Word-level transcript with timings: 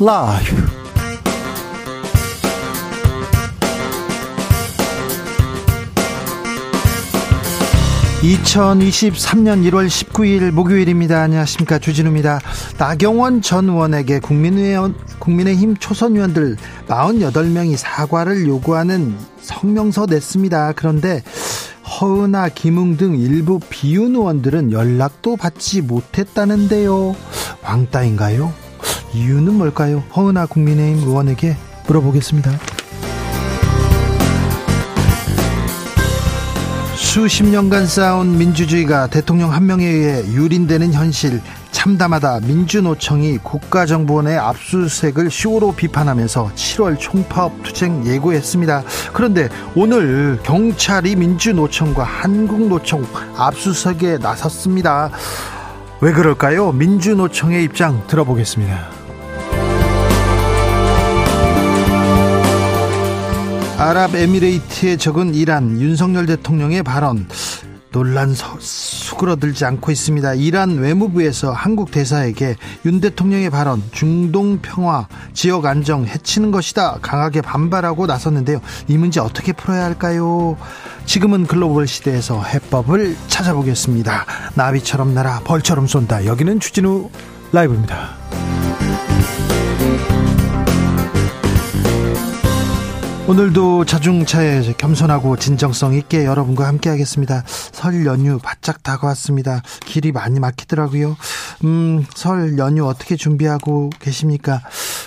라이브. 0.00 0.78
2023년 8.22 9.68
1월 9.68 9.88
19일 9.88 10.52
목요일입니다. 10.52 11.20
안녕하십니까. 11.20 11.80
주진우입니다. 11.80 12.38
나경원 12.78 13.42
전 13.42 13.68
의원에게 13.68 14.20
국민의원, 14.20 14.94
국민의힘 15.18 15.76
초선 15.78 16.14
의원들 16.14 16.56
48명이 16.86 17.76
사과를 17.76 18.46
요구하는 18.46 19.16
성명서 19.40 20.06
냈습니다. 20.06 20.74
그런데 20.76 21.24
허은아, 22.00 22.50
김웅 22.50 22.98
등 22.98 23.16
일부 23.18 23.58
비윤 23.68 24.14
의원들은 24.14 24.70
연락도 24.70 25.36
받지 25.36 25.80
못했다는데요. 25.80 27.16
왕따인가요? 27.64 28.67
이유는 29.14 29.54
뭘까요? 29.54 30.02
허은아 30.14 30.46
국민의힘 30.46 31.06
의원에게 31.08 31.56
물어보겠습니다. 31.86 32.52
수십 36.94 37.44
년간 37.44 37.86
쌓아온 37.86 38.36
민주주의가 38.36 39.06
대통령 39.06 39.52
한 39.52 39.66
명에 39.66 39.86
의해 39.86 40.24
유린되는 40.30 40.92
현실 40.92 41.40
참담하다 41.70 42.40
민주노총이 42.40 43.38
국가정보원의 43.38 44.36
압수수색을 44.36 45.30
쇼로 45.30 45.72
비판하면서 45.72 46.50
7월 46.54 46.98
총파업 46.98 47.62
투쟁 47.62 48.04
예고했습니다. 48.04 48.82
그런데 49.12 49.48
오늘 49.74 50.38
경찰이 50.42 51.16
민주노총과 51.16 52.04
한국노총 52.04 53.06
압수수색에 53.36 54.18
나섰습니다. 54.18 55.10
왜 56.00 56.12
그럴까요? 56.12 56.72
민주노총의 56.72 57.64
입장 57.64 58.06
들어보겠습니다. 58.06 58.97
아랍에미레이트에 63.78 64.96
적은 64.96 65.36
이란 65.36 65.80
윤석열 65.80 66.26
대통령의 66.26 66.82
발언 66.82 67.28
논란 67.92 68.34
수그러들지 68.34 69.64
않고 69.64 69.92
있습니다. 69.92 70.34
이란 70.34 70.78
외무부에서 70.78 71.52
한국 71.52 71.92
대사에게 71.92 72.56
윤 72.86 73.00
대통령의 73.00 73.50
발언 73.50 73.80
중동 73.92 74.58
평화 74.60 75.06
지역 75.32 75.64
안정 75.64 76.06
해치는 76.06 76.50
것이다 76.50 76.98
강하게 77.00 77.40
반발하고 77.40 78.06
나섰는데요. 78.06 78.60
이 78.88 78.98
문제 78.98 79.20
어떻게 79.20 79.52
풀어야 79.52 79.84
할까요? 79.84 80.56
지금은 81.06 81.46
글로벌 81.46 81.86
시대에서 81.86 82.42
해법을 82.42 83.16
찾아보겠습니다. 83.28 84.26
나비처럼 84.56 85.14
날아 85.14 85.42
벌처럼 85.44 85.86
쏜다. 85.86 86.26
여기는 86.26 86.58
주진우 86.58 87.10
라이브입니다. 87.52 88.18
오늘도 93.28 93.84
자중차에 93.84 94.72
겸손하고 94.78 95.36
진정성 95.36 95.92
있게 95.92 96.24
여러분과 96.24 96.66
함께 96.66 96.88
하겠습니다. 96.88 97.44
설 97.46 98.06
연휴 98.06 98.38
바짝 98.38 98.82
다가왔습니다. 98.82 99.60
길이 99.84 100.12
많이 100.12 100.40
막히더라고요. 100.40 101.14
음, 101.64 102.06
설 102.14 102.56
연휴 102.56 102.86
어떻게 102.86 103.16
준비하고 103.16 103.90
계십니까? 104.00 104.62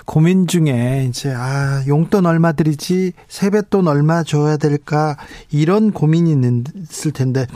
고민 0.06 0.46
중에 0.46 1.08
이제 1.10 1.34
아, 1.36 1.84
용돈 1.88 2.28
얼마 2.28 2.52
드리지? 2.52 3.14
세뱃돈 3.28 3.88
얼마 3.88 4.22
줘야 4.22 4.56
될까? 4.58 5.18
이런 5.50 5.92
고민이 5.92 6.36
있을 6.92 7.14
텐데 7.14 7.48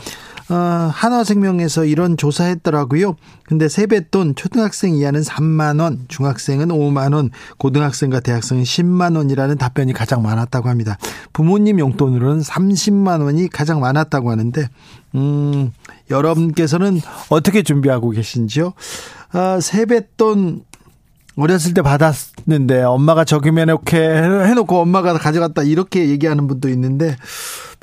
어, 0.50 0.56
한화생명에서 0.94 1.86
이런 1.86 2.18
조사했더라고요. 2.18 3.16
근데 3.44 3.68
세뱃돈 3.68 4.36
초등학생 4.36 4.96
이하는 4.96 5.22
3만 5.22 5.82
원, 5.82 6.06
중학생은 6.08 6.68
5만 6.68 7.16
원, 7.16 7.32
고등학생과 7.58 8.20
대학생은 8.20 8.64
10만 8.64 9.18
원이라는 9.18 9.58
답변이 9.58 9.94
가장 9.94 10.22
많았다고 10.22 10.70
합니다. 10.70 10.98
부모님 11.34 11.80
용돈으로는 11.80 12.42
30만 12.42 13.24
원이 13.24 13.50
가장 13.50 13.80
많았다고 13.80 14.30
하는데 14.30 14.70
음, 15.16 15.72
여러분께서는 16.12 17.02
어떻게 17.30 17.64
준비하고 17.64 18.12
계신지요? 18.12 18.74
아, 19.32 19.60
세뱃돈 19.60 20.64
어렸을 21.38 21.74
때 21.74 21.82
받았는데 21.82 22.84
엄마가 22.84 23.26
적임해놓게 23.26 23.98
해놓고 23.98 24.80
엄마가 24.80 25.18
가져갔다 25.18 25.64
이렇게 25.64 26.10
얘기하는 26.10 26.48
분도 26.48 26.70
있는데 26.70 27.18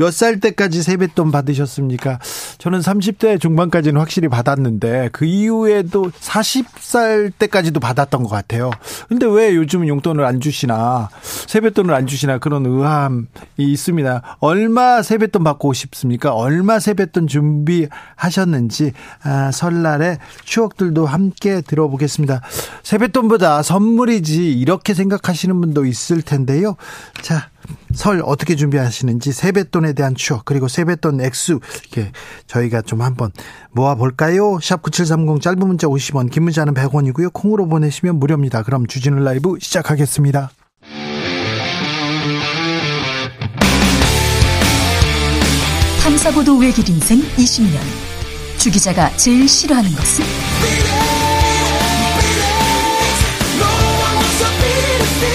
몇 0.02 0.12
살 0.12 0.40
때까지 0.40 0.82
세뱃돈 0.82 1.30
받으셨습니까? 1.30 2.18
저는 2.58 2.80
30대 2.80 3.40
중반까지는 3.40 4.00
확실히 4.00 4.28
받았는데 4.28 5.10
그 5.12 5.24
이후에도 5.24 6.10
40살 6.10 7.32
때까지도 7.38 7.78
받았던 7.78 8.24
것 8.24 8.28
같아요. 8.28 8.70
근데 9.08 9.26
왜 9.26 9.54
요즘 9.54 9.86
용돈을 9.86 10.24
안 10.24 10.40
주시나 10.40 11.08
세뱃돈을 11.46 11.94
안 11.94 12.06
주시나 12.06 12.38
그런 12.38 12.66
의함이 12.66 13.26
있습니다. 13.56 14.36
얼마 14.40 15.02
세뱃돈 15.02 15.44
받고 15.44 15.72
싶습니까? 15.72 16.34
얼마 16.34 16.80
세뱃돈 16.80 17.28
준비하셨는지 17.28 18.92
아, 19.22 19.50
설날에 19.52 20.18
추억들도 20.44 21.06
함께 21.06 21.60
들어보겠습니다. 21.60 22.42
세뱃돈보다 22.82 23.62
선물이지 23.62 24.52
이렇게 24.52 24.94
생각하시는 24.94 25.60
분도 25.60 25.86
있을 25.86 26.22
텐데요. 26.22 26.76
자, 27.22 27.51
설 27.94 28.22
어떻게 28.24 28.56
준비하시는지 28.56 29.32
세뱃돈에 29.32 29.92
대한 29.92 30.14
추억 30.14 30.44
그리고 30.44 30.68
세뱃돈 30.68 31.20
액수 31.20 31.60
이렇게 31.92 32.12
저희가 32.46 32.82
좀 32.82 33.02
한번 33.02 33.30
모아 33.72 33.94
볼까요? 33.94 34.58
샵 34.60 34.82
9730 34.82 35.40
짧은 35.40 35.58
문자 35.58 35.86
50원 35.86 36.30
긴 36.30 36.44
문자는 36.44 36.74
100원이고요. 36.74 37.32
콩으로 37.32 37.68
보내시면 37.68 38.16
무료입니다. 38.16 38.62
그럼 38.62 38.86
주진우 38.86 39.22
라이브 39.22 39.56
시작하겠습니다. 39.60 40.50
탐사보도 46.02 46.58
외길 46.58 46.88
인생 46.88 47.20
20년 47.36 47.78
주 48.58 48.70
기자가 48.70 49.10
제일 49.16 49.48
싫어하는 49.48 49.90
것은? 49.92 51.01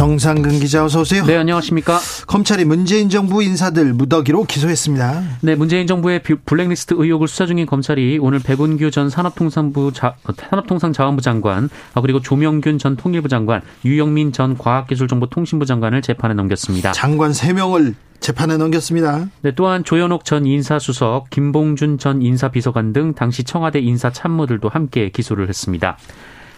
정상근 0.00 0.60
기자 0.60 0.82
어서 0.82 1.02
오세요. 1.02 1.26
네, 1.26 1.36
안녕하십니까? 1.36 1.98
검찰이 2.26 2.64
문재인 2.64 3.10
정부 3.10 3.42
인사들 3.42 3.92
무더기로 3.92 4.44
기소했습니다. 4.44 5.22
네, 5.42 5.54
문재인 5.54 5.86
정부의 5.86 6.22
블랙리스트 6.22 6.94
의혹을 6.96 7.28
수사 7.28 7.44
중인 7.44 7.66
검찰이 7.66 8.18
오늘 8.18 8.38
백운규 8.38 8.90
전 8.92 9.10
산업통상부 9.10 9.92
자, 9.92 10.14
산업통상자원부 10.48 11.20
장관, 11.20 11.68
아, 11.92 12.00
그리고 12.00 12.22
조명균 12.22 12.78
전 12.78 12.96
통일부 12.96 13.28
장관, 13.28 13.60
유영민 13.84 14.32
전 14.32 14.56
과학기술정보통신부 14.56 15.66
장관을 15.66 16.00
재판에 16.00 16.32
넘겼습니다. 16.32 16.92
장관 16.92 17.32
3명을 17.32 17.94
재판에 18.20 18.56
넘겼습니다. 18.56 19.26
네, 19.42 19.52
또한 19.54 19.84
조현옥 19.84 20.24
전 20.24 20.46
인사수석, 20.46 21.28
김봉준 21.28 21.98
전 21.98 22.22
인사비서관 22.22 22.94
등 22.94 23.12
당시 23.12 23.44
청와대 23.44 23.80
인사 23.80 24.10
참모들도 24.10 24.66
함께 24.70 25.10
기소를 25.10 25.50
했습니다. 25.50 25.98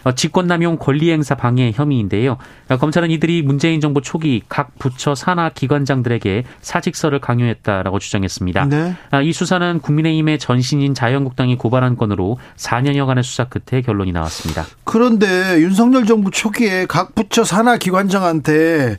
어, 0.03 0.13
직권남용 0.13 0.77
권리행사 0.77 1.35
방해 1.35 1.71
혐의인데요. 1.73 2.37
어, 2.69 2.77
검찰은 2.77 3.11
이들이 3.11 3.41
문재인 3.41 3.81
정부 3.81 4.01
초기 4.01 4.41
각 4.49 4.77
부처 4.79 5.15
산하 5.15 5.49
기관장들에게 5.49 6.43
사직서를 6.61 7.19
강요했다라고 7.19 7.99
주장했습니다. 7.99 8.65
네. 8.65 8.95
아, 9.11 9.21
이 9.21 9.33
수사는 9.33 9.79
국민의힘의 9.79 10.39
전신인 10.39 10.93
자유한국당이 10.93 11.57
고발한 11.57 11.97
건으로 11.97 12.37
4년여간의 12.57 13.23
수사 13.23 13.45
끝에 13.45 13.81
결론이 13.81 14.11
나왔습니다. 14.11 14.65
그런데 14.83 15.59
윤석열 15.59 16.05
정부 16.05 16.31
초기에 16.31 16.85
각 16.87 17.15
부처 17.15 17.43
산하 17.43 17.77
기관장한테 17.77 18.97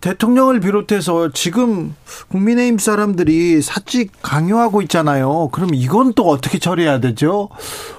대통령을 0.00 0.60
비롯해서 0.60 1.30
지금 1.32 1.94
국민의힘 2.28 2.78
사람들이 2.78 3.62
사직 3.62 4.12
강요하고 4.22 4.82
있잖아요. 4.82 5.50
그럼 5.52 5.74
이건 5.74 6.14
또 6.14 6.28
어떻게 6.28 6.58
처리해야 6.58 7.00
되죠? 7.00 7.48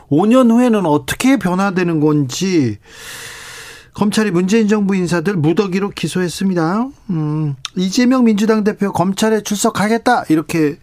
5년 0.09 0.51
후에는 0.51 0.85
어떻게 0.85 1.37
변화되는 1.37 1.99
건지 1.99 2.77
검찰이 3.93 4.31
문재인 4.31 4.67
정부 4.67 4.95
인사들 4.95 5.35
무더기로 5.35 5.89
기소했습니다. 5.91 6.89
음, 7.11 7.55
이재명 7.77 8.25
민주당 8.25 8.63
대표 8.63 8.91
검찰에 8.91 9.41
출석하겠다 9.41 10.25
이렇게 10.29 10.77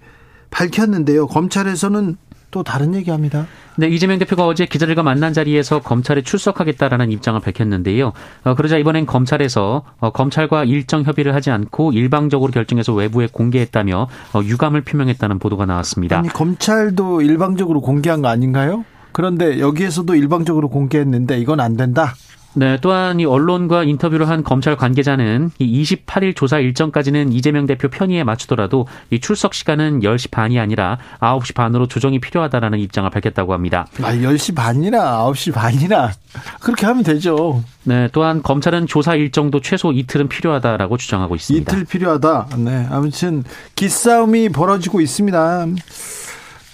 밝혔는데요. 0.51 1.27
검찰에서는 1.27 2.17
또 2.51 2.63
다른 2.63 2.95
얘기합니다. 2.95 3.47
네, 3.77 3.89
이재명 3.89 4.19
대표가 4.19 4.47
어제 4.47 4.67
기자들과 4.67 5.03
만난 5.03 5.33
자리에서 5.33 5.81
검찰에 5.81 6.23
출석하겠다라는 6.23 7.11
입장을 7.11 7.41
밝혔는데요. 7.41 8.13
어, 8.45 8.55
그러자 8.55 8.77
이번엔 8.77 9.07
검찰에서 9.07 9.83
어, 9.99 10.11
검찰과 10.11 10.65
일정 10.65 11.03
협의를 11.03 11.35
하지 11.35 11.51
않고 11.51 11.93
일방적으로 11.93 12.53
결정해서 12.53 12.93
외부에 12.93 13.29
공개했다며 13.33 14.09
어, 14.35 14.41
유감을 14.43 14.83
표명했다는 14.83 15.39
보도가 15.39 15.67
나왔습니다. 15.67 16.19
아니 16.19 16.29
검찰도 16.29 17.23
일방적으로 17.23 17.81
공개한 17.81 18.21
거 18.21 18.29
아닌가요? 18.29 18.85
그런데 19.13 19.61
여기에서도 19.61 20.15
일방적으로 20.15 20.69
공개했는데 20.69 21.39
이건 21.39 21.61
안 21.61 21.77
된다. 21.77 22.15
네, 22.55 22.79
또한 22.83 23.19
이 23.19 23.25
언론과 23.25 23.85
인터뷰를 23.85 24.29
한 24.29 24.45
검찰 24.45 24.77
관계자는 24.77 25.51
이 25.59 25.83
28일 25.83 26.37
조사 26.37 26.59
일정까지는 26.59 27.33
이재명 27.33 27.67
대표 27.67 27.89
편의에 27.89 28.25
맞추더라도 28.25 28.87
이 29.11 29.21
출석 29.21 29.55
시간은 29.55 30.01
10시 30.01 30.31
반이 30.31 30.59
아니라 30.59 30.99
9시 31.21 31.55
반으로 31.55 31.89
조정이 31.89 32.19
필요하다라는 32.19 32.79
입장을 32.79 33.09
밝혔다고 33.09 33.55
합니다. 33.55 33.87
아, 34.03 34.13
10시 34.13 34.55
반이나 34.55 35.25
9시 35.25 35.55
반이나 35.55 36.13
그렇게 36.61 36.85
하면 36.87 37.03
되죠. 37.03 37.63
네, 37.85 38.09
또한 38.13 38.43
검찰은 38.43 38.87
조사 38.87 39.15
일정도 39.15 39.61
최소 39.61 39.93
이틀은 39.93 40.29
필요하다라고 40.29 40.99
주장하고 40.99 41.35
있습니다. 41.35 41.73
이틀 41.73 41.85
필요하다. 41.85 42.49
네, 42.59 42.87
아무튼 42.91 43.45
기싸움이 43.75 44.51
벌어지고 44.51 45.01
있습니다. 45.01 45.67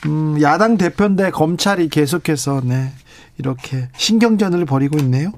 음, 0.06 0.38
야당 0.42 0.76
대표인데 0.76 1.30
검찰이 1.30 1.88
계속해서 1.88 2.62
네, 2.64 2.92
이렇게 3.38 3.88
신경전을 3.96 4.64
벌이고 4.64 4.98
있네요. 4.98 5.32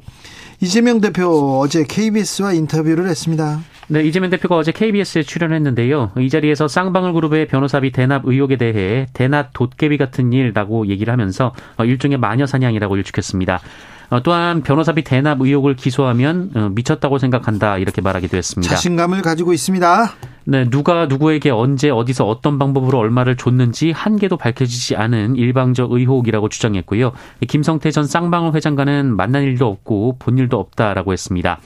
이재명 0.60 1.00
대표 1.00 1.58
어제 1.60 1.84
KBS와 1.84 2.52
인터뷰를 2.52 3.08
했습니다. 3.08 3.60
네, 3.88 4.04
이재명 4.04 4.30
대표가 4.30 4.56
어제 4.56 4.72
KBS에 4.72 5.22
출연했는데요. 5.22 6.12
이 6.18 6.28
자리에서 6.28 6.68
쌍방울 6.68 7.12
그룹의 7.14 7.48
변호사비 7.48 7.90
대납 7.92 8.22
의혹에 8.24 8.56
대해 8.56 9.06
대납 9.14 9.50
돗개비 9.52 9.96
같은 9.98 10.32
일이라고 10.32 10.86
얘기를 10.88 11.12
하면서 11.12 11.52
어, 11.76 11.84
일종의 11.84 12.18
마녀 12.18 12.46
사냥이라고 12.46 12.96
일축했습니다. 12.98 13.60
어, 14.10 14.22
또한 14.22 14.62
변호사비 14.62 15.02
대납 15.02 15.40
의혹을 15.40 15.76
기소하면 15.76 16.50
어, 16.54 16.68
미쳤다고 16.72 17.18
생각한다 17.18 17.78
이렇게 17.78 18.00
말하기도 18.00 18.36
했습니다. 18.36 18.74
자신감을 18.74 19.22
가지고 19.22 19.52
있습니다. 19.52 20.12
네, 20.44 20.68
누가 20.68 21.06
누구에게 21.06 21.50
언제 21.50 21.90
어디서 21.90 22.26
어떤 22.26 22.58
방법으로 22.58 22.98
얼마를 22.98 23.36
줬는지 23.36 23.92
한 23.92 24.16
개도 24.16 24.36
밝혀지지 24.36 24.96
않은 24.96 25.36
일방적 25.36 25.92
의혹이라고 25.92 26.48
주장했고요. 26.48 27.12
김성태 27.46 27.92
전 27.92 28.04
쌍방울 28.04 28.54
회장과는 28.54 29.14
만난 29.16 29.44
일도 29.44 29.66
없고 29.68 30.16
본 30.18 30.38
일도 30.38 30.58
없다라고 30.58 31.12
했습니다. 31.12 31.60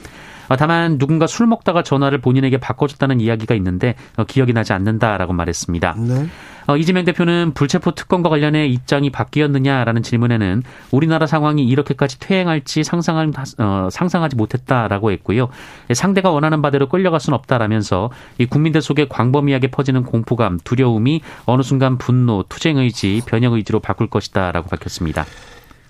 어, 0.47 0.55
다만 0.55 0.99
누군가 0.99 1.25
술 1.25 1.47
먹다가 1.47 1.81
전화를 1.81 2.19
본인에게 2.19 2.59
바꿔줬다는 2.59 3.19
이야기가 3.19 3.55
있는데 3.55 3.95
어, 4.17 4.23
기억이 4.23 4.53
나지 4.53 4.73
않는다라고 4.73 5.33
말했습니다. 5.33 5.95
네. 5.97 6.27
어, 6.67 6.77
이재명 6.77 7.05
대표는 7.05 7.51
불체포 7.53 7.91
특권과 7.91 8.29
관련해 8.29 8.67
입장이 8.67 9.09
바뀌었느냐라는 9.09 10.03
질문에는 10.03 10.63
우리나라 10.91 11.27
상황이 11.27 11.63
이렇게까지 11.63 12.19
퇴행할지 12.19 12.83
상상할, 12.83 13.31
어, 13.59 13.89
상상하지 13.91 14.35
못했다라고 14.35 15.11
했고요. 15.11 15.49
상대가 15.93 16.31
원하는 16.31 16.61
바대로 16.61 16.89
끌려갈 16.89 17.19
수는 17.19 17.37
없다라면서 17.37 18.09
이 18.37 18.45
국민들 18.45 18.81
속에 18.81 19.07
광범위하게 19.07 19.67
퍼지는 19.67 20.03
공포감, 20.03 20.59
두려움이 20.63 21.21
어느 21.45 21.61
순간 21.61 21.97
분노, 21.97 22.43
투쟁 22.49 22.77
의지, 22.77 23.21
변형 23.25 23.53
의지로 23.53 23.79
바꿀 23.79 24.07
것이다라고 24.09 24.69
밝혔습니다. 24.69 25.25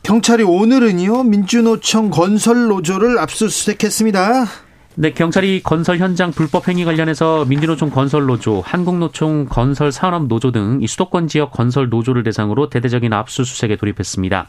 경찰이 0.03 0.43
오늘은요 0.43 1.23
민주노총 1.23 2.11
건설 2.11 2.67
노조를 2.67 3.17
압수수색했습니다. 3.17 4.64
네, 4.97 5.11
경찰이 5.11 5.61
건설 5.61 5.97
현장 5.97 6.31
불법 6.31 6.67
행위 6.69 6.85
관련해서 6.85 7.45
민주노총 7.45 7.89
건설 7.89 8.25
노조, 8.25 8.61
한국노총 8.61 9.47
건설 9.49 9.91
산업 9.91 10.27
노조 10.27 10.51
등 10.51 10.75
이 10.81 10.87
수도권 10.87 11.27
지역 11.27 11.51
건설 11.51 11.89
노조를 11.89 12.23
대상으로 12.23 12.69
대대적인 12.69 13.11
압수수색에 13.13 13.75
돌입했습니다. 13.77 14.47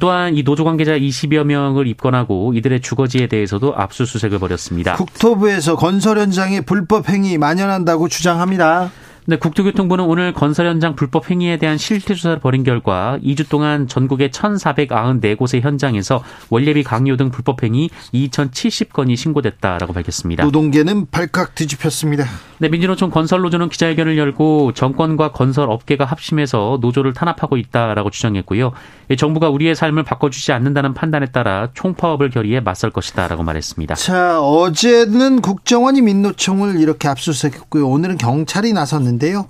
또한 0.00 0.36
이 0.36 0.42
노조 0.42 0.64
관계자 0.64 0.96
20여 0.96 1.44
명을 1.44 1.86
입건하고 1.86 2.52
이들의 2.54 2.80
주거지에 2.80 3.26
대해서도 3.26 3.74
압수수색을 3.76 4.38
벌였습니다. 4.38 4.96
국토부에서 4.96 5.76
건설 5.76 6.18
현장에 6.18 6.60
불법 6.60 7.08
행위 7.08 7.38
만연한다고 7.38 8.08
주장합니다. 8.08 8.90
네, 9.24 9.36
국토교통부는 9.36 10.04
오늘 10.04 10.32
건설 10.32 10.66
현장 10.66 10.96
불법 10.96 11.30
행위에 11.30 11.56
대한 11.56 11.78
실태 11.78 12.12
조사를 12.12 12.40
벌인 12.40 12.64
결과 12.64 13.20
2주 13.22 13.48
동안 13.48 13.86
전국의 13.86 14.30
1,494곳의 14.30 15.60
현장에서 15.60 16.24
원래비 16.50 16.82
강요 16.82 17.16
등 17.16 17.30
불법 17.30 17.62
행위 17.62 17.88
2,070건이 18.12 19.14
신고됐다라고 19.16 19.92
밝혔습니다. 19.92 20.42
노동계는 20.42 21.06
발칵 21.12 21.54
뒤집혔습니다. 21.54 22.24
네, 22.58 22.68
민주노총 22.68 23.10
건설노조는 23.10 23.68
기자회견을 23.68 24.18
열고 24.18 24.72
정권과 24.72 25.30
건설 25.30 25.70
업계가 25.70 26.04
합심해서 26.04 26.78
노조를 26.80 27.12
탄압하고 27.12 27.56
있다라고 27.56 28.10
주장했고요. 28.10 28.72
정부가 29.16 29.50
우리의 29.50 29.76
삶을 29.76 30.02
바꿔주지 30.02 30.50
않는다는 30.50 30.94
판단에 30.94 31.26
따라 31.26 31.68
총파업을 31.74 32.30
결의해 32.30 32.58
맞설 32.58 32.90
것이다라고 32.90 33.44
말했습니다. 33.44 33.94
자, 33.94 34.40
어제는 34.40 35.42
국정원이 35.42 36.00
민노총을 36.02 36.80
이렇게 36.80 37.06
압수수색했고요. 37.06 37.88
오늘은 37.88 38.18
경찰이 38.18 38.72
나섰는데 38.72 39.11
있는데요. 39.12 39.46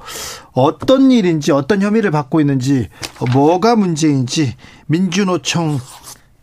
어떤 0.53 1.11
일인지 1.11 1.53
어떤 1.53 1.83
혐의를 1.83 2.11
받고 2.11 2.41
있는지 2.41 2.89
뭐가 3.33 3.77
문제인지 3.77 4.55
민주노총 4.87 5.79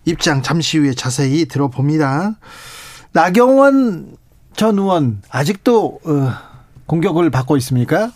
입장 0.06 0.42
잠시 0.42 0.78
후에 0.78 0.94
자세히 0.94 1.46
들어봅니다. 1.46 2.38
나경원 3.12 4.18
전 4.56 4.78
의원 4.78 5.22
아직도 5.30 6.00
어, 6.04 6.34
공격을 6.86 7.30
받고 7.30 7.58
있습니까? 7.58 8.12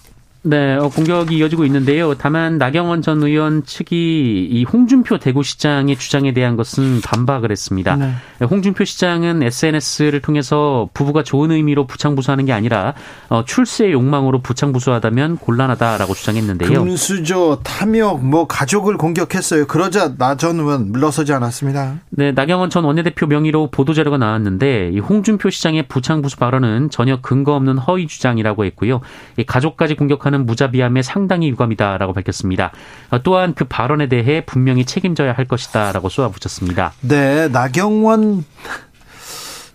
네, 0.46 0.76
어, 0.76 0.90
공격이 0.90 1.38
이어지고 1.38 1.64
있는데요. 1.66 2.16
다만 2.16 2.58
나경원 2.58 3.02
전 3.02 3.24
의원 3.24 3.64
측이 3.64 4.50
이 4.52 4.64
홍준표 4.66 5.18
대구시장의 5.18 5.96
주장에 5.96 6.34
대한 6.34 6.58
것은 6.58 7.00
반박을 7.02 7.50
했습니다. 7.50 7.96
네. 7.96 8.12
홍준표 8.46 8.84
시장은 8.84 9.42
SNS를 9.42 10.20
통해서 10.22 10.90
부부가 10.94 11.24
좋은 11.24 11.52
의미로 11.52 11.88
부창부수하는 11.88 12.44
게 12.46 12.52
아니라 12.52 12.94
어, 13.30 13.46
출세의 13.46 13.94
욕망으로 13.94 14.42
부창부수하다면 14.42 15.38
곤란하다라고 15.38 16.14
주장했는데요. 16.14 16.84
금수저, 16.84 17.60
탐욕, 17.64 18.26
뭐 18.26 18.46
가족을 18.46 18.98
공격했어요. 18.98 19.66
그러자 19.68 20.16
나 20.18 20.34
전 20.36 20.60
의원 20.60 20.92
물러서지 20.92 21.32
않았습니다. 21.32 22.00
네, 22.10 22.34
나경원 22.34 22.70
전 22.70 22.84
원내대표 22.84 23.28
명의로 23.28 23.70
보도자료가 23.72 24.18
나왔는데 24.18 24.90
이 24.94 25.00
홍준표 25.00 25.50
시장의 25.52 25.88
부창부수 25.88 26.36
발언은 26.38 26.90
전혀 26.90 27.22
근거 27.22 27.54
없는 27.56 27.78
허위 27.78 28.08
주장이라고 28.08 28.66
했고요. 28.66 29.00
이 29.38 29.44
가족까지 29.46 29.96
공격하는 29.96 30.33
하는 30.34 30.46
무자비함에 30.48 31.04
상당히 31.04 31.48
유감이다라고 31.50 32.14
밝혔습니다. 32.14 32.72
어, 33.12 33.22
또한 33.22 33.54
그 33.54 33.66
발언에 33.66 34.10
대해 34.10 34.44
분명히 34.46 34.84
책임져야 34.84 35.34
할 35.34 35.46
것이다라고 35.46 36.10
쏘아붙였습니다. 36.10 36.94
네, 37.02 37.48
나경원 37.50 38.44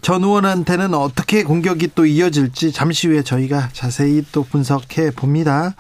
전 0.02 0.24
의원한테는 0.24 0.94
어떻게 0.94 1.44
공격이 1.44 1.90
또 1.94 2.06
이어질지 2.06 2.72
잠시 2.72 3.08
후에 3.08 3.22
저희가 3.22 3.68
자세히 3.72 4.24
또 4.32 4.42
분석해 4.42 5.10
봅니다. 5.12 5.74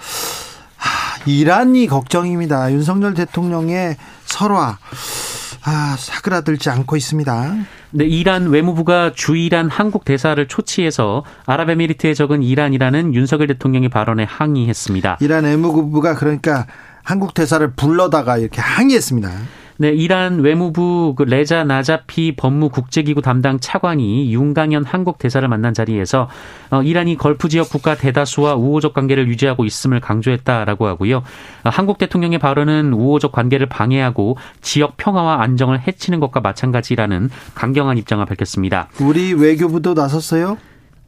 하, 0.76 1.24
이란이 1.26 1.86
걱정입니다. 1.88 2.72
윤석열 2.72 3.14
대통령의 3.14 3.96
설화. 4.26 4.78
아, 5.64 5.96
사그라들지 5.98 6.70
않고 6.70 6.96
있습니다. 6.96 7.56
네, 7.90 8.04
이란 8.04 8.48
외무부가 8.48 9.12
주이란 9.14 9.70
한국 9.70 10.04
대사를 10.04 10.46
초치해서 10.46 11.24
아랍에미리트에 11.46 12.12
적은 12.12 12.42
이란이라는 12.42 13.14
윤석열 13.14 13.46
대통령의 13.48 13.88
발언에 13.88 14.24
항의했습니다. 14.24 15.18
이란 15.20 15.44
외무부가 15.44 16.14
그러니까 16.14 16.66
한국 17.02 17.32
대사를 17.32 17.66
불러다가 17.72 18.36
이렇게 18.36 18.60
항의했습니다. 18.60 19.30
네, 19.80 19.90
이란 19.90 20.40
외무부 20.40 21.14
그 21.16 21.22
레자 21.22 21.62
나자피 21.62 22.34
법무국제기구 22.34 23.22
담당 23.22 23.60
차관이 23.60 24.34
윤강현 24.34 24.84
한국 24.84 25.18
대사를 25.18 25.46
만난 25.46 25.72
자리에서 25.72 26.28
어, 26.70 26.82
이란이 26.82 27.16
걸프 27.16 27.48
지역 27.48 27.68
국가 27.70 27.94
대다수와 27.94 28.56
우호적 28.56 28.92
관계를 28.92 29.28
유지하고 29.28 29.64
있음을 29.64 30.00
강조했다라고 30.00 30.88
하고요. 30.88 31.18
어, 31.18 31.22
한국 31.70 31.98
대통령의 31.98 32.40
발언은 32.40 32.92
우호적 32.92 33.30
관계를 33.30 33.68
방해하고 33.68 34.36
지역 34.62 34.96
평화와 34.96 35.42
안정을 35.42 35.86
해치는 35.86 36.18
것과 36.18 36.40
마찬가지라는 36.40 37.30
강경한 37.54 37.98
입장을 37.98 38.26
밝혔습니다. 38.26 38.88
우리 39.00 39.32
외교부도 39.32 39.94
나섰어요? 39.94 40.58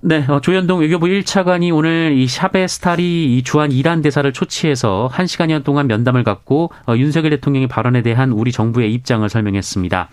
네, 0.03 0.25
어, 0.29 0.41
조현동 0.41 0.81
외교부 0.81 1.07
1차관이 1.07 1.75
오늘 1.75 2.15
이 2.17 2.27
샤베 2.27 2.67
스타리 2.67 3.37
이 3.37 3.43
주한 3.43 3.71
이란 3.71 4.01
대사를 4.01 4.33
초치해서 4.33 5.11
1시간여 5.13 5.63
동안 5.63 5.89
면담을 5.89 6.25
갖고 6.25 6.71
어, 6.87 6.97
윤석열 6.97 7.31
대통령의 7.33 7.69
발언에 7.69 8.01
대한 8.01 8.33
우리 8.33 8.51
정부의 8.51 8.95
입장을 8.95 9.29
설명했습니다. 9.29 10.09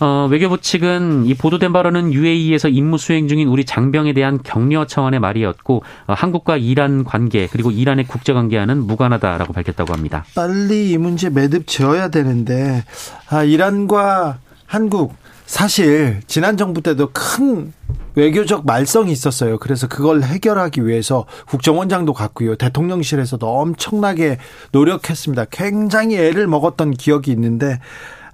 어, 0.00 0.28
외교부 0.30 0.58
측은 0.60 1.24
이 1.24 1.32
보도된 1.32 1.72
발언은 1.72 2.12
UAE에서 2.12 2.68
임무 2.68 2.98
수행 2.98 3.26
중인 3.26 3.48
우리 3.48 3.64
장병에 3.64 4.12
대한 4.12 4.42
격려 4.42 4.86
차원의 4.86 5.20
말이었고 5.20 5.82
어, 6.06 6.12
한국과 6.12 6.58
이란 6.58 7.04
관계 7.04 7.46
그리고 7.46 7.70
이란의 7.70 8.04
국제 8.06 8.34
관계와는 8.34 8.86
무관하다라고 8.86 9.54
밝혔다고 9.54 9.94
합니다. 9.94 10.26
빨리 10.34 10.90
이 10.90 10.98
문제 10.98 11.30
매듭 11.30 11.66
지어야 11.66 12.08
되는데 12.08 12.84
아, 13.30 13.42
이란과 13.42 14.36
한국 14.66 15.14
사실 15.46 16.20
지난 16.26 16.56
정부 16.56 16.80
때도 16.80 17.10
큰 17.12 17.72
외교적 18.14 18.64
말썽이 18.64 19.10
있었어요. 19.10 19.58
그래서 19.58 19.88
그걸 19.88 20.22
해결하기 20.22 20.86
위해서 20.86 21.26
국정원장도 21.46 22.12
갔고요. 22.12 22.56
대통령실에서도 22.56 23.46
엄청나게 23.46 24.38
노력했습니다. 24.72 25.46
굉장히 25.50 26.16
애를 26.16 26.46
먹었던 26.46 26.92
기억이 26.92 27.30
있는데 27.32 27.80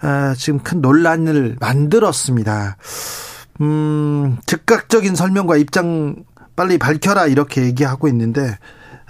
아, 0.03 0.35
지금 0.37 0.61
큰 0.61 0.81
논란을 0.81 1.57
만들었습니다. 1.61 2.77
음, 3.61 4.39
즉각적인 4.47 5.15
설명과 5.15 5.57
입장 5.57 6.25
빨리 6.57 6.79
밝혀라 6.79 7.27
이렇게 7.27 7.63
얘기하고 7.63 8.09
있는데 8.09 8.59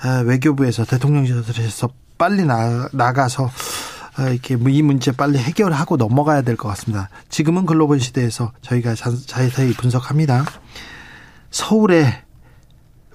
아, 0.02 0.22
외교부에서 0.24 0.84
대통령실에서 0.84 1.90
빨리 2.16 2.44
나, 2.44 2.88
나가서 2.92 3.46
아, 3.46 3.50
이렇게 4.18 4.56
이 4.68 4.82
문제 4.82 5.12
빨리 5.12 5.38
해결하고 5.38 5.96
넘어가야 5.96 6.42
될 6.42 6.56
것 6.56 6.68
같습니다. 6.70 7.08
지금은 7.28 7.64
글로벌 7.66 8.00
시대에서 8.00 8.52
저희가 8.60 8.94
자세히 8.94 9.72
분석합니다. 9.72 10.44
서울에 11.50 12.22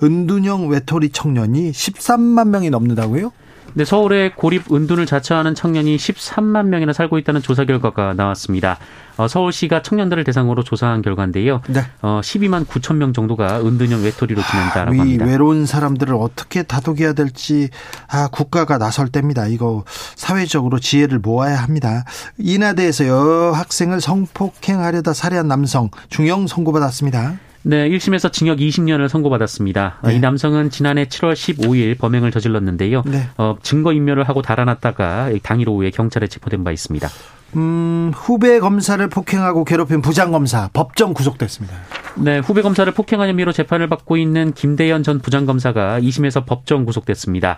은둔형 0.01 0.67
외톨이 0.69 1.09
청년이 1.09 1.71
13만 1.71 2.49
명이 2.49 2.69
넘는다고요? 2.69 3.31
네, 3.73 3.83
서울에 3.83 4.31
고립 4.35 4.71
은둔을 4.71 5.05
자처하는 5.05 5.55
청년이 5.55 5.97
13만 5.97 6.67
명이나 6.67 6.93
살고 6.93 7.17
있다는 7.17 7.41
조사 7.41 7.65
결과가 7.65 8.13
나왔습니다. 8.13 8.77
어, 9.17 9.27
서울시가 9.27 9.81
청년들을 9.81 10.23
대상으로 10.23 10.63
조사한 10.63 11.01
결과인데요. 11.01 11.61
네. 11.67 11.81
어, 12.01 12.19
12만 12.21 12.65
9천 12.65 12.95
명 12.95 13.13
정도가 13.13 13.61
은둔형 13.61 14.03
외톨이로 14.03 14.41
지낸다라고 14.41 14.99
합니다. 14.99 15.25
외로운 15.25 15.65
사람들을 15.65 16.13
어떻게 16.15 16.63
다독여야 16.63 17.13
될지 17.13 17.69
아, 18.07 18.27
국가가 18.31 18.77
나설 18.77 19.07
때입니다. 19.07 19.47
이거 19.47 19.83
사회적으로 20.15 20.79
지혜를 20.79 21.19
모아야 21.19 21.61
합니다. 21.61 22.03
인하대에서 22.37 23.07
여학생을 23.07 24.01
성폭행하려다 24.01 25.13
살해한 25.13 25.47
남성 25.47 25.89
중형 26.09 26.47
선고받았습니다. 26.47 27.39
네, 27.67 27.89
1심에서 27.89 28.31
징역 28.31 28.59
20년을 28.59 29.07
선고받았습니다. 29.07 29.97
네. 30.03 30.15
이 30.15 30.19
남성은 30.19 30.69
지난해 30.69 31.05
7월 31.05 31.33
15일 31.33 31.97
범행을 31.97 32.29
저질렀는데요. 32.29 33.01
네. 33.07 33.27
어, 33.37 33.55
증거인멸을 33.59 34.29
하고 34.29 34.43
달아났다가 34.43 35.31
당일 35.41 35.69
오후에 35.69 35.89
경찰에 35.89 36.27
체포된 36.27 36.63
바 36.63 36.71
있습니다. 36.71 37.09
음, 37.55 38.11
후배 38.13 38.59
검사를 38.59 39.07
폭행하고 39.07 39.65
괴롭힌 39.65 40.03
부장검사 40.03 40.69
법정 40.73 41.15
구속됐습니다. 41.15 41.75
네, 42.17 42.37
후배 42.37 42.61
검사를 42.61 42.91
폭행한 42.93 43.29
혐의로 43.29 43.51
재판을 43.51 43.87
받고 43.89 44.17
있는 44.17 44.53
김대현 44.53 45.01
전 45.01 45.19
부장검사가 45.19 45.99
2심에서 46.01 46.45
법정 46.45 46.85
구속됐습니다. 46.85 47.57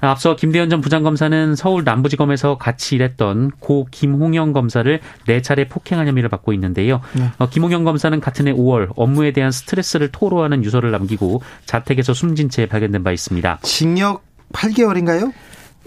앞서 0.00 0.36
김대현 0.36 0.70
전 0.70 0.80
부장검사는 0.80 1.54
서울 1.56 1.84
남부지검에서 1.84 2.58
같이 2.58 2.94
일했던 2.96 3.52
고 3.60 3.86
김홍영 3.90 4.52
검사를 4.52 5.00
네 5.26 5.42
차례 5.42 5.66
폭행한 5.68 6.06
혐의를 6.06 6.28
받고 6.28 6.52
있는데요. 6.54 7.00
네. 7.14 7.30
어, 7.38 7.48
김홍영 7.48 7.84
검사는 7.84 8.18
같은 8.20 8.48
해 8.48 8.52
5월 8.52 8.88
업무에 8.96 9.32
대한 9.32 9.50
스트레스를 9.50 10.10
토로하는 10.12 10.64
유서를 10.64 10.90
남기고 10.90 11.42
자택에서 11.64 12.14
숨진 12.14 12.48
채 12.50 12.66
발견된 12.66 13.02
바 13.02 13.12
있습니다. 13.12 13.60
징역 13.62 14.24
8개월인가요? 14.52 15.32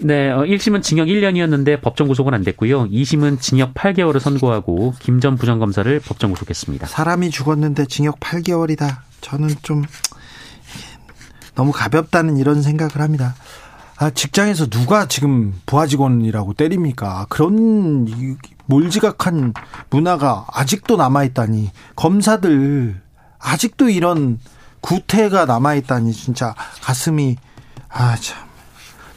네, 0.02 0.30
1심은 0.30 0.78
어, 0.78 0.80
징역 0.80 1.08
1년이었는데 1.08 1.82
법정 1.82 2.08
구속은 2.08 2.32
안 2.32 2.42
됐고요. 2.42 2.88
2심은 2.88 3.40
징역 3.40 3.74
8개월을 3.74 4.18
선고하고 4.18 4.94
김 4.98 5.20
전 5.20 5.36
부장검사를 5.36 6.00
법정 6.00 6.32
구속했습니다. 6.32 6.86
사람이 6.86 7.28
죽었는데 7.30 7.84
징역 7.84 8.18
8개월이다. 8.20 8.96
저는 9.20 9.50
좀 9.62 9.84
너무 11.54 11.72
가볍다는 11.72 12.38
이런 12.38 12.62
생각을 12.62 13.00
합니다. 13.00 13.34
아, 14.00 14.08
직장에서 14.08 14.70
누가 14.70 15.06
지금 15.06 15.60
부하 15.66 15.86
직원이라고 15.86 16.54
때립니까? 16.54 17.26
그런 17.28 18.06
몰지각한 18.64 19.52
문화가 19.90 20.46
아직도 20.50 20.96
남아있다니. 20.96 21.70
검사들, 21.96 22.98
아직도 23.38 23.90
이런 23.90 24.40
구태가 24.80 25.44
남아있다니, 25.44 26.14
진짜 26.14 26.54
가슴이, 26.80 27.36
아, 27.90 28.16
참. 28.16 28.49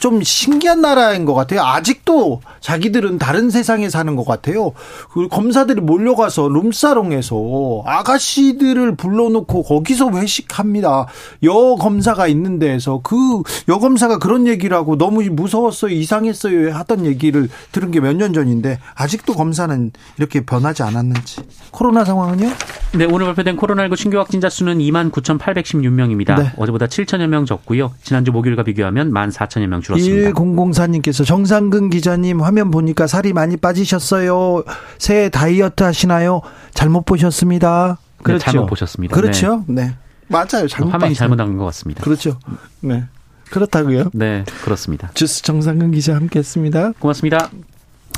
좀 0.04 0.22
신기한 0.22 0.82
나라인 0.82 1.24
것 1.24 1.34
같아요. 1.34 1.62
아직도 1.62 2.42
자기들은 2.60 3.20
다른 3.20 3.50
세상에 3.50 3.88
사는 3.88 4.18
것 4.18 4.26
같아요. 4.26 4.74
그 5.14 5.30
검사들이 5.30 5.80
몰려가서 5.80 6.50
룸사롱에서 6.50 7.84
아가씨들을 7.86 8.98
불러놓고 8.98 9.64
거기서 9.64 10.10
회식합니다. 10.12 11.06
여 11.46 11.76
검사가 11.80 12.28
있는 12.28 12.60
데에서 12.60 13.00
그 13.02 13.44
여 13.70 13.80
검사가 13.80 14.18
그런 14.20 14.46
얘기를 14.46 14.76
하고 14.76 14.98
너무 14.98 15.24
무서웠어요, 15.24 15.92
이상했어요 15.94 16.74
하던 16.76 17.06
얘기를 17.06 17.48
들은 17.72 17.92
게 17.92 18.02
몇 18.02 18.14
년 18.18 18.34
전인데 18.34 18.80
아직도 18.96 19.36
검사는 19.36 19.92
이렇게 20.18 20.42
변하지 20.42 20.84
않았는지. 20.84 21.42
코로나 21.72 22.04
상황은요? 22.04 22.50
네, 22.98 23.06
오늘 23.06 23.28
발표된 23.28 23.56
코로나19 23.56 23.96
신규 23.96 24.18
확진자 24.20 24.50
수는 24.50 24.80
2만 24.80 25.12
9,816명입니다. 25.12 26.36
네. 26.38 26.52
어제보다 26.58 26.88
7천여 26.88 27.28
명 27.28 27.46
적고요. 27.46 27.94
지난주 28.04 28.34
목요일과 28.34 28.64
비교하면 28.64 29.12
1만 29.14 29.32
4천여 29.32 29.68
명 29.68 29.82
줄 29.82 29.93
었습니다. 29.96 30.32
1004님께서 30.32 31.26
정상근 31.26 31.90
기자님 31.90 32.42
화면 32.42 32.72
보니까 32.72 33.08
살이 33.08 33.34
많이 33.34 33.58
빠지셨어요. 33.58 34.64
새해 34.98 35.30
다이어트 35.30 35.84
하시나요? 35.84 36.42
잘못 36.74 37.06
보셨습니다. 37.06 37.98
네, 38.18 38.24
그렇죠. 38.24 38.46
네, 38.46 38.52
잘못 38.52 38.68
보셨습니다. 38.68 39.16
그렇죠. 39.16 39.64
네. 39.68 39.88
네. 39.88 39.96
맞아요. 40.28 40.68
잘못 40.68 40.94
화면이 40.94 41.16
잘못 41.16 41.36
나온 41.36 41.58
것 41.58 41.66
같습니다. 41.66 42.04
그렇죠. 42.04 42.40
네. 42.82 43.04
그렇다고요? 43.50 44.10
네, 44.14 44.46
그렇습니다. 44.64 45.12
주스 45.14 45.44
정상근 45.44 45.92
기자 45.92 46.16
함께했습니다. 46.16 46.94
고맙습니다. 47.00 47.50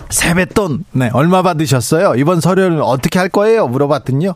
세뱃돈, 0.09 0.85
네, 0.91 1.09
얼마 1.13 1.41
받으셨어요? 1.41 2.15
이번 2.15 2.39
설에는 2.39 2.81
어떻게 2.81 3.19
할 3.19 3.29
거예요? 3.29 3.67
물어봤더니요. 3.67 4.33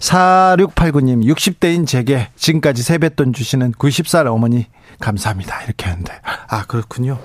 4689님, 0.00 1.24
60대인 1.24 1.86
제게 1.86 2.28
지금까지 2.36 2.82
세뱃돈 2.82 3.32
주시는 3.32 3.72
90살 3.72 4.26
어머니, 4.26 4.66
감사합니다. 5.00 5.62
이렇게 5.62 5.86
하는데. 5.86 6.12
아, 6.48 6.64
그렇군요. 6.66 7.18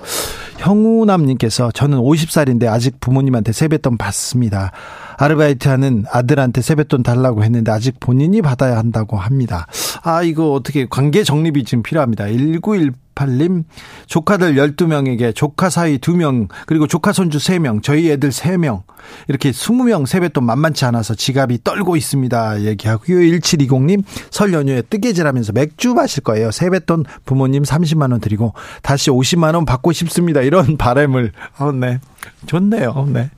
형우남님께서 0.58 1.70
저는 1.72 1.98
50살인데 1.98 2.66
아직 2.68 3.00
부모님한테 3.00 3.52
세뱃돈 3.52 3.96
받습니다. 3.96 4.72
아르바이트 5.16 5.68
하는 5.68 6.04
아들한테 6.10 6.62
세뱃돈 6.62 7.02
달라고 7.02 7.44
했는데 7.44 7.70
아직 7.70 7.98
본인이 8.00 8.42
받아야 8.42 8.76
한다고 8.78 9.16
합니다. 9.16 9.66
아, 10.02 10.22
이거 10.22 10.52
어떻게 10.52 10.86
관계 10.88 11.24
정립이 11.24 11.64
지금 11.64 11.82
필요합니다. 11.82 12.26
1918 12.26 12.92
98님, 13.20 13.64
조카들 14.06 14.54
12명에게 14.54 15.34
조카 15.34 15.70
사이 15.70 15.98
2명, 15.98 16.48
그리고 16.66 16.86
조카 16.86 17.12
손주 17.12 17.38
3명, 17.38 17.82
저희 17.82 18.10
애들 18.10 18.30
3명, 18.30 18.82
이렇게 19.28 19.50
20명 19.50 20.06
세뱃돈 20.06 20.44
만만치 20.44 20.84
않아서 20.86 21.14
지갑이 21.14 21.60
떨고 21.64 21.96
있습니다. 21.96 22.62
얘기하고요. 22.62 23.18
1720님, 23.18 24.02
설 24.30 24.52
연휴에 24.52 24.82
뜨개질 24.82 25.26
하면서 25.26 25.52
맥주 25.52 25.94
마실 25.94 26.22
거예요. 26.22 26.50
세뱃돈 26.50 27.04
부모님 27.24 27.62
30만원 27.62 28.20
드리고 28.20 28.54
다시 28.82 29.10
50만원 29.10 29.66
받고 29.66 29.92
싶습니다. 29.92 30.40
이런 30.40 30.76
바램을, 30.78 31.32
어, 31.58 31.72
네. 31.72 31.98
좋네요. 32.46 33.08
네. 33.12 33.30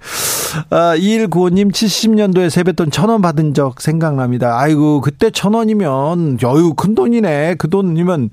아, 0.70 0.94
2195님 0.96 1.72
70년도에 1.72 2.50
세뱃돈 2.50 2.90
1000원 2.90 3.22
받은 3.22 3.54
적 3.54 3.80
생각납니다. 3.80 4.58
아이고, 4.58 5.00
그때 5.00 5.30
1000원이면, 5.30 6.42
여유 6.42 6.74
큰 6.74 6.94
돈이네. 6.94 7.54
그 7.58 7.70
돈이면, 7.70 8.30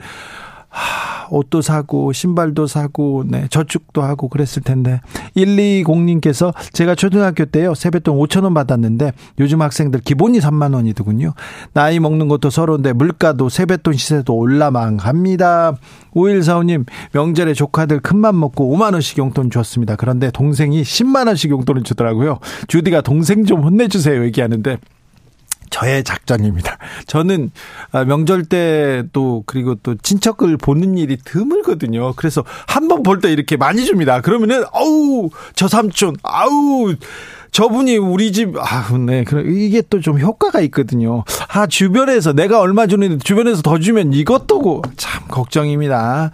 하, 0.69 1.27
옷도 1.29 1.61
사고 1.61 2.13
신발도 2.13 2.67
사고 2.67 3.23
네, 3.27 3.47
저축도 3.49 4.01
하고 4.01 4.29
그랬을 4.29 4.63
텐데 4.63 5.01
120님께서 5.35 6.53
제가 6.73 6.95
초등학교 6.95 7.45
때요 7.45 7.73
세뱃돈 7.73 8.17
5천 8.17 8.43
원 8.43 8.53
받았는데 8.53 9.13
요즘 9.39 9.61
학생들 9.61 10.01
기본이 10.01 10.39
3만 10.39 10.73
원이더군요. 10.75 11.33
나이 11.73 11.99
먹는 11.99 12.27
것도 12.27 12.49
서러운데 12.49 12.93
물가도 12.93 13.49
세뱃돈 13.49 13.93
시세도 13.93 14.35
올라망합니다. 14.35 15.75
5145님 16.13 16.85
명절에 17.13 17.53
조카들 17.53 17.99
큰맘 17.99 18.39
먹고 18.39 18.75
5만 18.75 18.93
원씩 18.93 19.17
용돈 19.17 19.49
줬습니다. 19.49 19.95
그런데 19.95 20.31
동생이 20.31 20.81
10만 20.81 21.27
원씩 21.27 21.51
용돈을 21.51 21.83
주더라고요. 21.83 22.39
주디가 22.67 23.01
동생 23.01 23.45
좀 23.45 23.63
혼내주세요 23.63 24.23
얘기하는데 24.25 24.77
저의 25.69 26.03
작전입니다. 26.03 26.77
저는 27.07 27.51
아, 27.91 28.03
명절 28.05 28.45
때 28.45 29.03
또 29.13 29.43
그리고 29.45 29.75
또 29.75 29.95
친척을 29.95 30.57
보는 30.57 30.97
일이 30.97 31.17
드물거든요. 31.17 32.13
그래서 32.13 32.43
한 32.67 32.87
번 32.87 33.03
볼 33.03 33.21
때 33.21 33.31
이렇게 33.31 33.55
많이 33.57 33.85
줍니다. 33.85 34.21
그러면은 34.21 34.63
어우 34.73 35.29
저 35.55 35.67
삼촌 35.67 36.15
아우 36.23 36.95
저분이 37.51 37.97
우리 37.97 38.31
집, 38.31 38.55
아, 38.57 38.87
네. 38.97 39.23
그럼 39.23 39.49
이게 39.53 39.81
또 39.81 39.99
좀 39.99 40.19
효과가 40.19 40.61
있거든요. 40.61 41.23
아, 41.49 41.67
주변에서 41.67 42.31
내가 42.33 42.59
얼마 42.61 42.87
주는데 42.87 43.17
주변에서 43.17 43.61
더 43.61 43.79
주면 43.79 44.13
이것도 44.13 44.81
참 44.95 45.27
걱정입니다. 45.27 46.31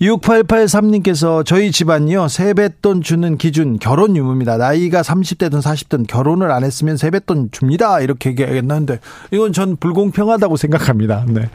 6883님께서 0.00 1.44
저희 1.44 1.70
집안이요. 1.70 2.28
세뱃돈 2.28 3.02
주는 3.02 3.36
기준 3.36 3.78
결혼 3.78 4.16
유무입니다. 4.16 4.56
나이가 4.56 5.02
30대든 5.02 5.60
40대든 5.60 6.06
결혼을 6.06 6.50
안 6.50 6.64
했으면 6.64 6.96
세뱃돈 6.96 7.50
줍니다. 7.52 8.00
이렇게 8.00 8.30
얘기했는데 8.30 8.98
이건 9.30 9.52
전 9.52 9.76
불공평하다고 9.76 10.56
생각합니다. 10.56 11.24
네. 11.28 11.50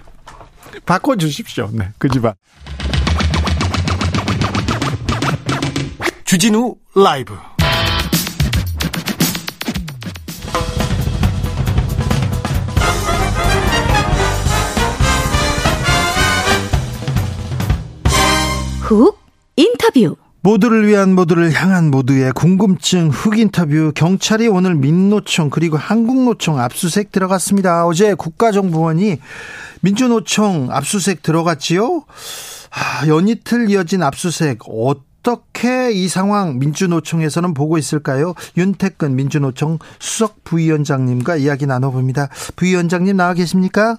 바꿔 0.86 1.16
주십시오. 1.16 1.70
네. 1.74 1.90
그 1.98 2.08
집안. 2.10 2.34
주진우 6.26 6.76
라이브 6.96 7.34
훅 18.88 19.20
인터뷰. 19.58 20.16
모두를 20.40 20.88
위한 20.88 21.14
모두를 21.14 21.52
향한 21.52 21.92
모두의 21.92 22.32
궁금증 22.32 23.10
흑 23.10 23.38
인터뷰 23.38 23.92
경찰이 23.94 24.48
오늘 24.48 24.76
민노총 24.76 25.50
그리고 25.50 25.76
한국노총 25.76 26.58
압수수색 26.58 27.12
들어갔습니다. 27.12 27.86
어제 27.86 28.14
국가정보원이 28.14 29.18
민주노총 29.82 30.70
압수수색 30.72 31.22
들어갔지요. 31.22 32.06
아, 32.72 33.08
연이틀 33.08 33.70
이어진 33.70 34.04
압수수색 34.04 34.60
어떻게 34.70 35.92
이 35.92 36.08
상황 36.08 36.58
민주노총에서는 36.58 37.54
보고 37.54 37.78
있을까요? 37.78 38.36
윤태근 38.56 39.18
민주노총 39.18 39.80
수석 40.00 40.46
부위원장님과 40.46 41.36
이야기 41.36 41.66
나눠봅니다. 41.66 42.30
부위원장님 42.56 43.18
나와 43.18 43.34
계십니까? 43.34 43.98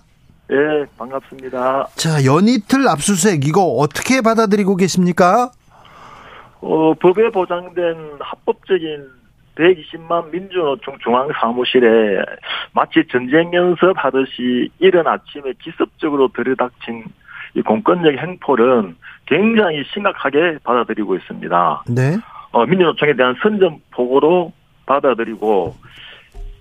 예, 0.51 0.87
반갑습니다. 0.97 1.89
자, 1.95 2.25
연이틀 2.25 2.89
압수수색 2.89 3.47
이거 3.47 3.63
어떻게 3.63 4.23
받아들이고 4.23 4.77
계십니까? 4.77 5.51
어, 6.61 6.95
법에 6.95 7.31
보장된 7.31 8.17
합법적인 8.21 9.07
120만 9.57 10.31
민주노총 10.31 10.97
중앙사무실에 11.03 12.25
마치 12.73 13.05
전쟁 13.11 13.53
연습하듯이 13.53 14.71
이른 14.79 15.07
아침에 15.07 15.53
기습적으로 15.63 16.29
들이닥친 16.35 17.05
이 17.55 17.63
공권력 17.63 18.17
행포는 18.17 18.97
굉장히 19.27 19.85
심각하게 19.93 20.59
받아들이고 20.63 21.17
있습니다. 21.17 21.85
네. 21.89 22.17
어, 22.53 22.65
민주노총에 22.65 23.15
대한 23.15 23.35
선전포고로 23.43 24.53
받아들이고 24.87 25.77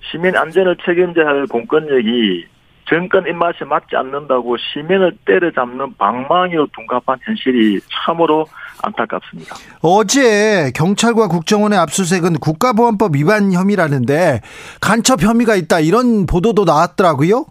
시민 0.10 0.36
안전을 0.36 0.78
책임져야 0.84 1.26
할 1.26 1.48
공권력이 1.48 2.46
정권 2.90 3.28
입맛에 3.28 3.66
맞지 3.66 3.96
않는다고 3.96 4.56
시민을 4.58 5.18
때려잡는 5.26 5.96
방망이로 5.98 6.68
둔갑한 6.74 7.20
현실이 7.22 7.82
참으로 8.06 8.46
안타깝습니다. 8.82 9.56
어제 9.82 10.72
경찰과 10.74 11.28
국정원의 11.28 11.78
압수수색은 11.80 12.40
국가보안법 12.40 13.16
위반 13.16 13.52
혐의라는데 13.52 14.42
간첩 14.80 15.22
혐의가 15.22 15.56
있다 15.56 15.80
이런 15.80 16.26
보도도 16.26 16.64
나왔더라고요. 16.64 17.46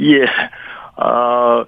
예. 0.00 0.24
아, 0.96 1.64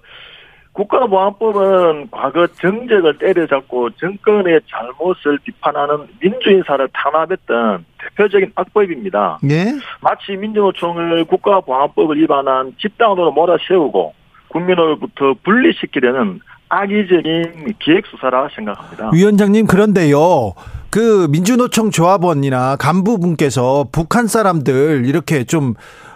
국가보안법은 0.79 2.09
과거 2.13 2.47
정적을 2.47 3.19
때려잡고 3.19 3.91
정권의 3.91 4.61
잘못을 4.71 5.39
비판하는 5.43 6.07
민주인사를 6.21 6.89
탄압했던 6.93 7.85
대표적인 7.99 8.53
악법입니다. 8.55 9.41
예. 9.51 9.75
마치 10.01 10.37
민주노총을 10.37 11.25
국가보안법을 11.25 12.17
위반한 12.21 12.73
집단으로 12.81 13.33
몰아세우고 13.33 14.15
국민으로부터 14.49 15.35
분리시키려는 15.43 16.41
악의적인 16.69 17.75
기획수사라 17.81 18.49
생각합니다. 18.55 19.11
위원장님 19.13 19.67
그런데요. 19.67 20.53
그 20.91 21.27
민주노총 21.31 21.91
조합원이나 21.91 22.77
간부분께서 22.77 23.87
북한 23.91 24.27
사람들 24.29 25.05
이렇게 25.07 25.45
좀 25.45 25.75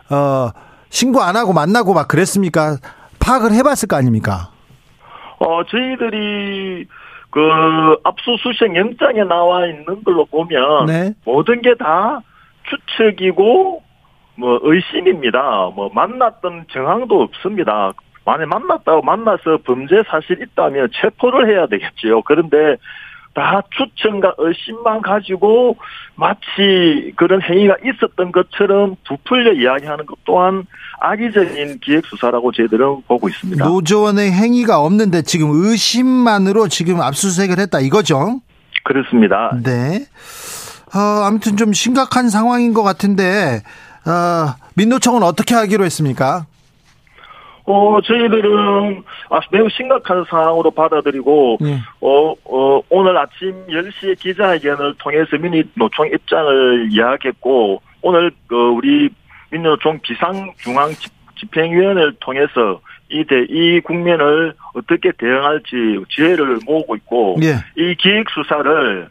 어, 0.08 0.50
신고 0.88 1.20
안 1.20 1.36
하고 1.36 1.52
만나고 1.52 1.94
막 1.94 2.06
그랬습니까? 2.06 2.76
파악을 3.18 3.52
해봤을 3.52 3.88
거 3.88 3.96
아닙니까? 3.96 4.51
어, 5.42 5.64
저희들이 5.64 6.86
그 7.30 7.96
압수수색 8.04 8.74
영장에 8.76 9.24
나와 9.24 9.66
있는 9.66 10.02
걸로 10.04 10.24
보면 10.26 10.86
네. 10.86 11.14
모든 11.24 11.62
게 11.62 11.74
다 11.74 12.20
추측이고 12.68 13.82
뭐 14.36 14.58
의심입니다. 14.62 15.70
뭐 15.74 15.90
만났던 15.94 16.66
정황도 16.70 17.22
없습니다. 17.22 17.92
만에 18.24 18.46
만났다고 18.46 19.02
만나서 19.02 19.58
범죄 19.64 20.02
사실 20.08 20.40
있다면 20.42 20.90
체포를 20.92 21.48
해야 21.50 21.66
되겠지요. 21.66 22.22
그런데 22.22 22.76
다 23.34 23.62
추천과 23.70 24.34
의심만 24.38 25.00
가지고 25.00 25.76
마치 26.16 27.12
그런 27.16 27.40
행위가 27.40 27.76
있었던 27.84 28.30
것처럼 28.30 28.96
부풀려 29.06 29.54
이야기하는 29.54 30.04
것 30.06 30.18
또한 30.24 30.66
악의적인 31.00 31.80
기획수사라고 31.80 32.52
저희들은 32.52 33.02
보고 33.08 33.28
있습니다. 33.28 33.64
노조원의 33.64 34.32
행위가 34.32 34.80
없는데 34.80 35.22
지금 35.22 35.50
의심만으로 35.52 36.68
지금 36.68 37.00
압수수색을 37.00 37.58
했다 37.58 37.80
이거죠? 37.80 38.40
그렇습니다. 38.84 39.56
네. 39.62 40.04
어, 40.94 40.98
아무튼 41.24 41.56
좀 41.56 41.72
심각한 41.72 42.28
상황인 42.28 42.74
것 42.74 42.82
같은데 42.82 43.62
어, 44.04 44.54
민노총은 44.74 45.22
어떻게 45.22 45.54
하기로 45.54 45.84
했습니까? 45.84 46.46
어, 47.64 48.00
저희들은 48.00 49.04
매우 49.52 49.68
심각한 49.70 50.24
상황으로 50.28 50.70
받아들이고, 50.70 51.58
예. 51.64 51.78
어, 52.00 52.34
어, 52.44 52.82
오늘 52.90 53.16
아침 53.16 53.66
10시에 53.68 54.18
기자회견을 54.18 54.94
통해서 54.98 55.36
민노총 55.36 56.08
입장을 56.12 56.88
이야기했고, 56.90 57.80
오늘, 58.02 58.32
그, 58.48 58.56
우리 58.56 59.08
민노총 59.50 60.00
비상중앙 60.02 60.92
집행위원회를 61.38 62.14
통해서 62.20 62.80
이 63.10 63.24
대, 63.24 63.44
이 63.48 63.80
국면을 63.80 64.54
어떻게 64.74 65.12
대응할지 65.12 66.02
지혜를 66.10 66.60
모으고 66.66 66.96
있고, 66.96 67.36
예. 67.42 67.56
이 67.80 67.94
기획수사를, 67.94 69.08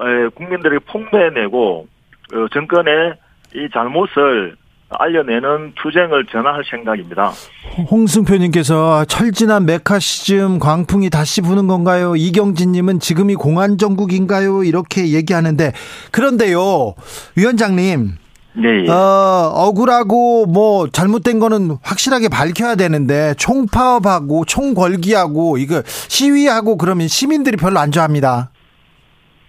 에, 0.00 0.28
국민들에게 0.34 0.84
폭로해내고, 0.86 1.86
어, 2.34 2.48
정권의 2.52 3.14
이 3.54 3.68
잘못을 3.72 4.56
알려내는 4.98 5.74
투쟁을 5.80 6.26
전환할 6.26 6.62
생각입니다. 6.70 7.32
홍승표님께서 7.90 9.04
철진한 9.06 9.66
메카 9.66 9.98
시즘 9.98 10.58
광풍이 10.58 11.10
다시 11.10 11.40
부는 11.40 11.66
건가요? 11.66 12.16
이경진님은 12.16 13.00
지금이 13.00 13.34
공안 13.34 13.78
정국인가요? 13.78 14.64
이렇게 14.64 15.12
얘기하는데 15.12 15.72
그런데요, 16.10 16.94
위원장님. 17.36 18.24
네. 18.56 18.84
예. 18.86 18.88
어, 18.88 19.50
억울하고 19.52 20.46
뭐 20.46 20.88
잘못된 20.88 21.40
거는 21.40 21.76
확실하게 21.82 22.28
밝혀야 22.28 22.76
되는데 22.76 23.34
총파업하고 23.36 24.44
총궐기하고 24.44 25.58
이거 25.58 25.82
시위하고 25.84 26.76
그러면 26.76 27.08
시민들이 27.08 27.56
별로 27.56 27.80
안 27.80 27.90
좋아합니다. 27.90 28.50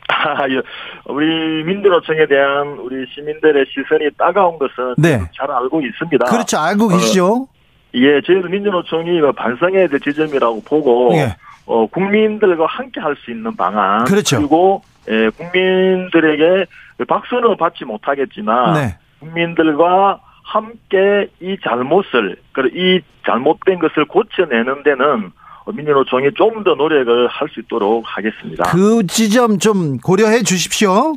우리 1.06 1.64
민주노총에 1.64 2.26
대한 2.28 2.78
우리 2.80 3.06
시민들의 3.14 3.66
시선이 3.70 4.10
따가운 4.18 4.58
것은 4.58 4.96
네. 4.98 5.20
잘 5.38 5.50
알고 5.52 5.82
있습니다. 5.82 6.26
그렇죠. 6.26 6.58
알고 6.58 6.88
계시죠? 6.90 7.48
예, 7.94 8.22
저희도 8.22 8.50
민주노총이 8.50 9.22
뭐 9.22 9.32
반성해야 9.32 9.88
될 9.88 10.00
지점이라고 10.00 10.64
보고 10.64 11.12
예. 11.16 11.36
어, 11.66 11.86
국민들과 11.88 12.66
함께 12.68 13.00
할 13.00 13.16
수 13.24 13.32
있는 13.32 13.56
방안 13.56 14.04
그렇죠. 14.06 14.38
그리고 14.38 14.82
예, 15.10 15.30
국민들에게 15.30 16.66
박수는 17.08 17.58
받지 17.58 17.86
못하겠지만 17.86 18.74
네. 18.74 18.98
국민들과 19.20 20.20
함께 20.44 21.28
이 21.42 21.58
잘못을 21.64 22.38
그리고 22.52 22.78
이 22.78 23.02
잘못된 23.26 23.80
것을 23.80 24.06
고쳐내는 24.06 24.84
데는 24.84 25.32
민주노총이 25.74 26.30
좀 26.38 26.64
더 26.64 26.76
노력을 26.76 27.28
할 27.28 27.48
수 27.50 27.60
있도록 27.62 28.04
하겠습니다. 28.08 28.64
그 28.72 29.06
지점 29.08 29.60
좀 29.60 29.98
고려해 29.98 30.44
주십시오. 30.44 31.14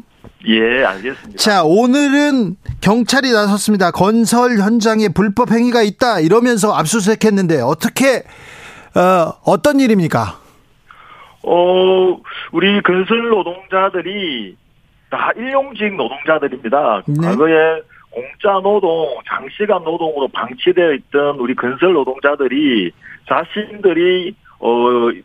예, 0.47 0.85
알겠습니다. 0.85 1.37
자, 1.37 1.63
오늘은 1.65 2.57
경찰이 2.81 3.33
나섰습니다. 3.33 3.91
건설 3.91 4.59
현장에 4.59 5.09
불법 5.09 5.51
행위가 5.51 5.83
있다 5.83 6.21
이러면서 6.21 6.73
압수수색 6.75 7.25
했는데 7.25 7.61
어떻게 7.61 8.23
어, 8.95 9.33
어떤 9.45 9.81
일입니까? 9.81 10.39
어, 11.43 12.19
우리 12.53 12.83
건설 12.83 13.29
노동자들이 13.31 14.57
다 15.11 15.31
일용직 15.37 15.97
노동자들입니다. 15.97 17.03
네. 17.07 17.27
과거에 17.27 17.81
공짜 18.11 18.53
노동, 18.63 19.19
장시간 19.27 19.85
노동으로 19.85 20.29
방치되어 20.29 20.93
있던 20.95 21.37
우리 21.39 21.55
건설 21.55 21.93
노동자들이 21.93 22.91
자신들이 23.29 24.35
어, 24.61 24.69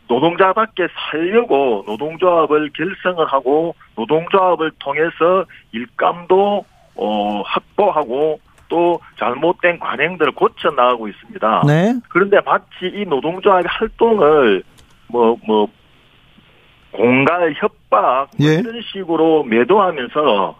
노동자답게 0.07 0.87
살려고 0.93 1.83
노동조합을 1.87 2.71
결성을 2.73 3.25
하고 3.25 3.75
노동조합을 3.95 4.71
통해서 4.79 5.45
일감도 5.71 6.65
어, 6.95 7.41
확보하고 7.45 8.39
또 8.69 8.99
잘못된 9.19 9.79
관행들을 9.79 10.33
고쳐 10.33 10.69
나가고 10.69 11.07
있습니다. 11.07 11.63
네. 11.67 11.93
그런데 12.09 12.37
마치 12.45 12.85
이 12.85 13.05
노동조합의 13.05 13.65
활동을 13.67 14.63
뭐, 15.07 15.37
뭐, 15.45 15.67
공갈, 16.91 17.53
협박, 17.55 18.29
뭐 18.37 18.47
예. 18.47 18.55
이런 18.55 18.81
식으로 18.81 19.43
매도하면서 19.43 20.55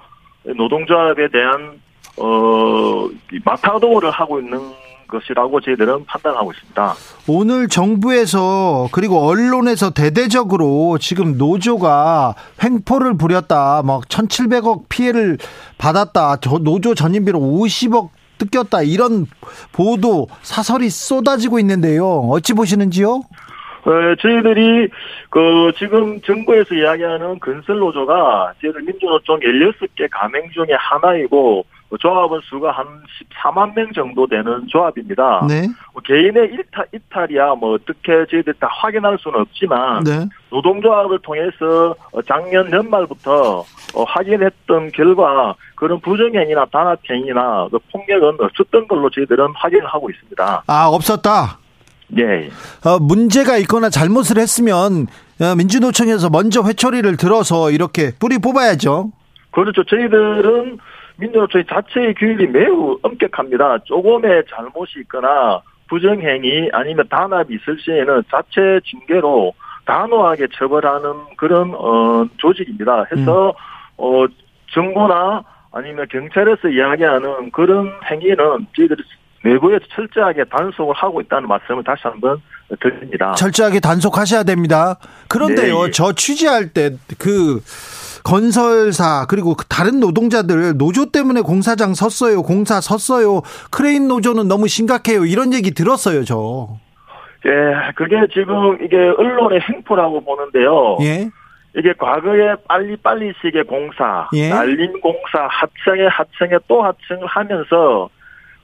노동조합에 0.55 1.27
대한, 1.29 1.79
어, 2.17 3.07
이 3.31 3.39
마타도를 3.43 4.11
하고 4.11 4.39
있는 4.39 4.59
것이라고 5.07 5.61
저희들은 5.61 6.05
판단하고 6.05 6.51
있습니다. 6.51 6.93
오늘 7.27 7.67
정부에서 7.67 8.89
그리고 8.91 9.27
언론에서 9.27 9.91
대대적으로 9.91 10.97
지금 10.99 11.37
노조가 11.37 12.35
횡포를 12.63 13.17
부렸다. 13.17 13.83
막 13.83 14.03
1,700억 14.07 14.89
피해를 14.89 15.37
받았다. 15.77 16.37
저 16.37 16.57
노조 16.57 16.95
전임비로 16.95 17.39
50억 17.39 18.09
뜯겼다. 18.39 18.81
이런 18.81 19.25
보도 19.71 20.27
사설이 20.41 20.89
쏟아지고 20.89 21.59
있는데요. 21.59 22.07
어찌 22.29 22.53
보시는지요? 22.53 23.21
어, 23.85 24.15
저희들이 24.19 24.89
그 25.29 25.71
지금 25.77 26.21
정부에서 26.21 26.73
이야기하는 26.73 27.39
건설 27.39 27.79
노조가 27.79 28.53
저희들 28.61 28.81
민주노총 28.81 29.39
16개 29.41 30.07
가맹 30.09 30.49
중에 30.51 30.67
하나이고 30.77 31.65
그 31.69 31.72
조합원 31.97 32.41
수가 32.43 32.71
한 32.71 32.85
14만 33.29 33.75
명 33.75 33.91
정도 33.93 34.27
되는 34.27 34.65
조합입니다. 34.67 35.45
네. 35.47 35.67
뭐 35.93 36.01
개인의 36.03 36.49
일탈, 36.53 36.85
이탈이야 36.93 37.55
뭐 37.55 37.73
어떻게 37.73 38.25
저희들 38.29 38.53
다 38.59 38.67
확인할 38.71 39.17
수는 39.19 39.39
없지만 39.39 40.03
네. 40.03 40.27
노동조합을 40.49 41.19
통해서 41.19 41.95
어, 42.11 42.21
작년 42.23 42.71
연말부터 42.71 43.59
어, 43.93 44.03
확인했던 44.03 44.91
결과 44.91 45.55
그런 45.75 45.99
부정행위나 45.99 46.65
단합행위나 46.71 47.67
그 47.71 47.79
폭력은 47.91 48.37
없었던 48.39 48.87
걸로 48.87 49.09
저희들은 49.09 49.53
확인을 49.55 49.85
하고 49.87 50.09
있습니다. 50.09 50.63
아, 50.65 50.87
없었다. 50.87 51.59
예. 52.17 52.49
어, 52.85 52.99
문제가 52.99 53.57
있거나 53.57 53.89
잘못을 53.89 54.37
했으면 54.37 55.07
어, 55.41 55.55
민주노총에서 55.55 56.29
먼저 56.29 56.63
회초리를 56.63 57.17
들어서 57.17 57.71
이렇게 57.71 58.11
뿌리 58.19 58.37
뽑아야죠. 58.37 59.11
그렇죠. 59.51 59.83
저희들은 59.83 60.79
민주노총 61.17 61.63
자체의 61.69 62.15
규율이 62.15 62.47
매우 62.47 62.97
엄격합니다. 63.01 63.79
조금의 63.85 64.43
잘못이 64.49 64.99
있거나 65.01 65.61
부정행위 65.89 66.69
아니면 66.73 67.07
단합이 67.09 67.55
있을 67.55 67.77
시에는 67.79 68.23
자체 68.31 68.79
징계로 68.85 69.53
단호하게 69.85 70.47
처벌하는 70.53 71.13
그런 71.37 71.73
어, 71.75 72.25
조직입니다. 72.37 73.05
해서 73.11 73.53
어, 73.97 74.25
정부나 74.73 75.43
아니면 75.71 76.07
경찰에서 76.09 76.69
이야기하는 76.69 77.51
그런 77.51 77.91
행위는 78.09 78.67
저희들이 78.75 79.03
내부에서 79.43 79.83
철저하게 79.93 80.45
단속을 80.45 80.95
하고 80.95 81.19
있다는 81.21 81.47
말씀을 81.49 81.83
다시 81.83 82.01
한번 82.03 82.41
드립니다. 82.79 83.33
철저하게 83.33 83.81
단속하셔야 83.81 84.43
됩니다. 84.43 84.97
그런데요, 85.27 85.79
네, 85.81 85.87
예. 85.87 85.91
저 85.91 86.13
취재할 86.13 86.69
때 86.69 86.91
그 87.19 87.59
건설사 88.23 89.25
그리고 89.29 89.55
그 89.55 89.65
다른 89.65 89.99
노동자들 89.99 90.77
노조 90.77 91.11
때문에 91.11 91.41
공사장 91.41 91.93
섰어요, 91.93 92.41
공사 92.43 92.81
섰어요, 92.81 93.41
크레인 93.71 94.07
노조는 94.07 94.47
너무 94.47 94.67
심각해요 94.67 95.25
이런 95.25 95.53
얘기 95.53 95.71
들었어요, 95.71 96.23
저. 96.23 96.69
예, 97.45 97.91
그게 97.95 98.15
지금 98.33 98.77
이게 98.83 98.97
언론의 98.97 99.59
횡포라고 99.59 100.23
보는데요. 100.23 100.97
예, 101.01 101.29
이게 101.75 101.93
과거에 101.97 102.55
빨리빨리식의 102.67 103.65
공사, 103.65 104.29
예. 104.33 104.49
날림 104.49 104.99
공사, 105.01 105.47
하청에 105.49 106.07
하청에 106.07 106.59
또 106.67 106.83
하청을 106.83 107.27
하면서 107.27 108.09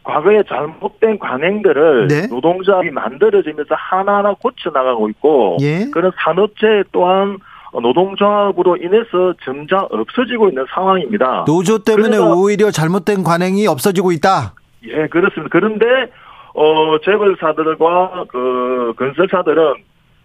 과거에 0.04 0.44
잘못된 0.48 1.20
관행들을 1.20 2.08
네. 2.08 2.28
노동조합이 2.28 2.90
만들어지면서 2.92 3.76
하나하나 3.76 4.34
고쳐나가고 4.34 5.10
있고 5.10 5.58
예. 5.62 5.90
그런 5.92 6.12
산업재 6.24 6.84
또한 6.92 7.38
노동조합으로 7.74 8.78
인해서 8.78 9.34
점차 9.44 9.88
없어지고 9.90 10.50
있는 10.50 10.66
상황입니다. 10.74 11.46
노조 11.46 11.80
때문에 11.80 12.18
오히려 12.18 12.72
잘못된 12.72 13.24
관행이 13.24 13.68
없어지고 13.68 14.12
있다. 14.12 14.54
예, 14.86 15.08
그렇습니다. 15.08 15.50
그런데 15.52 15.86
어 16.54 16.98
재벌사들과 17.04 18.26
그 18.30 18.94
건설사들은 18.98 19.76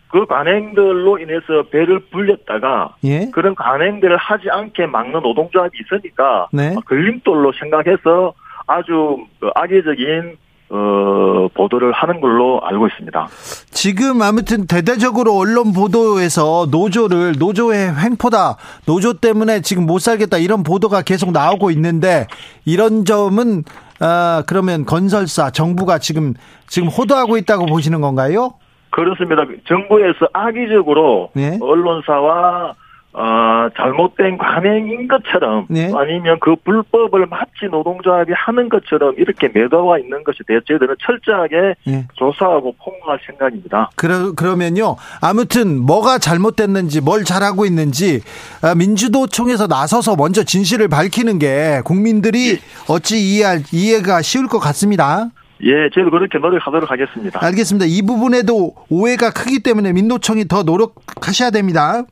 그 0.09 0.27
관행들로 0.27 1.19
인해서 1.19 1.65
배를 1.71 1.99
불렸다가 2.11 2.95
예, 3.05 3.29
그런 3.33 3.55
관행들을 3.55 4.17
하지 4.17 4.49
않게 4.49 4.87
막는 4.87 5.21
노동조합이 5.21 5.77
있으니까 5.81 6.47
네. 6.53 6.75
걸림돌로 6.87 7.53
생각해서 7.59 8.33
아주 8.67 9.19
그 9.41 9.51
악의적인 9.55 10.39
어 10.71 11.49
보도를 11.55 11.93
하는 11.93 12.21
걸로 12.21 12.61
알고 12.65 12.87
있습니다. 12.89 13.29
지금 13.71 14.23
아무튼 14.23 14.67
대대적으로 14.67 15.37
언론 15.37 15.73
보도에서 15.73 16.67
노조를 16.71 17.35
노조의 17.39 17.95
횡포다, 17.97 18.57
노조 18.87 19.15
때문에 19.15 19.61
지금 19.61 19.87
못 19.87 19.99
살겠다 19.99 20.39
이런 20.39 20.63
보도가 20.63 21.03
계속 21.03 21.33
나오고 21.33 21.71
있는데 21.73 22.27
이런 22.65 23.05
점은 23.05 23.65
아 24.01 24.43
그러면 24.47 24.85
건설사 24.85 25.51
정부가 25.51 25.99
지금 25.99 26.35
지금 26.67 26.89
호도하고 26.89 27.37
있다고 27.37 27.67
보시는 27.67 28.01
건가요? 28.01 28.55
그렇습니다. 28.91 29.43
정부에서 29.69 30.29
악의적으로 30.33 31.31
네. 31.35 31.59
언론사와 31.61 32.75
어, 33.17 33.69
잘못된 33.77 34.39
관행인 34.39 35.07
것처럼 35.07 35.67
네. 35.69 35.89
아니면 35.95 36.37
그 36.41 36.57
불법을 36.57 37.27
마치 37.27 37.67
노동조합이 37.71 38.33
하는 38.35 38.69
것처럼 38.69 39.15
이렇게 39.19 39.49
매도와 39.55 40.01
있는 40.01 40.25
것에 40.25 40.39
대해 40.49 40.59
저희들은 40.67 40.97
철저하게 41.01 41.75
예. 41.87 42.07
조사하고 42.15 42.75
폭로할 42.83 43.21
생각입니다. 43.25 43.91
그러, 43.95 44.33
그러면요. 44.33 44.97
아무튼 45.21 45.79
뭐가 45.79 46.19
잘못됐는지 46.19 47.01
뭘 47.01 47.23
잘하고 47.23 47.67
있는지 47.67 48.21
아, 48.63 48.75
민주노총에서 48.75 49.69
나서서 49.69 50.17
먼저 50.17 50.43
진실을 50.43 50.89
밝히는 50.89 51.39
게 51.39 51.83
국민들이 51.85 52.59
어찌 52.89 53.19
이해할 53.19 53.61
이해가 53.73 54.23
쉬울 54.23 54.49
것 54.49 54.59
같습니다. 54.59 55.29
예, 55.63 55.89
저희도 55.95 56.11
그렇게 56.11 56.39
노력하도록 56.39 56.91
하겠습니다. 56.91 57.39
알겠습니다. 57.47 57.87
이 57.87 58.03
부분에도 58.03 58.75
오해가 58.91 59.31
크기 59.31 59.63
때문에 59.63 59.93
민노총이 59.93 60.49
더 60.49 60.65
노력하셔야 60.65 61.51
됩니다. 61.51 62.03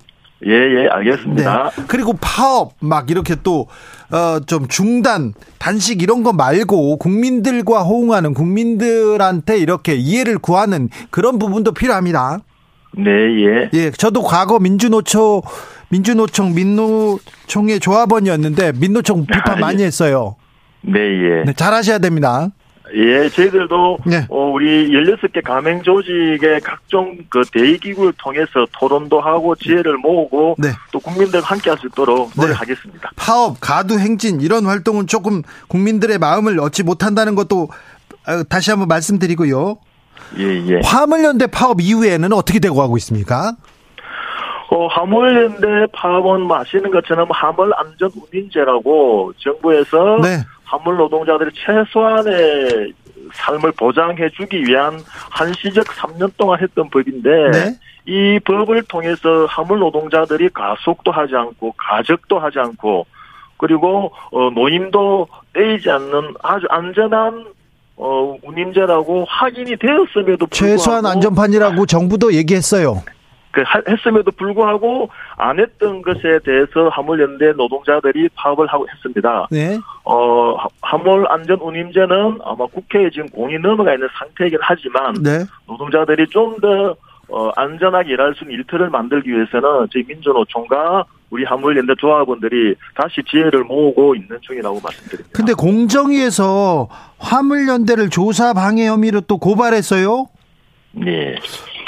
예, 0.46 0.50
예, 0.52 0.88
알겠습니다. 0.88 1.70
그리고 1.86 2.14
파업 2.20 2.74
막 2.80 3.10
이렇게 3.10 3.34
또 3.42 3.66
어 4.12 4.40
좀 4.46 4.68
중단 4.68 5.32
단식 5.58 6.02
이런 6.02 6.22
거 6.22 6.34
말고 6.34 6.98
국민들과 6.98 7.82
호응하는 7.82 8.34
국민들한테 8.34 9.56
이렇게 9.58 9.94
이해를 9.94 10.38
구하는 10.38 10.90
그런 11.10 11.38
부분도 11.38 11.72
필요합니다. 11.72 12.40
네, 12.94 13.10
예. 13.10 13.70
예, 13.72 13.90
저도 13.90 14.22
과거 14.22 14.58
민주노총 14.58 15.40
민주노총 15.88 16.54
민노총의 16.54 17.80
조합원이었는데 17.80 18.72
민노총 18.72 19.24
비판 19.24 19.54
아, 19.54 19.56
예. 19.56 19.60
많이 19.60 19.82
했어요. 19.82 20.36
네, 20.82 21.00
예. 21.00 21.44
네, 21.46 21.52
잘하셔야 21.54 21.98
됩니다. 21.98 22.48
예, 22.94 23.28
저희들도 23.28 23.98
네. 24.06 24.26
어, 24.28 24.50
우리 24.50 24.90
16개 24.90 25.42
가맹 25.42 25.82
조직의 25.82 26.60
각종 26.62 27.16
그 27.28 27.42
대의기구를 27.52 28.12
통해서 28.18 28.66
토론도 28.78 29.20
하고 29.20 29.54
지혜를 29.54 29.96
모으고 29.98 30.56
네. 30.58 30.68
또 30.92 31.00
국민들과 31.00 31.46
함께 31.46 31.70
할 31.70 31.78
수 31.78 31.86
있도록 31.86 32.30
네. 32.36 32.42
노력하겠습니다. 32.42 33.10
파업, 33.16 33.56
가두 33.60 33.98
행진 33.98 34.40
이런 34.40 34.66
활동은 34.66 35.06
조금 35.06 35.42
국민들의 35.68 36.18
마음을 36.18 36.60
얻지 36.60 36.82
못한다는 36.82 37.34
것도 37.34 37.68
어, 38.28 38.42
다시 38.48 38.70
한번 38.70 38.88
말씀드리고요. 38.88 39.78
예, 40.38 40.44
예. 40.44 40.80
화물연대 40.84 41.48
파업 41.48 41.80
이후에는 41.80 42.32
어떻게 42.32 42.58
되고 42.58 42.76
가고 42.76 42.96
있습니까? 42.98 43.56
어, 44.70 44.86
화물연대 44.86 45.66
파업은 45.92 46.42
뭐 46.42 46.58
아시는 46.58 46.90
것처럼 46.90 47.28
화물 47.30 47.72
안전 47.76 48.10
운임제라고 48.32 49.32
정부에서 49.38 50.18
네. 50.22 50.38
화물 50.72 50.96
노동자들이 50.96 51.50
최소한의 51.54 52.94
삶을 53.34 53.72
보장해 53.72 54.30
주기 54.30 54.64
위한 54.64 54.98
한시적 55.30 55.84
3년 55.84 56.32
동안 56.38 56.60
했던 56.60 56.88
법인데 56.88 57.50
네. 57.50 57.78
이 58.06 58.40
법을 58.40 58.84
통해서 58.84 59.44
화물 59.46 59.80
노동자들이 59.80 60.48
가속도 60.48 61.12
하지 61.12 61.36
않고 61.36 61.74
가적도 61.76 62.38
하지 62.38 62.58
않고 62.58 63.06
그리고 63.58 64.12
어, 64.30 64.50
노임도 64.50 65.28
떼이지 65.52 65.90
않는 65.90 66.34
아주 66.42 66.66
안전한 66.70 67.44
어, 67.96 68.36
운임제라고 68.42 69.26
확인이 69.28 69.76
되었음에도 69.76 70.46
불구하고 70.46 70.54
최소한 70.54 71.04
안전판이라고 71.04 71.84
정부도 71.84 72.32
얘기했어요. 72.32 73.02
그 73.52 73.62
하- 73.66 73.82
했음에도 73.88 74.30
불구하고 74.32 75.08
안 75.36 75.60
했던 75.60 76.02
것에 76.02 76.40
대해서 76.44 76.88
화물연대 76.90 77.52
노동자들이 77.52 78.28
파업을 78.34 78.66
하고 78.66 78.86
했습니다. 78.88 79.46
네. 79.50 79.78
어 80.04 80.54
하- 80.56 80.68
화물 80.80 81.26
안전 81.28 81.58
운임제는 81.60 82.38
아마 82.44 82.66
국회에 82.66 83.10
지금 83.10 83.28
공이 83.28 83.58
넘어가 83.58 83.92
있는 83.94 84.08
상태이긴 84.18 84.58
하지만 84.62 85.14
네. 85.22 85.44
노동자들이 85.68 86.26
좀더 86.28 86.96
어, 87.28 87.50
안전하게 87.56 88.12
일할 88.12 88.34
수 88.34 88.44
있는 88.44 88.56
일터를 88.56 88.90
만들기 88.90 89.30
위해서는 89.30 89.86
저희 89.92 90.02
민주노총과 90.06 91.04
우리 91.30 91.44
화물연대 91.44 91.94
조합원들이 91.98 92.74
다시 92.94 93.22
지혜를 93.30 93.64
모으고 93.64 94.14
있는 94.14 94.36
중이라고 94.42 94.80
말씀드립니다. 94.82 95.30
근데 95.32 95.54
공정위에서 95.54 96.88
화물연대를 97.18 98.10
조사 98.10 98.52
방해 98.52 98.86
혐의로 98.86 99.22
또 99.22 99.38
고발했어요? 99.38 100.26
네. 100.92 101.36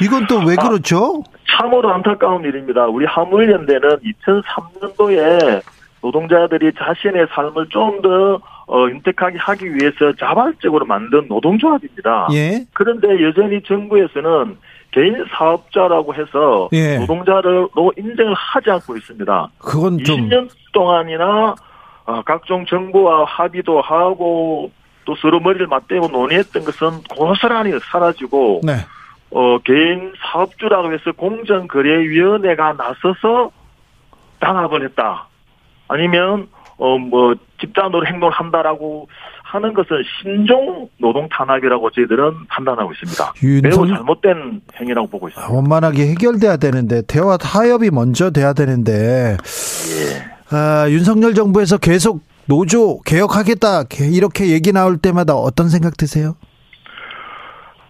이건 0.03 0.27
또왜 0.27 0.57
아. 0.59 0.69
그렇죠? 0.69 1.23
참으로 1.49 1.93
안타까운 1.93 2.45
일입니다. 2.45 2.87
우리 2.87 3.07
화물연대는 3.07 3.99
2003년도에 4.27 5.63
노동자들이 6.03 6.73
자신의 6.77 7.29
삶을 7.31 7.69
좀더 7.71 8.41
어, 8.67 8.89
윤택하게 8.89 9.39
하기 9.39 9.75
위해서 9.75 10.13
자발적으로 10.19 10.85
만든 10.87 11.27
노동조합입니다. 11.29 12.29
예. 12.33 12.65
그런데 12.73 13.09
여전히 13.23 13.63
정부에서는 13.63 14.57
개인 14.91 15.25
사업자라고 15.31 16.15
해서 16.15 16.69
예. 16.73 16.99
노동자로 16.99 17.71
인정을 17.97 18.35
하지 18.35 18.71
않고 18.71 18.97
있습니다. 18.97 19.49
그건 19.59 19.99
좀 20.05 20.29
20년 20.29 20.49
동안이나 20.73 21.55
어, 22.07 22.23
각종 22.23 22.65
정부와 22.67 23.25
합의도 23.25 23.81
하고 23.81 24.71
또 25.05 25.15
서로 25.17 25.41
머리를 25.41 25.67
맞대고 25.67 26.09
논의했던 26.09 26.65
것은 26.65 27.03
고스란히 27.17 27.73
사라지고 27.81 28.61
네. 28.63 28.75
어, 29.35 29.59
개인 29.65 30.13
사업주라고 30.23 30.93
해서 30.93 31.11
공정거래위원회가 31.17 32.75
나서서 32.75 33.51
단합을 34.39 34.85
했다. 34.85 35.27
아니면, 35.89 36.47
어, 36.77 36.99
뭐, 36.99 37.35
집단으로 37.61 38.07
행동을 38.07 38.33
한다라고 38.33 39.09
하는 39.43 39.75
것은 39.75 40.03
신종 40.23 40.89
노동 40.99 41.29
탄압이라고 41.29 41.91
저희들은 41.91 42.47
판단하고 42.49 42.93
있습니다. 42.93 43.33
매우 43.63 43.87
잘못된 43.89 44.61
행위라고 44.81 45.09
보고 45.09 45.29
있습니다. 45.29 45.53
원만하게 45.53 46.09
해결돼야 46.11 46.57
되는데 46.57 47.03
대화 47.07 47.37
타협이 47.37 47.91
먼저 47.91 48.31
돼야 48.31 48.53
되는데 48.53 49.37
예. 49.37 50.57
아, 50.57 50.89
윤석열 50.89 51.35
정부에서 51.35 51.79
계속 51.79 52.23
노조 52.47 53.01
개혁하겠다 53.03 53.85
이렇게 54.13 54.51
얘기 54.51 54.73
나올 54.73 54.99
때마다 54.99 55.35
어떤 55.35 55.69
생각 55.69 55.97
드세요? 55.97 56.35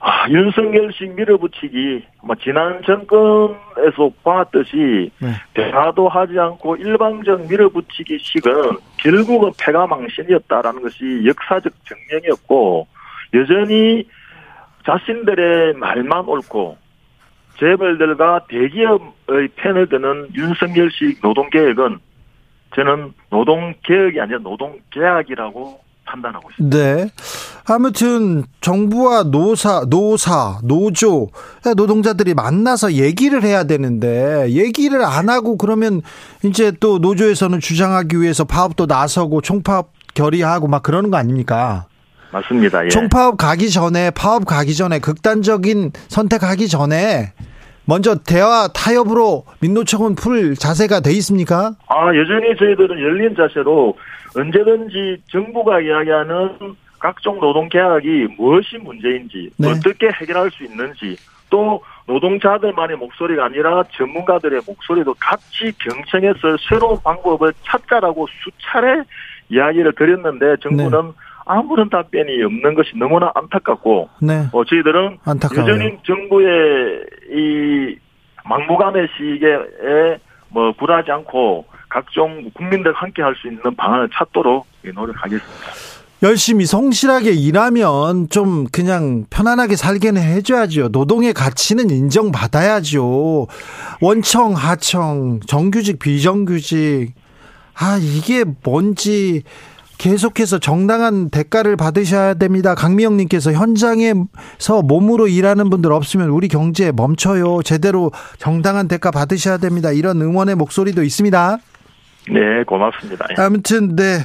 아, 0.06 0.28
윤석열식 0.28 1.14
밀어붙이기, 1.14 2.04
뭐, 2.24 2.36
지난 2.36 2.82
정권에서 2.82 4.10
봤듯이, 4.22 5.10
네. 5.18 5.28
대화도 5.54 6.10
하지 6.10 6.38
않고 6.38 6.76
일방적 6.76 7.48
밀어붙이기 7.48 8.18
식은 8.18 8.52
결국은 8.98 9.50
패가망신이었다라는 9.58 10.82
것이 10.82 11.22
역사적 11.24 11.72
증명이었고, 11.86 12.86
여전히 13.32 14.06
자신들의 14.84 15.72
말만 15.76 16.26
옳고, 16.26 16.76
재벌들과 17.58 18.44
대기업의 18.50 19.48
펜을 19.56 19.88
드는 19.88 20.28
윤석열식 20.34 21.20
노동개혁은 21.22 21.98
저는 22.74 23.14
노동개혁이 23.30 24.20
아니라 24.20 24.38
노동계약이라고 24.40 25.83
판단하고 26.14 26.50
있습니다. 26.50 26.76
네. 26.76 27.10
아무튼 27.66 28.44
정부와 28.60 29.24
노사, 29.24 29.84
노사, 29.88 30.58
노조, 30.62 31.28
노동자들이 31.76 32.34
만나서 32.34 32.94
얘기를 32.94 33.42
해야 33.42 33.64
되는데 33.64 34.50
얘기를 34.50 35.04
안 35.04 35.28
하고 35.28 35.56
그러면 35.56 36.02
이제 36.44 36.72
또 36.78 36.98
노조에서는 36.98 37.60
주장하기 37.60 38.20
위해서 38.20 38.44
파업도 38.44 38.86
나서고 38.86 39.40
총파업 39.40 39.92
결의하고 40.14 40.68
막 40.68 40.82
그러는 40.82 41.10
거 41.10 41.16
아닙니까? 41.16 41.86
맞습니다. 42.32 42.84
예. 42.84 42.88
총파업 42.88 43.36
가기 43.36 43.70
전에 43.70 44.10
파업 44.10 44.44
가기 44.44 44.74
전에 44.74 44.98
극단적인 44.98 45.92
선택하기 46.08 46.68
전에 46.68 47.32
먼저 47.86 48.16
대화 48.16 48.68
타협으로 48.68 49.44
민노총은 49.60 50.14
풀 50.14 50.54
자세가 50.54 51.00
돼 51.00 51.12
있습니까? 51.12 51.72
아 51.88 52.06
여전히 52.14 52.56
저희들은 52.56 53.00
열린 53.00 53.34
자세로 53.36 53.96
언제든지 54.36 55.22
정부가 55.30 55.80
이야기하는 55.80 56.74
각종 56.98 57.38
노동 57.38 57.68
계약이 57.68 58.28
무엇이 58.38 58.78
문제인지 58.78 59.50
네. 59.58 59.70
어떻게 59.70 60.08
해결할 60.08 60.50
수 60.50 60.64
있는지 60.64 61.16
또 61.50 61.82
노동자들만의 62.06 62.96
목소리가 62.96 63.44
아니라 63.44 63.84
전문가들의 63.96 64.62
목소리도 64.66 65.14
같이 65.20 65.72
경청해서 65.78 66.56
새로운 66.68 66.98
방법을 67.02 67.52
찾자라고 67.64 68.26
수차례 68.42 69.02
이야기를 69.50 69.92
드렸는데 69.94 70.56
정부는 70.62 70.90
네. 70.90 71.12
아무런 71.46 71.90
답변이 71.90 72.42
없는 72.42 72.74
것이 72.74 72.90
너무나 72.96 73.30
안타깝고 73.34 74.08
네. 74.22 74.46
어, 74.52 74.64
저희들은 74.64 75.18
안타까워요. 75.24 75.72
여전히 75.72 75.98
정부의 76.06 77.00
이 77.32 77.96
막무가내 78.44 79.06
시기에 79.16 80.18
뭐 80.48 80.72
굴하지 80.72 81.10
않고 81.10 81.66
각종 81.88 82.50
국민들 82.54 82.92
함께 82.94 83.22
할 83.22 83.34
수 83.36 83.48
있는 83.48 83.62
방안을 83.76 84.08
찾도록 84.14 84.66
노력하겠습니다. 84.82 85.66
열심히 86.22 86.64
성실하게 86.64 87.32
일하면 87.32 88.28
좀 88.30 88.64
그냥 88.72 89.24
편안하게 89.28 89.76
살게는 89.76 90.22
해줘야죠. 90.22 90.88
노동의 90.88 91.34
가치는 91.34 91.90
인정받아야죠. 91.90 93.46
원청, 94.00 94.54
하청, 94.54 95.40
정규직, 95.46 95.98
비정규직. 95.98 97.12
아, 97.76 97.98
이게 98.00 98.44
뭔지 98.62 99.42
계속해서 99.98 100.58
정당한 100.58 101.30
대가를 101.30 101.76
받으셔야 101.76 102.34
됩니다. 102.34 102.74
강미영 102.74 103.16
님께서 103.16 103.52
현장에서 103.52 104.82
몸으로 104.82 105.28
일하는 105.28 105.70
분들 105.70 105.92
없으면 105.92 106.28
우리 106.28 106.48
경제 106.48 106.92
멈춰요. 106.92 107.62
제대로 107.62 108.10
정당한 108.38 108.88
대가 108.88 109.10
받으셔야 109.10 109.58
됩니다. 109.58 109.92
이런 109.92 110.20
응원의 110.20 110.56
목소리도 110.56 111.02
있습니다. 111.02 111.58
네, 112.30 112.64
고맙습니다. 112.66 113.26
아무튼 113.36 113.96
네, 113.96 114.16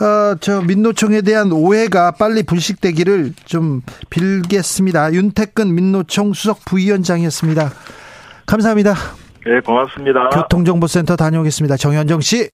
어, 0.00 0.36
저 0.40 0.62
민노총에 0.62 1.22
대한 1.22 1.52
오해가 1.52 2.10
빨리 2.10 2.42
불식되기를 2.42 3.34
좀 3.44 3.82
빌겠습니다. 4.10 5.12
윤태근 5.12 5.72
민노총 5.74 6.32
수석 6.32 6.64
부위원장이었습니다. 6.64 7.70
감사합니다. 8.46 8.94
네, 9.46 9.60
고맙습니다. 9.60 10.30
교통정보센터 10.30 11.14
다녀오겠습니다. 11.14 11.76
정현정 11.76 12.20
씨. 12.20 12.50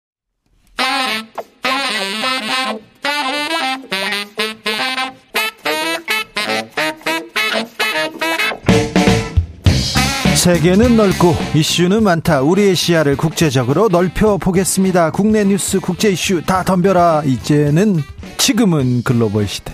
세계는 10.42 10.96
넓고 10.96 11.36
이슈는 11.54 12.02
많다. 12.02 12.42
우리의 12.42 12.74
시야를 12.74 13.16
국제적으로 13.16 13.88
넓혀 13.88 14.38
보겠습니다. 14.38 15.12
국내 15.12 15.44
뉴스, 15.44 15.78
국제 15.78 16.10
이슈 16.10 16.42
다 16.44 16.64
덤벼라. 16.64 17.22
이제는 17.24 18.02
지금은 18.38 19.04
글로벌 19.04 19.46
시대. 19.46 19.72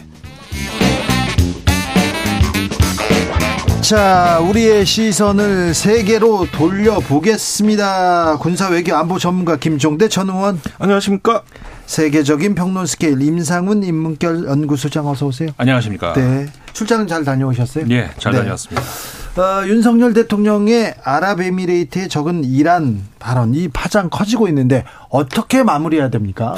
자, 3.80 4.40
우리의 4.46 4.84
시선을 4.84 5.72
세계로 5.72 6.46
돌려보겠습니다. 6.52 8.36
군사 8.38 8.68
외교 8.68 8.94
안보 8.94 9.18
전문가 9.18 9.56
김종대 9.56 10.10
전 10.10 10.28
의원. 10.28 10.60
안녕하십니까? 10.78 11.44
세계적인 11.86 12.54
평론 12.54 12.84
스케일 12.84 13.22
임상훈 13.22 13.84
인문결 13.84 14.44
연구소장 14.44 15.08
어서 15.08 15.24
오세요. 15.24 15.48
안녕하십니까? 15.56 16.12
네. 16.12 16.46
출장은 16.74 17.06
잘 17.06 17.24
다녀오셨어요? 17.24 17.86
네, 17.86 18.10
잘 18.18 18.32
네. 18.32 18.40
다녀왔습니다. 18.40 18.82
어, 19.38 19.64
윤석열 19.68 20.14
대통령의 20.14 20.96
아랍에미레이트에 21.04 22.08
적은 22.08 22.42
이란 22.42 23.04
발언 23.20 23.54
이 23.54 23.68
파장 23.68 24.10
커지고 24.10 24.48
있는데 24.48 24.84
어떻게 25.10 25.62
마무리해야 25.62 26.10
됩니까? 26.10 26.54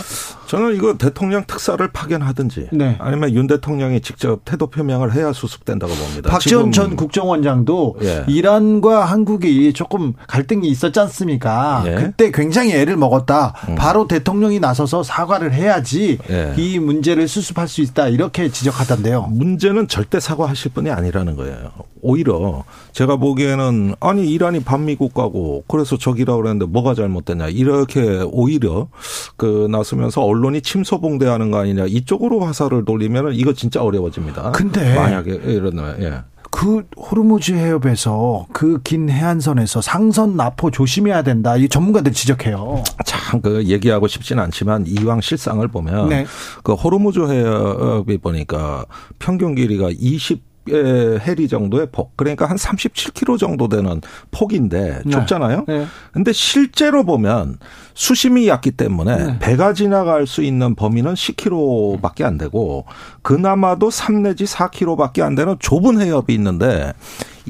저는 0.47 0.75
이거 0.75 0.95
대통령 0.95 1.45
특사를 1.47 1.87
파견하든지 1.93 2.71
네. 2.73 2.97
아니면 2.99 3.33
윤 3.35 3.47
대통령이 3.47 4.01
직접 4.01 4.45
태도 4.45 4.67
표명을 4.67 5.15
해야 5.15 5.33
수습된다고 5.33 5.95
봅니다. 5.95 6.29
박지원 6.29 6.73
전 6.73 6.97
국정원장도 6.97 7.99
예. 8.03 8.25
이란과 8.27 9.05
한국이 9.05 9.73
조금 9.73 10.15
갈등이 10.27 10.67
있었지 10.67 10.99
않습니까? 10.99 11.85
예. 11.87 11.95
그때 11.95 12.33
굉장히 12.33 12.73
애를 12.73 12.97
먹었다. 12.97 13.55
음. 13.69 13.77
바로 13.77 14.09
대통령이 14.09 14.59
나서서 14.59 15.05
사과를 15.05 15.53
해야지 15.53 16.19
예. 16.29 16.55
이 16.57 16.81
문제를 16.81 17.29
수습할 17.29 17.69
수 17.69 17.81
있다. 17.81 18.09
이렇게 18.09 18.51
지적하던데요. 18.51 19.29
문제는 19.31 19.87
절대 19.87 20.19
사과하실 20.19 20.73
분이 20.73 20.91
아니라는 20.91 21.37
거예요. 21.37 21.71
오히려 22.03 22.65
제가 22.93 23.17
보기에는 23.17 23.95
아니 24.01 24.31
이란이 24.33 24.65
반미 24.65 24.97
국가고 24.97 25.65
그래서 25.69 25.97
적이라고 25.97 26.43
그랬는데 26.43 26.67
뭐가 26.73 26.95
잘못됐냐 26.95 27.49
이렇게 27.49 28.25
오히려 28.41 28.89
그 29.37 29.69
나서면서 29.71 30.23
언론이 30.23 30.63
침소봉대하는 30.63 31.51
거 31.51 31.59
아니냐 31.59 31.87
이쪽으로 31.87 32.41
화살을 32.41 32.85
돌리면 32.85 33.35
이거 33.35 33.53
진짜 33.53 33.83
어려워집니다. 33.83 34.53
근데 34.53 34.95
만약에 34.95 35.31
이러면 35.45 36.03
예. 36.03 36.23
그 36.53 36.85
호르무즈 36.97 37.53
해협에서 37.53 38.47
그 38.53 38.81
긴 38.83 39.09
해안선에서 39.09 39.81
상선 39.83 40.37
납포 40.37 40.73
조심해야 40.73 41.23
된다. 41.23 41.57
이 41.57 41.69
전문가들 41.69 42.13
지적해요. 42.13 42.83
참 43.07 43.41
그 43.41 43.63
얘기하고 43.65 44.09
싶지는 44.09 44.43
않지만 44.45 44.85
이왕 44.89 45.21
실상을 45.21 45.67
보면 45.69 46.09
네. 46.09 46.27
그 46.65 46.75
호르무즈 46.75 47.21
해협이 47.21 48.19
보니까 48.19 48.85
평균 49.21 49.55
길이가 49.55 49.89
20 49.93 50.51
해리 50.73 51.49
정도의 51.49 51.89
폭 51.91 52.17
그러니까 52.17 52.47
한 52.47 52.57
37km 52.57 53.39
정도 53.39 53.69
되는 53.69 54.01
폭인데 54.31 55.03
네. 55.05 55.11
좁잖아요. 55.11 55.65
네. 55.69 55.79
네. 55.79 55.87
근데 56.13 56.33
실제로 56.33 57.05
보면 57.05 57.59
수심이 58.01 58.49
얕기 58.49 58.71
때문에 58.71 59.17
네. 59.17 59.39
배가 59.41 59.75
지나갈 59.75 60.27
수 60.27 60.43
있는 60.43 60.75
범위는 60.75 61.13
10km밖에 61.13 62.25
안 62.25 62.39
되고 62.39 62.87
그나마도 63.21 63.91
3 63.91 64.23
내지 64.23 64.47
4km밖에 64.47 65.21
안 65.21 65.35
되는 65.35 65.55
좁은 65.59 66.01
해협이 66.01 66.33
있는데 66.33 66.95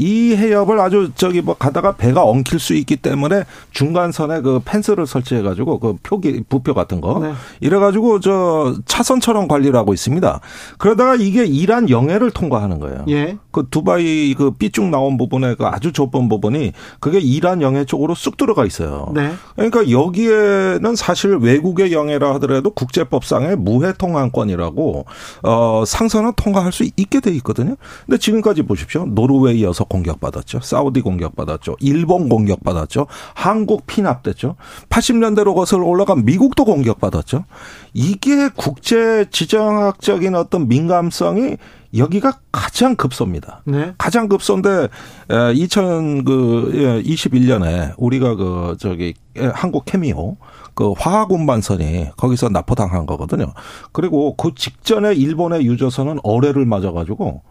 이 0.01 0.35
해협을 0.35 0.81
아주 0.81 1.11
저기 1.15 1.43
뭐 1.43 1.55
가다가 1.55 1.93
배가 1.93 2.25
엉킬 2.25 2.59
수 2.59 2.73
있기 2.73 2.97
때문에 2.97 3.45
중간선에 3.73 4.41
그 4.41 4.61
펜스를 4.65 5.07
설치해 5.07 5.43
가지고 5.43 5.79
그 5.79 5.97
표기 6.03 6.43
부표 6.49 6.73
같은 6.73 7.03
거 7.03 7.19
네. 7.19 7.35
이래 7.61 7.79
가지고 7.79 8.19
저 8.21 8.75
차선처럼 8.87 9.47
관리를 9.47 9.77
하고 9.77 9.93
있습니다. 9.93 10.41
그러다가 10.79 11.17
이게 11.17 11.45
이란 11.45 11.91
영해를 11.91 12.31
통과하는 12.31 12.81
거예요. 12.81 13.05
예. 13.11 13.37
그 13.51 13.67
두바이 13.71 14.35
그 14.39 14.53
삐쭉 14.53 14.87
나온 14.87 15.19
부분에 15.19 15.55
그 15.57 15.67
아주 15.67 15.93
좁은 15.93 16.31
부분이 16.31 16.73
그게 16.99 17.19
이란 17.19 17.61
영해 17.61 17.85
쪽으로 17.85 18.15
쑥 18.15 18.39
들어가 18.39 18.65
있어요. 18.65 19.13
네. 19.15 19.35
그러니까 19.55 19.91
여기에는 19.91 20.97
사실 20.97 21.37
외국의 21.37 21.93
영해라 21.93 22.35
하더라도 22.37 22.71
국제법상의 22.71 23.57
무해 23.57 23.93
통항권이라고 23.93 25.05
어 25.43 25.85
상선은 25.87 26.33
통과할 26.37 26.73
수 26.73 26.85
있게 26.97 27.21
돼 27.21 27.33
있거든요. 27.33 27.77
근데 28.07 28.17
지금까지 28.17 28.63
보십시오. 28.63 29.05
노르웨이 29.05 29.63
여섯 29.63 29.90
공격받았죠. 29.91 30.61
사우디 30.61 31.03
공격받았죠. 31.03 31.77
일본 31.81 32.31
공격받았죠. 32.31 33.07
한국 33.35 33.87
피납됐죠. 33.87 34.57
80년대로 34.89 35.55
거슬러 35.55 35.85
올라간 35.85 36.25
미국도 36.25 36.65
공격받았죠. 36.65 37.45
이게 37.93 38.49
국제 38.57 39.27
지정학적인 39.31 40.35
어떤 40.35 40.67
민감성이 40.69 41.59
여기가 41.95 42.35
가장 42.53 42.95
급소입니다. 42.95 43.63
네. 43.65 43.95
가장 43.99 44.29
급소인데 44.29 44.87
2021년에 45.29 47.95
우리가 47.99 48.37
그 48.37 48.77
저기 48.79 49.15
한국 49.53 49.87
케미오 49.87 50.37
그 50.75 50.93
화학 50.97 51.33
운반선이 51.33 52.11
거기서 52.17 52.51
납포당한 52.51 53.07
거거든요. 53.07 53.53
그리고 53.91 54.37
그 54.37 54.55
직전에 54.55 55.15
일본의 55.15 55.67
유조선은 55.67 56.21
어뢰를 56.23 56.65
맞아가지고 56.65 57.43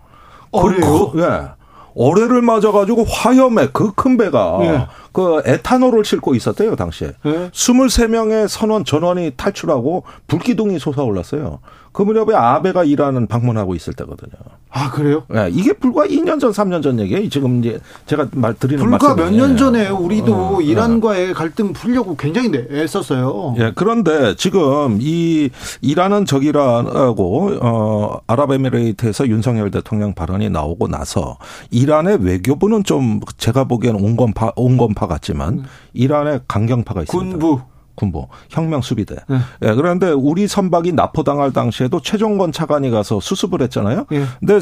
어뢰요? 0.52 1.12
그, 1.12 1.22
예. 1.22 1.50
어뢰를 2.00 2.42
맞아가지고 2.42 3.04
화염에 3.04 3.68
그 3.74 3.92
큰 3.94 4.16
배가 4.18 4.60
예. 4.62 4.88
그 5.12 5.42
에탄올을 5.46 6.06
싣고 6.06 6.34
있었대요 6.34 6.76
당시에. 6.78 7.12
예. 7.26 7.50
23명의 7.52 8.48
선원 8.48 8.86
전원이 8.86 9.34
탈출하고 9.36 10.04
불기둥이 10.28 10.80
솟아올랐어요. 10.80 11.60
그 11.92 12.02
무렵에 12.04 12.36
아베가 12.36 12.84
일하는 12.84 13.28
방문하고 13.28 13.76
있을 13.76 13.94
때거든요. 13.94 14.32
아 14.72 14.92
그래요? 14.92 15.24
네, 15.30 15.50
이게 15.52 15.74
불과 15.74 16.06
2년 16.06 16.40
전, 16.40 16.52
3년 16.52 16.84
전 16.84 17.00
얘기예요. 17.00 17.28
지금 17.30 17.60
이제 17.60 17.80
제가 18.06 18.28
말 18.34 18.54
드리는 18.54 18.84
불과 18.84 19.16
몇 19.16 19.32
년 19.32 19.58
전에 19.58 19.90
우리도 19.90 20.34
어, 20.58 20.62
이란과의 20.62 21.28
네. 21.28 21.34
갈등 21.34 21.74
풀려고 21.74 22.16
굉장히 22.16 22.52
애썼어요. 22.72 23.56
예, 23.58 23.72
그런데 23.76 24.36
지금 24.36 25.00
이 25.02 25.50
이란은 25.82 26.26
적이라고 26.26 27.58
어 27.62 28.20
아랍에미레이트에서 28.28 29.28
윤석열 29.28 29.72
대통령 29.72 30.14
발언이 30.14 30.50
나오고 30.50 30.88
나서 30.88 31.38
이란의 31.72 32.20
외교부는 32.22 32.84
좀 32.84 33.20
제가 33.38 33.64
보기에는 33.64 34.00
온건파 34.04 34.54
온건파 34.56 35.08
같지만 35.08 35.54
음. 35.60 35.64
이란의 35.94 36.42
강경파가 36.48 37.02
있습니다. 37.02 37.38
군부 37.38 37.62
군부 38.00 38.28
혁명 38.50 38.82
수비대. 38.82 39.16
네. 39.28 39.40
예, 39.64 39.74
그런데 39.74 40.10
우리 40.12 40.48
선박이 40.48 40.94
납포당할 40.94 41.52
당시에도 41.52 42.02
최종건 42.02 42.54
차관이 42.54 42.90
가서 42.90 43.20
수습을 43.20 43.62
했잖아요. 43.64 44.06
예. 44.14 44.24
근데 44.40 44.60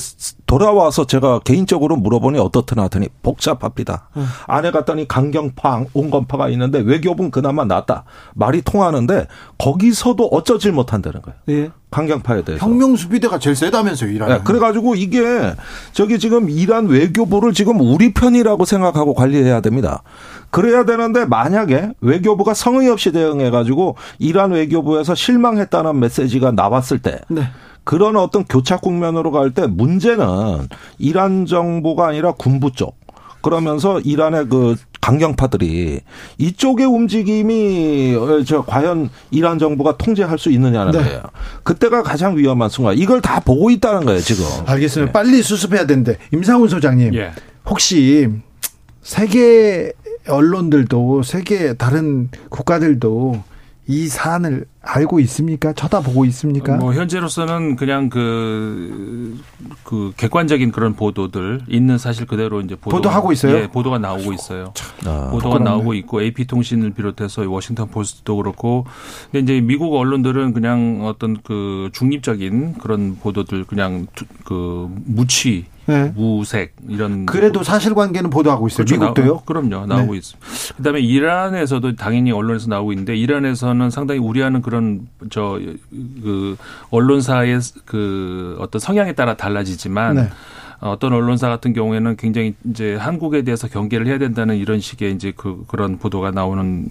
돌아와서 0.47 1.06
제가 1.06 1.39
개인적으로 1.39 1.97
물어보니 1.97 2.39
어떻더나 2.39 2.84
하더니 2.84 3.10
복잡합니다. 3.21 4.10
예. 4.17 4.21
안에 4.47 4.71
갔더니 4.71 5.08
강경파, 5.08 5.86
온건파가 5.93 6.50
있는데 6.50 6.80
외교부는 6.80 7.30
그나마 7.30 7.63
낫다. 7.63 8.06
말이 8.34 8.63
통하는데 8.63 9.28
거기서도 9.60 10.26
어쩌질 10.28 10.71
못한다는 10.71 11.21
거예요. 11.21 11.69
예. 11.88 11.95
강경파에 11.97 12.43
대해서. 12.43 12.65
혁명 12.65 12.95
수비대가 12.95 13.39
제일 13.39 13.56
세다면서요, 13.56 14.12
이란. 14.12 14.30
네, 14.30 14.39
그래가지고 14.43 14.95
이게 14.95 15.54
저기 15.93 16.19
지금 16.19 16.50
이란 16.50 16.88
외교부를 16.88 17.54
지금 17.54 17.80
우리 17.80 18.13
편이라고 18.13 18.65
생각하고 18.65 19.13
관리해야 19.13 19.62
됩니다. 19.62 20.04
그래야 20.50 20.86
되는데 20.86 21.26
만약에 21.26 21.91
외교부가 22.02 22.54
성의 22.54 22.89
없이 22.89 23.12
대응해가지고 23.12 23.95
이란 24.19 24.52
외교부에서 24.52 25.15
실망했다는 25.15 26.00
메시지가 26.00 26.52
나왔을 26.52 27.00
때. 27.00 27.19
네. 27.30 27.43
그런 27.84 28.17
어떤 28.17 28.43
교착 28.43 28.82
국면으로 28.82 29.32
갈 29.32 29.52
때 29.52 29.65
문제는 29.65 30.67
이란 31.00 31.45
정부가 31.45 32.08
아니라 32.08 32.34
군부 32.34 32.71
쪽. 32.73 32.97
그러면서 33.41 34.00
이란의 34.00 34.47
그 34.50 34.76
강경파들이 35.02 36.02
이쪽의 36.38 36.86
움직임이 36.86 38.15
어, 38.15 38.43
저 38.43 38.63
과연 38.63 39.10
이란 39.32 39.58
정부가 39.58 39.97
통제할 39.97 40.38
수 40.38 40.52
있느냐는 40.52 40.91
네. 40.91 41.00
거예요. 41.00 41.21
그때가 41.63 42.04
가장 42.04 42.38
위험한 42.38 42.69
순간. 42.69 42.97
이걸 42.97 43.21
다 43.21 43.39
보고 43.39 43.69
있다는 43.69 44.06
거예요, 44.06 44.19
지금. 44.19 44.43
알겠습니다. 44.65 45.06
네. 45.08 45.12
빨리 45.13 45.41
수습해야 45.41 45.86
되는데 45.86 46.17
임상훈 46.34 46.67
소장님. 46.67 47.13
예. 47.15 47.32
혹시 47.65 48.30
세계 49.02 49.93
언론들도 50.28 51.23
세계 51.23 51.73
다른 51.76 52.30
국가들도 52.50 53.41
이 53.89 54.08
사안을 54.08 54.65
알고 54.82 55.21
있습니까? 55.21 55.71
쳐다보고 55.71 56.26
있습니까? 56.26 56.76
뭐 56.76 56.93
현재로서는 56.93 57.78
그냥 57.78 58.10
그, 58.10 59.39
그 59.84 60.12
객관적인 60.17 60.73
그런 60.73 60.93
보도들 60.93 61.62
있는 61.69 61.97
사실 61.97 62.26
그대로 62.26 62.60
이제 62.60 62.76
보도, 62.76 63.10
하고 63.10 63.32
있어요. 63.32 63.56
예, 63.56 63.67
보도가 63.67 63.97
나오고 63.97 64.34
있어요. 64.34 64.73
아, 65.06 65.30
보도가 65.32 65.60
나오고 65.60 65.93
있고 65.93 66.21
AP 66.21 66.47
통신을 66.47 66.91
비롯해서 66.91 67.50
워싱턴 67.50 67.88
포스트도 67.89 68.36
그렇고 68.36 68.86
근데 69.32 69.39
이제 69.39 69.62
미국 69.65 69.95
언론들은 69.95 70.52
그냥 70.52 71.06
어떤 71.06 71.38
그 71.41 71.89
중립적인 71.93 72.80
그런 72.80 73.15
보도들 73.15 73.63
그냥 73.63 74.08
그 74.43 74.89
무취 75.06 75.65
네. 75.88 76.12
무색 76.15 76.76
이런 76.88 77.26
그래도 77.26 77.63
사실관계는 77.63 78.30
보도하고 78.30 78.67
있어요. 78.67 78.86
그렇죠. 78.86 79.00
미국도요? 79.00 79.36
나, 79.36 79.41
그럼요. 79.45 79.86
나오고 79.86 80.12
네. 80.13 80.17
있습니다. 80.17 80.47
그다음에 80.78 81.00
이란에서도 81.00 81.95
당연히 81.95 82.32
언론에서 82.32 82.67
나오고 82.67 82.91
있는데 82.93 83.15
이란에서는 83.15 83.89
상당히 83.89 84.19
우려하는 84.19 84.62
그런 84.62 85.08
저 85.30 85.58
그 86.21 86.58
언론사의 86.91 87.60
그 87.86 88.58
어떤 88.60 88.80
성향에 88.80 89.13
따라 89.13 89.36
달라지지만 89.36 90.15
네. 90.15 90.30
어떤 90.80 91.13
언론사 91.13 91.50
같은 91.50 91.74
경우에는 91.74 92.16
굉장히 92.18 92.54
이제 92.70 92.96
한국에 92.96 93.42
대해서 93.42 93.68
경계를 93.68 94.08
해야 94.08 94.18
된다는 94.18 94.58
이런 94.58 94.80
식의 94.80 95.13
이제 95.13 95.34
그 95.36 95.63
그런 95.68 95.98
보도가 95.98 96.32
나오는 96.32 96.90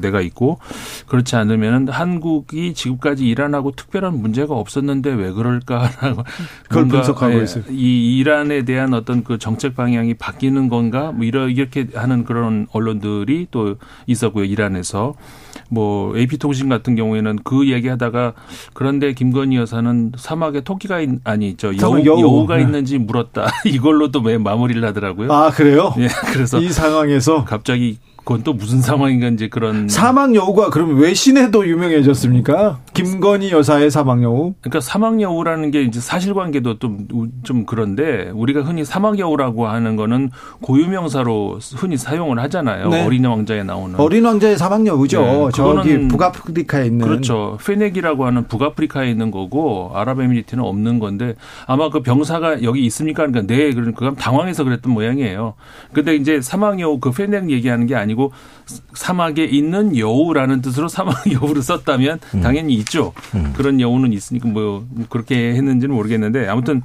데가 0.00 0.20
있고 0.20 0.58
그렇지 1.06 1.36
않으면은 1.36 1.88
한국이 1.88 2.74
지금까지 2.74 3.26
이란하고 3.26 3.72
특별한 3.72 4.20
문제가 4.20 4.54
없었는데 4.54 5.12
왜 5.12 5.32
그럴까라고 5.32 6.24
그걸 6.68 6.88
분석하고 6.88 7.38
예, 7.38 7.44
있어요. 7.44 7.64
이 7.70 8.18
이란에 8.18 8.64
대한 8.64 8.92
어떤 8.94 9.22
그 9.22 9.38
정책 9.38 9.76
방향이 9.76 10.14
바뀌는 10.14 10.68
건가 10.68 11.12
뭐 11.12 11.24
이렇게 11.24 11.86
하는 11.94 12.24
그런 12.24 12.66
언론들이 12.72 13.48
또 13.50 13.76
있었고요 14.06 14.44
이란에서 14.44 15.14
뭐 15.72 16.14
AP통신 16.14 16.68
같은 16.68 16.96
경우에는 16.96 17.38
그 17.44 17.70
얘기하다가 17.70 18.34
그런데 18.74 19.14
김건희 19.14 19.56
여사는 19.56 20.12
사막에 20.18 20.60
토끼가 20.60 21.00
있, 21.00 21.08
아니 21.24 21.56
저 21.56 21.74
여우, 21.78 22.04
여우. 22.04 22.46
가 22.46 22.56
네. 22.56 22.62
있는지 22.62 22.98
물었다. 22.98 23.46
이걸로도 23.64 24.20
왜 24.20 24.36
마무리를 24.36 24.84
하더라고요. 24.84 25.32
아 25.32 25.50
그래요? 25.50 25.94
예, 25.98 26.08
그래서 26.32 26.60
이 26.60 26.68
상황에서 26.68 27.44
갑자기 27.44 27.98
그건 28.24 28.42
또 28.44 28.52
무슨 28.52 28.80
상황인가 28.80 29.28
이제 29.28 29.48
그런 29.48 29.88
사망 29.88 30.34
여우가 30.34 30.70
그러면 30.70 30.96
외신에도 30.98 31.66
유명해졌습니까? 31.66 32.80
김건희 32.94 33.50
여사의 33.50 33.90
사망 33.90 34.22
여우? 34.22 34.54
그러니까 34.60 34.80
사망 34.80 35.20
여우라는 35.20 35.70
게 35.70 35.82
이제 35.82 36.00
사실관계도 36.00 36.78
좀 36.78 37.06
좀 37.42 37.64
그런데 37.66 38.30
우리가 38.34 38.62
흔히 38.62 38.84
사망 38.84 39.18
여우라고 39.18 39.66
하는 39.66 39.96
거는 39.96 40.30
고유명사로 40.62 41.58
흔히 41.76 41.96
사용을 41.96 42.38
하잖아요. 42.40 42.88
네. 42.88 43.04
어린 43.04 43.24
왕자에 43.24 43.62
나오는 43.62 43.98
어린 43.98 44.24
왕자의 44.24 44.58
사망 44.58 44.86
여우죠. 44.86 45.22
네. 45.22 45.48
저기 45.54 46.08
북아프리카에 46.08 46.86
있는 46.86 47.06
그렇죠. 47.06 47.58
페넥이라고 47.64 48.24
하는 48.26 48.46
북아프리카에 48.48 49.10
있는 49.10 49.30
거고 49.30 49.90
아랍에미리트는 49.94 50.64
없는 50.64 50.98
건데 50.98 51.34
아마 51.66 51.90
그 51.90 52.00
병사가 52.02 52.62
여기 52.62 52.84
있습니까? 52.86 53.26
그러니까 53.26 53.52
네, 53.52 53.72
그럼 53.72 54.14
당황해서 54.16 54.64
그랬던 54.64 54.92
모양이에요. 54.92 55.54
근데 55.92 56.14
이제 56.16 56.40
사망 56.40 56.80
여우 56.80 56.98
그 57.00 57.10
페넥 57.10 57.50
얘기하는 57.50 57.86
게 57.86 57.94
아니 57.96 58.11
아니고 58.12 58.32
사막에 58.94 59.44
있는 59.44 59.96
여우라는 59.96 60.62
뜻으로 60.62 60.88
사막 60.88 61.16
여우를 61.32 61.62
썼다면 61.62 62.20
음. 62.34 62.40
당연히 62.40 62.74
있죠. 62.74 63.12
음. 63.34 63.52
그런 63.56 63.80
여우는 63.80 64.12
있으니까 64.12 64.48
뭐 64.48 64.86
그렇게 65.08 65.54
했는지는 65.54 65.94
모르겠는데 65.94 66.46
아무튼 66.46 66.82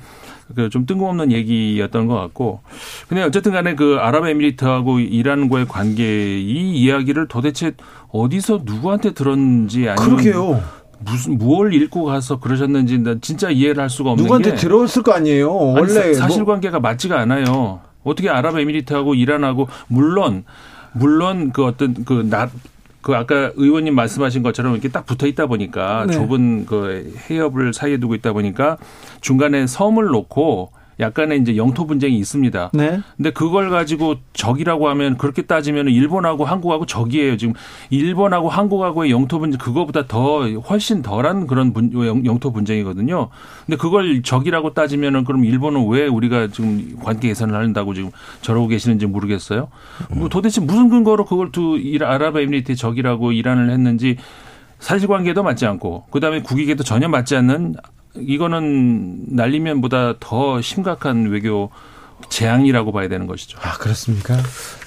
그좀 0.55 0.85
뜬금없는 0.85 1.33
얘기였던 1.33 2.07
것 2.07 2.15
같고 2.15 2.61
근데 3.09 3.21
어쨌든 3.23 3.51
간에 3.51 3.75
그 3.75 3.97
아랍에미리트하고 3.99 4.99
이란과의 4.99 5.67
관계 5.67 6.39
이 6.39 6.73
이야기를 6.77 7.27
도대체 7.27 7.73
어디서 8.09 8.61
누구한테 8.63 9.11
들었는지 9.13 9.89
아니면 9.89 10.17
그러게요. 10.17 10.63
무슨 10.99 11.37
무얼 11.37 11.73
읽고 11.75 12.05
가서 12.05 12.39
그러셨는지 12.39 12.97
난 12.99 13.21
진짜 13.21 13.51
이해를 13.51 13.83
할 13.83 13.89
수가 13.89 14.11
없는 14.11 14.23
누구한테 14.23 14.51
게 14.51 14.55
들었을 14.55 15.03
거 15.03 15.11
아니에요. 15.11 15.53
원래 15.53 15.99
아니, 15.99 16.13
사 16.15 16.27
실관계가 16.27 16.79
뭐. 16.79 16.89
맞지가 16.89 17.19
않아요. 17.19 17.81
어떻게 18.03 18.29
아랍에미리트하고 18.29 19.13
이란하고 19.15 19.67
물론 19.87 20.45
물론 20.93 21.51
그 21.51 21.65
어떤 21.65 22.05
그낮 22.05 22.51
그 23.01 23.15
아까 23.15 23.51
의원님 23.55 23.95
말씀하신 23.95 24.43
것처럼 24.43 24.73
이렇게 24.73 24.89
딱 24.89 25.05
붙어 25.05 25.27
있다 25.27 25.45
보니까 25.45 26.05
네. 26.07 26.13
좁은 26.13 26.65
그 26.65 27.13
해협을 27.29 27.73
사이에 27.73 27.97
두고 27.97 28.15
있다 28.15 28.33
보니까 28.33 28.77
중간에 29.21 29.65
섬을 29.65 30.07
놓고 30.07 30.71
약간의 30.99 31.39
이제 31.39 31.57
영토 31.57 31.85
분쟁이 31.85 32.17
있습니다. 32.17 32.71
네. 32.73 32.99
근데 33.15 33.29
그걸 33.31 33.69
가지고 33.69 34.15
적이라고 34.33 34.89
하면 34.89 35.17
그렇게 35.17 35.43
따지면 35.43 35.87
일본하고 35.89 36.45
한국하고 36.45 36.85
적이에요. 36.85 37.37
지금 37.37 37.53
일본하고 37.89 38.49
한국하고의 38.49 39.11
영토 39.11 39.39
분쟁 39.39 39.59
그거보다 39.59 40.07
더 40.07 40.47
훨씬 40.49 41.01
덜한 41.01 41.47
그런 41.47 41.73
분, 41.73 41.91
영토 42.25 42.51
분쟁이거든요. 42.51 43.29
근데 43.65 43.77
그걸 43.77 44.21
적이라고 44.23 44.73
따지면은 44.73 45.23
그럼 45.23 45.45
일본은 45.45 45.87
왜 45.87 46.07
우리가 46.07 46.47
지금 46.47 46.97
관계 47.01 47.27
개선을 47.27 47.55
한다고 47.55 47.93
지금 47.93 48.11
저러고 48.41 48.67
계시는지 48.67 49.05
모르겠어요. 49.05 49.69
뭐 50.11 50.29
도대체 50.29 50.61
무슨 50.61 50.89
근거로 50.89 51.25
그걸 51.25 51.51
두 51.51 51.79
아랍에미리트의 52.01 52.75
적이라고 52.75 53.31
이란을 53.31 53.69
했는지 53.69 54.17
사실관계도 54.79 55.43
맞지 55.43 55.65
않고 55.65 56.05
그다음에 56.11 56.41
국익에도 56.41 56.83
전혀 56.83 57.07
맞지 57.07 57.35
않는 57.35 57.75
이거는 58.21 59.35
날리면보다 59.35 60.15
더 60.19 60.61
심각한 60.61 61.27
외교 61.27 61.69
재앙이라고 62.29 62.91
봐야 62.91 63.07
되는 63.07 63.27
것이죠. 63.27 63.57
아 63.61 63.77
그렇습니까? 63.77 64.37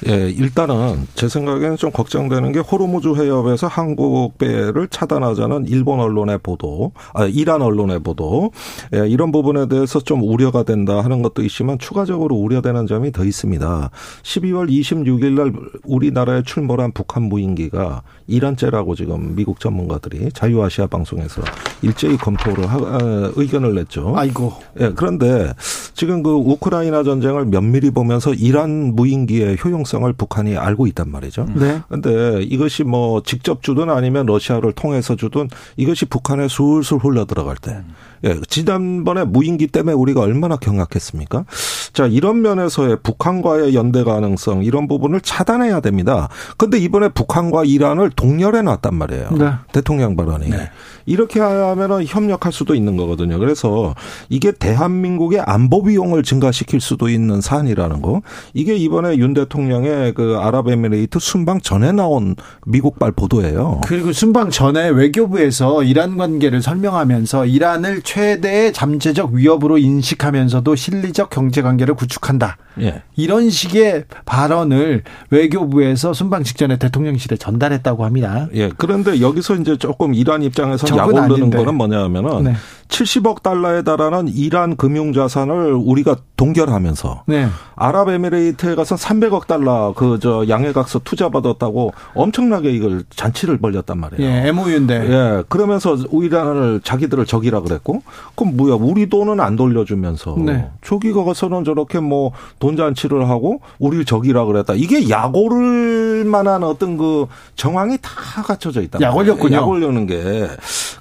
예, 0.08 0.28
일단은 0.30 1.06
제 1.14 1.28
생각에는 1.28 1.76
좀 1.76 1.90
걱정되는 1.90 2.52
게 2.52 2.58
호르무즈 2.58 3.08
해협에서 3.08 3.66
한국 3.66 4.36
배를 4.38 4.88
차단하자는 4.88 5.66
일본 5.68 6.00
언론의 6.00 6.38
보도, 6.42 6.92
아 7.14 7.26
이란 7.26 7.62
언론의 7.62 8.00
보도, 8.00 8.50
예, 8.94 9.08
이런 9.08 9.30
부분에 9.32 9.68
대해서 9.68 10.00
좀 10.00 10.22
우려가 10.22 10.62
된다 10.62 11.00
하는 11.02 11.22
것도 11.22 11.42
있지만 11.42 11.78
추가적으로 11.78 12.36
우려되는 12.36 12.86
점이 12.86 13.12
더 13.12 13.24
있습니다. 13.24 13.90
12월 14.22 14.68
26일 14.68 15.32
날 15.32 15.52
우리나라에 15.84 16.42
출몰한 16.42 16.92
북한 16.92 17.22
무인기가 17.22 18.02
이란죄라고 18.26 18.94
지금 18.94 19.34
미국 19.34 19.60
전문가들이 19.60 20.30
자유아시아 20.32 20.86
방송에서 20.86 21.42
일제히 21.82 22.16
검토를 22.16 22.66
하, 22.66 22.76
아, 22.76 23.32
의견을 23.36 23.74
냈죠. 23.74 24.14
아이고. 24.16 24.52
예, 24.80 24.92
그런데 24.94 25.52
지금 25.94 26.22
그 26.22 26.30
우크라이나 26.30 27.02
전 27.02 27.19
쟁을 27.20 27.46
면밀히 27.46 27.90
보면서 27.90 28.32
이란 28.34 28.94
무인기의 28.94 29.58
효용성을 29.62 30.12
북한이 30.14 30.56
알고 30.56 30.86
있단 30.88 31.10
말이죠. 31.10 31.46
네. 31.54 31.82
근데 31.88 32.42
이것이 32.42 32.84
뭐 32.84 33.22
직접 33.22 33.62
주든 33.62 33.90
아니면 33.90 34.26
러시아를 34.26 34.72
통해서 34.72 35.16
주든 35.16 35.48
이것이 35.76 36.06
북한에 36.06 36.48
술술 36.48 36.98
흘러 36.98 37.24
들어갈 37.24 37.56
때 37.56 37.82
예, 38.24 38.38
지난번에 38.48 39.24
무인기 39.24 39.66
때문에 39.66 39.94
우리가 39.94 40.20
얼마나 40.20 40.56
경악했습니까? 40.56 41.44
자, 41.92 42.06
이런 42.06 42.42
면에서의 42.42 42.98
북한과의 43.02 43.74
연대 43.74 44.04
가능성 44.04 44.62
이런 44.64 44.88
부분을 44.88 45.20
차단해야 45.20 45.80
됩니다. 45.80 46.28
근데 46.58 46.78
이번에 46.78 47.08
북한과 47.08 47.64
이란을 47.64 48.10
동렬해 48.10 48.62
놨단 48.62 48.94
말이에요. 48.94 49.30
네. 49.32 49.52
대통령 49.72 50.16
발언이. 50.16 50.50
네. 50.50 50.70
이렇게 51.06 51.40
하면은 51.40 52.04
협력할 52.06 52.52
수도 52.52 52.74
있는 52.74 52.96
거거든요. 52.96 53.38
그래서 53.38 53.94
이게 54.28 54.52
대한민국의 54.52 55.40
안보 55.40 55.82
비용을 55.82 56.22
증가시킬 56.22 56.80
수도 56.80 57.08
있는 57.11 57.40
사안이라는 57.40 58.02
거. 58.02 58.22
이게 58.54 58.76
이번에 58.76 59.16
윤 59.18 59.34
대통령의 59.34 60.14
그 60.14 60.38
아랍에미레이트 60.38 61.18
순방 61.18 61.61
전에 61.61 61.92
나온 61.92 62.36
미국발 62.66 63.12
보도예요. 63.12 63.80
그리고 63.86 64.12
순방 64.12 64.50
전에 64.50 64.88
외교부에서 64.88 65.82
이란 65.82 66.16
관계를 66.16 66.62
설명하면서 66.62 67.46
이란을 67.46 68.02
최대의 68.02 68.72
잠재적 68.72 69.32
위협으로 69.32 69.78
인식하면서도 69.78 70.74
실리적 70.74 71.30
경제 71.30 71.62
관계를 71.62 71.94
구축한다. 71.94 72.56
예. 72.80 73.02
이런 73.16 73.50
식의 73.50 74.04
발언을 74.24 75.02
외교부에서 75.30 76.12
순방 76.12 76.44
직전에 76.44 76.76
대통령실에 76.76 77.36
전달했다고 77.36 78.04
합니다. 78.04 78.48
예. 78.54 78.70
그런데 78.76 79.20
여기서 79.20 79.56
이제 79.56 79.76
조금 79.76 80.14
이란 80.14 80.42
입장에서 80.42 80.86
약올르는 80.96 81.50
거는 81.50 81.74
뭐냐면은 81.74 82.44
네. 82.44 82.54
70억 82.88 83.42
달러에 83.42 83.82
달하는 83.82 84.28
이란 84.28 84.76
금융 84.76 85.12
자산을 85.12 85.72
우리가 85.72 86.16
동결하면서 86.36 86.99
네. 87.26 87.46
아랍에미레이트에 87.76 88.74
가서 88.74 88.94
300억 88.96 89.46
달러 89.46 89.92
그 89.96 90.18
저 90.20 90.44
양해각서 90.48 90.98
투자 91.05 91.28
받았다고 91.30 91.92
엄청나게 92.14 92.70
이걸 92.72 93.05
잔치를 93.11 93.57
벌렸단 93.59 93.98
말이에요. 93.98 94.28
예, 94.30 94.48
MOU인데. 94.48 94.94
예. 95.11 95.42
그러면서 95.48 95.96
이란을 96.12 96.80
자기들을 96.84 97.24
적이라 97.26 97.61
그랬고 97.61 98.03
그럼 98.34 98.57
뭐야? 98.57 98.74
우리 98.74 99.09
돈은 99.09 99.40
안 99.40 99.57
돌려주면서 99.57 100.36
네. 100.44 100.68
저기가 100.84 101.24
가서는 101.24 101.64
저렇게 101.64 102.01
뭐 102.01 102.32
돈 102.59 102.76
잔치를 102.76 103.28
하고 103.28 103.61
우리를 103.78 104.05
적이라 104.05 104.44
그랬다. 104.44 104.74
이게 104.74 105.09
약올을 105.09 106.24
만한 106.24 106.62
어떤 106.64 106.96
그 106.98 107.26
정황이 107.57 107.96
다 108.03 108.42
갖춰져 108.42 108.82
있다. 108.82 109.01
약 109.01 109.16
올렸군요. 109.16 109.57
약 109.57 109.68
올려는 109.68 110.07
게. 110.07 110.48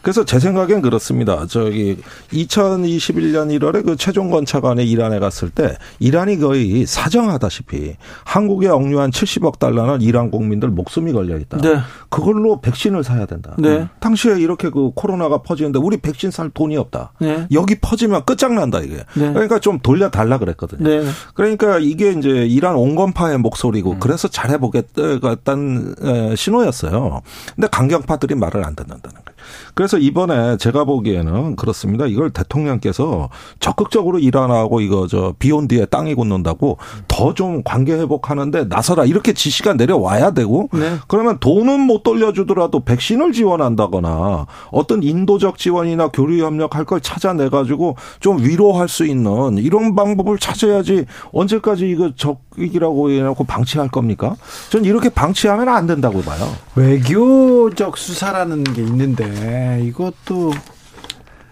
그래서 0.01 0.23
제 0.23 0.39
생각엔 0.39 0.81
그렇습니다. 0.81 1.45
저기 1.47 1.97
2021년 2.31 3.57
1월에 3.59 3.85
그 3.85 3.95
최종 3.97 4.29
건차관에 4.29 4.83
이란에 4.83 5.19
갔을 5.19 5.49
때 5.49 5.77
이란이 5.99 6.37
거의 6.37 6.85
사정하다시피 6.85 7.95
한국에 8.23 8.67
억류한 8.67 9.11
70억 9.11 9.59
달러는 9.59 10.01
이란 10.01 10.29
국민들 10.31 10.69
목숨이 10.69 11.11
걸려 11.11 11.37
있다. 11.37 11.57
네. 11.57 11.79
그걸로 12.09 12.61
백신을 12.61 13.03
사야 13.03 13.25
된다. 13.25 13.55
네. 13.57 13.87
당시에 13.99 14.39
이렇게 14.39 14.69
그 14.69 14.91
코로나가 14.93 15.41
퍼지는데 15.41 15.79
우리 15.79 15.97
백신 15.97 16.31
살 16.31 16.49
돈이 16.49 16.77
없다. 16.77 17.13
네. 17.19 17.47
여기 17.51 17.75
퍼지면 17.79 18.25
끝장난다 18.25 18.79
이게. 18.79 18.97
네. 19.15 19.33
그러니까 19.33 19.59
좀 19.59 19.79
돌려 19.79 20.09
달라 20.09 20.37
그랬거든요. 20.37 20.87
네. 20.87 21.07
그러니까 21.33 21.79
이게 21.79 22.11
이제 22.11 22.45
이란 22.45 22.75
온건파의 22.75 23.37
목소리고 23.39 23.91
음. 23.93 23.99
그래서 23.99 24.27
잘해보겠다는 24.27 25.95
신호였어요. 26.35 27.21
근데 27.55 27.67
강경파들이 27.67 28.35
말을 28.35 28.65
안 28.65 28.75
듣는다는 28.75 28.99
거예요. 29.01 29.38
그래서 29.73 29.97
이번에 29.97 30.57
제가 30.57 30.83
보기에는 30.83 31.55
그렇습니다. 31.55 32.05
이걸 32.05 32.29
대통령께서 32.29 33.29
적극적으로 33.59 34.19
이란하고 34.19 34.81
이거 34.81 35.07
저 35.07 35.33
비온 35.39 35.67
뒤에 35.67 35.85
땅이 35.85 36.13
굳는다고 36.15 36.77
더 37.07 37.29
좀 37.39 37.63
관계 37.63 37.93
회복하는데 37.93 38.65
나서라 38.65 39.05
이렇게 39.05 39.31
지시가 39.31 39.73
내려와야 39.75 40.31
되고 40.31 40.67
네. 40.73 40.97
그러면 41.07 41.37
돈은 41.39 41.79
못 41.79 42.03
돌려주더라도 42.03 42.81
백신을 42.81 43.31
지원한다거나 43.31 44.45
어떤 44.71 45.03
인도적 45.03 45.57
지원이나 45.57 46.09
교류 46.09 46.43
협력할 46.43 46.83
걸 46.83 46.99
찾아내 46.99 47.47
가지고 47.47 47.95
좀 48.19 48.39
위로할 48.43 48.89
수 48.89 49.05
있는 49.05 49.57
이런 49.57 49.95
방법을 49.95 50.37
찾아야지 50.37 51.05
언제까지 51.31 51.89
이거 51.89 52.11
적이라고 52.15 53.11
해놓고 53.11 53.45
방치할 53.45 53.87
겁니까? 53.89 54.35
전 54.69 54.83
이렇게 54.83 55.07
방치하면 55.09 55.69
안 55.69 55.87
된다고 55.87 56.21
봐요. 56.21 56.45
외교적 56.75 57.97
수사라는 57.97 58.63
게 58.65 58.81
있는데 58.81 59.25
네, 59.39 59.81
이것도 59.83 60.51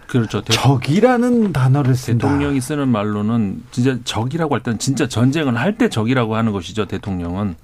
그렇죠. 0.08 0.42
적이라는 0.42 1.52
단어를 1.54 1.96
쓴다. 1.96 2.28
대통령이 2.28 2.62
쓰는 2.62 2.88
말로는 2.88 3.64
진짜 3.72 3.98
적이라고 4.04 4.56
할 4.56 4.64
때는 4.64 4.80
진짜 4.80 5.08
전쟁을 5.08 5.58
할 5.58 5.78
때 5.78 5.90
적이라고 5.90 6.36
하는 6.36 6.52
것이죠. 6.54 6.86
대통령은. 6.86 7.56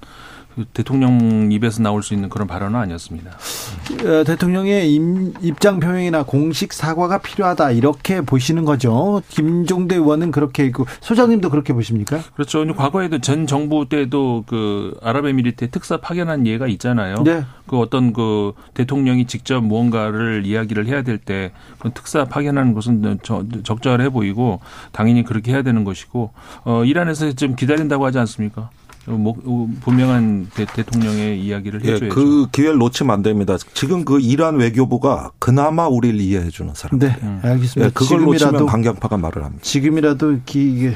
그 0.54 0.64
대통령 0.72 1.50
입에서 1.50 1.82
나올 1.82 2.02
수 2.02 2.14
있는 2.14 2.28
그런 2.28 2.46
발언은 2.46 2.78
아니었습니다. 2.78 3.30
어, 3.30 4.24
대통령의 4.24 4.94
입장 5.42 5.80
표명이나 5.80 6.22
공식 6.22 6.72
사과가 6.72 7.18
필요하다 7.18 7.72
이렇게 7.72 8.20
보시는 8.20 8.64
거죠. 8.64 9.22
김종대 9.28 9.96
의원은 9.96 10.30
그렇게 10.30 10.64
있고 10.66 10.86
소장님도 11.00 11.50
그렇게 11.50 11.72
보십니까? 11.72 12.20
그렇죠. 12.34 12.64
과거에도 12.74 13.20
전 13.20 13.46
정부 13.46 13.88
때도 13.88 14.44
그 14.46 14.96
아랍에미리트에 15.02 15.68
특사 15.68 15.96
파견한 15.96 16.46
예가 16.46 16.68
있잖아요. 16.68 17.22
네. 17.24 17.44
그 17.66 17.78
어떤 17.78 18.12
그 18.12 18.52
대통령이 18.74 19.26
직접 19.26 19.60
무언가를 19.60 20.44
이야기를 20.46 20.86
해야 20.86 21.02
될때그 21.02 21.92
특사 21.94 22.24
파견하는 22.24 22.74
것은 22.74 23.18
적절해 23.64 24.10
보이고 24.10 24.60
당연히 24.92 25.24
그렇게 25.24 25.52
해야 25.52 25.62
되는 25.62 25.82
것이고 25.84 26.30
어 26.64 26.84
이란에서 26.84 27.32
좀 27.32 27.56
기다린다고 27.56 28.04
하지 28.04 28.18
않습니까? 28.18 28.70
분명한 29.04 30.50
대, 30.54 30.82
통령의 30.82 31.40
이야기를 31.40 31.84
예, 31.84 31.92
해줘야죠. 31.92 32.06
예, 32.06 32.08
그 32.08 32.48
기회를 32.50 32.78
놓치면 32.78 33.12
안 33.12 33.22
됩니다. 33.22 33.56
지금 33.74 34.04
그 34.04 34.20
이란 34.20 34.56
외교부가 34.56 35.30
그나마 35.38 35.86
우리를 35.88 36.20
이해해 36.20 36.48
주는 36.50 36.72
사람. 36.74 36.98
네, 36.98 37.16
음. 37.22 37.40
알겠습니다. 37.42 37.86
예, 37.86 37.90
그걸 37.92 38.22
놓치면 38.22 38.66
강경파가 38.66 39.16
말을 39.18 39.44
합니다. 39.44 39.62
지금이라도 39.62 40.38
기, 40.46 40.92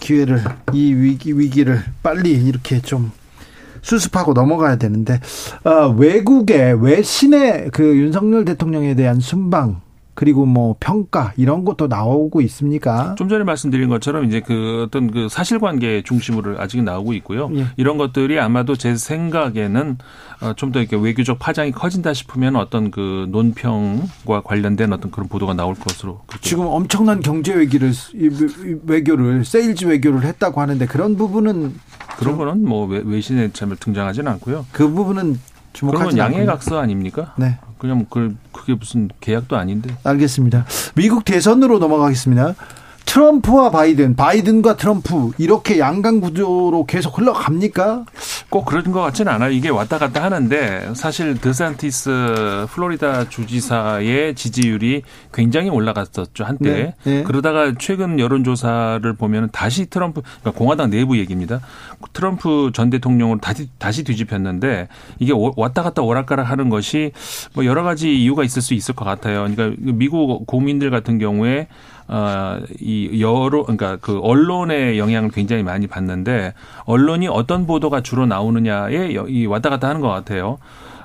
기회를 0.00 0.42
이 0.72 0.92
위기 0.92 1.38
위기를 1.38 1.82
빨리 2.02 2.32
이렇게 2.32 2.80
좀 2.80 3.12
수습하고 3.82 4.32
넘어가야 4.32 4.76
되는데 4.76 5.20
어, 5.62 5.88
외국의 5.88 6.82
외신의 6.82 7.70
그 7.72 7.96
윤석열 7.96 8.44
대통령에 8.44 8.94
대한 8.94 9.20
순방 9.20 9.83
그리고 10.14 10.46
뭐 10.46 10.76
평가 10.78 11.32
이런 11.36 11.64
것도 11.64 11.88
나오고 11.88 12.40
있습니까? 12.42 13.14
좀 13.16 13.28
전에 13.28 13.44
말씀드린 13.44 13.88
것처럼 13.88 14.24
이제 14.24 14.40
그 14.40 14.84
어떤 14.86 15.10
그 15.10 15.28
사실관계 15.28 16.02
중심으로 16.04 16.60
아직 16.60 16.82
나오고 16.82 17.12
있고요. 17.14 17.50
예. 17.54 17.66
이런 17.76 17.98
것들이 17.98 18.38
아마도 18.38 18.76
제 18.76 18.96
생각에는 18.96 19.98
어, 20.40 20.52
좀더 20.54 20.80
이렇게 20.80 20.96
외교적 20.96 21.38
파장이 21.38 21.72
커진다 21.72 22.14
싶으면 22.14 22.56
어떤 22.56 22.90
그 22.90 23.26
논평과 23.30 24.42
관련된 24.44 24.92
어떤 24.92 25.10
그런 25.10 25.28
보도가 25.28 25.54
나올 25.54 25.74
것으로 25.74 26.22
지금 26.40 26.66
엄청난 26.66 27.20
경제 27.20 27.54
외교를 27.54 27.92
외교를 28.84 29.44
세일즈 29.44 29.86
외교를 29.86 30.22
했다고 30.24 30.60
하는데 30.60 30.86
그런 30.86 31.16
부분은 31.16 31.74
그런 32.18 32.36
거는 32.36 32.66
뭐 32.66 32.86
외신에 32.86 33.50
참 33.52 33.74
등장하지는 33.78 34.30
않고요. 34.32 34.66
그 34.72 34.88
부분은 34.88 35.40
주목하지 35.72 36.18
양해각서 36.18 36.78
아닙니까? 36.78 37.34
네. 37.36 37.58
그냥 37.84 38.06
그 38.08 38.34
그게 38.50 38.72
무슨 38.72 39.10
계약도 39.20 39.58
아닌데. 39.58 39.94
알겠습니다. 40.04 40.64
미국 40.94 41.26
대선으로 41.26 41.78
넘어가겠습니다. 41.78 42.54
트럼프와 43.14 43.70
바이든, 43.70 44.16
바이든과 44.16 44.76
트럼프 44.76 45.30
이렇게 45.38 45.78
양강 45.78 46.20
구조로 46.20 46.84
계속 46.84 47.16
흘러갑니까? 47.16 48.06
꼭 48.50 48.64
그런 48.64 48.90
것 48.90 49.02
같지는 49.02 49.32
않아요. 49.32 49.52
이게 49.52 49.68
왔다 49.68 49.98
갔다 49.98 50.24
하는데 50.24 50.92
사실 50.94 51.40
드산티스 51.40 52.66
플로리다 52.70 53.28
주지사의 53.28 54.34
지지율이 54.34 55.02
굉장히 55.32 55.70
올라갔었죠 55.70 56.42
한때. 56.42 56.72
네, 56.72 56.94
네. 57.04 57.22
그러다가 57.22 57.74
최근 57.78 58.18
여론조사를 58.18 59.12
보면 59.12 59.50
다시 59.52 59.86
트럼프 59.86 60.20
그러니까 60.40 60.50
공화당 60.58 60.90
내부 60.90 61.16
얘기입니다. 61.16 61.60
트럼프 62.14 62.72
전 62.74 62.90
대통령으로 62.90 63.38
다시 63.38 63.68
다시 63.78 64.02
뒤집혔는데 64.02 64.88
이게 65.20 65.32
왔다 65.56 65.84
갔다 65.84 66.02
오락가락 66.02 66.50
하는 66.50 66.68
것이 66.68 67.12
뭐 67.54 67.64
여러 67.64 67.84
가지 67.84 68.12
이유가 68.20 68.42
있을 68.42 68.60
수 68.60 68.74
있을 68.74 68.96
것 68.96 69.04
같아요. 69.04 69.46
그러니까 69.48 69.76
미국 69.78 70.48
국민들 70.48 70.90
같은 70.90 71.18
경우에 71.18 71.68
어, 72.08 72.58
이 72.80 73.20
여러, 73.20 73.62
그러니까 73.62 73.96
그 74.00 74.18
언론의 74.20 74.98
영향을 74.98 75.30
굉장히 75.30 75.62
많이 75.62 75.86
받는데 75.86 76.54
언론이 76.84 77.28
어떤 77.28 77.66
보도가 77.66 78.02
주로 78.02 78.26
나오느냐에 78.26 79.14
이 79.28 79.46
왔다 79.46 79.70
갔다 79.70 79.88
하는 79.88 80.00
것 80.00 80.08
같아요. 80.08 80.58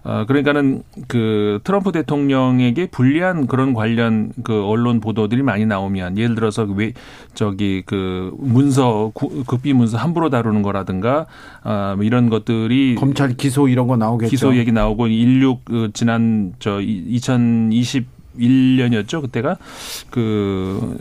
어, 0.03 0.25
그러니까는 0.25 0.83
그 1.07 1.59
트럼프 1.63 1.91
대통령에게 1.91 2.87
불리한 2.87 3.47
그런 3.47 3.73
관련 3.73 4.31
그 4.43 4.63
언론 4.65 5.01
보도들이 5.01 5.43
많이 5.43 5.65
나오면 5.65 6.17
예를 6.17 6.35
들어서 6.35 6.65
그왜 6.65 6.93
저기 7.33 7.83
그 7.85 8.33
문서 8.39 9.11
급비 9.45 9.73
문서 9.73 9.97
함부로 9.97 10.29
다루는 10.29 10.61
거라든가 10.61 11.25
아뭐 11.63 12.03
이런 12.03 12.29
것들이 12.29 12.95
검찰 12.95 13.35
기소 13.35 13.67
이런 13.67 13.87
거 13.87 13.97
나오겠죠. 13.97 14.29
기소 14.29 14.55
얘기 14.55 14.71
나오고 14.71 15.07
16그 15.07 15.93
지난 15.93 16.53
저 16.59 16.79
2020 16.79 18.18
2021년이었죠. 18.37 19.21
그때가 19.21 19.57
그, 20.09 20.97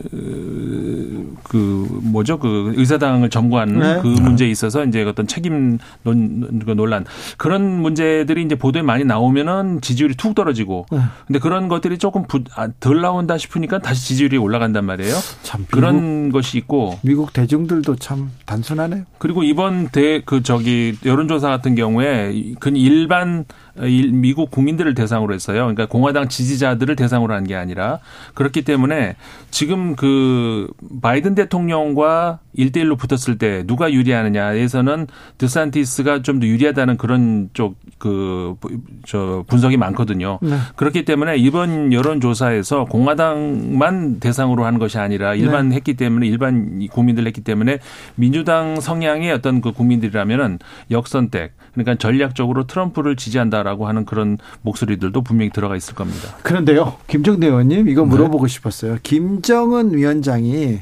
그, 1.43 1.99
뭐죠. 2.03 2.39
그 2.39 2.73
의사당을 2.75 3.29
점거한 3.29 3.79
네. 3.79 3.99
그 4.01 4.07
문제에 4.07 4.49
있어서 4.49 4.85
이제 4.85 5.03
어떤 5.03 5.27
책임 5.27 5.77
논, 6.03 6.61
그 6.65 6.71
논란 6.71 7.05
그런 7.37 7.81
문제들이 7.81 8.43
이제 8.43 8.55
보도에 8.55 8.81
많이 8.81 9.03
나오면은 9.03 9.81
지지율이 9.81 10.15
툭 10.15 10.35
떨어지고 10.35 10.85
네. 10.91 10.99
근데 11.27 11.39
그런 11.39 11.67
것들이 11.67 11.97
조금 11.97 12.23
부, 12.27 12.43
아, 12.55 12.69
덜 12.79 13.01
나온다 13.01 13.37
싶으니까 13.37 13.79
다시 13.79 14.07
지지율이 14.09 14.37
올라간단 14.37 14.85
말이에요. 14.85 15.15
참 15.43 15.61
미국, 15.61 15.71
그런 15.71 16.31
것이 16.31 16.57
있고 16.57 16.99
미국 17.01 17.33
대중들도 17.33 17.95
참 17.97 18.31
단순하네요. 18.45 19.05
그리고 19.17 19.43
이번 19.43 19.89
대 19.89 20.19
그 20.25 20.43
저기 20.43 20.95
여론조사 21.05 21.49
같은 21.49 21.75
경우에 21.75 22.53
그 22.59 22.69
일반 22.69 23.45
미국 23.75 24.51
국민들을 24.51 24.93
대상으로 24.95 25.33
했어요. 25.33 25.59
그러니까 25.61 25.85
공화당 25.87 26.29
지지자들을 26.29 26.95
대상으로 26.95 27.33
한 27.33 27.39
게 27.49 27.55
아니라 27.55 27.99
그렇기 28.33 28.63
때문에 28.63 29.15
지금 29.49 29.95
그 29.95 30.67
바이든 31.01 31.35
대통령과 31.35 32.39
일대일로 32.53 32.95
붙었을 32.97 33.37
때 33.37 33.63
누가 33.65 33.91
유리하느냐에서는 33.91 35.07
드산티스가 35.37 36.21
좀 36.21 36.39
더 36.39 36.47
유리하다는 36.47 36.97
그런 36.97 37.49
쪽 37.53 37.75
그 37.97 38.55
저 39.05 39.43
분석이 39.47 39.77
많거든요. 39.77 40.39
네. 40.41 40.55
그렇기 40.75 41.03
때문에 41.05 41.37
이번 41.37 41.91
여론조사에서 41.93 42.85
공화당만 42.85 44.19
대상으로 44.19 44.65
하는 44.65 44.79
것이 44.79 44.97
아니라 44.97 45.33
일반 45.35 45.69
네. 45.69 45.75
했기 45.75 45.95
때문에 45.95 46.27
일반 46.27 46.87
국민들 46.87 47.25
했기 47.27 47.41
때문에 47.41 47.79
민주당 48.15 48.79
성향의 48.79 49.31
어떤 49.31 49.61
그 49.61 49.71
국민들이라면은 49.71 50.59
역선택 50.91 51.53
그러니까 51.73 51.95
전략적으로 51.95 52.67
트럼프를 52.67 53.15
지지한다 53.15 53.58
라고 53.63 53.87
하는 53.87 54.05
그런 54.05 54.37
목소리들도 54.61 55.21
분명히 55.21 55.51
들어가 55.51 55.75
있을 55.75 55.95
겁니다. 55.95 56.35
그런데요, 56.43 56.95
김정대 57.07 57.47
의원님 57.47 57.87
이거 57.89 58.01
네. 58.03 58.07
물어보고 58.07 58.47
네. 58.47 58.53
싶었어요. 58.53 58.97
김정은 59.03 59.93
위원장이 59.93 60.79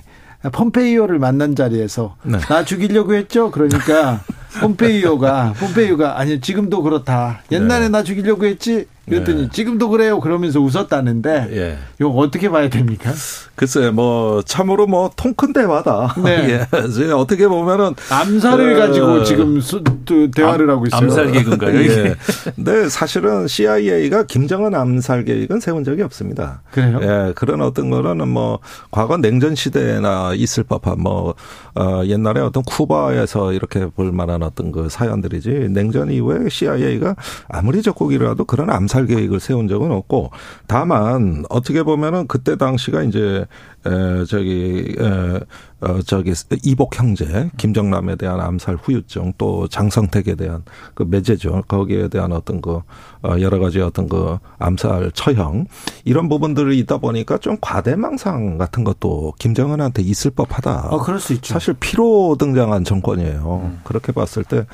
폼페이오를 0.52 1.20
만난 1.20 1.56
자리에서 1.56 2.16
네. 2.24 2.38
나 2.40 2.64
죽이려고 2.64 3.14
했죠. 3.16 3.52
그러니까 3.52 4.22
폼페이오가 4.62 5.54
폼페이오가 5.58 6.20
아니 6.20 6.40
지금도 6.40 6.84
그렇다. 6.84 7.42
옛날에 7.52 7.86
네. 7.86 7.90
나 7.90 8.04
죽이려고 8.04 8.46
했지. 8.46 8.86
그랬더니 9.08 9.44
네. 9.44 9.50
지금도 9.52 9.90
그래요. 9.90 10.20
그러면서 10.20 10.60
웃었다는데 10.60 11.48
예. 11.52 11.78
이거 12.00 12.10
어떻게 12.10 12.50
봐야 12.50 12.70
됩니까? 12.70 13.12
글쎄 13.56 13.90
뭐 13.92 14.42
참으로 14.44 14.86
뭐 14.88 15.10
통 15.16 15.34
큰 15.38 15.54
대화다. 15.54 16.16
네. 16.24 16.66
예. 16.68 17.12
어떻게 17.12 17.48
보면은 17.48 17.94
암살을 18.10 18.76
어, 18.76 18.80
가지고 18.80 19.24
지금 19.24 19.62
수, 19.62 19.84
대화를 20.34 20.70
암, 20.70 20.78
하고 20.78 20.88
있어요. 20.88 21.02
암살 21.02 21.32
계획인가요? 21.32 21.76
예. 21.80 22.16
네, 22.56 22.90
사실은 22.90 23.48
CIA가 23.48 24.24
김정은 24.24 24.74
암살 24.74 25.26
계획은 25.26 25.60
세운 25.60 25.84
적이 25.84 26.02
없습니다. 26.02 26.62
그래요? 26.72 27.00
예, 27.04 27.34
그런 27.36 27.62
어떤 27.62 27.90
거는 27.92 28.28
뭐 28.28 28.60
과거 28.90 29.18
냉전 29.18 29.54
시대나 29.54 30.34
있을 30.36 30.64
법한 30.64 31.00
뭐 31.00 31.36
어, 31.76 32.02
옛날에 32.06 32.42
어떤 32.42 32.64
쿠바에서 32.64 33.54
이렇게 33.54 33.86
볼 33.86 34.12
만한 34.12 34.42
어떤 34.42 34.72
그 34.72 34.90
사연들이지 34.90 35.68
냉전 35.70 36.10
이후에 36.12 36.50
CIA가 36.50 37.16
아무리 37.48 37.84
적국이라도 37.84 38.46
그런 38.46 38.72
암살 38.72 38.97
계획을 39.06 39.40
세운 39.40 39.68
적은 39.68 39.92
없고 39.92 40.32
다만 40.68 41.44
어떻게 41.50 41.84
보면은 41.84 42.28
그때 42.28 42.56
당시가 42.56 43.04
이제 43.04 43.46
에 43.88 44.26
저기 44.26 44.96
에 45.00 45.40
어, 45.80 46.02
저기, 46.02 46.34
이복 46.64 47.00
형제, 47.00 47.52
김정남에 47.58 48.16
대한 48.16 48.42
암살 48.42 48.78
후유증, 48.82 49.34
또 49.38 49.68
장성택에 49.68 50.34
대한 50.34 50.64
그 50.96 51.04
매제죠. 51.04 51.64
거기에 51.68 52.08
대한 52.08 52.32
어떤 52.32 52.62
그, 52.62 52.82
어, 53.22 53.40
여러 53.40 53.60
가지 53.60 53.80
어떤 53.80 54.10
그 54.10 54.40
암살 54.58 55.12
처형, 55.14 55.68
이런 56.04 56.30
부분들이 56.30 56.80
있다 56.80 56.98
보니까 56.98 57.38
좀 57.38 57.58
과대망상 57.62 58.58
같은 58.58 58.84
것도 58.84 59.34
김정은한테 59.38 60.02
있을 60.02 60.32
법 60.32 60.58
하다. 60.58 60.90
어, 60.90 60.98
그럴 60.98 61.20
수 61.20 61.34
있죠. 61.34 61.54
사실 61.54 61.76
피로 61.80 62.36
등장한 62.40 62.84
정권이에요. 62.84 63.62
음. 63.64 63.80
그렇게 63.84 64.12
봤을 64.12 64.44
때, 64.44 64.66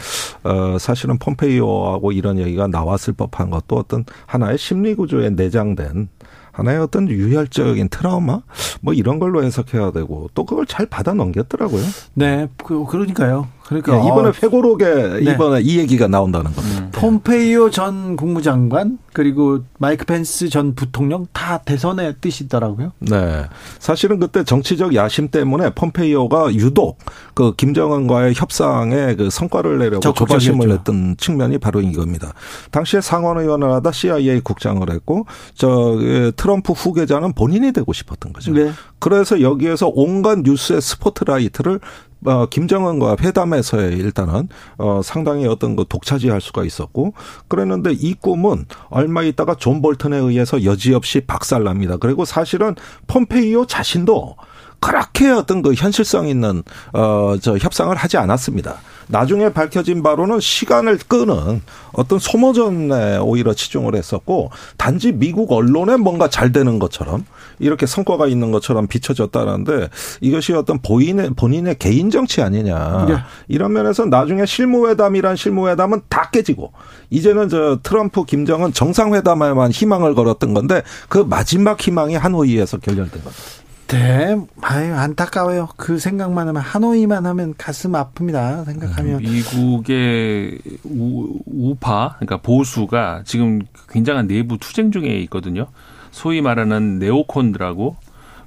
어, 0.44 0.78
사실은 0.80 1.18
폼페이오하고 1.18 2.14
이런 2.14 2.38
얘기가 2.40 2.68
나왔을 2.68 3.12
법한 3.12 3.50
것도 3.50 3.76
어떤 3.76 4.06
하나의 4.26 4.58
심리 4.58 4.96
구조에 4.96 5.32
내장된 5.32 6.08
하나의 6.54 6.80
어떤 6.80 7.10
유혈적인 7.10 7.90
트라우마 7.90 8.42
뭐 8.82 8.94
이런 8.94 9.20
걸로 9.20 9.44
해석해야 9.44 9.92
되고 9.92 10.30
또 10.34 10.46
그걸 10.46 10.66
잘 10.66 10.86
받아 10.86 11.14
넘겼더라고요. 11.14 11.84
네, 12.14 12.48
그, 12.64 12.86
그러니까요. 12.86 13.50
그러니까 13.66 13.96
네, 13.98 14.08
이번에 14.08 14.30
어. 14.30 14.34
회고록에 14.42 14.86
네. 15.24 15.32
이번에 15.32 15.62
이 15.62 15.78
얘기가 15.78 16.08
나온다는 16.08 16.54
겁니다. 16.54 16.80
음. 16.80 16.90
폼페이오 16.92 17.70
전 17.70 18.16
국무장관 18.16 18.98
그리고 19.14 19.60
마이크 19.78 20.06
펜스 20.06 20.50
전 20.50 20.76
부통령 20.76 21.28
다 21.34 21.60
대선의 21.60 22.16
뜻이더라고요. 22.20 22.92
네, 23.00 23.46
사실은 23.80 24.20
그때 24.20 24.44
정치적 24.44 24.96
야심 24.96 25.30
때문에 25.30 25.72
폼페이오가 25.76 26.54
유독 26.56 26.98
그 27.34 27.56
김정은과의 27.56 28.34
협상에 28.36 29.16
그 29.16 29.30
성과를 29.30 29.80
내려고 29.80 30.14
조바심을 30.14 30.68
냈던 30.68 31.16
측면이 31.18 31.58
바로 31.60 31.82
이겁니다. 31.82 32.34
당시에 32.72 33.02
상원의원을 33.02 33.72
하다 33.72 33.92
CIA 33.92 34.42
국장을 34.42 34.88
했고 34.90 35.26
저 35.56 35.98
예, 36.02 36.32
트럼프 36.36 36.74
후계자는 36.74 37.34
본인이 37.34 37.72
되고 37.72 37.94
싶었던 37.94 38.34
거죠. 38.34 38.52
네. 38.52 38.72
그래서 39.00 39.42
여기에서 39.42 39.92
온갖 39.94 40.40
뉴스의 40.40 40.82
스포트라이트를 40.82 41.80
어, 42.26 42.46
김정은과 42.48 43.18
회담에서의 43.20 43.98
일단은 43.98 44.50
어, 44.78 45.02
상당히 45.04 45.46
어떤 45.48 45.76
그 45.76 45.86
독차지할 45.88 46.42
수가 46.42 46.64
있었고 46.64 47.14
그랬는데 47.48 47.92
이 47.94 48.14
꿈은 48.14 48.66
얼마 48.90 49.24
있다가 49.24 49.56
존 49.56 49.82
볼턴에 49.82 50.18
의해서 50.18 50.64
여지없이 50.64 51.22
박살납니다. 51.22 51.98
그리고 51.98 52.26
사실은 52.26 52.76
폼페이오 53.08 53.66
자신도 53.66 54.36
그렇게 54.80 55.30
어떤 55.30 55.62
그 55.62 55.74
현실성 55.74 56.28
있는 56.28 56.64
어 56.94 57.38
저 57.42 57.58
협상을 57.58 57.96
하지 57.96 58.18
않았습니다. 58.18 58.78
나중에 59.08 59.50
밝혀진 59.50 60.04
바로는 60.04 60.40
시간을 60.40 61.00
끄는 61.08 61.62
어떤 61.94 62.20
소모전에 62.20 63.18
오히려 63.18 63.54
치중을 63.54 63.96
했었고 63.96 64.52
단지 64.78 65.12
미국 65.12 65.52
언론에 65.52 65.98
뭔가 65.98 66.28
잘 66.28 66.52
되는 66.52 66.80
것처럼 66.80 67.26
이렇게 67.60 67.86
성과가 67.86 68.28
있는 68.28 68.52
것처럼 68.52 68.88
비춰졌다는데 68.88 69.90
이것이 70.22 70.54
어떤 70.54 70.80
본인의 70.80 71.32
본인의 71.36 71.78
개인 71.78 72.10
정치 72.10 72.42
아니냐 72.42 73.06
네. 73.08 73.16
이런 73.48 73.74
면에서 73.74 74.06
나중에 74.06 74.46
실무회담이란 74.46 75.36
실무회담은 75.36 76.02
다 76.10 76.30
깨지고 76.32 76.72
이제는 77.10 77.50
저 77.50 77.80
트럼프 77.84 78.26
김정은 78.26 78.74
정상회담에만 78.74 79.72
희망을 79.72 80.16
걸었던 80.16 80.54
건데 80.54 80.82
그 81.10 81.20
마지막 81.20 81.80
희망이 81.80 82.16
하노이에서 82.16 82.78
결렬된 82.78 83.24
겁니다. 83.24 83.63
네, 83.94 84.36
아유 84.62 84.96
안타까워요. 84.96 85.70
그 85.78 86.00
생각만 86.00 86.48
하면 86.48 86.62
하노이만 86.62 87.28
하면 87.28 87.54
가슴 87.58 87.92
아픕니다. 87.92 88.66
생각하면 88.66 89.18
미국의 89.22 90.60
우, 90.86 91.40
우파, 91.46 92.16
그러니까 92.16 92.38
보수가 92.38 93.22
지금 93.26 93.62
굉장한 93.90 94.26
내부 94.28 94.58
투쟁 94.58 94.92
중에 94.92 95.20
있거든요. 95.22 95.68
소위 96.10 96.42
말하는 96.42 96.98
네오콘들하고 96.98 97.96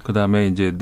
그다음에 0.07 0.47
이제 0.47 0.73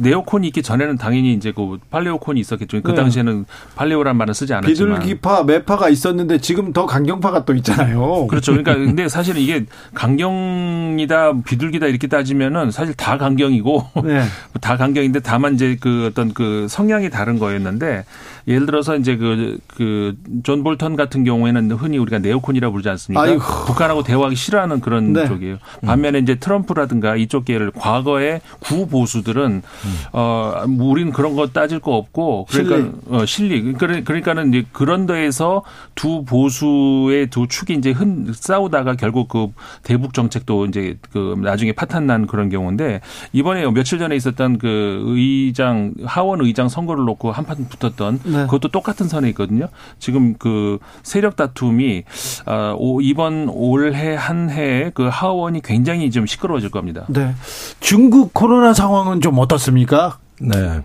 네오콘이 0.00 0.46
있기 0.46 0.62
전에는 0.62 0.96
당연히 0.96 1.34
이제 1.34 1.52
그 1.52 1.76
팔레오콘이 1.90 2.40
있었겠죠. 2.40 2.80
그 2.80 2.92
네. 2.92 2.96
당시에는 2.96 3.44
팔레오란 3.76 4.16
말은 4.16 4.32
쓰지 4.32 4.54
않았지만 4.54 5.00
비둘기파, 5.00 5.44
매파가 5.44 5.90
있었는데 5.90 6.38
지금 6.38 6.72
더 6.72 6.86
강경파가 6.86 7.44
또 7.44 7.54
있잖아요. 7.56 8.26
그렇죠. 8.26 8.52
그러니까 8.52 8.72
근데 8.82 9.06
사실은 9.06 9.42
이게 9.42 9.66
강경이다, 9.92 11.42
비둘기다 11.42 11.88
이렇게 11.88 12.06
따지면은 12.06 12.70
사실 12.70 12.94
다 12.94 13.18
강경이고 13.18 13.90
네. 14.04 14.24
다 14.62 14.78
강경인데 14.78 15.20
다만 15.20 15.54
이제 15.54 15.76
그 15.78 16.06
어떤 16.10 16.32
그 16.32 16.66
성향이 16.70 17.10
다른 17.10 17.38
거였는데 17.38 18.06
예를 18.48 18.64
들어서 18.64 18.96
이제 18.96 19.16
그, 19.16 19.58
그, 19.66 20.16
존 20.42 20.64
볼턴 20.64 20.96
같은 20.96 21.22
경우에는 21.22 21.70
흔히 21.72 21.98
우리가 21.98 22.18
네오콘이라고 22.18 22.72
부르지 22.72 22.88
않습니까? 22.88 23.22
아이고. 23.22 23.40
북한하고 23.66 24.02
대화하기 24.02 24.36
싫어하는 24.36 24.80
그런 24.80 25.12
네. 25.12 25.28
쪽이에요. 25.28 25.58
반면에 25.84 26.18
이제 26.20 26.36
트럼프라든가 26.36 27.16
이쪽 27.16 27.44
계열 27.44 27.70
과거에 27.70 28.40
구보수들은 28.60 29.62
음. 29.62 29.94
어, 30.12 30.64
뭐 30.66 30.90
우리는 30.90 31.12
그런 31.12 31.36
거 31.36 31.48
따질 31.48 31.80
거 31.80 31.94
없고 31.94 32.46
그러니까 32.50 32.76
실리. 32.76 32.92
어, 33.10 33.26
실리. 33.26 33.72
그러니까는 33.74 34.48
이제 34.48 34.64
그런 34.72 35.04
데에서 35.04 35.62
두 35.94 36.24
보수의 36.24 37.28
두 37.28 37.48
축이 37.48 37.74
이제 37.74 37.90
흔 37.90 38.32
싸우다가 38.32 38.94
결국 38.94 39.28
그 39.28 39.48
대북 39.82 40.14
정책도 40.14 40.66
이제 40.66 40.96
그 41.12 41.36
나중에 41.42 41.72
파탄 41.72 42.06
난 42.06 42.26
그런 42.26 42.48
경우인데 42.48 43.02
이번에 43.32 43.70
며칠 43.70 43.98
전에 43.98 44.16
있었던 44.16 44.56
그 44.56 45.02
의장 45.06 45.92
하원 46.06 46.40
의장 46.40 46.68
선거를 46.70 47.04
놓고 47.04 47.32
한판 47.32 47.68
붙었던 47.68 48.20
네. 48.24 48.37
네. 48.42 48.44
그것도 48.44 48.68
똑같은 48.68 49.08
선에 49.08 49.28
있거든요. 49.30 49.68
지금 49.98 50.34
그 50.38 50.78
세력 51.02 51.36
다툼이 51.36 52.04
어, 52.46 52.98
이번 53.00 53.48
올해 53.48 54.14
한 54.14 54.50
해에 54.50 54.90
그 54.94 55.08
하원이 55.10 55.62
굉장히 55.62 56.10
좀 56.10 56.26
시끄러워질 56.26 56.70
겁니다. 56.70 57.04
네. 57.08 57.34
중국 57.80 58.34
코로나 58.34 58.72
상황은 58.72 59.20
좀 59.20 59.38
어떻습니까? 59.38 60.18
네. 60.40 60.82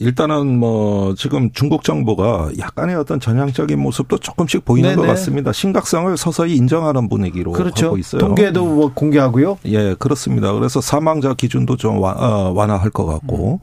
일단은 0.00 0.58
뭐 0.58 1.14
지금 1.16 1.50
중국 1.52 1.82
정부가 1.82 2.50
약간의 2.58 2.94
어떤 2.94 3.18
전향적인 3.18 3.78
모습도 3.80 4.18
조금씩 4.18 4.64
보이는 4.64 4.90
네네. 4.90 5.02
것 5.02 5.08
같습니다. 5.08 5.52
심각성을 5.52 6.16
서서히 6.16 6.54
인정하는 6.54 7.08
분위기로 7.08 7.52
그렇죠. 7.52 7.86
하고 7.86 7.98
있어요. 7.98 8.20
통계도 8.20 8.64
뭐 8.64 8.92
공개하고요. 8.94 9.58
예, 9.66 9.94
그렇습니다. 9.94 10.52
그래서 10.52 10.80
사망자 10.80 11.34
기준도 11.34 11.76
좀 11.76 12.02
어, 12.02 12.52
완화할 12.54 12.90
것 12.90 13.06
같고 13.06 13.60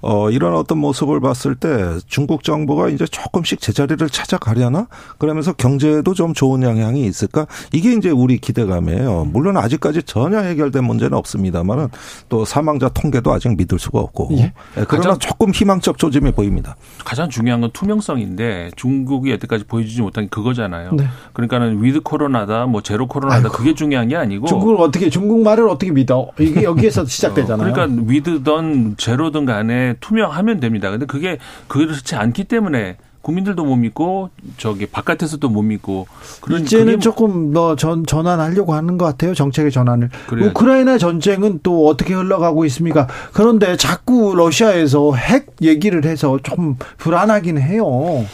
어, 0.00 0.30
이런 0.30 0.54
어떤 0.54 0.78
모습을 0.78 1.20
봤을 1.20 1.54
때 1.54 1.68
중국 2.06 2.42
정부가 2.42 2.88
이제 2.88 3.06
조금씩 3.06 3.60
제자리를 3.60 4.08
찾아가려나 4.10 4.88
그러면서 5.18 5.52
경제에도 5.52 6.14
좀 6.14 6.34
좋은 6.34 6.62
영향이 6.62 7.04
있을까 7.06 7.46
이게 7.72 7.92
이제 7.92 8.10
우리 8.10 8.38
기대감이에요. 8.38 9.28
물론 9.32 9.56
아직까지 9.56 10.02
전혀 10.02 10.40
해결된 10.40 10.82
문제는 10.82 11.16
없습니다만은 11.16 11.88
또 12.28 12.44
사망자 12.44 12.88
통계도 12.88 13.32
아직 13.32 13.56
믿을 13.56 13.78
수가 13.78 14.00
없고 14.00 14.30
예. 14.32 14.52
예 14.78 14.84
그러나 14.88 15.16
조금 15.18 15.52
희망 15.52 15.75
희망적 15.76 15.98
조짐이 15.98 16.32
보입니다. 16.32 16.76
가장 17.04 17.28
중요한 17.28 17.60
건 17.60 17.70
투명성인데 17.72 18.70
중국이 18.76 19.30
여태까지 19.32 19.64
보여주지 19.64 20.02
못한 20.02 20.24
게 20.24 20.30
그거잖아요. 20.30 20.92
네. 20.92 21.06
그러니까는 21.32 21.82
위드 21.82 22.00
코로나다, 22.00 22.66
뭐 22.66 22.82
제로 22.82 23.06
코로나다 23.06 23.36
아이고. 23.36 23.50
그게 23.52 23.74
중요한 23.74 24.08
게 24.08 24.16
아니고 24.16 24.46
중국을 24.46 24.76
어떻게 24.80 25.10
중국 25.10 25.42
말을 25.42 25.68
어떻게 25.68 25.92
믿어? 25.92 26.28
이게 26.38 26.62
여기에서 26.62 27.04
시작되잖아요. 27.06 27.72
그러니까 27.72 28.02
위드든 28.06 28.96
제로든 28.96 29.44
간에 29.44 29.94
투명하면 30.00 30.60
됩니다. 30.60 30.90
근데 30.90 31.06
그게 31.06 31.38
그렇지 31.68 32.14
않기 32.16 32.44
때문에 32.44 32.96
국민들도 33.26 33.64
못 33.64 33.74
믿고 33.74 34.30
저기 34.56 34.86
바깥에서도 34.86 35.48
못 35.48 35.62
믿고 35.62 36.06
그런 36.40 36.62
이제는 36.62 36.92
뭐 36.92 37.00
조금 37.00 37.52
뭐전 37.52 38.06
전환하려고 38.06 38.72
하는 38.72 38.98
것 38.98 39.04
같아요 39.04 39.34
정책의 39.34 39.72
전환을 39.72 40.10
그래야죠. 40.28 40.50
우크라이나 40.50 40.96
전쟁은 40.96 41.58
또 41.64 41.88
어떻게 41.88 42.14
흘러가고 42.14 42.64
있습니까? 42.66 43.08
그런데 43.32 43.76
자꾸 43.76 44.36
러시아에서 44.36 45.14
핵 45.16 45.56
얘기를 45.60 46.04
해서 46.04 46.38
좀 46.44 46.76
불안하긴 46.98 47.58
해요. 47.58 48.24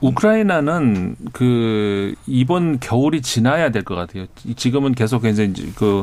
우크라이나는 0.00 1.14
그 1.32 2.16
이번 2.26 2.80
겨울이 2.80 3.22
지나야 3.22 3.70
될 3.70 3.84
것 3.84 3.94
같아요. 3.94 4.26
지금은 4.56 4.94
계속 4.96 5.26
이제 5.26 5.52
그, 5.76 6.02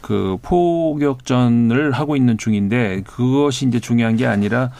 그 0.00 0.38
포격전을 0.40 1.92
하고 1.92 2.16
있는 2.16 2.38
중인데 2.38 3.02
그것이 3.06 3.66
이제 3.66 3.80
중요한 3.80 4.16
게 4.16 4.26
아니라 4.26 4.70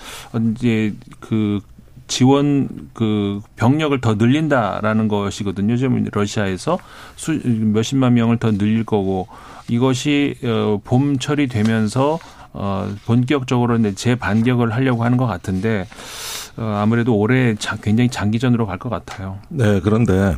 이제 0.57 0.95
그 1.21 1.61
지원 2.07 2.69
그 2.93 3.41
병력을 3.57 3.99
더 4.01 4.15
늘린다라는 4.15 5.09
것이거든요. 5.09 5.77
지금 5.77 6.05
러시아에서 6.13 6.79
수, 7.17 7.33
몇십만 7.45 8.15
명을 8.15 8.39
더 8.39 8.53
늘릴 8.53 8.85
거고 8.85 9.27
이것이 9.69 10.37
어, 10.45 10.81
봄철이 10.85 11.49
되면서 11.49 12.19
어, 12.53 12.89
본격적으로 13.07 13.77
이제 13.79 13.95
재반격을 13.95 14.73
하려고 14.73 15.03
하는 15.05 15.17
것 15.17 15.27
같은데 15.27 15.87
어, 16.57 16.63
아무래도 16.63 17.17
올해 17.17 17.57
자, 17.57 17.77
굉장히 17.83 18.09
장기전으로 18.11 18.67
갈 18.67 18.79
것 18.79 18.91
같아요. 18.91 19.39
네, 19.49 19.81
그런데 19.81 20.37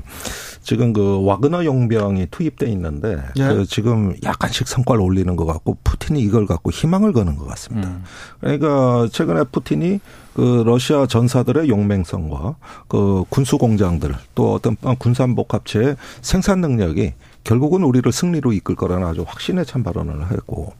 지금 0.62 0.92
그 0.92 1.22
와그너 1.24 1.64
용병이 1.64 2.28
투입돼 2.30 2.66
있는데 2.70 3.18
예. 3.38 3.42
그 3.48 3.66
지금 3.66 4.14
약간씩 4.24 4.66
성과를 4.66 5.02
올리는 5.02 5.36
것 5.36 5.44
같고 5.46 5.76
푸틴이 5.84 6.20
이걸 6.20 6.46
갖고 6.46 6.70
희망을 6.70 7.12
거는 7.12 7.36
것 7.36 7.46
같습니다. 7.46 7.88
음. 7.88 8.04
그러니까 8.40 9.08
최근에 9.12 9.44
푸틴이 9.52 10.00
그 10.36 10.62
러시아 10.66 11.06
전사들의 11.06 11.70
용맹성과 11.70 12.56
그 12.88 13.24
군수 13.30 13.56
공장들 13.56 14.14
또 14.34 14.52
어떤 14.52 14.76
군산복 14.98 15.54
합체의 15.54 15.96
생산 16.20 16.60
능력이 16.60 17.14
결국은 17.46 17.84
우리를 17.84 18.10
승리로 18.10 18.52
이끌 18.52 18.74
거라는 18.74 19.06
아주 19.06 19.24
확신에 19.24 19.62
찬 19.64 19.84
발언을 19.84 20.32
했고 20.32 20.72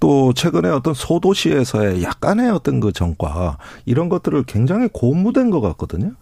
또 0.00 0.32
최근에 0.32 0.68
어떤 0.68 0.92
소도시에서의 0.92 2.02
약간의 2.02 2.50
어떤 2.50 2.80
그 2.80 2.92
전과 2.92 3.58
이런 3.86 4.08
것들을 4.08 4.42
굉장히 4.44 4.88
고무된 4.92 5.50
것 5.50 5.60
같거든요. 5.60 6.12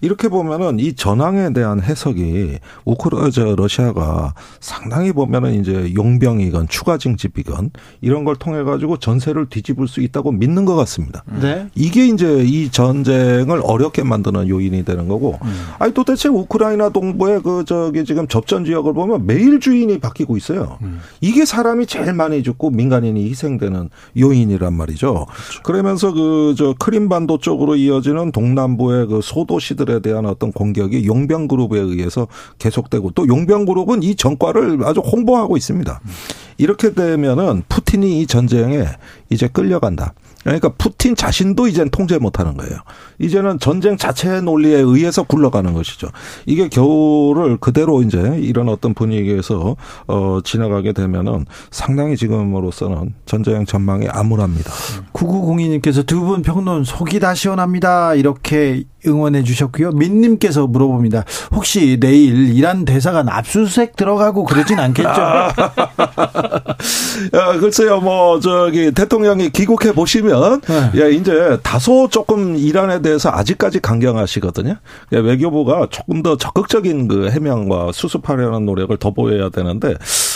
이렇게 0.00 0.28
보면은 0.28 0.80
이 0.80 0.94
전황에 0.94 1.52
대한 1.52 1.80
해석이 1.80 2.58
우크라 2.84 3.30
저 3.30 3.54
러시아가 3.54 4.34
상당히 4.60 5.12
보면은 5.12 5.54
이제 5.54 5.92
용병이건 5.94 6.66
추가 6.68 6.98
징집이건 6.98 7.70
이런 8.00 8.24
걸 8.24 8.36
통해 8.36 8.64
가지고 8.64 8.98
전세를 8.98 9.46
뒤집을 9.48 9.86
수 9.86 10.00
있다고 10.00 10.32
믿는 10.32 10.64
것 10.64 10.74
같습니다. 10.74 11.22
네. 11.40 11.68
이게 11.76 12.06
이제 12.06 12.44
이 12.44 12.68
전쟁을 12.70 13.60
어렵게 13.62 14.02
만드는 14.02 14.48
요인이 14.48 14.84
되는 14.84 15.06
거고. 15.08 15.38
음. 15.42 15.66
아니 15.78 15.94
도대체 15.94 16.28
우크라이나 16.28 16.88
동부의 16.88 17.42
그 17.42 17.64
저기 17.64 18.04
지금 18.04 18.26
접전 18.26 18.64
지역을 18.64 18.92
보면 18.92 19.26
매일 19.36 19.60
주인이 19.60 19.98
바뀌고 20.00 20.36
있어요. 20.36 20.78
음. 20.82 21.00
이게 21.20 21.44
사람이 21.44 21.86
제일 21.86 22.12
많이 22.12 22.42
죽고 22.42 22.70
민간인이 22.70 23.28
희생되는 23.30 23.90
요인이란 24.18 24.74
말이죠. 24.74 25.26
그렇죠. 25.26 25.62
그러면서 25.62 26.12
그 26.12 26.56
저 26.56 26.74
크림반도 26.78 27.38
쪽으로 27.38 27.76
이어지는 27.76 28.32
동남부의 28.32 29.06
그 29.06 29.20
소도시들에 29.22 30.00
대한 30.00 30.26
어떤 30.26 30.52
공격이 30.52 31.06
용병 31.06 31.48
그룹에 31.48 31.78
의해서 31.78 32.26
계속되고 32.58 33.12
또 33.12 33.28
용병 33.28 33.66
그룹은 33.66 34.02
이 34.02 34.14
전과를 34.16 34.84
아주 34.84 35.00
홍보하고 35.00 35.56
있습니다. 35.56 36.00
음. 36.02 36.10
이렇게 36.58 36.92
되면은 36.94 37.64
푸틴이 37.68 38.20
이 38.20 38.26
전쟁에 38.26 38.86
이제 39.28 39.48
끌려간다. 39.48 40.14
그러니까 40.46 40.68
푸틴 40.78 41.16
자신도 41.16 41.66
이제는 41.66 41.90
통제 41.90 42.18
못하는 42.18 42.56
거예요. 42.56 42.76
이제는 43.18 43.58
전쟁 43.58 43.96
자체의 43.96 44.42
논리에 44.42 44.76
의해서 44.78 45.24
굴러가는 45.24 45.72
것이죠. 45.72 46.08
이게 46.46 46.68
겨울을 46.68 47.56
그대로 47.58 48.02
이제 48.02 48.38
이런 48.40 48.68
어떤 48.68 48.94
분위기에서 48.94 49.76
어 50.06 50.38
지나가게 50.44 50.92
되면은 50.92 51.46
상당히 51.70 52.16
지금으로서는 52.16 53.14
전쟁 53.26 53.64
전망이 53.66 54.06
암울합니다. 54.08 54.70
9902님께서 55.12 56.06
두 56.06 56.26
분 56.26 56.42
평론 56.42 56.82
속이 56.82 57.20
다 57.20 57.34
시원합니다. 57.34 58.14
이렇게 58.14 58.82
응원해 59.06 59.44
주셨고요. 59.44 59.92
민님께서 59.92 60.66
물어봅니다. 60.66 61.24
혹시 61.52 61.98
내일 62.00 62.56
이란 62.56 62.84
대사관 62.84 63.28
압수수색 63.28 63.94
들어가고 63.94 64.42
그러진 64.44 64.80
않겠죠? 64.80 65.08
야, 65.08 65.52
글쎄요, 67.60 68.00
뭐 68.00 68.40
저기 68.40 68.90
대통령이 68.92 69.50
귀국해 69.50 69.92
보시면 69.92 70.35
보면 70.40 70.60
네. 70.66 70.90
예, 71.02 71.10
이제 71.12 71.58
다소 71.62 72.08
조금 72.10 72.56
이란에 72.56 73.00
대해서 73.00 73.30
아직까지 73.30 73.80
강경하시거든요. 73.80 74.76
예, 75.12 75.18
외교부가 75.18 75.88
조금 75.90 76.22
더 76.22 76.36
적극적인 76.36 77.08
그 77.08 77.30
해명과 77.30 77.92
수습하려는 77.92 78.66
노력을 78.66 78.94
더 78.98 79.12
보여야 79.12 79.48
되는데 79.48 79.94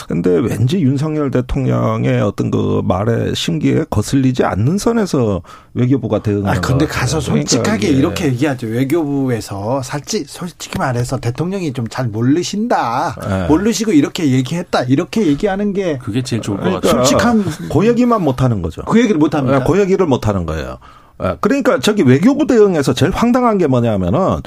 근데 0.08 0.30
왠지 0.30 0.80
윤석열 0.80 1.30
대통령의 1.30 2.20
어떤 2.22 2.50
그 2.50 2.80
말의 2.84 3.34
심기에 3.34 3.84
거슬리지 3.90 4.44
않는 4.44 4.78
선에서 4.78 5.42
외교부가 5.74 6.22
대응하는 6.22 6.58
아, 6.58 6.60
근데 6.60 6.86
가서 6.86 7.20
솔직하게 7.20 7.62
그러니까, 7.68 7.86
예. 7.88 7.92
이렇게 7.92 8.24
얘기하죠. 8.26 8.66
외교부에서 8.68 9.82
살지 9.82 10.24
솔직히 10.26 10.78
말해서 10.78 11.18
대통령이 11.18 11.72
좀 11.74 11.90
잘 11.90 12.06
모르신다. 12.08 13.16
네. 13.28 13.46
모르시고 13.48 13.92
이렇게 13.92 14.30
얘기했다. 14.30 14.84
이렇게 14.84 15.26
얘기하는 15.26 15.72
게 15.72 15.98
그게 15.98 16.22
제일 16.22 16.40
좋을 16.40 16.58
것 16.58 16.62
그러니까 16.64 16.88
같아요. 16.88 17.04
솔직한 17.04 17.44
그 17.72 17.86
얘기만 17.86 18.22
못 18.22 18.42
하는 18.42 18.62
거죠. 18.62 18.82
그 18.82 18.98
얘기를 19.00 19.18
못 19.18 19.34
합니다. 19.34 19.64
그 19.64 19.79
얘기를 19.80 20.06
못 20.06 20.28
하는 20.28 20.46
거예요. 20.46 20.78
예, 21.22 21.36
그러니까 21.40 21.78
저기 21.80 22.02
외교부 22.02 22.46
대응에서 22.46 22.92
제일 22.94 23.12
황당한 23.12 23.58
게 23.58 23.66
뭐냐면은 23.66 24.40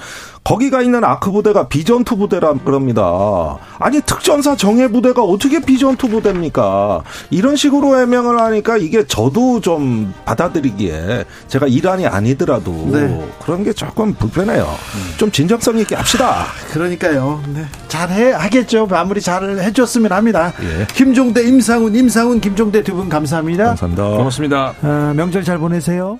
거기가 0.44 0.82
있는 0.82 1.04
아크 1.04 1.32
부대가 1.32 1.68
비전투 1.68 2.18
부대라 2.18 2.54
그럽니다. 2.66 3.58
아니 3.80 4.02
특전사 4.02 4.56
정예 4.58 4.88
부대가 4.90 5.22
어떻게 5.24 5.60
비전투 5.62 6.10
부대입니까? 6.10 7.04
이런 7.30 7.56
식으로 7.56 7.98
해명을 7.98 8.40
하니까 8.40 8.78
이게 8.78 9.06
저도 9.08 9.62
좀 9.62 10.14
받아들이기에 10.26 11.26
제가 11.48 11.68
이란이 11.68 12.08
아니더라도 12.08 12.72
네. 12.92 13.26
그런 13.46 13.64
게 13.64 13.72
조금 13.72 14.14
불편해요. 14.14 14.68
좀 15.18 15.32
진정성 15.32 15.78
있게 15.80 15.96
합시다. 15.96 16.46
그러니까요. 16.74 17.42
네. 17.54 17.66
잘해 17.88 18.32
하겠죠. 18.34 18.88
마무리 18.88 19.22
잘 19.22 19.60
해줬으면 19.60 20.12
합니다. 20.12 20.52
예. 20.62 20.88
김종대, 20.94 21.44
임상훈, 21.48 21.96
임상훈, 21.96 22.42
김종대 22.42 22.84
두 22.84 22.94
분 22.94 23.08
감사합니다. 23.10 23.66
감사합니다. 23.76 24.04
고맙습니다. 24.18 24.74
어, 24.84 25.14
명절 25.16 25.44
잘 25.44 25.58
보내세요. 25.58 26.20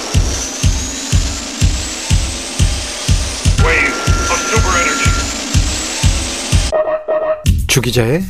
주기자의 7.71 8.21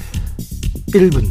1분 0.89 1.25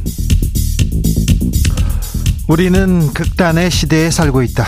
우리는 2.49 3.07
극단의 3.13 3.71
시대에 3.71 4.11
살고 4.11 4.43
있다. 4.43 4.65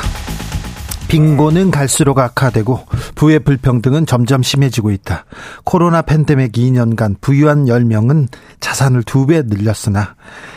빈곤은 1.09 1.72
갈수록 1.72 2.20
악화되고 2.20 2.86
부의 3.16 3.40
불평등은 3.40 4.07
점점 4.07 4.45
심해지고 4.45 4.93
있다. 4.93 5.24
코로나 5.64 6.03
팬데믹 6.03 6.53
2년간 6.53 7.20
부유한 7.20 7.64
10명은 7.64 8.28
자산을 8.61 9.03
두배 9.03 9.43
늘렸으나 9.47 10.14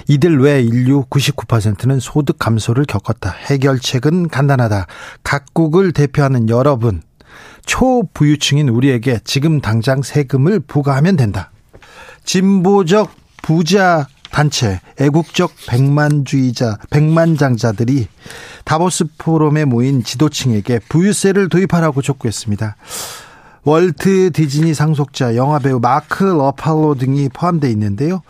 이들 0.08 0.40
외 0.40 0.62
인류 0.62 1.06
99%는 1.06 2.00
소득 2.00 2.38
감소를 2.38 2.86
겪었다. 2.86 3.32
해결책은 3.32 4.28
간단하다. 4.28 4.86
각국을 5.24 5.92
대표하는 5.92 6.50
여러분, 6.50 7.02
초부유층인 7.66 8.70
우리에게 8.70 9.22
지금 9.24 9.60
당장 9.60 10.04
세금을 10.04 10.60
부과하면 10.60 11.16
된다. 11.16 11.50
진보적 12.26 13.12
부자 13.42 14.08
단체 14.32 14.82
애국적 15.00 15.54
백만주의자 15.68 16.78
백만장자들이 16.90 18.08
다보스 18.66 19.06
포럼에 19.18 19.64
모인 19.64 20.04
지도층에게 20.04 20.80
부유세를 20.90 21.48
도입하라고 21.48 22.02
촉구했습니다. 22.02 22.76
월트 23.64 24.32
디즈니 24.34 24.74
상속자 24.74 25.36
영화배우 25.36 25.80
마크 25.80 26.24
러팔로 26.24 26.96
등이 26.96 27.30
포함되어 27.30 27.70
있는데요. 27.72 28.22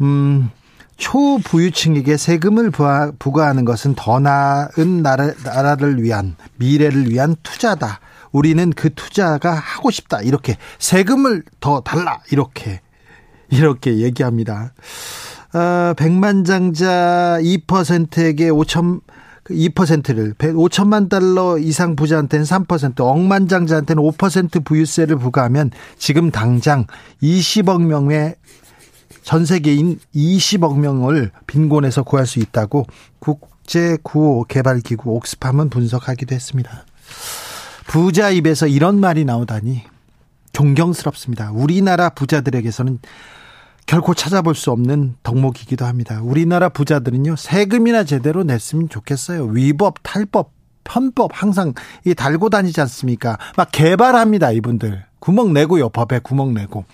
음, 0.00 0.50
초부유층에게 0.96 2.16
세금을 2.16 2.70
부과하는 3.18 3.64
것은 3.64 3.94
더 3.94 4.20
나은 4.20 5.02
나라, 5.02 5.32
나라를 5.44 6.02
위한 6.02 6.36
미래를 6.56 7.10
위한 7.10 7.36
투자다. 7.42 8.00
우리는 8.32 8.70
그 8.70 8.94
투자가 8.94 9.54
하고 9.54 9.90
싶다. 9.90 10.20
이렇게 10.22 10.56
세금을 10.78 11.42
더 11.60 11.80
달라. 11.80 12.20
이렇게 12.30 12.80
이렇게 13.50 13.98
얘기합니다. 13.98 14.72
어, 15.54 15.94
백만장자 15.94 17.38
2%에게 17.40 18.50
5천 18.50 19.00
2%를 19.48 20.34
5천만 20.34 21.08
달러 21.08 21.58
이상 21.58 21.96
부자한테는 21.96 22.44
3%, 22.44 23.00
억만장자한테는 23.00 24.02
5% 24.02 24.64
부유세를 24.64 25.16
부과하면 25.16 25.70
지금 25.96 26.30
당장 26.30 26.86
20억 27.22 27.82
명의 27.82 28.34
전 29.22 29.44
세계인 29.44 29.98
20억 30.14 30.78
명을 30.78 31.30
빈곤에서 31.46 32.02
구할 32.02 32.26
수 32.26 32.38
있다고 32.40 32.86
국제 33.18 33.96
구호 34.02 34.44
개발 34.44 34.80
기구 34.80 35.12
옥스팜은 35.12 35.70
분석하기도 35.70 36.34
했습니다. 36.34 36.84
부자 37.86 38.30
입에서 38.30 38.66
이런 38.66 39.00
말이 39.00 39.24
나오다니 39.24 39.82
존경스럽습니다. 40.52 41.52
우리나라 41.52 42.10
부자들에게서는 42.10 42.98
결코 43.88 44.12
찾아볼 44.12 44.54
수 44.54 44.70
없는 44.70 45.16
덕목이기도 45.22 45.86
합니다. 45.86 46.20
우리나라 46.22 46.68
부자들은요, 46.68 47.36
세금이나 47.36 48.04
제대로 48.04 48.44
냈으면 48.44 48.90
좋겠어요. 48.90 49.46
위법, 49.46 49.94
탈법, 50.02 50.52
편법 50.84 51.30
항상 51.32 51.72
이 52.04 52.14
달고 52.14 52.50
다니지 52.50 52.82
않습니까? 52.82 53.38
막 53.56 53.70
개발합니다, 53.72 54.52
이분들. 54.52 55.06
구멍 55.20 55.54
내고요, 55.54 55.88
법에 55.88 56.18
구멍 56.18 56.52
내고. 56.52 56.84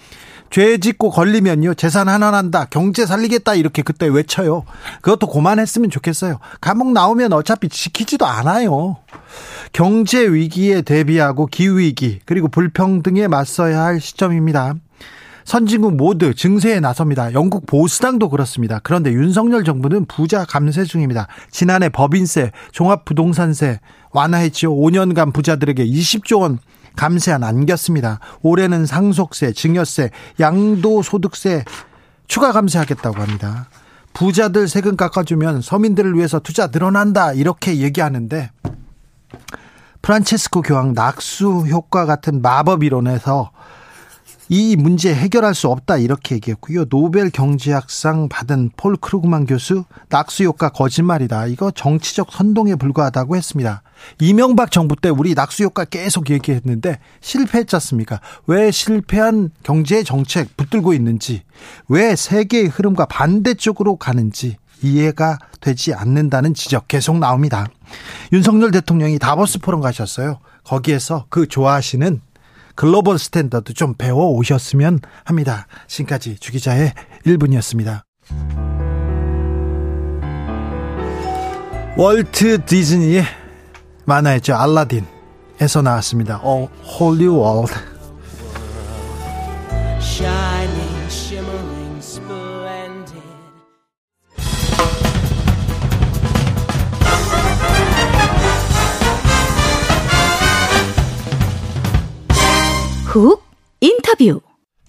죄 0.50 0.78
짓고 0.78 1.10
걸리면요, 1.10 1.74
재산 1.74 2.08
하나 2.08 2.30
난다, 2.30 2.66
경제 2.70 3.06
살리겠다, 3.06 3.56
이렇게 3.56 3.82
그때 3.82 4.06
외쳐요. 4.06 4.64
그것도 5.02 5.26
고만했으면 5.26 5.90
좋겠어요. 5.90 6.38
감옥 6.60 6.92
나오면 6.92 7.32
어차피 7.32 7.68
지키지도 7.68 8.24
않아요. 8.24 8.98
경제 9.72 10.24
위기에 10.24 10.82
대비하고 10.82 11.46
기후위기, 11.46 12.20
그리고 12.24 12.46
불평등에 12.46 13.26
맞서야 13.26 13.82
할 13.82 14.00
시점입니다. 14.00 14.74
선진국 15.44 15.96
모두 15.96 16.34
증세에 16.34 16.80
나섭니다. 16.80 17.32
영국 17.34 17.66
보수당도 17.66 18.30
그렇습니다. 18.30 18.80
그런데 18.82 19.12
윤석열 19.12 19.64
정부는 19.64 20.06
부자 20.06 20.44
감세 20.44 20.84
중입니다. 20.84 21.28
지난해 21.50 21.88
법인세, 21.88 22.50
종합부동산세 22.72 23.80
완화했지요. 24.12 24.74
5년간 24.74 25.34
부자들에게 25.34 25.86
20조 25.86 26.40
원 26.40 26.58
감세안 26.96 27.42
안겼습니다. 27.42 28.20
올해는 28.42 28.86
상속세, 28.86 29.52
증여세, 29.52 30.10
양도소득세 30.40 31.64
추가 32.26 32.52
감세하겠다고 32.52 33.20
합니다. 33.20 33.68
부자들 34.14 34.68
세금 34.68 34.96
깎아주면 34.96 35.60
서민들을 35.60 36.14
위해서 36.16 36.38
투자 36.38 36.68
늘어난다 36.68 37.32
이렇게 37.32 37.78
얘기하는데 37.78 38.50
프란체스코 40.02 40.62
교황 40.62 40.94
낙수 40.94 41.66
효과 41.68 42.06
같은 42.06 42.40
마법 42.40 42.84
이론에서 42.84 43.50
이 44.48 44.76
문제 44.76 45.14
해결할 45.14 45.54
수 45.54 45.68
없다 45.68 45.96
이렇게 45.96 46.34
얘기했고요. 46.36 46.84
노벨 46.86 47.30
경제학상 47.30 48.28
받은 48.28 48.70
폴 48.76 48.96
크루그만 48.96 49.46
교수 49.46 49.84
낙수 50.10 50.44
효과 50.44 50.68
거짓말이다. 50.68 51.46
이거 51.46 51.70
정치적 51.70 52.32
선동에 52.32 52.74
불과하다고 52.74 53.36
했습니다. 53.36 53.82
이명박 54.20 54.70
정부 54.70 54.96
때 54.96 55.08
우리 55.08 55.34
낙수 55.34 55.64
효과 55.64 55.84
계속 55.84 56.30
얘기했는데 56.30 56.98
실패했지 57.20 57.76
않습니까? 57.76 58.20
왜 58.46 58.70
실패한 58.70 59.50
경제 59.62 60.02
정책 60.02 60.56
붙들고 60.56 60.92
있는지, 60.92 61.42
왜 61.88 62.14
세계의 62.14 62.66
흐름과 62.66 63.06
반대쪽으로 63.06 63.96
가는지 63.96 64.56
이해가 64.82 65.38
되지 65.60 65.94
않는다는 65.94 66.52
지적 66.52 66.88
계속 66.88 67.18
나옵니다. 67.18 67.66
윤석열 68.32 68.70
대통령이 68.70 69.18
다보스 69.18 69.58
포럼 69.58 69.80
가셨어요. 69.80 70.38
거기에서 70.64 71.26
그 71.30 71.46
좋아하시는 71.46 72.20
글로벌 72.74 73.18
스탠더드 73.18 73.74
좀 73.74 73.94
배워 73.94 74.28
오셨으면 74.28 75.00
합니다. 75.24 75.66
지금까지 75.86 76.38
주기자의 76.38 76.92
1분이었습니다. 77.26 78.02
월트 81.96 82.64
디즈니의 82.64 83.24
만화였죠. 84.04 84.54
알라딘에서 84.54 85.82
나왔습니다. 85.82 86.40
A 86.42 86.68
Whole 86.98 87.26
New 87.28 87.43
World. 87.43 87.72
훅 103.14 103.44
인터뷰. 103.80 104.40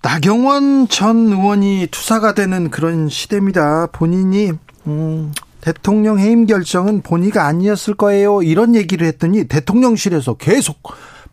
나경원 0.02 0.88
전 0.88 1.28
의원이 1.28 1.90
투사가 1.92 2.34
되는 2.34 2.72
그런 2.72 3.08
시대입니다. 3.08 3.86
본인이 3.92 4.52
음, 4.88 5.32
대통령 5.62 6.18
해임 6.18 6.48
결정은 6.48 7.04
본의가 7.04 7.46
아니었을 7.46 7.94
거예요. 7.94 8.42
이런 8.42 8.74
얘기를 8.74 9.06
했더니 9.06 9.44
대통령실에서 9.48 10.38
계속 10.38 10.82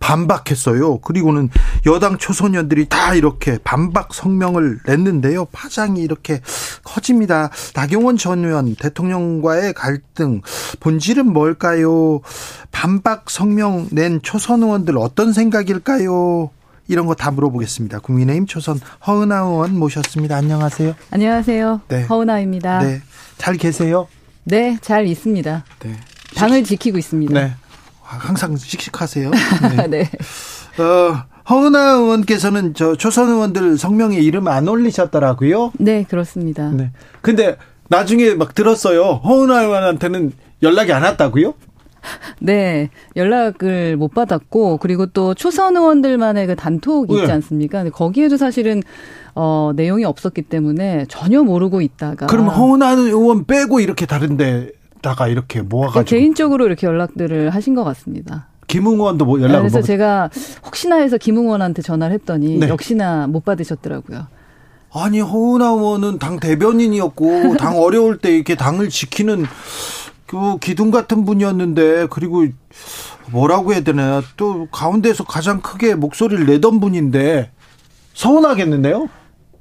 반박했어요. 0.00 0.98
그리고는 0.98 1.48
여당 1.86 2.18
초소년들이 2.18 2.90
다 2.90 3.14
이렇게 3.14 3.56
반박 3.64 4.12
성명을 4.12 4.80
냈는데요. 4.86 5.46
파장이 5.46 6.02
이렇게 6.02 6.42
커집니다. 6.84 7.48
나경원 7.74 8.18
전 8.18 8.44
의원 8.44 8.74
대통령과의 8.74 9.72
갈등 9.72 10.42
본질은 10.80 11.32
뭘까요? 11.32 12.20
반박 12.70 13.30
성명 13.30 13.88
낸 13.92 14.20
초선 14.22 14.62
의원들 14.62 14.98
어떤 14.98 15.32
생각일까요? 15.32 16.50
이런 16.88 17.06
거 17.06 17.14
다 17.14 17.30
물어보겠습니다. 17.30 18.00
국민의힘 18.00 18.46
초선 18.46 18.80
허은하 19.06 19.38
의원 19.40 19.78
모셨습니다. 19.78 20.36
안녕하세요. 20.36 20.94
안녕하세요. 21.10 21.80
네. 21.88 22.02
허은하입니다. 22.04 22.80
네. 22.80 23.00
잘 23.38 23.56
계세요? 23.56 24.08
네, 24.44 24.78
잘 24.80 25.06
있습니다. 25.06 25.64
네. 25.80 25.96
당을 26.34 26.64
지키고 26.64 26.98
있습니다. 26.98 27.32
네. 27.34 27.52
항상 28.02 28.56
씩씩하세요. 28.56 29.30
네. 29.76 29.86
네. 29.88 30.10
어, 30.82 31.24
허은하 31.48 31.92
의원께서는 31.92 32.74
저 32.74 32.96
초선 32.96 33.28
의원들 33.28 33.78
성명에 33.78 34.16
이름 34.18 34.48
안 34.48 34.68
올리셨더라고요. 34.68 35.72
네, 35.78 36.04
그렇습니다. 36.08 36.70
네. 36.70 36.90
근데 37.20 37.56
나중에 37.88 38.34
막 38.34 38.54
들었어요. 38.54 39.20
허은하 39.24 39.62
의원한테는 39.62 40.32
연락이 40.62 40.92
안 40.92 41.02
왔다고요? 41.02 41.54
네, 42.40 42.90
연락을 43.16 43.96
못 43.96 44.08
받았고 44.08 44.78
그리고 44.78 45.06
또 45.06 45.34
초선 45.34 45.76
의원들만의 45.76 46.46
그 46.46 46.56
단톡이 46.56 47.14
있지 47.14 47.26
네. 47.26 47.32
않습니까? 47.32 47.78
근데 47.78 47.90
거기에도 47.90 48.36
사실은 48.36 48.82
어 49.34 49.72
내용이 49.74 50.04
없었기 50.04 50.42
때문에 50.42 51.06
전혀 51.08 51.42
모르고 51.42 51.80
있다가 51.80 52.26
그럼 52.26 52.48
허은하 52.48 52.92
의원 52.92 53.46
빼고 53.46 53.80
이렇게 53.80 54.04
다른데 54.06 54.72
다가 55.00 55.28
이렇게 55.28 55.62
모아가지고 55.62 56.04
개인적으로 56.04 56.66
이렇게 56.66 56.86
연락들을 56.86 57.50
하신 57.50 57.74
것 57.74 57.84
같습니다. 57.84 58.48
김웅원도 58.68 59.24
뭐 59.24 59.40
연락을 59.40 59.60
그래서 59.60 59.82
제가 59.82 60.30
혹시나 60.64 60.96
해서 60.96 61.18
김웅원한테 61.18 61.82
전화를 61.82 62.14
했더니 62.14 62.58
네. 62.58 62.68
역시나 62.68 63.26
못 63.26 63.44
받으셨더라고요. 63.44 64.26
아니 64.94 65.20
허은하 65.20 65.68
의원은 65.68 66.18
당 66.18 66.38
대변인이었고 66.38 67.56
당 67.56 67.78
어려울 67.78 68.18
때 68.18 68.34
이렇게 68.34 68.54
당을 68.54 68.90
지키는 68.90 69.46
그 70.32 70.56
기둥 70.60 70.90
같은 70.90 71.26
분이었는데 71.26 72.06
그리고 72.08 72.46
뭐라고 73.30 73.74
해야 73.74 73.82
되나 73.82 74.22
또 74.38 74.66
가운데서 74.72 75.24
가장 75.24 75.60
크게 75.60 75.94
목소리를 75.94 76.46
내던 76.46 76.80
분인데 76.80 77.50
서운하겠는데요? 78.14 79.10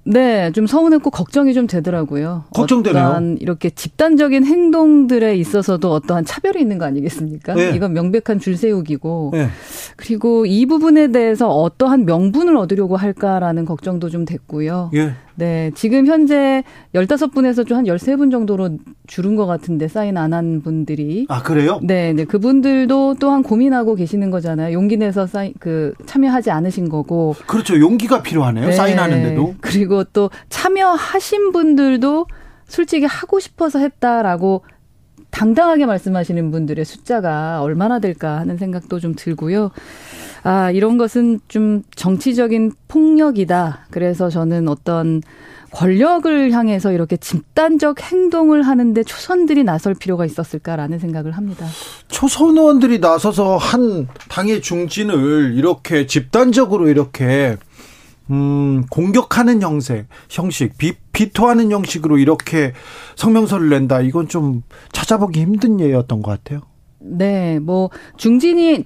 네, 0.03 0.51
좀 0.53 0.67
서운했고 0.67 1.11
걱정이 1.11 1.53
좀 1.53 1.67
되더라고요. 1.67 2.45
걱정되네요. 2.55 3.35
이렇게 3.39 3.69
집단적인 3.69 4.45
행동들에 4.45 5.35
있어서도 5.35 5.91
어떠한 5.91 6.23
차별이 6.23 6.61
있는 6.61 6.77
거 6.77 6.85
아니겠습니까? 6.85 7.53
네. 7.53 7.75
이건 7.75 7.91
명백한 7.91 8.39
줄 8.39 8.55
세우기고 8.55 9.31
네. 9.33 9.49
그리고 9.97 10.45
이 10.45 10.65
부분에 10.65 11.09
대해서 11.11 11.49
어떠한 11.49 12.05
명분을 12.05 12.55
얻으려고 12.55 12.95
할까라는 12.95 13.65
걱정도 13.65 14.09
좀 14.09 14.23
됐고요. 14.23 14.91
예. 14.95 15.15
네, 15.41 15.71
지금 15.73 16.05
현재 16.05 16.63
15분에서 16.93 17.65
좀 17.67 17.77
한 17.79 17.85
13분 17.85 18.29
정도로 18.31 18.77
줄은 19.07 19.35
것 19.35 19.47
같은데 19.47 19.87
사인 19.87 20.17
안 20.17 20.33
한 20.33 20.61
분들이. 20.61 21.25
아, 21.29 21.41
그래요? 21.41 21.79
네, 21.81 22.13
네. 22.13 22.25
그분들도 22.25 23.15
또한 23.19 23.41
고민하고 23.41 23.95
계시는 23.95 24.29
거잖아요. 24.29 24.73
용기 24.73 24.97
내서 24.97 25.25
사인, 25.25 25.53
그, 25.59 25.93
참여하지 26.05 26.51
않으신 26.51 26.89
거고. 26.89 27.35
그렇죠. 27.47 27.79
용기가 27.79 28.21
필요하네요. 28.21 28.67
네. 28.67 28.71
사인하는데도. 28.71 29.55
그리고 29.61 30.03
또 30.03 30.29
참여하신 30.49 31.51
분들도 31.51 32.27
솔직히 32.67 33.05
하고 33.05 33.39
싶어서 33.39 33.79
했다라고 33.79 34.63
당당하게 35.31 35.85
말씀하시는 35.85 36.51
분들의 36.51 36.85
숫자가 36.85 37.61
얼마나 37.61 37.99
될까 37.99 38.37
하는 38.39 38.57
생각도 38.57 38.99
좀 38.99 39.13
들고요. 39.15 39.71
아, 40.43 40.71
이런 40.71 40.97
것은 40.97 41.39
좀 41.47 41.83
정치적인 41.95 42.73
폭력이다. 42.87 43.87
그래서 43.91 44.29
저는 44.29 44.67
어떤 44.67 45.21
권력을 45.71 46.51
향해서 46.51 46.91
이렇게 46.91 47.15
집단적 47.15 48.01
행동을 48.01 48.63
하는데 48.63 49.03
초선들이 49.03 49.63
나설 49.63 49.93
필요가 49.93 50.25
있었을까라는 50.25 50.99
생각을 50.99 51.31
합니다. 51.31 51.65
초선 52.09 52.57
의원들이 52.57 52.99
나서서 52.99 53.57
한 53.57 54.07
당의 54.29 54.61
중진을 54.61 55.53
이렇게 55.55 56.07
집단적으로 56.07 56.89
이렇게 56.89 57.55
음, 58.29 58.85
공격하는 58.89 59.61
형식, 59.61 60.05
형식, 60.29 60.77
비, 60.77 60.93
비토하는 61.11 61.71
형식으로 61.71 62.17
이렇게 62.17 62.73
성명서를 63.15 63.69
낸다. 63.69 64.01
이건 64.01 64.27
좀 64.27 64.63
찾아보기 64.91 65.39
힘든 65.39 65.79
예였던 65.79 66.21
것 66.21 66.31
같아요. 66.31 66.61
네, 66.99 67.59
뭐 67.59 67.89
중진이 68.17 68.85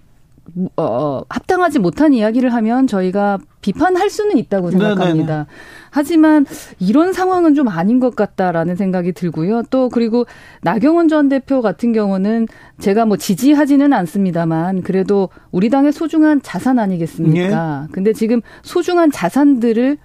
어, 0.78 1.22
합당하지 1.30 1.80
못한 1.80 2.14
이야기를 2.14 2.54
하면 2.54 2.88
저희가 2.88 3.40
비판할 3.62 4.10
수는 4.10 4.38
있다고 4.38 4.72
생각합니다. 4.72 5.34
네네네. 5.34 5.46
하지만 5.90 6.46
이런 6.80 7.14
상황은 7.14 7.56
좀 7.56 7.68
아닌 7.68 8.00
것 8.00 8.16
같다라는 8.16 8.76
생각이 8.76 9.14
들고요. 9.14 9.64
또 9.70 9.90
그리고 9.90 10.26
나경원 10.62 11.08
전 11.08 11.30
대표 11.30 11.62
같은 11.62 11.94
경우는 11.94 12.48
제가 12.80 13.06
뭐 13.06 13.18
지지하지는 13.18 13.92
않습니다만 13.94 14.82
그래도 14.84 15.30
우리 15.52 15.70
당의 15.70 15.94
소중한 15.94 16.42
자산 16.42 16.80
아니겠습니까? 16.80 17.88
예. 17.88 17.92
근데 17.92 18.14
지금 18.14 18.42
소중한 18.62 19.10
자산들을 19.12 19.98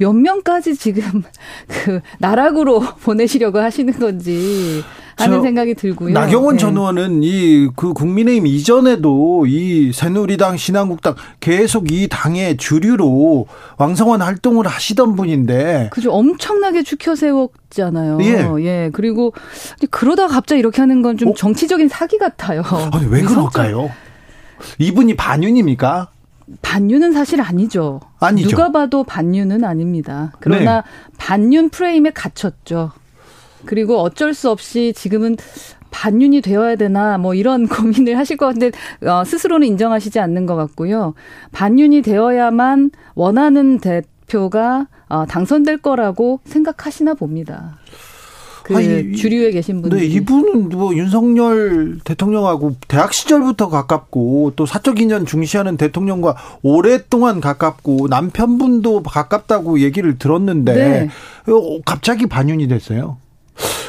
몇 0.00 0.12
명까지 0.14 0.74
지금 0.76 1.22
그 1.68 2.00
나락으로 2.18 2.80
보내시려고 3.04 3.58
하시는 3.58 3.92
건지 3.98 4.82
하는 5.16 5.42
생각이 5.42 5.74
들고요. 5.74 6.14
나경원 6.14 6.56
네. 6.56 6.60
전 6.60 6.76
의원은 6.78 7.20
이 7.22 7.68
그 7.76 7.92
국민의힘 7.92 8.46
이전에도 8.46 9.44
이 9.46 9.92
새누리당 9.92 10.56
신한국당 10.56 11.14
계속 11.40 11.92
이 11.92 12.08
당의 12.08 12.56
주류로 12.56 13.46
왕성한 13.76 14.22
활동을 14.22 14.66
하시던 14.66 15.16
분인데 15.16 15.90
그죠 15.92 16.10
엄청나게 16.12 16.82
죽혀 16.82 17.14
세웠잖아요. 17.14 18.18
예. 18.22 18.48
예. 18.64 18.90
그리고 18.94 19.34
그러다 19.90 20.26
갑자기 20.26 20.58
이렇게 20.60 20.80
하는 20.80 21.02
건좀 21.02 21.28
어? 21.28 21.34
정치적인 21.34 21.88
사기 21.88 22.16
같아요. 22.16 22.62
아니 22.92 23.06
왜 23.06 23.20
그럴까요? 23.20 23.90
이분이 24.78 25.16
반윤입니까? 25.16 26.08
반윤은 26.62 27.12
사실 27.12 27.40
아니죠. 27.40 28.00
아니죠. 28.18 28.48
누가 28.48 28.72
봐도 28.72 29.04
반윤은 29.04 29.64
아닙니다. 29.64 30.32
그러나 30.40 30.76
네. 30.76 30.82
반윤 31.18 31.70
프레임에 31.70 32.10
갇혔죠. 32.10 32.92
그리고 33.66 33.98
어쩔 33.98 34.34
수 34.34 34.50
없이 34.50 34.92
지금은 34.94 35.36
반윤이 35.90 36.40
되어야 36.40 36.76
되나 36.76 37.18
뭐 37.18 37.34
이런 37.34 37.66
고민을 37.68 38.16
하실 38.16 38.36
것 38.36 38.46
같은데 38.46 38.70
어, 39.06 39.24
스스로는 39.24 39.66
인정하시지 39.66 40.18
않는 40.18 40.46
것 40.46 40.56
같고요. 40.56 41.14
반윤이 41.52 42.02
되어야만 42.02 42.90
원하는 43.14 43.78
대표가 43.78 44.86
어, 45.08 45.26
당선될 45.26 45.78
거라고 45.78 46.40
생각하시나 46.44 47.14
봅니다. 47.14 47.79
그 48.70 48.76
아니, 48.76 49.16
주류에 49.16 49.50
계신 49.50 49.82
분들. 49.82 49.98
네, 49.98 50.06
이분은 50.06 50.68
뭐 50.68 50.94
윤석열 50.94 51.98
대통령하고 52.04 52.76
대학 52.86 53.12
시절부터 53.12 53.68
가깝고 53.68 54.52
또 54.54 54.64
사적 54.64 55.00
인연 55.00 55.26
중시하는 55.26 55.76
대통령과 55.76 56.36
오랫동안 56.62 57.40
가깝고 57.40 58.06
남편분도 58.08 59.02
가깝다고 59.02 59.80
얘기를 59.80 60.18
들었는데 60.18 60.74
네. 60.74 61.08
어, 61.52 61.80
갑자기 61.84 62.26
반윤이 62.26 62.68
됐어요. 62.68 63.16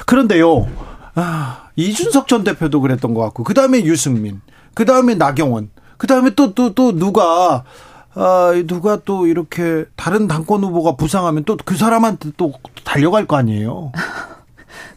그런데요, 0.08 0.68
아, 1.16 1.70
이준석 1.76 2.28
전 2.28 2.44
대표도 2.44 2.82
그랬던 2.82 3.14
것 3.14 3.22
같고, 3.22 3.44
그 3.44 3.54
다음에 3.54 3.84
유승민, 3.86 4.42
그 4.74 4.86
다음에 4.86 5.14
나경원, 5.16 5.70
그 5.98 6.08
다음에 6.08 6.32
또, 6.32 6.54
또, 6.54 6.74
또 6.74 6.92
누가, 6.98 7.64
아, 8.14 8.52
누가 8.68 8.98
또 9.06 9.28
이렇게 9.28 9.86
다른 9.96 10.28
당권 10.28 10.64
후보가 10.64 10.96
부상하면 10.98 11.46
또 11.46 11.56
그 11.64 11.78
사람한테 11.78 12.32
또 12.36 12.52
달려갈 12.84 13.26
거 13.26 13.38
아니에요? 13.38 13.92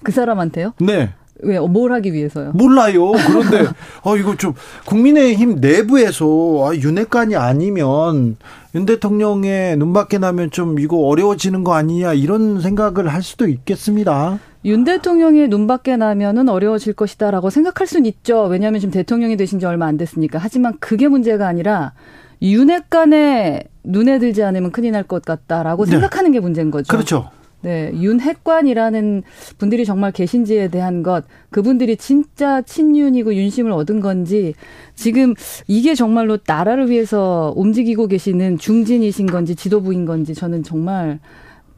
그 0.02 0.12
사람한테요? 0.12 0.72
네. 0.80 1.10
왜, 1.42 1.58
뭘 1.58 1.92
하기 1.92 2.12
위해서요? 2.12 2.52
몰라요. 2.54 3.10
그런데, 3.26 3.68
어, 4.02 4.16
이거 4.16 4.36
좀, 4.36 4.54
국민의힘 4.86 5.56
내부에서, 5.60 6.26
아, 6.64 6.74
윤핵관이 6.74 7.34
아니면, 7.36 8.36
윤 8.74 8.86
대통령의 8.86 9.76
눈밖에 9.76 10.18
나면 10.18 10.50
좀 10.52 10.78
이거 10.78 10.96
어려워지는 10.98 11.64
거 11.64 11.74
아니냐, 11.74 12.12
이런 12.14 12.60
생각을 12.60 13.08
할 13.08 13.22
수도 13.22 13.48
있겠습니다. 13.48 14.38
윤 14.64 14.84
대통령이 14.84 15.48
눈밖에 15.48 15.96
나면은 15.96 16.48
어려워질 16.48 16.94
것이다라고 16.94 17.50
생각할 17.50 17.86
수는 17.86 18.06
있죠. 18.06 18.44
왜냐하면 18.44 18.80
지금 18.80 18.92
대통령이 18.92 19.36
되신 19.36 19.58
지 19.58 19.66
얼마 19.66 19.86
안 19.86 19.98
됐으니까. 19.98 20.38
하지만 20.40 20.74
그게 20.80 21.08
문제가 21.08 21.46
아니라 21.46 21.92
윤핵관에 22.40 23.64
눈에 23.84 24.18
들지 24.18 24.42
않으면 24.42 24.70
큰일 24.72 24.92
날 24.92 25.04
것 25.04 25.22
같다라고 25.24 25.84
네. 25.84 25.90
생각하는 25.92 26.32
게 26.32 26.40
문제인 26.40 26.70
거죠. 26.70 26.90
그렇죠. 26.90 27.30
네, 27.64 27.90
윤핵관이라는 27.94 29.22
분들이 29.56 29.86
정말 29.86 30.12
계신지에 30.12 30.68
대한 30.68 31.02
것, 31.02 31.24
그분들이 31.50 31.96
진짜 31.96 32.60
친윤이고 32.60 33.34
윤심을 33.34 33.72
얻은 33.72 34.00
건지, 34.00 34.54
지금 34.94 35.34
이게 35.66 35.94
정말로 35.94 36.36
나라를 36.46 36.90
위해서 36.90 37.54
움직이고 37.56 38.06
계시는 38.06 38.58
중진이신 38.58 39.26
건지 39.26 39.56
지도부인 39.56 40.04
건지 40.04 40.34
저는 40.34 40.62
정말 40.62 41.20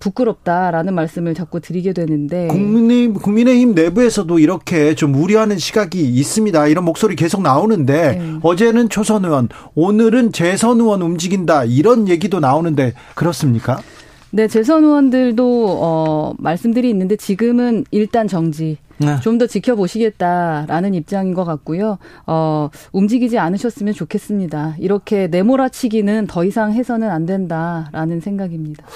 부끄럽다라는 0.00 0.94
말씀을 0.94 1.34
자꾸 1.34 1.60
드리게 1.60 1.92
되는데 1.92 2.48
국민의힘, 2.48 3.14
국민의힘 3.14 3.74
내부에서도 3.74 4.38
이렇게 4.38 4.94
좀 4.94 5.14
우려하는 5.14 5.56
시각이 5.56 6.00
있습니다. 6.02 6.66
이런 6.66 6.84
목소리 6.84 7.16
계속 7.16 7.42
나오는데 7.42 8.16
네. 8.16 8.34
어제는 8.42 8.88
초선 8.88 9.24
의원, 9.24 9.48
오늘은 9.74 10.32
재선 10.32 10.80
의원 10.80 11.00
움직인다 11.00 11.64
이런 11.64 12.08
얘기도 12.08 12.40
나오는데 12.40 12.92
그렇습니까? 13.14 13.80
네, 14.30 14.48
재선 14.48 14.84
의원들도 14.84 15.78
어 15.80 16.34
말씀들이 16.38 16.90
있는데 16.90 17.16
지금은 17.16 17.84
일단 17.90 18.28
정지. 18.28 18.78
네. 18.98 19.20
좀더 19.20 19.46
지켜보시겠다라는 19.46 20.94
입장인 20.94 21.34
것 21.34 21.44
같고요. 21.44 21.98
어, 22.26 22.70
움직이지 22.92 23.38
않으셨으면 23.38 23.92
좋겠습니다. 23.92 24.76
이렇게 24.78 25.26
내몰아치기는 25.26 26.26
더 26.26 26.44
이상 26.44 26.72
해서는 26.72 27.10
안 27.10 27.26
된다라는 27.26 28.20
생각입니다. 28.20 28.86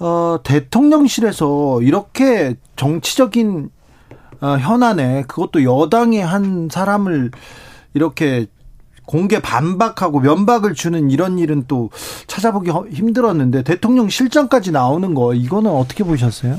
어, 0.00 0.38
대통령실에서 0.42 1.82
이렇게 1.82 2.56
정치적인 2.76 3.70
어, 4.40 4.56
현안에 4.58 5.22
그것도 5.28 5.62
여당의 5.62 6.24
한 6.24 6.68
사람을 6.70 7.30
이렇게 7.94 8.46
공개 9.06 9.40
반박하고 9.40 10.20
면박을 10.20 10.74
주는 10.74 11.10
이런 11.10 11.38
일은 11.38 11.64
또 11.68 11.90
찾아보기 12.26 12.70
힘들었는데 12.90 13.62
대통령 13.62 14.08
실장까지 14.08 14.72
나오는 14.72 15.14
거 15.14 15.34
이거는 15.34 15.70
어떻게 15.70 16.04
보셨어요? 16.04 16.58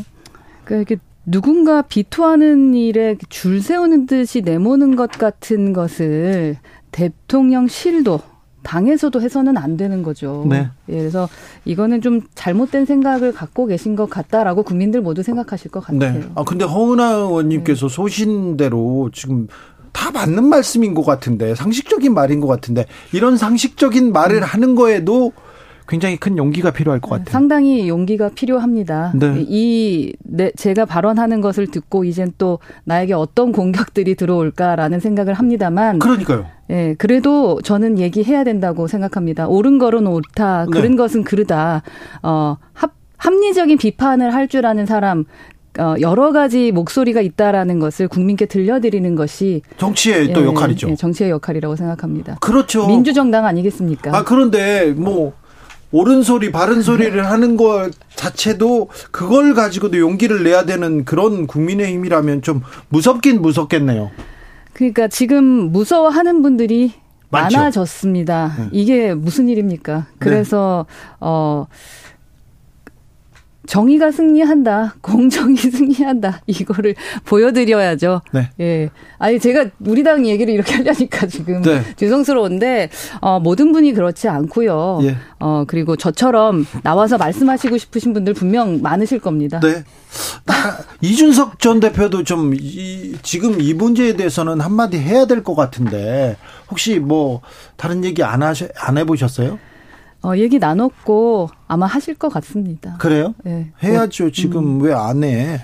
그러니까 0.64 0.96
누군가 1.26 1.82
비토하는 1.82 2.76
일에 2.76 3.18
줄 3.30 3.62
세우는 3.62 4.06
듯이 4.06 4.42
내모는 4.42 4.96
것 4.96 5.12
같은 5.12 5.74
것을 5.74 6.58
대통령 6.92 7.68
실도 7.68 8.20
당에서도 8.66 9.22
해서는 9.22 9.58
안 9.58 9.78
되는 9.78 10.02
거죠. 10.02 10.44
네. 10.50 10.68
예, 10.90 10.98
그래서 10.98 11.30
이거는 11.66 12.02
좀 12.02 12.22
잘못된 12.34 12.86
생각을 12.86 13.32
갖고 13.32 13.68
계신 13.68 13.96
것 13.96 14.10
같다라고 14.10 14.64
국민들 14.64 15.02
모두 15.02 15.22
생각하실 15.22 15.72
것 15.72 15.82
같아요. 15.82 16.20
네. 16.20 16.28
아 16.34 16.44
근데 16.44 16.66
허은하 16.66 17.14
의원님께서 17.14 17.88
네. 17.88 17.96
소신대로 17.96 19.12
지금 19.14 19.48
다 19.96 20.12
맞는 20.12 20.44
말씀인 20.44 20.94
것 20.94 21.06
같은데 21.06 21.56
상식적인 21.56 22.14
말인 22.14 22.42
것 22.42 22.48
같은데 22.48 22.86
이런 23.14 23.38
상식적인 23.38 24.12
말을 24.12 24.38
음. 24.38 24.44
하는 24.44 24.76
거에도 24.76 25.32
굉장히 25.88 26.18
큰 26.18 26.38
용기가 26.38 26.72
필요할 26.72 27.00
것 27.00 27.12
같아요. 27.12 27.28
상당히 27.30 27.88
용기가 27.88 28.30
필요합니다. 28.30 29.14
네. 29.16 29.36
이 29.48 30.14
네, 30.24 30.52
제가 30.58 30.86
발언하는 30.86 31.42
것을 31.42 31.68
듣고 31.68 32.04
이젠 32.04 32.34
또 32.40 32.60
나에게 32.86 33.14
어떤 33.14 33.52
공격들이 33.52 34.16
들어올까라는 34.16 35.00
생각을 35.00 35.36
합니다만 35.36 36.00
그러니까요. 36.00 36.48
예, 36.72 36.96
그래도 36.98 37.62
저는 37.62 38.00
얘기해야 38.00 38.44
된다고 38.44 38.88
생각합니다. 38.88 39.48
옳은 39.48 39.78
거는 39.78 40.08
옳다, 40.08 40.66
그른 40.72 40.92
네. 40.92 40.98
것은 40.98 41.24
그르다. 41.24 41.84
어, 42.24 42.58
합 42.74 42.92
합리적인 43.18 43.78
비판을 43.78 44.34
할 44.34 44.48
줄 44.48 44.66
아는 44.66 44.86
사람 44.86 45.24
어, 45.78 45.96
여러 46.00 46.32
가지 46.32 46.72
목소리가 46.72 47.22
있다라는 47.22 47.80
것을 47.80 48.08
국민께 48.08 48.46
들려드리는 48.46 49.16
것이 49.16 49.62
정치의 49.78 50.30
예, 50.30 50.34
또 50.34 50.46
역할이죠. 50.46 50.90
예, 50.90 50.96
정치의 50.96 51.30
역할이라고 51.32 51.76
생각합니다. 51.76 52.38
그렇죠. 52.42 52.88
민주정당 52.88 53.46
아니겠습니까? 53.46 54.16
아 54.16 54.24
그런데 54.24 54.94
뭐 54.96 55.34
옳은 55.92 56.24
소리, 56.24 56.52
바른 56.52 56.82
소리를 56.82 57.26
하는 57.26 57.56
것 57.58 57.92
자체도 58.16 58.90
그걸 59.12 59.54
가지고도 59.54 59.98
용기를 60.00 60.44
내야 60.44 60.66
되는 60.66 61.06
그런 61.06 61.48
국민의힘이라면 61.48 62.42
좀 62.42 62.62
무섭긴 62.90 63.42
무섭겠네요. 63.42 64.12
그러니까 64.74 65.08
지금 65.08 65.44
무서워하는 65.72 66.42
분들이 66.42 66.92
많죠. 67.30 67.58
많아졌습니다. 67.58 68.56
네. 68.58 68.70
이게 68.72 69.14
무슨 69.14 69.48
일입니까? 69.48 70.08
그래서 70.20 70.86
네. 70.90 71.18
어. 71.22 71.68
정의가 73.68 74.12
승리한다, 74.12 74.96
공정이 75.02 75.56
승리한다 75.58 76.42
이거를 76.48 76.96
보여드려야죠. 77.26 78.22
네. 78.32 78.50
예. 78.60 78.90
아니 79.18 79.40
제가 79.40 79.66
우리 79.80 80.04
당 80.04 80.26
얘기를 80.26 80.54
이렇게 80.54 80.76
하려니까 80.76 81.28
지금 81.28 81.62
네. 81.62 81.82
죄송스러운데 81.96 82.90
어, 83.22 83.40
모든 83.40 83.72
분이 83.72 83.94
그렇지 83.94 84.28
않고요. 84.28 85.00
예. 85.04 85.18
어 85.40 85.64
그리고 85.68 85.96
저처럼 85.96 86.66
나와서 86.84 87.18
말씀하시고 87.18 87.78
싶으신 87.78 88.14
분들 88.14 88.34
분명 88.34 88.82
많으실 88.82 89.20
겁니다. 89.20 89.60
네. 89.60 89.84
이준석 91.02 91.60
전 91.60 91.80
대표도 91.80 92.24
좀 92.24 92.54
이, 92.56 93.16
지금 93.22 93.60
이 93.62 93.74
문제에 93.74 94.16
대해서는 94.16 94.62
한마디 94.62 94.98
해야 94.98 95.26
될 95.26 95.44
것 95.44 95.54
같은데 95.54 96.38
혹시 96.72 96.98
뭐 97.00 97.42
다른 97.76 98.04
얘기 98.06 98.24
안 98.24 98.42
하셔 98.42 98.68
안 98.80 98.98
해보셨어요? 98.98 99.60
어, 100.26 100.36
얘기 100.38 100.58
나눴고 100.58 101.50
아마 101.68 101.86
하실 101.86 102.16
것 102.16 102.30
같습니다. 102.30 102.96
그래요? 102.98 103.36
네. 103.44 103.72
해야죠. 103.84 104.32
지금 104.32 104.80
음. 104.80 104.82
왜안 104.82 105.24
해? 105.24 105.62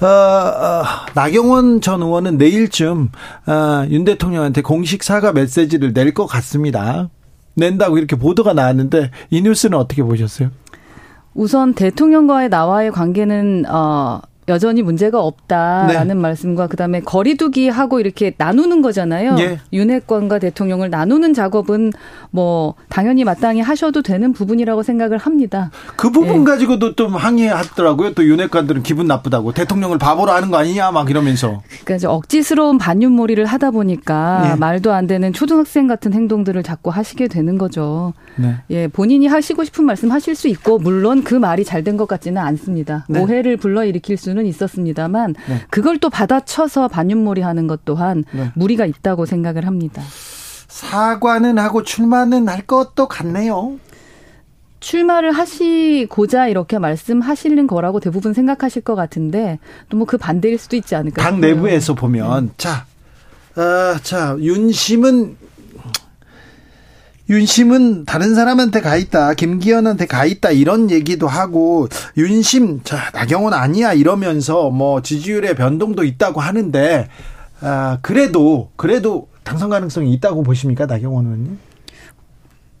어, 0.00 0.06
어, 0.06 0.82
나경원 1.14 1.80
전 1.82 2.02
의원은 2.02 2.38
내일쯤 2.38 3.10
어, 3.46 3.86
윤 3.90 4.04
대통령한테 4.04 4.62
공식 4.62 5.02
사과 5.02 5.32
메시지를 5.32 5.92
낼 5.92 6.14
것 6.14 6.26
같습니다. 6.26 7.10
낸다고 7.56 7.98
이렇게 7.98 8.16
보도가 8.16 8.52
나왔는데 8.54 9.10
이 9.30 9.42
뉴스는 9.42 9.76
어떻게 9.78 10.02
보셨어요? 10.02 10.50
우선 11.34 11.74
대통령과의 11.74 12.48
나와의 12.48 12.90
관계는 12.90 13.64
어 13.68 14.20
여전히 14.48 14.82
문제가 14.82 15.22
없다라는 15.22 16.08
네. 16.08 16.14
말씀과 16.14 16.66
그다음에 16.66 17.00
거리두기 17.00 17.68
하고 17.68 18.00
이렇게 18.00 18.34
나누는 18.36 18.82
거잖아요. 18.82 19.36
예. 19.38 19.58
윤핵관과 19.72 20.38
대통령을 20.38 20.90
나누는 20.90 21.32
작업은 21.32 21.92
뭐 22.30 22.74
당연히 22.88 23.24
마땅히 23.24 23.60
하셔도 23.60 24.02
되는 24.02 24.32
부분이라고 24.32 24.82
생각을 24.82 25.16
합니다. 25.18 25.70
그 25.96 26.10
부분 26.10 26.40
예. 26.42 26.44
가지고도 26.44 26.94
좀 26.94 27.14
항의하더라고요. 27.14 28.14
또 28.14 28.24
윤핵관들은 28.24 28.82
기분 28.82 29.06
나쁘다고 29.06 29.52
대통령을 29.52 29.98
바보로 29.98 30.32
하는 30.32 30.50
거 30.50 30.58
아니냐 30.58 30.90
막 30.90 31.08
이러면서. 31.08 31.62
그러니까 31.68 31.94
이제 31.96 32.06
억지스러운 32.06 32.76
반윤몰이를 32.76 33.46
하다 33.46 33.70
보니까 33.70 34.50
예. 34.52 34.58
말도 34.58 34.92
안 34.92 35.06
되는 35.06 35.32
초등학생 35.32 35.86
같은 35.86 36.12
행동들을 36.12 36.62
자꾸 36.62 36.90
하시게 36.90 37.28
되는 37.28 37.56
거죠. 37.56 38.12
네. 38.36 38.56
예, 38.70 38.88
본인이 38.88 39.26
하시고 39.26 39.64
싶은 39.64 39.84
말씀 39.84 40.10
하실 40.10 40.34
수 40.34 40.48
있고 40.48 40.78
물론 40.78 41.22
그 41.24 41.34
말이 41.34 41.64
잘 41.64 41.84
된 41.84 41.94
것 41.94 42.08
같지는 42.08 42.40
않습니다. 42.42 43.04
네. 43.08 43.20
오해를 43.20 43.56
불러일으킬 43.56 44.16
수 44.16 44.33
수는 44.34 44.46
있었습니다만 44.46 45.34
네. 45.48 45.60
그걸 45.70 45.98
또 45.98 46.10
받아쳐서 46.10 46.88
반윤몰이 46.88 47.40
하는 47.40 47.66
것 47.68 47.84
또한 47.84 48.24
네. 48.32 48.50
무리가 48.54 48.84
있다고 48.84 49.26
생각을 49.26 49.66
합니다. 49.66 50.02
사과는 50.68 51.58
하고 51.58 51.84
출마는 51.84 52.48
할 52.48 52.62
것도 52.62 53.06
같네요. 53.06 53.78
출마를 54.80 55.30
하시고자 55.32 56.48
이렇게 56.48 56.78
말씀하시는 56.78 57.66
거라고 57.68 58.00
대부분 58.00 58.34
생각하실 58.34 58.82
것 58.82 58.94
같은데 58.96 59.58
또 59.88 59.96
뭐 59.96 60.04
그 60.04 60.18
반대일 60.18 60.58
수도 60.58 60.76
있지 60.76 60.94
않을까. 60.96 61.22
당 61.22 61.40
내부에서 61.40 61.94
보면 61.94 62.46
네. 62.48 62.52
자, 62.58 62.84
어, 63.56 63.96
자 64.02 64.36
윤심은 64.40 65.36
윤심은 67.28 68.04
다른 68.04 68.34
사람한테 68.34 68.80
가 68.80 68.96
있다. 68.96 69.34
김기현한테 69.34 70.06
가 70.06 70.26
있다. 70.26 70.50
이런 70.50 70.90
얘기도 70.90 71.26
하고 71.26 71.88
윤심 72.16 72.82
자 72.84 73.10
나경원 73.14 73.54
아니야 73.54 73.92
이러면서 73.94 74.70
뭐 74.70 75.00
지지율의 75.00 75.54
변동도 75.56 76.04
있다고 76.04 76.40
하는데 76.40 77.08
아 77.60 77.98
그래도 78.02 78.70
그래도 78.76 79.28
당선 79.42 79.70
가능성이 79.70 80.12
있다고 80.14 80.42
보십니까 80.42 80.86
나경원 80.86 81.24
의원님? 81.24 81.58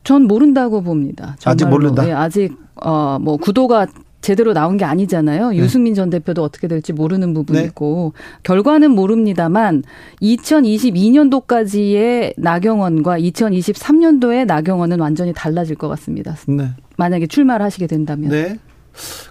전 0.02 0.22
모른다고 0.24 0.82
봅니다. 0.82 1.36
정말로. 1.38 1.54
아직 1.54 1.68
모른다. 1.68 2.08
예, 2.08 2.12
아직 2.12 2.52
어뭐 2.74 3.38
구도가 3.38 3.86
제대로 4.24 4.52
나온 4.54 4.78
게 4.78 4.86
아니잖아요. 4.86 5.50
네. 5.50 5.58
유승민 5.58 5.94
전 5.94 6.08
대표도 6.08 6.42
어떻게 6.42 6.66
될지 6.66 6.94
모르는 6.94 7.34
부분이고 7.34 8.14
네. 8.14 8.20
결과는 8.42 8.92
모릅니다만 8.92 9.82
2022년도까지의 10.22 12.32
나경원과 12.38 13.18
2023년도의 13.18 14.46
나경원은 14.46 14.98
완전히 14.98 15.34
달라질 15.34 15.76
것 15.76 15.88
같습니다. 15.88 16.36
네. 16.48 16.70
만약에 16.96 17.26
출마를 17.26 17.66
하시게 17.66 17.86
된다면. 17.86 18.30
네. 18.30 18.58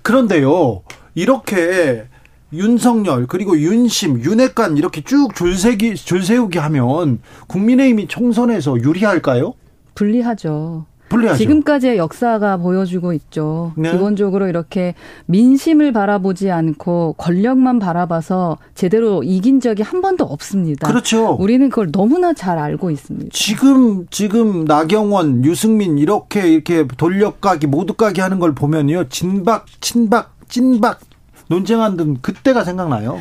그런데요. 0.03 0.83
이렇게 1.15 2.03
윤석열 2.53 3.25
그리고 3.25 3.57
윤심, 3.57 4.23
윤핵관 4.23 4.77
이렇게 4.77 5.01
쭉 5.01 5.33
줄세기 5.33 5.95
줄세우기 5.95 6.59
하면 6.59 7.19
국민의힘이 7.47 8.07
총선에서 8.07 8.77
유리할까요? 8.77 9.55
불리하죠. 9.95 10.85
불리하죠. 11.13 11.37
지금까지의 11.37 11.97
역사가 11.97 12.57
보여주고 12.57 13.13
있죠. 13.13 13.73
네. 13.75 13.91
기본적으로 13.91 14.47
이렇게 14.47 14.95
민심을 15.27 15.93
바라보지 15.93 16.49
않고 16.51 17.15
권력만 17.17 17.79
바라봐서 17.79 18.57
제대로 18.75 19.23
이긴 19.23 19.59
적이 19.59 19.83
한 19.83 20.01
번도 20.01 20.25
없습니다. 20.25 20.87
그렇죠. 20.87 21.33
우리는 21.39 21.69
그걸 21.69 21.91
너무나 21.91 22.33
잘 22.33 22.57
알고 22.57 22.89
있습니다. 22.91 23.29
지금 23.31 24.07
지금 24.09 24.65
나경원, 24.65 25.45
유승민 25.45 25.97
이렇게 25.97 26.47
이렇게 26.47 26.87
돌려가기 26.97 27.67
모두 27.67 27.93
가기 27.93 28.21
하는 28.21 28.39
걸 28.39 28.55
보면요. 28.55 29.09
진박, 29.09 29.65
친박, 29.81 30.33
찐박 30.49 30.99
논쟁하는 31.47 32.17
그때가 32.21 32.63
생각나요. 32.63 33.19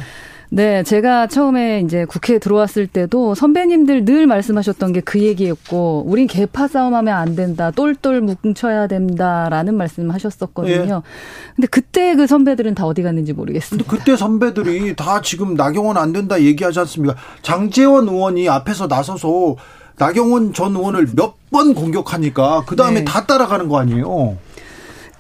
네, 0.55 0.83
제가 0.83 1.29
처음에 1.29 1.81
이제 1.81 2.05
국회에 2.05 2.39
들어왔을 2.39 2.87
때도 2.87 3.35
선배님들 3.35 4.05
늘 4.05 4.27
말씀하셨던 4.27 4.93
게 4.93 5.01
그 5.01 5.19
얘기였고, 5.19 6.05
우린 6.07 6.27
개파 6.27 6.69
싸움하면 6.69 7.15
안 7.17 7.35
된다, 7.35 7.71
똘똘 7.71 8.21
뭉쳐야 8.21 8.87
된다라는 8.87 9.75
말씀하셨었거든요. 9.77 11.03
예. 11.05 11.53
근데 11.57 11.67
그때 11.69 12.15
그 12.17 12.27
선배들은 12.27 12.75
다 12.75 12.85
어디 12.85 13.03
갔는지 13.03 13.33
모르겠습니다. 13.33 13.89
근데 13.91 13.99
그때 14.05 14.15
선배들이 14.17 14.95
다 14.95 15.23
지금 15.23 15.55
나경원 15.55 15.97
안 15.97 16.13
된다 16.13 16.39
얘기하지 16.41 16.81
않습니까? 16.81 17.17
장재원 17.41 18.07
의원이 18.09 18.49
앞에서 18.51 18.87
나서서 18.89 19.57
나경원 19.97 20.53
전 20.53 20.77
의원을 20.77 21.09
몇 21.17 21.35
번 21.53 21.75
공격하니까 21.75 22.65
그 22.67 22.77
다음에 22.77 23.01
네. 23.01 23.05
다 23.05 23.27
따라가는 23.27 23.69
거 23.69 23.79
아니에요? 23.79 24.39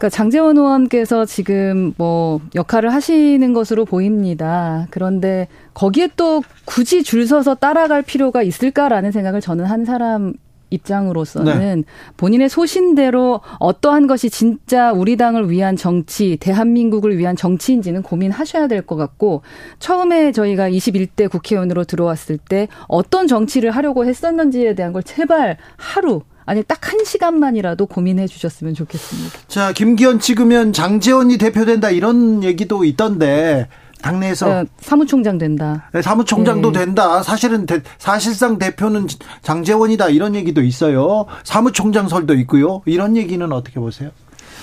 그러니까 0.02 0.08
장재원 0.08 0.58
의원께서 0.58 1.24
지금 1.26 1.94
뭐 1.96 2.40
역할을 2.56 2.92
하시는 2.92 3.52
것으로 3.52 3.84
보입니다. 3.84 4.88
그런데 4.90 5.46
거기에 5.74 6.08
또 6.16 6.42
굳이 6.64 7.04
줄 7.04 7.24
서서 7.24 7.54
따라갈 7.54 8.02
필요가 8.02 8.42
있을까라는 8.42 9.12
생각을 9.12 9.40
저는 9.40 9.64
한 9.64 9.84
사람 9.84 10.34
입장으로서는 10.70 11.82
네. 11.82 11.84
본인의 12.16 12.48
소신대로 12.48 13.42
어떠한 13.60 14.08
것이 14.08 14.28
진짜 14.28 14.90
우리 14.90 15.16
당을 15.16 15.50
위한 15.50 15.76
정치, 15.76 16.36
대한민국을 16.38 17.16
위한 17.16 17.36
정치인지는 17.36 18.02
고민하셔야 18.02 18.66
될 18.66 18.82
것 18.82 18.96
같고 18.96 19.42
처음에 19.78 20.32
저희가 20.32 20.68
21대 20.68 21.30
국회의원으로 21.30 21.84
들어왔을 21.84 22.38
때 22.38 22.66
어떤 22.88 23.28
정치를 23.28 23.70
하려고 23.70 24.04
했었는지에 24.04 24.74
대한 24.74 24.92
걸 24.92 25.04
제발 25.04 25.58
하루 25.76 26.22
아니 26.44 26.62
딱 26.62 26.82
한 26.92 27.04
시간만이라도 27.06 27.86
고민해 27.86 28.26
주셨으면 28.26 28.74
좋겠습니다. 28.74 29.38
자, 29.48 29.72
김기현 29.72 30.20
찍으면 30.20 30.74
장재원이 30.74 31.38
대표된다 31.38 31.88
이런 31.88 32.44
얘기도 32.44 32.84
있던데 32.84 33.66
당내에서 34.02 34.46
네, 34.48 34.64
사무총장 34.78 35.38
된다. 35.38 35.88
네, 35.94 36.02
사무총장도 36.02 36.72
네. 36.72 36.80
된다. 36.80 37.22
사실은 37.22 37.64
대, 37.64 37.80
사실상 37.96 38.58
대표는 38.58 39.06
장재원이다 39.40 40.10
이런 40.10 40.34
얘기도 40.34 40.60
있어요. 40.60 41.24
사무총장설도 41.44 42.34
있고요. 42.34 42.82
이런 42.84 43.16
얘기는 43.16 43.50
어떻게 43.50 43.80
보세요? 43.80 44.10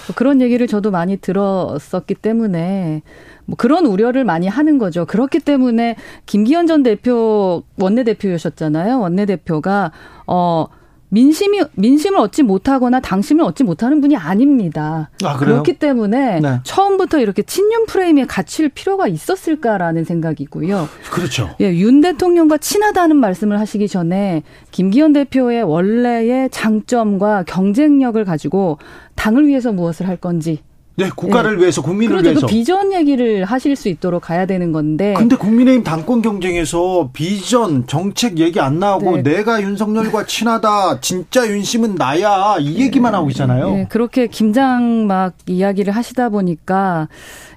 뭐 0.07 0.15
그런 0.15 0.39
얘기를 0.39 0.67
저도 0.67 0.91
많이 0.91 1.17
들었었기 1.17 2.13
때문에 2.15 3.01
뭐 3.45 3.55
그런 3.57 3.87
우려를 3.87 4.23
많이 4.23 4.47
하는 4.47 4.77
거죠. 4.77 5.05
그렇기 5.05 5.39
때문에 5.39 5.95
김기현 6.27 6.67
전 6.67 6.83
대표 6.83 7.63
원내대표였었잖아요. 7.79 8.99
원내대표가 8.99 9.91
어 10.27 10.67
민심이 11.09 11.61
민심을 11.73 12.19
얻지 12.19 12.43
못하거나 12.43 12.99
당심을 12.99 13.43
얻지 13.43 13.63
못하는 13.63 13.99
분이 13.99 14.15
아닙니다. 14.15 15.09
아, 15.23 15.37
그렇기 15.37 15.73
때문에 15.73 16.39
네. 16.39 16.59
처음부터 16.63 17.19
이렇게 17.19 17.41
친윤 17.41 17.87
프레임에 17.87 18.25
갇힐 18.25 18.69
필요가 18.69 19.07
있었을까라는 19.07 20.03
생각이고요. 20.03 20.87
그렇죠. 21.11 21.49
예, 21.61 21.73
윤 21.75 22.01
대통령과 22.01 22.59
친하다는 22.59 23.17
말씀을 23.17 23.59
하시기 23.59 23.87
전에 23.87 24.43
김기현 24.71 25.13
대표의 25.13 25.63
원래의 25.63 26.49
장점과 26.51 27.43
경쟁력을 27.43 28.23
가지고 28.23 28.77
당을 29.15 29.47
위해서 29.47 29.71
무엇을 29.71 30.07
할 30.07 30.15
건지 30.17 30.61
네, 31.05 31.09
국가를 31.15 31.55
네. 31.55 31.61
위해서 31.61 31.81
국민을 31.81 32.17
그렇죠. 32.17 32.29
위해서. 32.31 32.47
그 32.47 32.51
비전 32.51 32.91
얘기를 32.93 33.45
하실 33.45 33.75
수 33.75 33.87
있도록 33.89 34.23
가야 34.23 34.45
되는 34.45 34.71
건데. 34.71 35.13
근데 35.17 35.35
국민의힘 35.35 35.83
당권 35.83 36.21
경쟁에서 36.21 37.09
비전 37.13 37.85
정책 37.87 38.39
얘기 38.39 38.59
안 38.59 38.79
나오고 38.79 39.17
네. 39.17 39.23
내가 39.35 39.61
윤석열과 39.61 40.25
친하다. 40.25 40.99
진짜 41.01 41.47
윤심은 41.47 41.95
나야. 41.95 42.57
이 42.59 42.81
얘기만 42.81 43.13
하고 43.13 43.29
있잖아요. 43.29 43.71
네, 43.71 43.85
그렇게 43.89 44.27
김장 44.27 45.05
막 45.07 45.33
이야기를 45.47 45.95
하시다 45.95 46.29
보니까 46.29 47.07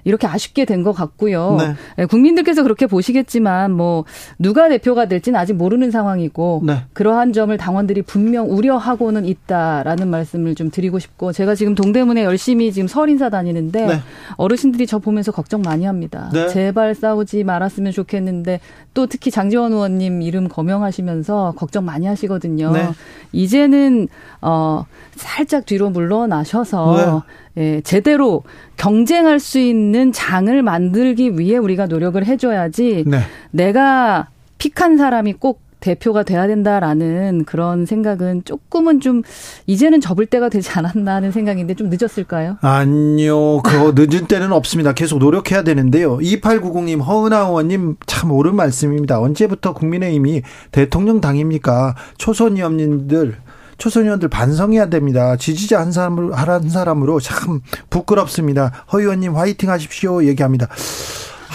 이렇게 0.03 0.27
아쉽게 0.27 0.65
된 0.65 0.83
것 0.83 0.91
같고요. 0.91 1.55
네. 1.59 1.75
네. 1.97 2.05
국민들께서 2.05 2.61
그렇게 2.61 2.87
보시겠지만 2.87 3.71
뭐 3.71 4.03
누가 4.37 4.67
대표가 4.67 5.07
될지는 5.07 5.39
아직 5.39 5.53
모르는 5.53 5.91
상황이고 5.91 6.61
네. 6.65 6.81
그러한 6.91 7.31
점을 7.31 7.55
당원들이 7.55 8.01
분명 8.01 8.51
우려하고는 8.51 9.23
있다라는 9.25 10.09
말씀을 10.09 10.55
좀 10.55 10.69
드리고 10.69 10.99
싶고 10.99 11.31
제가 11.31 11.55
지금 11.55 11.73
동대문에 11.73 12.25
열심히 12.25 12.73
지금 12.73 12.89
설 12.89 13.07
인사 13.09 13.29
다니는데 13.33 13.85
네. 13.85 13.99
어르신들이 14.37 14.87
저 14.87 14.99
보면서 14.99 15.31
걱정 15.31 15.61
많이 15.61 15.85
합니다. 15.85 16.29
네. 16.31 16.47
제발 16.47 16.95
싸우지 16.95 17.43
말았으면 17.43 17.91
좋겠는데 17.91 18.59
또 18.93 19.07
특히 19.07 19.31
장지원 19.31 19.73
의원님 19.73 20.21
이름 20.21 20.47
거명하시면서 20.47 21.55
걱정 21.57 21.83
많이 21.83 22.05
하시거든요. 22.05 22.71
네. 22.71 22.89
이제는 23.33 24.07
어 24.41 24.85
살짝 25.15 25.65
뒤로 25.65 25.89
물러나셔서 25.89 27.23
예, 27.57 27.81
제대로 27.81 28.43
경쟁할 28.77 29.39
수 29.39 29.59
있는 29.59 30.11
장을 30.11 30.61
만들기 30.61 31.37
위해 31.37 31.57
우리가 31.57 31.85
노력을 31.85 32.23
해줘야지 32.25 33.03
네. 33.05 33.19
내가 33.51 34.29
픽한 34.57 34.97
사람이 34.97 35.33
꼭 35.33 35.61
대표가 35.83 36.23
돼야 36.23 36.47
된다라는 36.47 37.43
그런 37.45 37.85
생각은 37.85 38.43
조금은 38.45 39.01
좀 39.01 39.21
이제는 39.67 39.99
접을 39.99 40.25
때가 40.25 40.47
되지 40.47 40.69
않았나 40.71 41.15
하는 41.15 41.31
생각인데 41.31 41.73
좀 41.75 41.89
늦었을까요? 41.89 42.57
아니요. 42.61 43.61
그거 43.63 43.91
늦은 43.93 44.27
때는 44.27 44.53
없습니다. 44.53 44.93
계속 44.93 45.19
노력해야 45.19 45.63
되는데요. 45.63 46.17
2890님, 46.19 47.03
허은하 47.03 47.47
의원님 47.47 47.97
참 48.07 48.31
옳은 48.31 48.55
말씀입니다. 48.55 49.19
언제부터 49.19 49.73
국민의힘이 49.73 50.43
대통령 50.71 51.19
당입니까? 51.19 51.95
초선 52.17 52.55
의원님들 52.55 53.35
초선 53.77 54.03
의원들 54.03 54.29
반성해야 54.29 54.85
됩니다. 54.85 55.35
지지자 55.35 55.81
한 55.81 55.91
사람으로 55.91 56.33
한 56.33 56.69
사람으로 56.69 57.19
참 57.19 57.59
부끄럽습니다. 57.89 58.71
허 58.93 59.01
의원님 59.01 59.35
화이팅 59.35 59.69
하십시오 59.69 60.23
얘기합니다. 60.23 60.69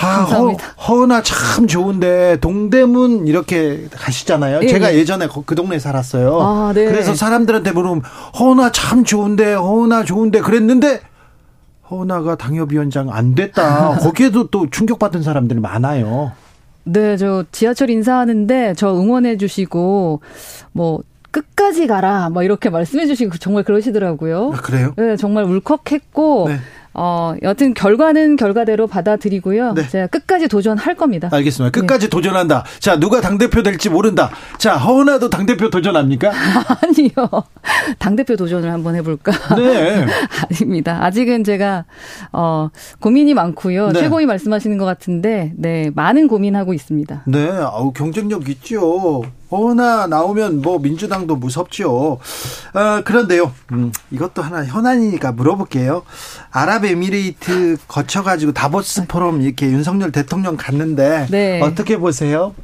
아, 0.00 0.22
허, 0.22 0.52
허은아 0.88 1.22
참 1.22 1.66
좋은데 1.66 2.38
동대문 2.40 3.26
이렇게 3.26 3.88
가시잖아요. 3.90 4.60
예, 4.62 4.68
제가 4.68 4.92
예. 4.92 4.98
예전에 4.98 5.28
그 5.44 5.54
동네 5.54 5.78
살았어요. 5.78 6.40
아, 6.40 6.72
네. 6.74 6.84
그래서 6.86 7.14
사람들한테 7.14 7.72
물으면 7.72 8.02
허은아 8.38 8.72
참 8.72 9.04
좋은데 9.04 9.54
허은아 9.54 10.04
좋은데 10.04 10.40
그랬는데 10.40 11.00
허은아가 11.90 12.36
당협위원장 12.36 13.10
안 13.10 13.34
됐다. 13.34 13.98
거기에도 14.00 14.48
또 14.48 14.68
충격받은 14.70 15.22
사람들이 15.22 15.60
많아요. 15.60 16.32
네, 16.84 17.16
저 17.16 17.44
지하철 17.52 17.90
인사하는데 17.90 18.74
저 18.76 18.94
응원해 18.94 19.36
주시고 19.36 20.20
뭐 20.72 21.02
끝까지 21.30 21.86
가라 21.86 22.30
뭐 22.30 22.42
이렇게 22.42 22.70
말씀해 22.70 23.06
주시고 23.06 23.36
정말 23.38 23.62
그러시더라고요. 23.64 24.52
아, 24.54 24.60
그래요? 24.60 24.94
네, 24.96 25.16
정말 25.16 25.44
울컥했고 25.44 26.46
네. 26.48 26.58
어, 27.00 27.36
여튼 27.42 27.74
결과는 27.74 28.34
결과대로 28.34 28.88
받아들이고요. 28.88 29.74
네. 29.74 29.88
제가 29.88 30.08
끝까지 30.08 30.48
도전할 30.48 30.96
겁니다. 30.96 31.28
알겠습니다. 31.30 31.70
끝까지 31.70 32.06
네. 32.06 32.10
도전한다. 32.10 32.64
자, 32.80 32.98
누가 32.98 33.20
당대표 33.20 33.62
될지 33.62 33.88
모른다. 33.88 34.30
자, 34.58 34.76
허은아도 34.76 35.30
당대표 35.30 35.70
도전합니까? 35.70 36.32
아니요. 36.82 37.44
당대표 38.00 38.34
도전을 38.34 38.72
한번 38.72 38.96
해볼까? 38.96 39.30
네. 39.54 40.06
아닙니다. 40.50 40.98
아직은 41.04 41.44
제가, 41.44 41.84
어, 42.32 42.70
고민이 42.98 43.32
많고요. 43.32 43.92
네. 43.92 44.00
최고위 44.00 44.26
말씀하시는 44.26 44.76
것 44.76 44.84
같은데, 44.84 45.52
네, 45.56 45.92
많은 45.94 46.26
고민하고 46.26 46.74
있습니다. 46.74 47.22
네, 47.28 47.48
아우, 47.48 47.92
경쟁력 47.92 48.48
있죠. 48.48 49.22
어나 49.50 50.06
나오면 50.06 50.60
뭐 50.60 50.78
민주당도 50.78 51.36
무섭죠. 51.36 52.18
어, 52.74 53.00
그런데요. 53.04 53.52
음, 53.72 53.92
이것도 54.10 54.42
하나 54.42 54.64
현안이니까 54.64 55.32
물어볼게요. 55.32 56.02
아랍에미레이트 56.50 57.78
거쳐가지고 57.88 58.52
다보스 58.52 59.06
포럼 59.06 59.42
이렇게 59.42 59.66
윤석열 59.66 60.12
대통령 60.12 60.56
갔는데 60.56 61.26
네. 61.30 61.60
어떻게 61.62 61.96
보세요? 61.96 62.54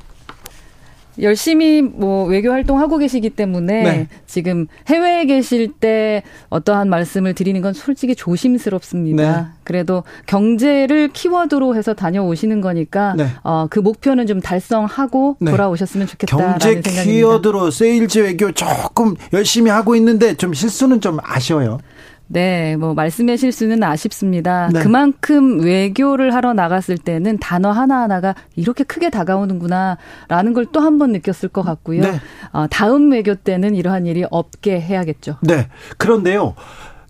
열심히 1.21 1.83
뭐 1.83 2.25
외교 2.27 2.51
활동하고 2.51 2.99
계시기 2.99 3.31
때문에 3.31 3.83
네. 3.83 4.09
지금 4.27 4.67
해외에 4.89 5.27
계실 5.27 5.73
때 5.73 6.23
어떠한 6.51 6.89
말씀을 6.89 7.35
드리는 7.35 7.61
건 7.61 7.73
솔직히 7.73 8.15
조심스럽습니다. 8.15 9.41
네. 9.41 9.47
그래도 9.63 10.03
경제를 10.27 11.09
키워드로 11.13 11.77
해서 11.77 11.95
다녀오시는 11.95 12.61
거니까 12.61 13.15
네. 13.17 13.29
어, 13.43 13.67
그 13.71 13.79
목표는 13.79 14.27
좀 14.27 14.41
달성하고 14.41 15.37
네. 15.41 15.51
돌아오셨으면 15.51 16.07
좋겠다라는 16.07 16.59
경제 16.59 16.91
생각입니다. 16.91 17.03
키워드로 17.05 17.71
세일즈 17.71 18.19
외교 18.21 18.53
조금 18.53 19.15
열심히 19.33 19.71
하고 19.71 19.95
있는데 19.97 20.35
좀 20.35 20.53
실수는 20.53 21.01
좀 21.01 21.19
아쉬워요. 21.23 21.79
네, 22.27 22.77
뭐 22.77 22.95
말씀의 22.95 23.37
실수는 23.39 23.83
아쉽습니다. 23.83 24.69
네. 24.73 24.83
그만큼 24.83 25.61
외교를 25.61 26.35
하러 26.35 26.55
나갔을 26.55 26.97
때는 26.99 27.39
단어 27.39 27.71
하나하나가 27.71 28.35
이렇게 28.57 28.83
크게 28.85 29.11
다가오는구나라는 29.11 30.53
걸 30.55 30.65
또 30.73 30.81
한 30.81 30.99
번 30.99 31.13
느꼈을 31.13 31.49
것 31.51 31.63
같고요. 31.63 32.01
네. 32.03 32.21
어, 32.53 32.67
다음 32.71 33.13
외교 33.13 33.35
때는 33.35 33.75
이러한 33.75 34.07
일이 34.07 34.25
없게 34.31 34.81
해야겠죠. 34.81 35.37
네. 35.43 35.69
그런데요. 35.99 36.55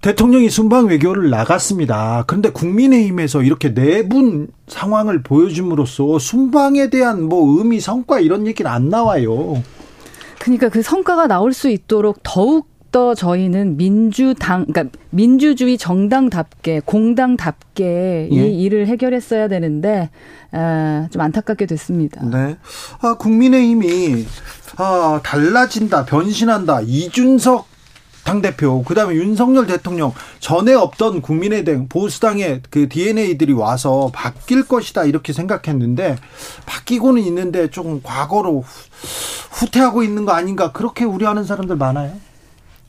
대통령이 0.01 0.51
순방 0.51 0.87
외교를 0.89 1.31
나갔습니다. 1.31 2.25
그런데 2.27 2.51
국민의힘에서 2.51 3.43
이렇게 3.43 3.73
내분 3.73 4.49
상황을 4.67 5.23
보여줌으로써 5.23 6.19
순방에 6.19 6.91
대한 6.91 7.23
뭐 7.23 7.59
의미, 7.59 7.81
성과 7.81 8.21
이런 8.21 8.47
얘기는 8.47 8.71
안 8.71 8.91
나와요. 8.91 9.62
그러니까 10.41 10.69
그 10.69 10.83
성과가 10.83 11.27
나올 11.27 11.55
수 11.55 11.71
있도록 11.71 12.19
더욱 12.23 12.69
더 12.95 13.12
저희는 13.12 13.76
민주당, 13.76 14.66
그러니까 14.66 14.97
민주주의 15.11 15.76
정당답게 15.76 16.82
공당답게 16.84 18.28
예. 18.30 18.36
이 18.36 18.62
일을 18.62 18.86
해결했어야 18.86 19.49
되는데 19.49 20.11
아, 20.53 21.09
좀 21.11 21.20
안타깝게 21.20 21.66
됐습니다. 21.66 22.24
네. 22.24 22.57
아, 23.01 23.14
국민의힘이 23.14 24.24
아, 24.76 25.20
달라진다, 25.24 26.05
변신한다. 26.05 26.82
이준석 26.82 27.66
당대표, 28.22 28.84
그 28.84 28.95
다음에 28.95 29.16
윤석열 29.16 29.66
대통령, 29.66 30.12
전에 30.39 30.73
없던 30.73 31.20
국민의당, 31.20 31.89
보수당의 31.89 32.60
그 32.70 32.89
DNA들이 32.89 33.55
와서 33.55 34.12
바뀔 34.14 34.62
것이다, 34.62 35.05
이렇게 35.05 35.32
생각했는데, 35.32 36.16
바뀌고는 36.64 37.20
있는데 37.24 37.69
좀 37.70 38.01
과거로 38.05 38.64
후퇴하고 39.51 40.05
있는 40.05 40.24
거 40.24 40.32
아닌가, 40.32 40.70
그렇게 40.70 41.05
우려하는 41.05 41.43
사람들 41.43 41.74
많아요? 41.74 42.12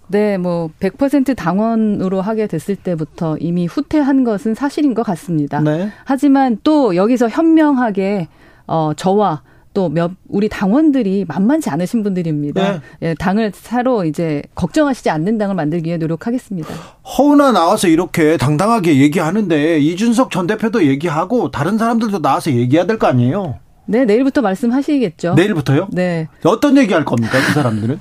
네, 0.07 0.37
뭐 0.37 0.69
100% 0.79 1.35
당원으로 1.35 2.21
하게 2.21 2.47
됐을 2.47 2.75
때부터 2.75 3.37
이미 3.39 3.65
후퇴한 3.65 4.23
것은 4.23 4.53
사실인 4.55 4.93
것 4.93 5.03
같습니다. 5.03 5.59
네. 5.61 5.89
하지만 6.03 6.57
또 6.63 6.95
여기서 6.95 7.29
현명하게 7.29 8.27
어 8.67 8.91
저와 8.95 9.41
또 9.73 9.89
몇 9.89 10.11
우리 10.29 10.47
당원들이 10.47 11.25
만만치 11.27 11.69
않으신 11.69 12.01
분들입니다. 12.01 12.71
네. 12.71 12.79
예, 13.01 13.13
당을 13.13 13.51
사로 13.53 14.05
이제 14.05 14.41
걱정하시지 14.55 15.09
않는 15.09 15.37
당을 15.37 15.53
만들기 15.55 15.87
위해 15.87 15.97
노력하겠습니다. 15.97 16.69
허은아 17.17 17.51
나와서 17.51 17.87
이렇게 17.89 18.37
당당하게 18.37 18.99
얘기하는데 19.01 19.79
이준석 19.79 20.31
전 20.31 20.47
대표도 20.47 20.85
얘기하고 20.85 21.51
다른 21.51 21.77
사람들도 21.77 22.21
나와서 22.21 22.51
얘기해야 22.51 22.85
될 22.87 22.97
거 22.97 23.07
아니에요? 23.07 23.59
네, 23.87 24.05
내일부터 24.05 24.41
말씀하시겠죠. 24.41 25.33
내일부터요? 25.33 25.89
네. 25.91 26.27
어떤 26.45 26.77
얘기 26.77 26.93
할 26.93 27.03
겁니까, 27.03 27.33
그 27.45 27.53
사람들은? 27.53 27.99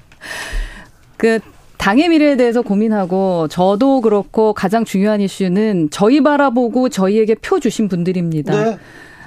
그 1.19 1.41
당의 1.85 2.09
미래에 2.09 2.36
대해서 2.36 2.62
고민하고 2.62 3.47
저도 3.48 4.01
그렇고 4.01 4.55
가장 4.55 4.86
중요한 4.86 5.20
이슈는 5.20 5.90
저희 5.90 6.23
바라보고 6.23 6.89
저희에게 6.89 7.35
표 7.35 7.61
주신 7.61 7.89
분들입니다. 7.89 8.65
네. 8.65 8.78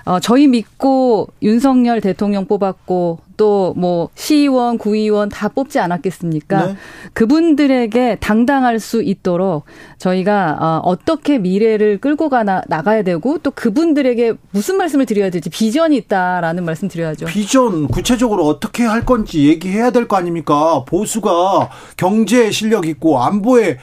어, 0.08 0.20
저희 0.20 0.48
믿고 0.48 1.28
윤석열 1.42 2.02
대통령 2.02 2.46
뽑았고 2.46 3.20
또 3.38 3.74
뭐 3.76 4.10
시의원, 4.16 4.80
구의원 4.80 5.30
다 5.30 5.48
뽑지 5.48 5.78
않았겠습니까? 5.80 6.66
네. 6.66 6.76
그분들에게 7.14 8.18
당당할 8.20 8.80
수 8.80 9.04
있도록 9.04 9.66
저희가 10.00 10.58
어, 10.60 10.82
어떻게 10.84 11.38
미래를 11.38 12.00
끌고 12.00 12.30
가나 12.30 12.64
나가야 12.68 13.04
되고 13.04 13.38
또 13.40 13.52
그분들에게 13.52 14.34
무슨 14.52 14.78
말씀을 14.78 15.06
드려야 15.06 15.30
될지 15.30 15.50
비전이 15.52 15.96
있다라는 15.98 16.66
말씀 16.66 16.88
드려야죠. 16.88 17.28
비전 17.28 17.88
구체적으로 17.88 18.46
어떻게 18.48 18.84
할 18.84 19.06
건지 19.06 19.48
얘기해야 19.48 19.92
될 19.92 20.08
거 20.08 20.16
아닙니까? 20.16 20.84
보수가 20.88 21.70
경제 21.98 22.50
실력 22.50 22.88
있고 22.88 23.22
안보에 23.22 23.78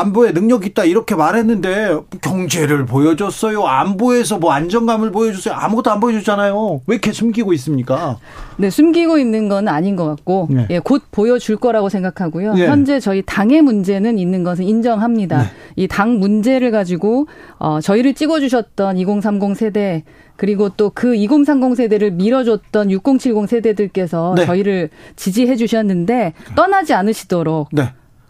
안보에 0.00 0.32
능력 0.32 0.66
있다 0.66 0.84
이렇게 0.84 1.14
말했는데 1.14 1.96
경제를 2.20 2.86
보여줬어요. 2.86 3.64
안보에서 3.64 4.38
뭐 4.38 4.52
안정감을 4.52 5.12
보여줬어요. 5.12 5.54
아무것도 5.54 5.90
안 5.90 6.00
보여줬잖아요. 6.00 6.82
왜 6.86 6.94
이렇게 6.94 7.12
숨기고 7.12 7.52
있습니까? 7.54 8.18
네, 8.58 8.70
숨기고 8.70 9.18
있는 9.18 9.48
건 9.48 9.68
아닌 9.68 9.96
것 9.96 10.04
같고 10.06 10.48
네. 10.50 10.66
예, 10.70 10.78
곧 10.78 11.02
보여줄 11.10 11.56
거라고 11.56 11.88
생각하고요. 11.88 12.54
네. 12.54 12.66
현재 12.66 13.00
저희 13.00 13.22
당의 13.24 13.62
문제는 13.62 14.18
있는 14.18 14.44
것은 14.44 14.64
인정합니다. 14.64 15.42
네. 15.42 15.48
이당 15.76 16.18
문제를 16.18 16.70
가지고 16.70 17.26
어, 17.58 17.80
저희를 17.80 18.14
찍어주셨던 18.14 18.96
2030 18.98 19.56
세대 19.56 20.04
그리고 20.36 20.68
또 20.70 20.90
그 20.94 21.14
2030 21.14 21.76
세대를 21.76 22.12
밀어줬던 22.12 22.90
6070 22.90 23.48
세대들께서 23.48 24.34
네. 24.36 24.46
저희를 24.46 24.90
지지해 25.16 25.56
주셨는데 25.56 26.32
떠나지 26.54 26.94
않으시도록 26.94 27.68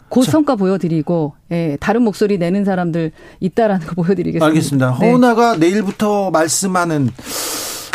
네. 0.07 0.09
곧 0.09 0.23
성과 0.23 0.55
보여드리고 0.55 1.33
예, 1.51 1.77
다른 1.79 2.01
목소리 2.03 2.37
내는 2.37 2.63
사람들 2.65 3.11
있다라는 3.39 3.87
거 3.87 3.95
보여드리겠습니다. 3.95 4.45
알겠습니다. 4.45 4.97
네. 4.99 5.09
허은아가 5.09 5.57
내일부터 5.57 6.31
말씀하는 6.31 7.09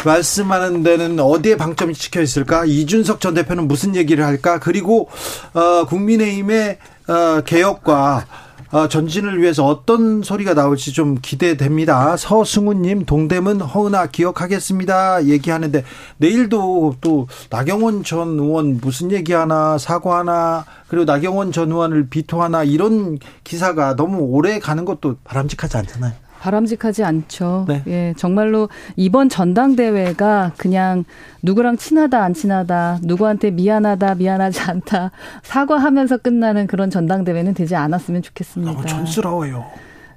말씀하는 0.04 0.82
데는 0.82 1.20
어디에 1.20 1.56
방점이 1.56 1.94
찍혀 1.94 2.20
있을까? 2.22 2.64
이준석 2.64 3.20
전 3.20 3.34
대표는 3.34 3.68
무슨 3.68 3.94
얘기를 3.96 4.24
할까? 4.24 4.58
그리고 4.58 5.08
어, 5.54 5.86
국민의힘의 5.86 6.78
어, 7.08 7.40
개혁과 7.42 8.16
어, 8.16 8.41
전진을 8.88 9.40
위해서 9.40 9.66
어떤 9.66 10.22
소리가 10.22 10.54
나올지 10.54 10.92
좀 10.92 11.18
기대됩니다. 11.20 12.16
서승우님 12.16 13.04
동대문 13.04 13.60
허은아 13.60 14.06
기억하겠습니다. 14.06 15.26
얘기하는데 15.26 15.84
내일도 16.16 16.96
또 17.02 17.28
나경원 17.50 18.02
전 18.02 18.38
의원 18.38 18.78
무슨 18.80 19.12
얘기하나 19.12 19.76
사과하나 19.76 20.64
그리고 20.88 21.04
나경원 21.04 21.52
전 21.52 21.70
의원을 21.70 22.08
비토하나 22.08 22.64
이런 22.64 23.18
기사가 23.44 23.94
너무 23.96 24.20
오래 24.20 24.58
가는 24.58 24.84
것도 24.84 25.16
바람직하지 25.24 25.76
않잖아요. 25.76 26.21
바람직하지 26.42 27.04
않죠. 27.04 27.66
네. 27.68 27.82
예, 27.86 28.14
정말로 28.16 28.68
이번 28.96 29.28
전당대회가 29.28 30.50
그냥 30.56 31.04
누구랑 31.42 31.76
친하다 31.76 32.20
안 32.20 32.34
친하다, 32.34 32.98
누구한테 33.04 33.52
미안하다 33.52 34.16
미안하지 34.16 34.60
않다 34.68 35.12
사과하면서 35.44 36.18
끝나는 36.18 36.66
그런 36.66 36.90
전당대회는 36.90 37.54
되지 37.54 37.76
않았으면 37.76 38.22
좋겠습니다. 38.22 38.72
너무 38.72 38.84
촌스러워요. 38.84 39.66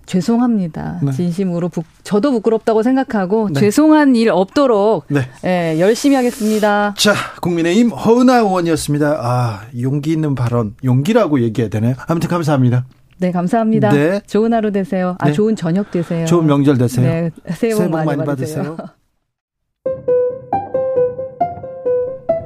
죄송합니다. 0.07 0.99
네. 1.03 1.11
진심으로 1.11 1.69
부, 1.69 1.83
저도 2.03 2.31
부끄럽다고 2.31 2.81
생각하고 2.81 3.49
네. 3.51 3.59
죄송한 3.59 4.15
일 4.15 4.29
없도록 4.29 5.05
네. 5.09 5.21
예, 5.45 5.79
열심히 5.79 6.15
하겠습니다. 6.15 6.95
자, 6.97 7.13
국민의힘 7.41 7.89
허은하 7.89 8.37
의원이었습니다. 8.37 9.17
아, 9.19 9.61
용기 9.79 10.11
있는 10.11 10.33
발언, 10.33 10.75
용기라고 10.83 11.41
얘기해야 11.41 11.69
되나요? 11.69 11.95
아무튼 12.07 12.29
감사합니다. 12.29 12.85
네, 13.17 13.31
감사합니다. 13.31 13.89
네. 13.91 14.19
좋은 14.27 14.53
하루 14.53 14.71
되세요. 14.71 15.15
아, 15.19 15.27
네. 15.27 15.33
좋은 15.33 15.55
저녁 15.55 15.89
되세요. 15.91 16.25
좋은 16.25 16.45
명절 16.45 16.77
되세요. 16.77 17.05
네, 17.05 17.31
새해 17.53 17.71
복, 17.73 17.77
새해 17.77 17.89
복 17.89 17.91
많이, 17.95 18.05
많이 18.07 18.25
받으세요. 18.25 18.75
받으세요. 18.75 18.95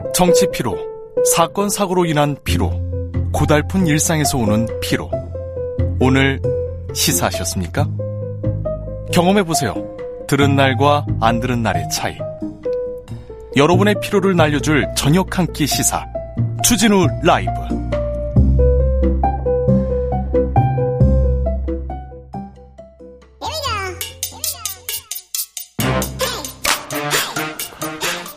정치 0.13 0.47
피로, 0.51 0.77
사건 1.33 1.69
사고로 1.69 2.05
인한 2.05 2.35
피로, 2.43 2.71
고달픈 3.31 3.87
일상에서 3.87 4.37
오는 4.37 4.67
피로. 4.81 5.09
오늘 6.01 6.41
시사하셨습니까? 6.93 7.87
경험해 9.13 9.43
보세요. 9.43 9.73
들은 10.27 10.55
날과 10.55 11.05
안 11.21 11.39
들은 11.39 11.63
날의 11.63 11.89
차이. 11.89 12.17
여러분의 13.55 13.95
피로를 14.01 14.35
날려줄 14.35 14.87
저녁 14.95 15.37
한 15.39 15.47
끼 15.53 15.65
시사. 15.65 16.05
추진우 16.63 17.07
라이브. 17.23 17.51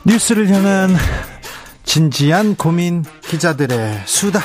뉴스를 0.05 0.49
향한 0.51 0.91
진지한 1.85 2.57
고민 2.57 3.05
기자들의 3.23 4.03
수다. 4.05 4.41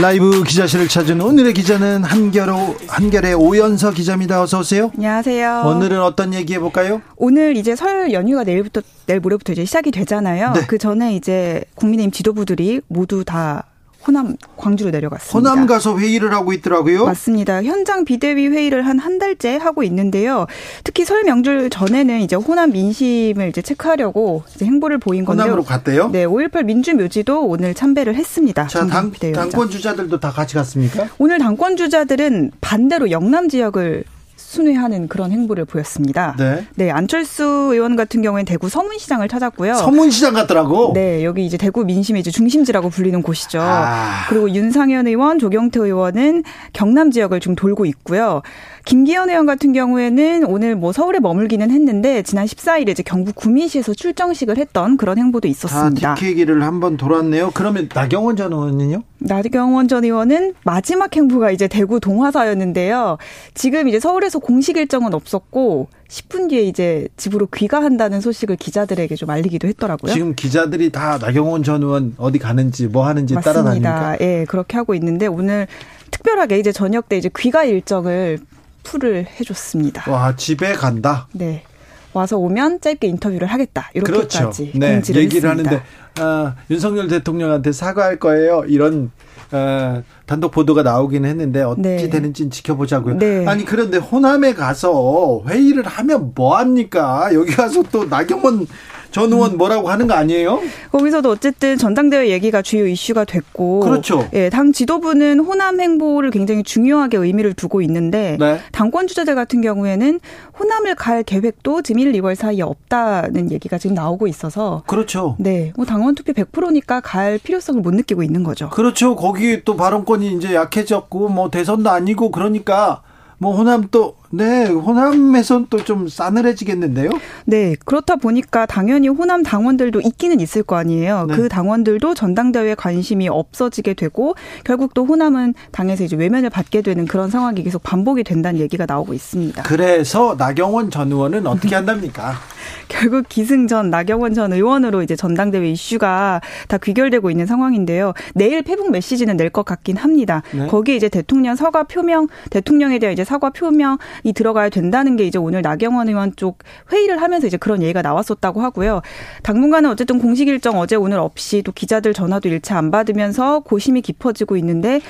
라이브 0.00 0.44
기자실을 0.44 0.88
찾은 0.88 1.20
오늘의 1.22 1.54
기자는 1.54 2.04
한결호, 2.04 2.76
한결의 2.86 3.34
오연서 3.34 3.92
기자입니다. 3.92 4.42
어서 4.42 4.60
오세요. 4.60 4.90
안녕하세요. 4.94 5.62
오늘은 5.64 6.00
어떤 6.02 6.34
얘기 6.34 6.52
해볼까요? 6.54 7.00
오늘 7.16 7.56
이제 7.56 7.74
설 7.74 8.12
연휴가 8.12 8.44
내일부터, 8.44 8.82
내일 9.06 9.20
모레부터 9.20 9.52
이제 9.52 9.64
시작이 9.64 9.90
되잖아요. 9.90 10.52
네. 10.52 10.66
그 10.66 10.76
전에 10.76 11.16
이제 11.16 11.64
국민의힘 11.76 12.10
지도부들이 12.10 12.82
모두 12.88 13.24
다 13.24 13.64
호남 14.06 14.36
광주로 14.56 14.90
내려갔습니다. 14.90 15.50
호남 15.50 15.66
가서 15.66 15.98
회의를 15.98 16.32
하고 16.32 16.52
있더라고요. 16.52 17.04
맞습니다. 17.06 17.62
현장 17.62 18.04
비대위 18.04 18.48
회의를 18.48 18.84
한 18.86 18.96
한 18.96 19.18
달째 19.18 19.56
하고 19.56 19.82
있는데요. 19.84 20.46
특히 20.82 21.04
설 21.04 21.22
명절 21.24 21.70
전에는 21.70 22.20
이제 22.22 22.34
호남 22.34 22.72
민심을 22.72 23.50
이제 23.50 23.60
체크하려고 23.62 24.42
이제 24.54 24.64
행보를 24.64 24.98
보인 24.98 25.24
건데요. 25.24 25.44
호남으로 25.44 25.64
갔대요? 25.64 26.08
네, 26.08 26.24
5.18 26.26 26.64
민주묘지도 26.64 27.44
오늘 27.46 27.74
참배를 27.74 28.14
했습니다. 28.14 28.66
자, 28.66 28.86
당, 28.86 29.12
당권 29.34 29.70
주자들도 29.70 30.18
다 30.18 30.30
같이 30.32 30.54
갔습니까? 30.54 31.06
오늘 31.18 31.38
당권 31.38 31.76
주자들은 31.76 32.52
반대로 32.60 33.10
영남 33.10 33.48
지역을 33.48 34.04
순회하는 34.46 35.08
그런 35.08 35.32
행보를 35.32 35.64
보였습니다. 35.64 36.36
네. 36.38 36.64
네, 36.76 36.90
안철수 36.90 37.42
의원 37.72 37.96
같은 37.96 38.22
경우에는 38.22 38.44
대구 38.44 38.68
서문시장을 38.68 39.28
찾았고요. 39.28 39.74
서문시장 39.74 40.34
같더라고. 40.34 40.92
네, 40.94 41.24
여기 41.24 41.44
이제 41.44 41.56
대구 41.56 41.84
민심의 41.84 42.20
이제 42.20 42.30
중심지라고 42.30 42.88
불리는 42.88 43.20
곳이죠. 43.22 43.60
아. 43.60 44.24
그리고 44.28 44.48
윤상현 44.48 45.08
의원, 45.08 45.38
조경태 45.40 45.80
의원은 45.80 46.44
경남 46.72 47.10
지역을 47.10 47.40
좀 47.40 47.56
돌고 47.56 47.86
있고요. 47.86 48.42
김기현 48.86 49.28
의원 49.30 49.46
같은 49.46 49.72
경우에는 49.72 50.44
오늘 50.44 50.76
뭐 50.76 50.92
서울에 50.92 51.18
머물기는 51.18 51.72
했는데 51.72 52.22
지난 52.22 52.46
14일에 52.46 52.90
이제 52.90 53.02
경북 53.02 53.34
구미시에서 53.34 53.92
출정식을 53.94 54.58
했던 54.58 54.96
그런 54.96 55.18
행보도 55.18 55.48
있었습니다. 55.48 56.12
아, 56.12 56.14
디케기를 56.14 56.62
한번 56.62 56.96
돌았네요. 56.96 57.50
그러면 57.52 57.88
나경원 57.92 58.36
전 58.36 58.52
의원은요? 58.52 59.02
나경원 59.18 59.88
전 59.88 60.04
의원은 60.04 60.54
마지막 60.64 61.16
행보가 61.16 61.50
이제 61.50 61.66
대구 61.66 61.98
동화사였는데요. 61.98 63.18
지금 63.54 63.88
이제 63.88 63.98
서울에서 63.98 64.38
공식 64.38 64.76
일정은 64.76 65.14
없었고 65.14 65.88
10분 66.08 66.48
뒤에 66.48 66.62
이제 66.62 67.08
집으로 67.16 67.48
귀가한다는 67.48 68.20
소식을 68.20 68.54
기자들에게 68.54 69.16
좀 69.16 69.30
알리기도 69.30 69.66
했더라고요. 69.66 70.12
지금 70.12 70.36
기자들이 70.36 70.92
다 70.92 71.18
나경원 71.18 71.64
전 71.64 71.82
의원 71.82 72.14
어디 72.18 72.38
가는지 72.38 72.86
뭐 72.86 73.04
하는지 73.04 73.34
따라다니까. 73.34 74.18
예, 74.20 74.26
네, 74.26 74.44
그렇게 74.44 74.76
하고 74.76 74.94
있는데 74.94 75.26
오늘 75.26 75.66
특별하게 76.12 76.60
이제 76.60 76.70
저녁 76.70 77.08
때 77.08 77.16
이제 77.16 77.28
귀가 77.36 77.64
일정을 77.64 78.38
풀을 78.86 79.26
해줬습니다. 79.40 80.10
와 80.10 80.36
집에 80.36 80.72
간다. 80.72 81.26
네. 81.32 81.64
와서 82.12 82.38
오면 82.38 82.80
짧게 82.80 83.08
인터뷰를 83.08 83.48
하겠다. 83.48 83.90
이렇게까지 83.92 84.38
그렇죠. 84.38 84.78
네. 84.78 84.92
공지를 84.94 85.22
얘기를 85.22 85.50
했습니다. 85.50 85.70
하는데 85.70 85.86
아, 86.20 86.54
윤석열 86.70 87.08
대통령한테 87.08 87.72
사과할 87.72 88.18
거예요. 88.18 88.64
이런 88.68 89.10
어, 89.52 90.02
단독 90.24 90.50
보도가 90.52 90.82
나오긴 90.82 91.24
했는데 91.24 91.62
어찌 91.62 91.82
네. 91.82 92.08
되는지 92.08 92.48
지켜보자고요. 92.48 93.18
네. 93.18 93.46
아니 93.46 93.64
그런데 93.64 93.98
호남에 93.98 94.54
가서 94.54 95.42
회의를 95.46 95.84
하면 95.86 96.32
뭐 96.34 96.56
합니까? 96.56 97.28
여기 97.34 97.52
가서 97.52 97.82
또 97.92 98.04
나경원 98.04 98.66
전 99.10 99.32
의원 99.32 99.56
뭐라고 99.56 99.88
하는 99.88 100.06
거 100.06 100.14
아니에요? 100.14 100.60
거기서도 100.92 101.30
어쨌든 101.30 101.78
전당대회 101.78 102.28
얘기가 102.30 102.62
주요 102.62 102.86
이슈가 102.86 103.24
됐고 103.24 103.80
그렇죠. 103.80 104.28
예, 104.32 104.50
당 104.50 104.72
지도부는 104.72 105.40
호남 105.40 105.80
행보를 105.80 106.30
굉장히 106.30 106.62
중요하게 106.62 107.18
의미를 107.18 107.54
두고 107.54 107.82
있는데 107.82 108.36
네. 108.38 108.60
당권 108.72 109.06
주자들 109.06 109.34
같은 109.34 109.60
경우에는 109.60 110.20
호남을 110.58 110.94
갈 110.94 111.22
계획도 111.22 111.82
지금 111.82 112.00
1, 112.00 112.12
2월 112.12 112.34
사이에 112.34 112.62
없다는 112.62 113.50
얘기가 113.52 113.78
지금 113.78 113.94
나오고 113.94 114.26
있어서 114.26 114.82
그렇죠. 114.86 115.36
네. 115.38 115.72
뭐 115.76 115.84
당원 115.84 116.14
투표 116.14 116.32
100%니까 116.32 117.00
갈 117.00 117.38
필요성을 117.38 117.80
못 117.80 117.94
느끼고 117.94 118.22
있는 118.22 118.42
거죠. 118.44 118.70
그렇죠. 118.70 119.16
거기 119.16 119.64
또 119.64 119.76
발언권이 119.76 120.34
이제 120.34 120.54
약해졌고 120.54 121.28
뭐 121.28 121.50
대선도 121.50 121.90
아니고 121.90 122.30
그러니까 122.30 123.02
뭐 123.38 123.54
호남 123.56 123.88
또 123.90 124.16
네, 124.30 124.66
호남에선 124.66 125.66
또 125.70 125.76
좀 125.86 126.08
싸늘해지겠는데요? 126.08 127.10
네, 127.44 127.76
그렇다 127.84 128.16
보니까 128.16 128.66
당연히 128.66 129.06
호남 129.08 129.44
당원들도 129.44 130.00
있기는 130.00 130.40
있을 130.40 130.64
거 130.64 130.74
아니에요. 130.76 131.26
네. 131.28 131.36
그 131.36 131.48
당원들도 131.48 132.14
전당대회에 132.14 132.74
관심이 132.74 133.28
없어지게 133.28 133.94
되고 133.94 134.34
결국 134.64 134.94
또 134.94 135.04
호남은 135.04 135.54
당에서 135.70 136.02
이제 136.02 136.16
외면을 136.16 136.50
받게 136.50 136.82
되는 136.82 137.04
그런 137.06 137.30
상황이 137.30 137.62
계속 137.62 137.84
반복이 137.84 138.24
된다는 138.24 138.58
얘기가 138.58 138.84
나오고 138.86 139.14
있습니다. 139.14 139.62
그래서 139.62 140.34
나경원 140.36 140.90
전 140.90 141.12
의원은 141.12 141.46
어떻게 141.46 141.76
한답니까? 141.76 142.34
결국 142.88 143.28
기승전 143.28 143.90
나경원 143.90 144.34
전 144.34 144.52
의원으로 144.52 145.02
이제 145.02 145.14
전당대회 145.14 145.70
이슈가 145.70 146.40
다 146.66 146.78
귀결되고 146.78 147.30
있는 147.30 147.46
상황인데요. 147.46 148.12
내일 148.34 148.62
페북 148.62 148.90
메시지는 148.90 149.36
낼 149.36 149.50
것 149.50 149.64
같긴 149.64 149.96
합니다. 149.96 150.42
네. 150.52 150.66
거기에 150.66 150.96
이제 150.96 151.08
대통령 151.08 151.54
사과 151.54 151.84
표명, 151.84 152.26
대통령에 152.50 152.98
대한 152.98 153.12
이제 153.12 153.22
사과 153.24 153.50
표명 153.50 153.98
이 154.24 154.32
들어가야 154.32 154.68
된다는 154.68 155.16
게 155.16 155.24
이제 155.24 155.38
오늘 155.38 155.62
나경원 155.62 156.08
의원 156.08 156.34
쪽 156.36 156.58
회의를 156.92 157.20
하면서 157.22 157.46
이제 157.46 157.56
그런 157.56 157.82
얘기가 157.82 158.02
나왔었다고 158.02 158.60
하고요. 158.62 159.02
당분간은 159.42 159.90
어쨌든 159.90 160.18
공식 160.18 160.48
일정 160.48 160.78
어제 160.78 160.96
오늘 160.96 161.18
없이 161.18 161.62
또 161.62 161.72
기자들 161.72 162.12
전화도 162.14 162.48
일체 162.48 162.74
안 162.74 162.90
받으면서 162.90 163.60
고심이 163.60 164.02
깊어지고 164.02 164.56
있는데 164.56 165.00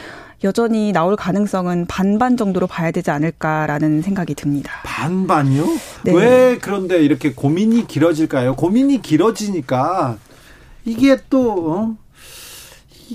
여전히 0.44 0.92
나올 0.92 1.16
가능성은 1.16 1.86
반반 1.86 2.36
정도로 2.36 2.66
봐야 2.66 2.90
되지 2.90 3.10
않을까라는 3.10 4.02
생각이 4.02 4.34
듭니다. 4.34 4.70
반반이요? 4.84 5.64
네. 6.04 6.12
왜 6.12 6.58
그런데 6.60 7.02
이렇게 7.02 7.32
고민이 7.32 7.86
길어질까요? 7.86 8.54
고민이 8.54 9.00
길어지니까 9.00 10.18
이게 10.84 11.16
또 11.30 11.72
어? 11.72 11.96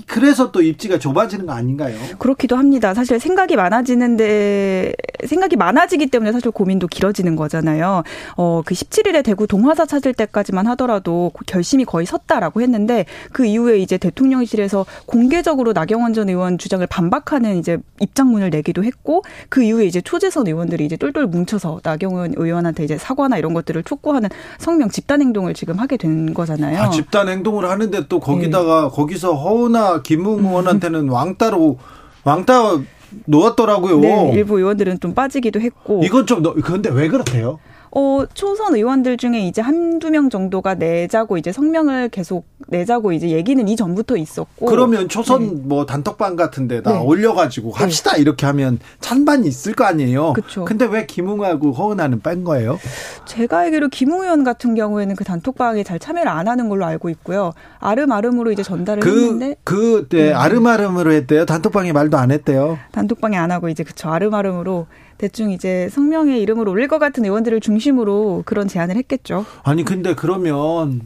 그래서 0.06 0.50
또 0.52 0.62
입지가 0.62 0.98
좁아지는 0.98 1.46
거 1.46 1.52
아닌가요? 1.52 1.96
그렇기도 2.18 2.56
합니다. 2.56 2.94
사실 2.94 3.18
생각이 3.18 3.56
많아지는데 3.56 4.92
생각이 5.26 5.56
많아지기 5.56 6.06
때문에 6.06 6.32
사실 6.32 6.50
고민도 6.50 6.88
길어지는 6.88 7.36
거잖아요. 7.36 8.02
어, 8.36 8.62
그 8.64 8.74
17일에 8.74 9.24
대구 9.24 9.46
동화사 9.46 9.86
찾을 9.86 10.14
때까지만 10.14 10.66
하더라도 10.68 11.32
결심이 11.46 11.84
거의 11.84 12.06
섰다라고 12.06 12.60
했는데 12.60 13.06
그 13.32 13.44
이후에 13.44 13.78
이제 13.78 13.98
대통령실에서 13.98 14.86
공개적으로 15.06 15.72
나경원 15.72 16.12
전 16.12 16.28
의원 16.28 16.58
주장을 16.58 16.86
반박하는 16.86 17.58
이제 17.58 17.78
입장문을 18.00 18.50
내기도 18.50 18.84
했고 18.84 19.22
그 19.48 19.62
이후에 19.62 19.86
이제 19.86 20.00
초재선 20.00 20.46
의원들이 20.46 20.84
이제 20.84 20.96
똘똘 20.96 21.26
뭉쳐서 21.26 21.80
나경원 21.82 22.34
의원한테 22.36 22.84
이제 22.84 22.98
사과나 22.98 23.38
이런 23.38 23.54
것들을 23.54 23.82
촉구하는 23.84 24.28
성명 24.58 24.88
집단 24.88 25.20
행동을 25.20 25.54
지금 25.54 25.78
하게 25.78 25.96
된 25.96 26.34
거잖아요. 26.34 26.82
아, 26.82 26.90
집단 26.90 27.28
행동을 27.28 27.68
하는데 27.68 28.06
또 28.08 28.20
거기다가 28.20 28.82
네. 28.82 28.88
거기서 28.90 29.34
허 29.34 29.52
은아 29.82 30.02
김웅 30.02 30.44
의원한테는 30.46 31.08
왕따로 31.08 31.78
왕따 32.24 32.80
놓았더라고요. 33.26 34.00
네, 34.00 34.32
일부 34.34 34.58
의원들은 34.58 35.00
좀 35.00 35.12
빠지기도 35.12 35.60
했고. 35.60 36.02
이건 36.04 36.26
좀 36.26 36.42
그런데 36.62 36.88
왜 36.90 37.08
그렇대요? 37.08 37.58
어, 37.94 38.24
초선 38.32 38.74
의원들 38.74 39.18
중에 39.18 39.40
이제 39.46 39.60
한두 39.60 40.10
명 40.10 40.30
정도가 40.30 40.76
내자고 40.76 41.36
이제 41.36 41.52
성명을 41.52 42.08
계속 42.08 42.46
내자고 42.68 43.12
이제 43.12 43.28
얘기는 43.28 43.66
이전부터 43.68 44.16
있었고. 44.16 44.64
그러면 44.64 45.10
초선 45.10 45.42
네. 45.42 45.60
뭐 45.64 45.84
단톡방 45.84 46.36
같은 46.36 46.68
데다 46.68 46.92
네. 46.92 46.98
올려가지고 46.98 47.72
네. 47.72 47.78
합시다 47.78 48.14
네. 48.14 48.22
이렇게 48.22 48.46
하면 48.46 48.78
찬반이 49.00 49.46
있을 49.46 49.74
거 49.74 49.84
아니에요. 49.84 50.32
그렇죠. 50.32 50.64
근데 50.64 50.86
왜 50.86 51.04
김웅하고 51.04 51.72
허은아는 51.72 52.22
뺀 52.22 52.44
거예요? 52.44 52.78
제가 53.26 53.58
알기로 53.58 53.90
김웅 53.90 54.22
의원 54.22 54.42
같은 54.42 54.74
경우에는 54.74 55.14
그 55.14 55.24
단톡방에 55.24 55.84
잘 55.84 55.98
참여를 55.98 56.28
안 56.28 56.48
하는 56.48 56.70
걸로 56.70 56.86
알고 56.86 57.10
있고요. 57.10 57.52
아름아름으로 57.78 58.52
이제 58.52 58.62
전달을 58.62 59.02
그, 59.02 59.10
했는데. 59.10 59.56
그, 59.64 60.06
네, 60.08 60.28
네. 60.28 60.32
아름아름으로 60.32 61.12
했대요. 61.12 61.44
단톡방에 61.44 61.92
말도 61.92 62.16
안 62.16 62.30
했대요. 62.30 62.78
단톡방에 62.92 63.36
안 63.36 63.50
하고 63.50 63.68
이제 63.68 63.84
그쵸. 63.84 64.08
아름아름으로 64.08 64.86
대충 65.22 65.52
이제 65.52 65.88
성명의 65.92 66.42
이름을 66.42 66.68
올릴 66.68 66.88
것 66.88 66.98
같은 66.98 67.24
의원들을 67.24 67.60
중심으로 67.60 68.42
그런 68.44 68.66
제안을 68.66 68.96
했겠죠. 68.96 69.46
아니 69.62 69.84
근데 69.84 70.16
그러면 70.16 71.02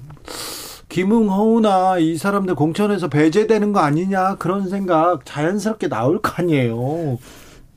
김웅 0.88 1.28
허우나 1.30 1.98
이 1.98 2.16
사람들 2.16 2.54
공천에서 2.54 3.08
배제되는 3.08 3.74
거 3.74 3.80
아니냐 3.80 4.36
그런 4.36 4.70
생각 4.70 5.26
자연스럽게 5.26 5.90
나올 5.90 6.22
거 6.22 6.32
아니에요. 6.36 7.18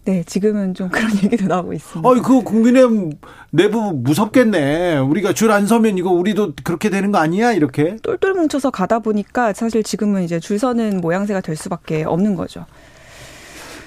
네, 0.05 0.23
지금은 0.25 0.75
좀 0.75 0.87
그런 0.87 1.11
얘기도 1.21 1.47
나오고 1.47 1.73
있습니다. 1.73 2.09
아이, 2.09 2.21
그 2.21 2.41
국민의힘 2.41 3.11
내부 3.51 3.91
무섭겠네. 3.93 4.97
우리가 4.99 5.33
줄 5.33 5.51
안 5.51 5.67
서면 5.67 5.97
이거 5.97 6.09
우리도 6.09 6.53
그렇게 6.63 6.89
되는 6.89 7.11
거 7.11 7.17
아니야? 7.17 7.51
이렇게. 7.51 7.97
똘똘 8.01 8.33
뭉쳐서 8.33 8.71
가다 8.71 8.99
보니까 8.99 9.51
사실 9.51 9.83
지금은 9.83 10.23
이제 10.23 10.39
줄 10.39 10.57
서는 10.57 11.01
모양새가 11.01 11.41
될 11.41 11.57
수밖에 11.57 12.05
없는 12.05 12.35
거죠. 12.35 12.65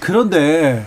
그런데 0.01 0.85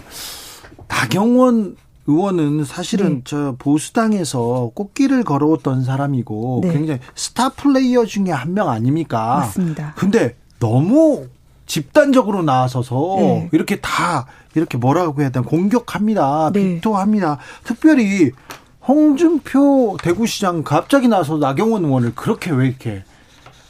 나경원 0.87 1.75
의원은 2.07 2.65
사실은 2.65 3.15
네. 3.15 3.21
저 3.25 3.55
보수당에서 3.57 4.71
꽃길을 4.75 5.23
걸어왔던 5.23 5.83
사람이고 5.83 6.59
네. 6.63 6.71
굉장히 6.73 6.99
스타 7.15 7.49
플레이어 7.49 8.05
중에 8.05 8.29
한 8.31 8.53
명 8.53 8.69
아닙니까? 8.69 9.37
맞습니다. 9.39 9.93
근데 9.97 10.35
너무 10.59 11.25
집단적으로 11.65 12.43
나서서 12.43 13.15
네. 13.17 13.49
이렇게 13.53 13.79
다 13.81 14.27
이렇게 14.53 14.77
뭐라고 14.77 15.19
해야 15.21 15.29
되나 15.31 15.45
공격합니다. 15.45 16.51
네. 16.53 16.75
비토합니다. 16.75 17.39
특별히 17.63 18.31
홍준표 18.87 19.97
대구시장 20.01 20.63
갑자기 20.63 21.07
나서 21.07 21.37
나경원 21.37 21.85
의원을 21.85 22.13
그렇게 22.15 22.51
왜 22.51 22.67
이렇게 22.67 23.03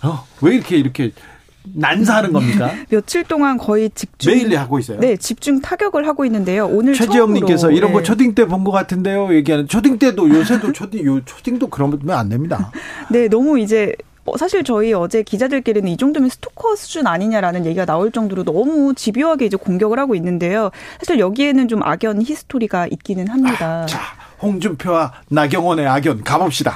어? 0.04 0.26
왜 0.42 0.56
이렇게 0.56 0.76
이렇게 0.78 1.12
난사하는 1.74 2.34
겁니까? 2.34 2.72
며칠 2.90 3.24
동안 3.24 3.58
거의 3.58 3.90
집중 3.94 4.34
매일 4.34 4.58
하고 4.58 4.80
있어요. 4.80 5.00
네, 5.00 5.18
집중 5.18 5.62
타격을 5.62 6.08
하고 6.08 6.26
있는데요. 6.26 6.68
오늘 6.68 6.94
최지영님께서 6.94 7.72
이런 7.72 7.92
거 7.94 8.00
네. 8.00 8.04
초딩 8.04 8.36
때 8.36 8.46
본 8.46 8.64
것 8.64 8.72
같은데요. 8.72 9.34
얘기하는 9.36 9.68
초딩 9.68 10.00
때도 10.00 10.30
요새도 10.30 10.72
초딩 10.74 11.06
요 11.06 11.22
초딩도 11.26 11.68
그러면 11.68 12.00
안 12.12 12.30
됩니다. 12.30 12.72
네, 13.12 13.28
너무 13.28 13.60
이제 13.60 13.94
어, 14.26 14.38
사실 14.38 14.64
저희 14.64 14.92
어제 14.94 15.22
기자들끼리는 15.22 15.88
이 15.88 15.98
정도면 15.98 16.30
스토커 16.30 16.76
수준 16.76 17.06
아니냐라는 17.06 17.66
얘기가 17.68 17.86
나올 17.86 18.12
정도로 18.12 18.44
너무 18.44 18.94
집요하게 18.96 19.46
이제 19.46 19.56
공격을 19.58 20.00
하고 20.00 20.16
있는데요. 20.16 20.72
사실 21.00 21.20
여기에는 21.20 21.68
좀 21.68 21.84
악연 21.84 22.24
히스토리가 22.24 22.88
있기는 22.88 23.28
합니다. 23.28 23.84
아, 23.84 23.86
자, 23.86 24.00
홍준표와 24.42 25.14
나경원의 25.30 25.86
악연 25.88 26.24
가봅시다. 26.24 26.76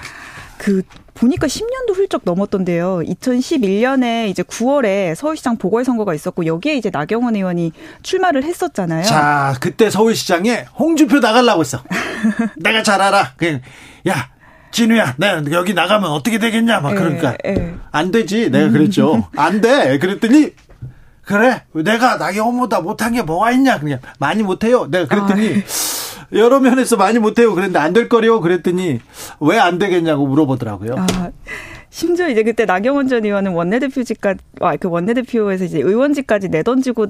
그 0.59 0.83
보니까 1.19 1.47
10년도 1.47 1.95
훌쩍 1.95 2.21
넘었던데요. 2.23 2.99
2011년에 2.99 4.29
이제 4.29 4.41
9월에 4.41 5.15
서울시장 5.15 5.57
보궐선거가 5.57 6.13
있었고 6.13 6.45
여기에 6.45 6.77
이제 6.77 6.89
나경원 6.89 7.35
의원이 7.35 7.73
출마를 8.03 8.43
했었잖아요. 8.43 9.03
자, 9.03 9.53
그때 9.59 9.89
서울시장에 9.89 10.65
홍준표 10.77 11.19
나가려고 11.19 11.59
했어. 11.59 11.83
내가 12.55 12.83
잘 12.83 13.01
알아. 13.01 13.33
그냥 13.35 13.61
야, 14.07 14.29
진우야, 14.71 15.15
내가 15.17 15.43
여기 15.51 15.73
나가면 15.73 16.09
어떻게 16.09 16.39
되겠냐? 16.39 16.79
막 16.79 16.91
에, 16.91 16.93
예, 16.93 16.97
그러니까 16.97 17.31
에. 17.43 17.49
예. 17.49 17.75
안 17.91 18.11
되지. 18.11 18.49
내가 18.49 18.69
그랬죠. 18.69 19.27
안 19.35 19.59
돼. 19.59 19.99
그랬더니 19.99 20.53
그래. 21.29 21.61
내가 21.73 22.17
나경원보다 22.17 22.81
못한 22.81 23.13
게 23.13 23.21
뭐가 23.21 23.51
있냐? 23.51 23.79
그냥 23.79 23.99
많이 24.17 24.41
못해요. 24.41 24.87
내가 24.89 25.05
그랬더니 25.07 25.57
아, 25.59 26.27
여러 26.33 26.59
면에서 26.59 26.97
많이 26.97 27.19
못해요. 27.19 27.53
그랬는데 27.53 27.77
안 27.77 27.93
될 27.93 28.09
거래요. 28.09 28.41
그랬더니 28.41 28.99
왜 29.39 29.59
안 29.59 29.77
되겠냐고 29.77 30.25
물어보더라고요. 30.25 30.95
아. 30.97 31.29
심지어 31.91 32.29
이제 32.29 32.41
그때 32.43 32.65
나경원 32.65 33.07
전 33.07 33.25
의원은 33.25 33.51
원내대표직까지 33.53 34.39
아, 34.61 34.75
그 34.77 34.89
원내대표에서 34.89 35.65
이제 35.65 35.79
의원직까지 35.79 36.49
내던지고 36.49 37.05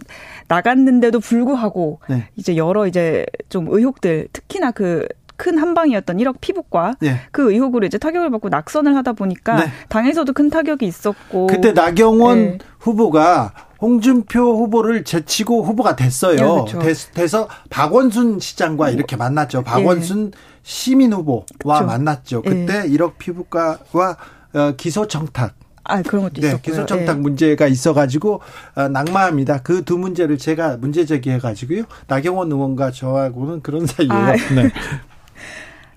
나갔는데도 0.49 1.19
불구하고 1.21 1.99
네. 2.09 2.27
이제 2.35 2.57
여러 2.57 2.87
이제 2.87 3.25
좀 3.47 3.67
의혹들 3.69 4.27
특히나 4.33 4.71
그큰 4.71 5.57
한방이었던 5.57 6.17
1억 6.17 6.35
피부과 6.41 6.95
네. 7.01 7.19
그 7.31 7.51
의혹으로 7.53 7.85
이제 7.85 7.97
타격을 7.97 8.31
받고 8.31 8.49
낙선을 8.49 8.95
하다 8.97 9.13
보니까 9.13 9.55
네. 9.57 9.71
당에서도 9.89 10.31
큰 10.33 10.49
타격이 10.49 10.85
있었고 10.85 11.47
그때 11.47 11.71
나경원 11.73 12.37
네. 12.39 12.57
후보가 12.79 13.53
홍준표 13.81 14.57
후보를 14.57 15.03
제치고 15.03 15.63
후보가 15.63 15.95
됐어요. 15.95 16.35
네, 16.35 16.71
그렇죠. 16.73 16.79
됐, 17.13 17.33
어 17.33 17.47
박원순 17.69 18.39
시장과 18.39 18.89
이렇게 18.89 19.15
만났죠. 19.15 19.63
박원순 19.63 20.31
예. 20.35 20.39
시민 20.63 21.13
후보와 21.13 21.43
그렇죠. 21.59 21.85
만났죠. 21.85 22.41
그때 22.41 22.83
예. 22.85 22.89
1억 22.89 23.13
피부과와 23.17 24.17
어, 24.53 24.71
기소 24.75 25.07
청탁 25.07 25.53
아, 25.85 26.01
그런 26.03 26.23
것도 26.23 26.41
네, 26.41 26.47
있었고요. 26.49 26.61
기소 26.61 26.85
청탁 26.85 27.15
네. 27.17 27.21
문제가 27.21 27.67
있어가지고 27.67 28.41
어, 28.75 28.87
낙마합니다. 28.89 29.61
그 29.61 29.83
두 29.83 29.97
문제를 29.97 30.37
제가 30.37 30.77
문제 30.77 31.05
제기해가지고요. 31.05 31.83
나경원 32.07 32.51
의원과 32.51 32.91
저하고는 32.91 33.61
그런 33.61 33.85
사이예요. 33.87 34.13
아, 34.13 34.33
네. 34.33 34.69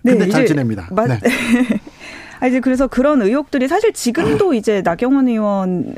네. 0.05 0.13
근데 0.17 0.29
잘 0.29 0.47
지냅니다. 0.47 0.89
맞, 0.93 1.09
네. 1.09 1.21
아, 2.41 2.47
이제 2.47 2.61
그래서 2.61 2.87
그런 2.89 3.23
의혹들이 3.23 3.69
사실 3.69 3.93
지금도 3.93 4.55
이제 4.55 4.83
나경원 4.83 5.29
의원 5.29 5.95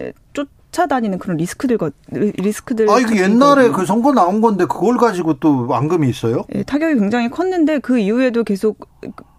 쫓아다니는 0.75 1.19
그런 1.19 1.37
리스크들 1.37 1.79
리스크들. 2.11 2.91
아 2.91 2.99
이거 2.99 3.17
옛날에 3.17 3.71
그 3.71 3.87
선거 3.87 4.13
나온 4.13 4.41
건데 4.41 4.67
그걸 4.67 4.97
가지고 4.97 5.35
또 5.35 5.69
앙금이 5.73 6.09
있어요? 6.09 6.45
예, 6.55 6.63
타격이 6.63 6.99
굉장히 6.99 7.31
컸는데 7.31 7.79
그 7.79 7.99
이후에도 7.99 8.43
계속 8.45 8.89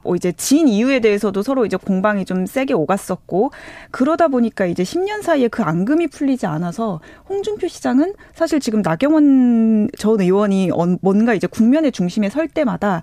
어, 0.03 0.15
이제 0.15 0.31
진 0.31 0.67
이유에 0.67 0.99
대해서도 0.99 1.41
서로 1.41 1.65
이제 1.65 1.77
공방이 1.77 2.25
좀 2.25 2.45
세게 2.45 2.73
오갔었고 2.73 3.51
그러다 3.91 4.29
보니까 4.29 4.65
이제 4.65 4.83
10년 4.83 5.21
사이에 5.21 5.47
그 5.47 5.63
앙금이 5.63 6.07
풀리지 6.07 6.45
않아서 6.45 7.01
홍준표 7.27 7.67
시장은 7.67 8.13
사실 8.33 8.59
지금 8.59 8.81
나경원 8.81 9.89
전 9.97 10.21
의원이 10.21 10.69
뭔가 11.01 11.33
이제 11.33 11.47
국면의 11.47 11.91
중심에 11.91 12.29
설 12.29 12.47
때마다 12.47 13.01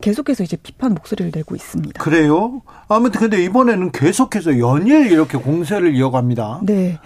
계속해서 0.00 0.44
이제 0.44 0.56
비판 0.56 0.92
목소리를 0.92 1.32
내고 1.34 1.54
있습니다. 1.54 2.02
그래요? 2.02 2.62
아무튼 2.88 3.20
근데 3.20 3.42
이번에는 3.44 3.90
계속해서 3.90 4.58
연일 4.58 5.10
이렇게 5.10 5.38
공세를 5.38 5.94
이어갑니다. 5.94 6.60
네. 6.64 6.98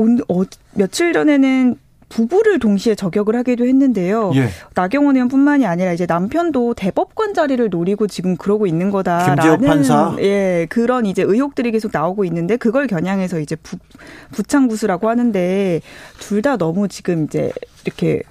온, 0.00 0.18
어, 0.28 0.42
며칠 0.74 1.12
전에는 1.12 1.76
부부를 2.08 2.58
동시에 2.58 2.96
저격을 2.96 3.36
하기도 3.36 3.64
했는데요. 3.66 4.32
예. 4.34 4.48
나경원 4.74 5.14
의원뿐만이 5.14 5.64
아니라 5.64 5.92
이제 5.92 6.06
남편도 6.06 6.74
대법관 6.74 7.34
자리를 7.34 7.68
노리고 7.70 8.08
지금 8.08 8.36
그러고 8.36 8.66
있는 8.66 8.90
거다라는. 8.90 9.36
예 10.18 10.66
그런 10.70 11.06
이제 11.06 11.22
의혹들이 11.22 11.70
계속 11.70 11.90
나오고 11.92 12.24
있는데 12.24 12.56
그걸 12.56 12.88
겨냥해서 12.88 13.38
이제 13.38 13.54
부, 13.54 13.76
부창부수라고 14.32 15.08
하는데 15.08 15.80
둘 16.18 16.42
다 16.42 16.56
너무 16.56 16.88
지금 16.88 17.24
이제 17.26 17.52
이렇게 17.84 18.22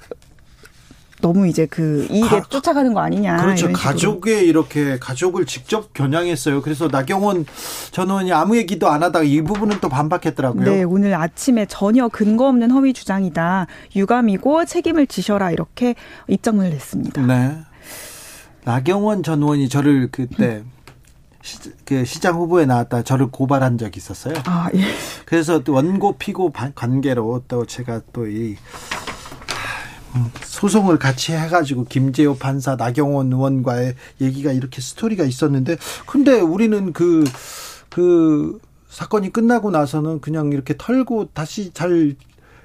너무 1.22 1.48
이제 1.48 1.66
그 1.66 2.08
이익에 2.10 2.28
가, 2.28 2.42
쫓아가는 2.42 2.94
거 2.94 3.02
아니냐. 3.02 3.38
그렇죠. 3.38 3.72
가족에 3.74 4.42
이렇게 4.44 4.98
가족을 5.00 5.46
직접 5.46 5.94
겨냥했어요. 5.94 6.62
그래서 6.62 6.88
나경원 6.88 7.46
전 7.92 8.10
의원이 8.10 8.32
아무 8.32 8.58
얘기도 8.58 8.88
안 8.90 9.04
하다가 9.04 9.24
이 9.26 9.42
부분은 9.42 9.80
또 9.82 9.90
반박했더라고요. 9.90 10.64
네, 10.64 10.84
오늘 10.84 11.14
아침에 11.14 11.66
전혀 11.66 12.08
근거 12.08 12.48
없는 12.48 12.72
허위 12.72 12.94
주장이다. 12.94 13.68
유감이고 13.96 14.66
책임을 14.66 15.08
지셔라 15.08 15.52
이렇게 15.52 15.96
입장문을 16.28 16.70
냈습니다. 16.72 17.22
네. 17.26 17.58
나경원 18.64 19.24
전 19.24 19.42
의원이 19.42 19.68
저를 19.68 20.10
그때 20.12 20.64
시, 21.42 21.58
그 21.86 22.06
시장 22.06 22.36
후보에 22.36 22.66
나왔다 22.66 23.04
저를 23.04 23.28
고발한 23.32 23.78
적이 23.78 23.98
있었어요. 23.98 24.36
아, 24.46 24.70
예. 24.76 24.82
그래서 25.26 25.64
또 25.64 25.74
원고 25.74 26.18
피고 26.18 26.52
관계로 26.52 27.44
또 27.48 27.66
제가 27.66 28.02
또 28.14 28.26
이 28.28 28.56
소송을 30.44 31.00
같이 31.00 31.34
해가지고 31.34 31.86
김재호 31.86 32.38
판사, 32.38 32.76
나경원 32.76 33.32
의원과의 33.32 33.96
얘기가 34.22 34.52
이렇게 34.52 34.82
스토리가 34.82 35.24
있었는데, 35.24 35.78
근데 36.06 36.40
우리는 36.40 36.94
그, 36.94 37.24
그 37.90 38.60
사건이 38.90 39.32
끝나고 39.32 39.72
나서는 39.72 40.20
그냥 40.22 40.52
이렇게 40.52 40.76
털고 40.78 41.30
다시 41.34 41.72
잘 41.74 42.16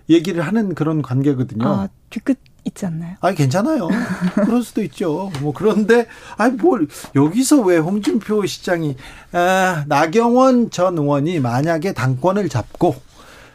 얘기를 0.08 0.42
하는 0.46 0.74
그런 0.74 1.02
관계거든요. 1.02 1.66
아, 1.66 1.88
뒤끝 2.10 2.38
있지 2.64 2.86
않나요? 2.86 3.16
아, 3.20 3.32
괜찮아요. 3.32 3.88
그럴 4.34 4.62
수도 4.62 4.82
있죠. 4.84 5.30
뭐 5.40 5.52
그런데 5.52 6.06
아니 6.36 6.56
뭘 6.56 6.88
여기서 7.14 7.60
왜 7.60 7.78
홍준표 7.78 8.46
시장이 8.46 8.96
아, 9.32 9.84
나경원 9.86 10.70
전 10.70 10.96
의원이 10.96 11.40
만약에 11.40 11.92
당권을 11.92 12.48
잡고 12.48 12.96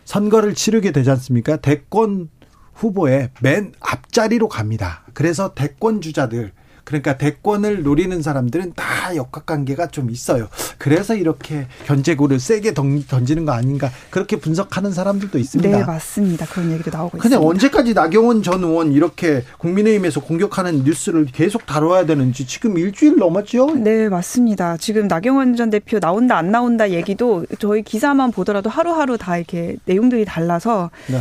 선거를 0.06 0.54
치르게 0.54 0.92
되지 0.92 1.10
않습니까? 1.12 1.58
대권 1.58 2.30
후보의 2.80 3.30
맨 3.42 3.74
앞자리로 3.80 4.48
갑니다. 4.48 5.04
그래서 5.14 5.54
대권 5.54 6.02
주자들 6.02 6.52
그러니까 6.86 7.18
대권을 7.18 7.84
노리는 7.84 8.20
사람들은 8.20 8.74
다 8.76 9.16
역학관계가 9.16 9.88
좀 9.88 10.10
있어요. 10.10 10.48
그래서 10.80 11.14
이렇게 11.14 11.68
견제구를 11.86 12.40
세게 12.40 12.74
던지는 12.74 13.46
거 13.46 13.52
아닌가 13.52 13.92
그렇게 14.10 14.38
분석하는 14.38 14.92
사람들도 14.92 15.38
있습니다. 15.38 15.78
네 15.78 15.84
맞습니다. 15.84 16.48
그런 16.48 16.72
얘기도 16.72 16.90
나오고 16.90 17.20
근데 17.20 17.36
있습니다. 17.36 17.48
언제까지 17.48 17.94
나경원 17.94 18.42
전 18.42 18.64
의원 18.64 18.92
이렇게 18.92 19.44
국민의힘에서 19.60 20.22
공격하는 20.22 20.84
뉴스를 20.84 21.26
계속 21.26 21.68
다뤄야 21.68 22.08
되는지 22.08 22.48
지금 22.48 22.76
일주일 22.80 23.18
넘었죠? 23.18 23.76
네 23.76 24.10
맞습니다. 24.10 24.78
지금 24.78 25.08
나경원 25.08 25.56
전 25.58 25.70
대표 25.70 26.00
나온다 26.00 26.38
안 26.38 26.50
나온다 26.50 26.90
얘기도 26.90 27.46
저희 27.60 27.84
기사만 27.84 28.32
보더라도 28.32 28.72
하루하루 28.72 29.20
다 29.20 29.38
이렇게 29.38 29.76
내용들이 29.86 30.26
달라서 30.26 30.90
네. 31.08 31.20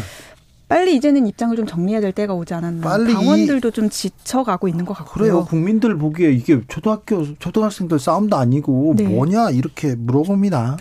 빨리 0.69 0.95
이제는 0.97 1.27
입장을 1.27 1.57
좀 1.57 1.67
정리해야 1.67 2.01
될 2.01 2.13
때가 2.13 2.35
오지 2.35 2.53
않았나. 2.55 2.87
빨리 2.87 3.13
당원들도 3.13 3.71
좀 3.71 3.89
지쳐가고 3.89 4.69
있는 4.69 4.85
것 4.85 4.95
같고요. 4.95 5.13
그래요. 5.25 5.45
국민들 5.45 5.97
보기에 5.97 6.31
이게 6.31 6.61
초등학교 6.69 7.25
초등학생들 7.39 7.99
싸움도 7.99 8.37
아니고 8.37 8.95
네. 8.97 9.05
뭐냐 9.05 9.51
이렇게 9.51 9.95
물어봅니다. 9.97 10.77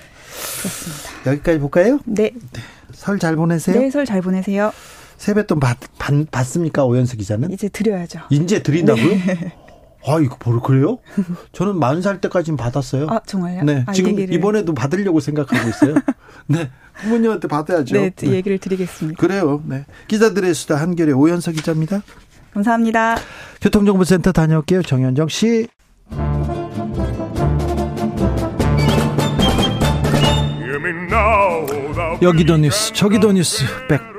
그렇습니다. 0.59 1.31
여기까지 1.31 1.59
볼까요? 1.59 1.99
네. 2.05 2.31
네. 2.31 2.61
설 2.93 3.19
잘 3.19 3.35
보내세요. 3.35 3.79
네, 3.79 3.89
설 3.89 4.05
잘 4.05 4.21
보내세요. 4.21 4.71
세뱃돈 5.17 5.59
받, 5.59 5.77
받, 5.97 6.13
받습니까 6.31 6.83
오연수 6.85 7.17
기자는? 7.17 7.51
이제 7.51 7.69
드려야죠. 7.69 8.19
이제 8.29 8.61
드린다고요? 8.61 9.07
네. 9.07 9.53
아, 10.05 10.19
이거 10.21 10.37
바로 10.37 10.61
그래요? 10.61 10.99
저는 11.53 11.79
만 11.79 12.01
살 12.01 12.21
때까지는 12.21 12.55
받았어요. 12.55 13.07
아, 13.09 13.19
정말요? 13.25 13.63
네. 13.63 13.83
아, 13.87 13.93
지금 13.93 14.11
얘기를. 14.11 14.33
이번에도 14.33 14.73
받으려고 14.73 15.19
생각하고 15.19 15.67
있어요. 15.69 15.95
네. 16.47 16.69
부모님한테 17.01 17.47
받아야죠. 17.47 17.95
네, 17.95 18.09
네, 18.09 18.27
얘기를 18.31 18.57
드리겠습니다. 18.57 19.19
그래요. 19.19 19.61
네. 19.65 19.85
기자들의 20.07 20.53
수다 20.53 20.75
한결의 20.75 21.13
오연석 21.13 21.55
기자입니다. 21.55 22.01
감사합니다. 22.53 23.17
교통정보센터 23.61 24.31
다녀올게요. 24.31 24.81
정현정 24.81 25.27
씨. 25.27 25.67
여기도 32.21 32.57
뉴스, 32.57 32.93
저기도 32.93 33.31
뉴스, 33.31 33.63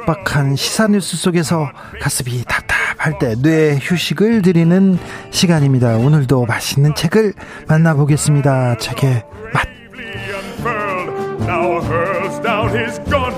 빽빽한 0.05 0.57
시사 0.57 0.87
뉴스 0.89 1.17
속에서 1.17 1.71
가슴이 2.01 2.45
답답할 2.45 3.19
때 3.19 3.35
뇌 3.43 3.79
휴식을 3.81 4.43
드리는 4.43 4.99
시간입니다. 5.31 5.97
오늘도 5.97 6.47
맛있는 6.47 6.95
책을 6.95 7.35
만나보겠습니다. 7.69 8.77
책의 8.79 9.25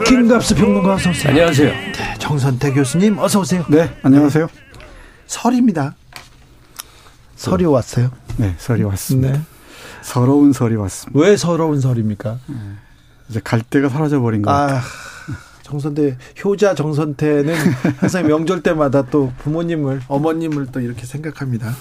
김갑수 0.07 0.57
평론가 0.57 0.95
어서 0.95 1.11
오세요. 1.11 1.31
안녕하세요. 1.31 1.71
네, 1.71 2.15
정선태 2.19 2.73
교수님 2.73 3.19
어서 3.19 3.41
오세요. 3.41 3.65
네, 3.69 3.97
안녕하세요. 4.03 4.49
설입니다. 5.27 5.95
설이 7.37 7.65
왔어요. 7.65 8.11
네, 8.39 8.55
설이 8.59 8.83
왔습니다. 8.83 9.33
네. 9.33 9.41
서러운 10.03 10.53
설이 10.53 10.75
왔습니다. 10.75 11.21
왜 11.21 11.37
서러운 11.37 11.81
설입니까? 11.81 12.39
네. 12.47 12.55
이제 13.29 13.41
갈 13.43 13.61
데가 13.63 13.89
사라져 13.89 14.19
버린 14.21 14.43
것 14.43 14.51
같아요. 14.51 14.79
아, 14.79 14.83
정선태 15.63 16.17
효자 16.45 16.75
정선태는 16.75 17.55
항상 17.99 18.27
명절 18.27 18.63
때마다 18.63 19.03
또 19.03 19.33
부모님을 19.39 20.01
어머님을 20.09 20.67
또 20.73 20.81
이렇게 20.81 21.07
생각합니다. 21.07 21.73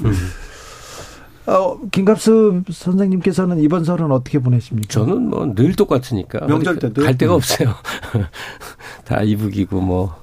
음. 1.48 1.52
어, 1.52 1.80
김갑수 1.92 2.64
선생님께서는 2.72 3.60
이번 3.60 3.84
설은 3.84 4.12
어떻게 4.12 4.40
보내십니까? 4.40 4.88
저는 4.90 5.30
뭐 5.30 5.46
늘 5.56 5.76
똑같으니까. 5.76 6.46
명절 6.46 6.80
때도? 6.80 7.04
갈 7.04 7.18
데가 7.18 7.34
음. 7.34 7.38
없어요. 7.38 7.76
다 9.06 9.22
이북이고 9.24 9.82
뭐, 9.82 10.16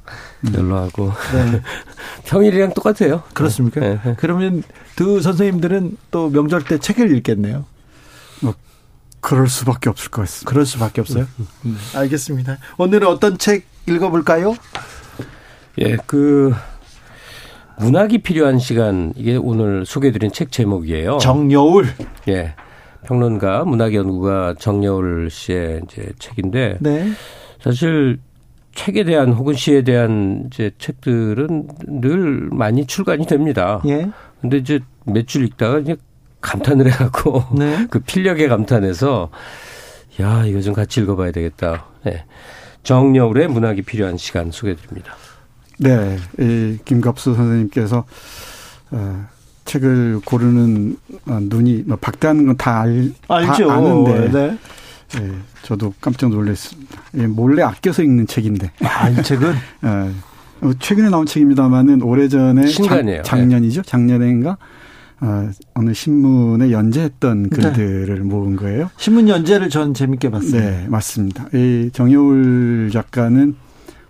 연로하고. 0.54 1.10
네. 1.32 1.62
평일이랑 2.26 2.74
똑같아요. 2.74 3.22
그렇습니까? 3.34 3.80
네. 3.80 3.98
그러면 4.18 4.62
두 4.94 5.20
선생님들은 5.20 5.96
또 6.10 6.30
명절 6.30 6.64
때 6.64 6.78
책을 6.78 7.14
읽겠네요. 7.16 7.64
뭐, 8.42 8.54
그럴 9.20 9.48
수밖에 9.48 9.90
없을 9.90 10.10
것 10.10 10.22
같습니다. 10.22 10.48
그럴 10.48 10.64
수밖에 10.66 11.00
없어요? 11.00 11.26
음. 11.40 11.46
음. 11.64 11.78
알겠습니다. 11.94 12.58
오늘은 12.78 13.08
어떤 13.08 13.38
책 13.38 13.66
읽어볼까요? 13.86 14.54
예, 15.78 15.96
그, 16.06 16.54
문학이 17.78 18.18
필요한 18.18 18.58
시간 18.58 19.12
이게 19.16 19.36
오늘 19.36 19.84
소개해드린 19.84 20.32
책 20.32 20.50
제목이에요. 20.52 21.18
정여울. 21.18 21.86
예. 22.28 22.54
평론가 23.04 23.64
문학 23.64 23.94
연구가 23.94 24.54
정여울 24.58 25.30
씨의 25.30 25.82
이제 25.84 26.10
책인데 26.18 26.78
네. 26.80 27.10
사실 27.60 28.18
책에 28.74 29.04
대한 29.04 29.32
혹은 29.32 29.54
시에 29.54 29.82
대한 29.82 30.44
이제 30.46 30.70
책들은 30.78 31.68
늘 32.00 32.48
많이 32.50 32.86
출간이 32.86 33.26
됩니다. 33.26 33.80
예. 33.86 34.08
근데 34.40 34.56
이제 34.58 34.80
몇 35.04 35.26
줄 35.26 35.44
읽다가 35.44 35.78
이제 35.78 35.96
감탄을 36.40 36.86
해갖고 36.92 37.44
네. 37.56 37.86
그 37.90 38.00
필력에 38.00 38.48
감탄해서 38.48 39.30
야 40.20 40.44
이거 40.46 40.60
좀 40.60 40.74
같이 40.74 41.00
읽어봐야 41.00 41.30
되겠다. 41.30 41.86
네. 42.04 42.24
정여울의 42.82 43.48
문학이 43.48 43.82
필요한 43.82 44.16
시간 44.16 44.50
소개드립니다. 44.50 45.14
네, 45.78 46.16
이 46.38 46.78
김갑수 46.84 47.34
선생님께서 47.34 48.04
어, 48.92 49.26
책을 49.64 50.20
고르는 50.24 50.96
어, 51.26 51.38
눈이 51.42 51.84
뭐 51.86 51.96
박대하는 52.00 52.46
건 52.46 52.56
다 52.56 52.82
알죠. 52.82 53.66
다 53.68 53.74
아는데 53.74 54.30
네. 54.30 54.58
예, 55.20 55.32
저도 55.62 55.92
깜짝 56.00 56.30
놀랐습니다. 56.30 57.00
예, 57.18 57.26
몰래 57.26 57.62
아껴서 57.62 58.02
읽는 58.02 58.26
책인데. 58.26 58.72
아, 58.82 59.08
이 59.10 59.22
책은? 59.22 59.52
예, 59.84 60.72
최근에 60.80 61.10
나온 61.10 61.26
책입니다만은 61.26 62.02
오래전에 62.02 62.66
신간이에요. 62.66 63.22
작, 63.22 63.36
작년이죠. 63.36 63.82
작년인가 63.82 64.56
어, 65.20 65.48
어느 65.74 65.94
신문에 65.94 66.70
연재했던 66.72 67.42
네. 67.44 67.48
글들을 67.50 68.14
네. 68.18 68.20
모은 68.20 68.56
거예요. 68.56 68.90
신문 68.96 69.28
연재를 69.28 69.68
전 69.70 69.94
재밌게 69.94 70.30
봤습니다. 70.30 70.58
네, 70.70 70.86
맞습니다. 70.88 71.46
이 71.54 71.90
정여울 71.92 72.90
작가는 72.92 73.54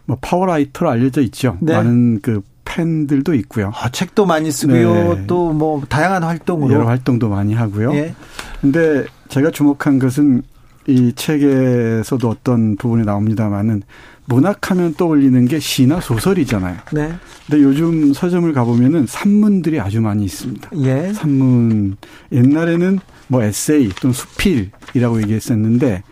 뭐 0.06 0.16
파워라이터로 0.20 0.90
알려져 0.90 1.20
있죠. 1.22 1.58
네. 1.60 1.74
많은 1.74 2.20
그 2.22 2.42
팬들도 2.64 3.34
있고요. 3.34 3.72
아, 3.74 3.88
책도 3.90 4.26
많이 4.26 4.50
쓰고요. 4.50 5.14
네. 5.14 5.26
또뭐 5.26 5.84
다양한 5.88 6.22
활동으로 6.24 6.74
여러 6.74 6.86
활동도 6.86 7.28
많이 7.28 7.54
하고요. 7.54 7.94
예. 7.94 8.14
근데 8.60 9.06
제가 9.28 9.50
주목한 9.50 9.98
것은 9.98 10.42
이 10.88 11.12
책에서도 11.14 12.28
어떤 12.28 12.76
부분이 12.76 13.04
나옵니다만은 13.04 13.82
문학하면 14.26 14.94
떠올리는 14.94 15.46
게 15.46 15.58
시나 15.58 16.00
소설이잖아요. 16.00 16.76
네. 16.92 17.14
근데 17.48 17.62
요즘 17.62 18.12
서점을 18.12 18.52
가보면은 18.52 19.06
산문들이 19.06 19.80
아주 19.80 20.00
많이 20.00 20.24
있습니다. 20.24 20.70
예. 20.84 21.12
산문 21.12 21.96
옛날에는 22.32 22.98
뭐 23.28 23.42
에세이 23.42 23.90
또는 24.00 24.12
수필이라고 24.12 25.22
얘기했었는데 25.22 26.02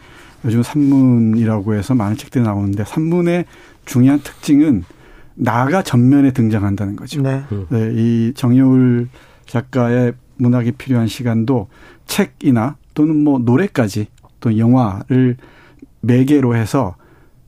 요즘 0.44 0.62
산문이라고 0.62 1.74
해서 1.74 1.94
많은 1.94 2.16
책들이 2.16 2.44
나오는데 2.44 2.84
산문의 2.84 3.46
중요한 3.84 4.20
특징은 4.20 4.84
나가 5.34 5.82
전면에 5.82 6.32
등장한다는 6.32 6.96
거죠. 6.96 7.20
네. 7.22 7.42
네, 7.70 7.92
이 7.94 8.32
정여울 8.34 9.08
작가의 9.46 10.14
문학이 10.36 10.72
필요한 10.72 11.06
시간도 11.06 11.68
책이나 12.06 12.76
또는 12.94 13.22
뭐 13.22 13.38
노래까지 13.38 14.06
또 14.40 14.58
영화를 14.58 15.36
매개로 16.00 16.54
해서 16.54 16.96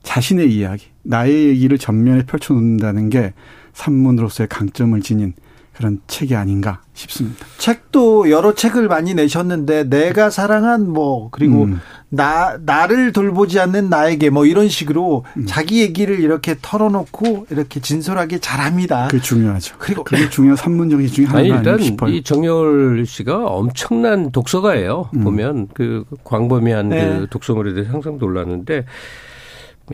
자신의 0.03 0.53
이야기, 0.53 0.87
나의 1.03 1.47
얘기를 1.47 1.77
전면에 1.77 2.25
펼쳐놓는다는 2.25 3.09
게 3.09 3.33
산문으로서의 3.73 4.47
강점을 4.47 4.99
지닌 5.01 5.33
그런 5.75 6.01
책이 6.07 6.35
아닌가 6.35 6.81
싶습니다. 6.93 7.45
책도 7.59 8.31
여러 8.31 8.55
책을 8.55 8.87
많이 8.87 9.13
내셨는데 9.13 9.89
내가 9.89 10.29
사랑한 10.31 10.89
뭐 10.89 11.29
그리고 11.29 11.65
음. 11.65 11.79
나 12.09 12.57
나를 12.63 13.11
돌보지 13.11 13.59
않는 13.59 13.89
나에게 13.89 14.29
뭐 14.29 14.45
이런 14.45 14.69
식으로 14.69 15.25
음. 15.35 15.45
자기 15.45 15.81
얘기를 15.81 16.19
이렇게 16.19 16.55
털어놓고 16.61 17.47
이렇게 17.49 17.81
진솔하게 17.81 18.39
잘합니다. 18.39 19.09
그 19.11 19.19
중요하죠. 19.19 19.75
그리고 19.77 20.03
그게 20.05 20.29
중요한 20.29 20.55
산문 20.55 20.89
정리 20.89 21.09
중에 21.09 21.25
하나가 21.25 21.43
일단 21.45 21.79
싶어요. 21.79 22.13
이 22.13 22.23
정열 22.23 23.05
씨가 23.05 23.45
엄청난 23.45 24.31
독서가예요. 24.31 25.09
음. 25.15 25.23
보면 25.23 25.67
그 25.73 26.05
광범위한 26.23 26.89
네. 26.89 27.19
그 27.19 27.27
독서물에 27.29 27.73
대해서 27.73 27.91
항상 27.91 28.17
놀랐는데 28.17 28.85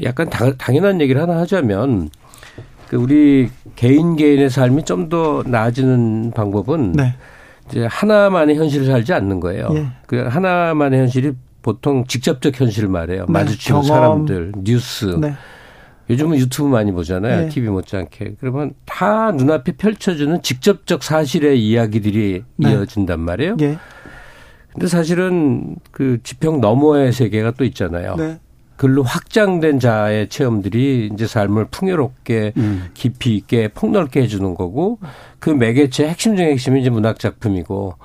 약간 0.04 0.30
당, 0.30 0.56
당연한 0.58 1.02
얘기를 1.02 1.20
하나 1.20 1.38
하자면 1.40 2.10
그 2.90 2.98
우리 2.98 3.50
개인 3.76 4.16
개인의 4.16 4.52
삶이 4.52 4.86
좀 4.86 5.10
더 5.10 5.44
나아지는 5.46 6.32
방법은 6.36 6.92
네. 6.94 7.16
이제 7.70 7.86
하나만의 7.90 8.56
현실을 8.56 8.86
살지 8.86 9.14
않는 9.14 9.40
거예요. 9.40 9.70
예. 9.74 9.88
그 10.06 10.28
하나만의 10.28 11.00
현실이 11.02 11.34
보통 11.64 12.06
직접적 12.06 12.60
현실을 12.60 12.90
말해요. 12.90 13.26
네. 13.26 13.32
마주치는 13.32 13.82
경험. 13.82 13.86
사람들, 13.88 14.52
뉴스. 14.64 15.06
네. 15.20 15.34
요즘은 16.10 16.38
유튜브 16.38 16.68
많이 16.68 16.92
보잖아요. 16.92 17.44
네. 17.44 17.50
TV 17.50 17.70
못지않게. 17.70 18.36
그러면 18.40 18.74
다 18.86 19.32
눈앞에 19.32 19.72
펼쳐주는 19.72 20.44
직접적 20.44 21.02
사실의 21.02 21.66
이야기들이 21.66 22.44
네. 22.58 22.72
이어진단 22.72 23.20
말이에요. 23.22 23.58
예. 23.62 23.78
근데 24.74 24.88
사실은 24.88 25.78
그 25.92 26.20
지평 26.24 26.60
너머의 26.60 27.14
세계가 27.14 27.52
또 27.52 27.64
있잖아요. 27.64 28.16
네. 28.18 28.40
글로 28.76 29.04
확장된 29.04 29.80
자의 29.80 30.28
체험들이 30.28 31.12
이제 31.14 31.26
삶을 31.26 31.68
풍요롭게 31.72 32.54
음. 32.58 32.90
깊이 32.94 33.38
있게 33.38 33.70
폭넓게 33.70 34.22
해주는 34.24 34.56
거고 34.56 35.00
그 35.40 35.52
매개체 35.52 36.08
핵심 36.08 36.36
중의 36.36 36.52
핵심이 36.52 36.82
이제 36.82 36.90
문학 36.90 37.20
작품이고 37.20 37.96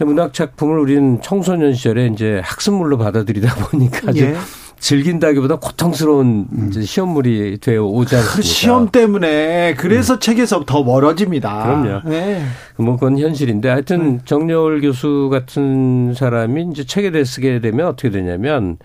문학 0.00 0.32
작품을 0.32 0.78
우리는 0.78 1.20
청소년 1.22 1.74
시절에 1.74 2.06
이제 2.06 2.40
학습물로 2.42 2.98
받아들이다 2.98 3.54
보니까 3.54 4.14
예. 4.16 4.34
즐긴다기보다 4.80 5.56
고통스러운 5.56 6.46
음. 6.52 6.72
시험물이 6.72 7.58
되어 7.58 7.84
오지 7.84 8.16
않습니까? 8.16 8.36
그 8.36 8.42
시험 8.42 8.90
때문에 8.90 9.74
그래서 9.78 10.14
음. 10.14 10.20
책에서 10.20 10.64
더 10.66 10.82
멀어집니다. 10.82 11.62
그럼요. 11.64 12.08
네. 12.08 12.44
뭐 12.76 12.96
그건 12.96 13.18
현실인데 13.18 13.68
하여튼 13.68 14.00
음. 14.00 14.20
정여울 14.24 14.82
교수 14.82 15.30
같은 15.32 16.12
사람이 16.14 16.68
이제 16.72 16.84
책에 16.84 17.10
대해 17.12 17.24
쓰게 17.24 17.60
되면 17.60 17.86
어떻게 17.86 18.10
되냐면 18.10 18.76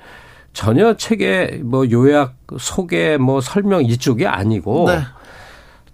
전혀 0.54 0.96
책의 0.96 1.62
뭐 1.64 1.90
요약, 1.92 2.36
소개, 2.58 3.18
뭐 3.18 3.42
설명 3.42 3.84
이쪽이 3.84 4.26
아니고 4.26 4.86
네. 4.88 5.00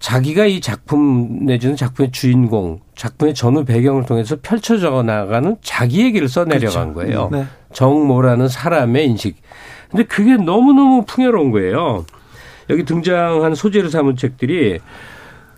자기가 0.05 0.45
이 0.45 0.61
작품 0.61 1.47
내지는 1.47 1.75
작품의 1.75 2.11
주인공, 2.11 2.79
작품의 2.93 3.33
전후 3.33 3.65
배경을 3.65 4.05
통해서 4.05 4.35
펼쳐져 4.39 5.01
나가는 5.01 5.57
자기 5.63 6.03
얘기를 6.05 6.27
써내려간 6.27 6.93
그렇죠. 6.93 6.93
거예요. 6.93 7.29
네. 7.31 7.47
정모라는 7.73 8.47
사람의 8.47 9.07
인식. 9.07 9.37
근데 9.89 10.03
그게 10.03 10.37
너무너무 10.37 11.05
풍요로운 11.07 11.49
거예요. 11.49 12.05
여기 12.69 12.85
등장한 12.85 13.55
소재를 13.55 13.89
삼은 13.89 14.15
책들이 14.15 14.77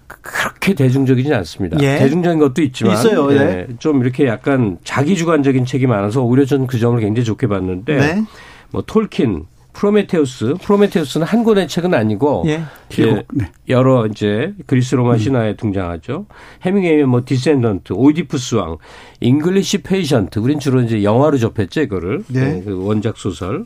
그렇게 0.08 0.76
대중적이진 0.76 1.34
않습니다. 1.34 1.78
예. 1.82 1.98
대중적인 1.98 2.40
것도 2.40 2.62
있지만 2.62 2.94
있어요. 2.94 3.30
예. 3.34 3.38
예. 3.38 3.68
좀 3.80 4.02
이렇게 4.02 4.28
약간 4.28 4.78
자기 4.86 5.18
주관적인 5.18 5.66
책이 5.66 5.88
많아서 5.88 6.22
오히려 6.22 6.46
저는 6.46 6.68
그 6.68 6.80
점을 6.80 6.98
굉장히 7.02 7.26
좋게 7.26 7.48
봤는데 7.48 7.98
네. 7.98 8.24
뭐 8.72 8.82
톨킨, 8.82 9.46
프로메테우스, 9.78 10.56
프로메테우스는 10.60 11.28
한 11.28 11.44
권의 11.44 11.68
책은 11.68 11.94
아니고 11.94 12.46
예. 12.48 12.64
예 13.00 13.24
네. 13.32 13.52
여러 13.70 14.08
이제 14.08 14.56
그리스 14.66 14.96
로마 14.96 15.14
음. 15.14 15.18
신화에 15.20 15.56
등장하죠. 15.56 16.26
해밍웨이의 16.64 17.06
뭐 17.06 17.22
디센던트, 17.24 17.94
오이디푸스 17.94 18.56
왕, 18.56 18.78
잉글리시 19.22 19.84
페이션트, 19.84 20.40
우린 20.40 20.60
주로 20.60 20.82
이제 20.82 21.04
영화로 21.04 21.38
접했죠, 21.38 21.82
이거를. 21.82 22.24
네. 22.28 22.54
네. 22.54 22.64
그 22.66 22.84
원작 22.86 23.18
소설. 23.18 23.66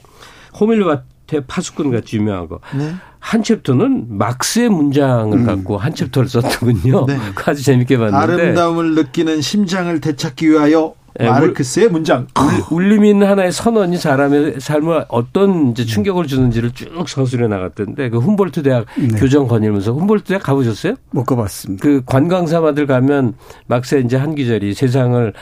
호밀밭의 0.59 1.45
파수꾼 1.47 1.91
같이 1.91 2.17
유명한 2.17 2.49
거. 2.49 2.59
네. 2.77 2.91
한 3.19 3.41
챕터는 3.41 4.17
막스의 4.17 4.67
문장을 4.67 5.37
음. 5.37 5.45
갖고 5.45 5.77
한 5.77 5.95
챕터를 5.95 6.27
썼더군요. 6.27 7.05
네. 7.05 7.17
아주 7.45 7.63
재밌게 7.63 7.97
봤는데. 7.97 8.17
아름다움을 8.17 8.95
느끼는 8.95 9.39
심장을 9.39 10.01
되찾기 10.01 10.49
위하여 10.49 10.93
예, 11.21 11.29
마르크스의 11.29 11.89
문장. 11.89 12.27
울림 12.71 13.05
있는 13.05 13.27
하나의 13.27 13.51
선언이 13.51 13.97
사람의 13.97 14.59
삶을 14.59 15.05
어떤 15.09 15.71
이제 15.71 15.85
충격을 15.85 16.27
주는지를 16.27 16.71
쭉 16.71 17.07
서술해 17.07 17.47
나갔던데 17.47 18.09
그 18.09 18.19
훔볼트 18.19 18.63
대학 18.63 18.85
네. 18.97 19.07
교정 19.19 19.47
거닐면서 19.47 19.93
훔볼트 19.93 20.25
대학 20.25 20.43
가보셨어요? 20.43 20.95
못 21.11 21.23
가봤습니다. 21.25 21.81
그 21.81 22.01
관광사마들 22.05 22.87
가면 22.87 23.35
막세 23.67 23.99
이제 23.99 24.17
한 24.17 24.35
기절이 24.35 24.73
세상을 24.73 25.33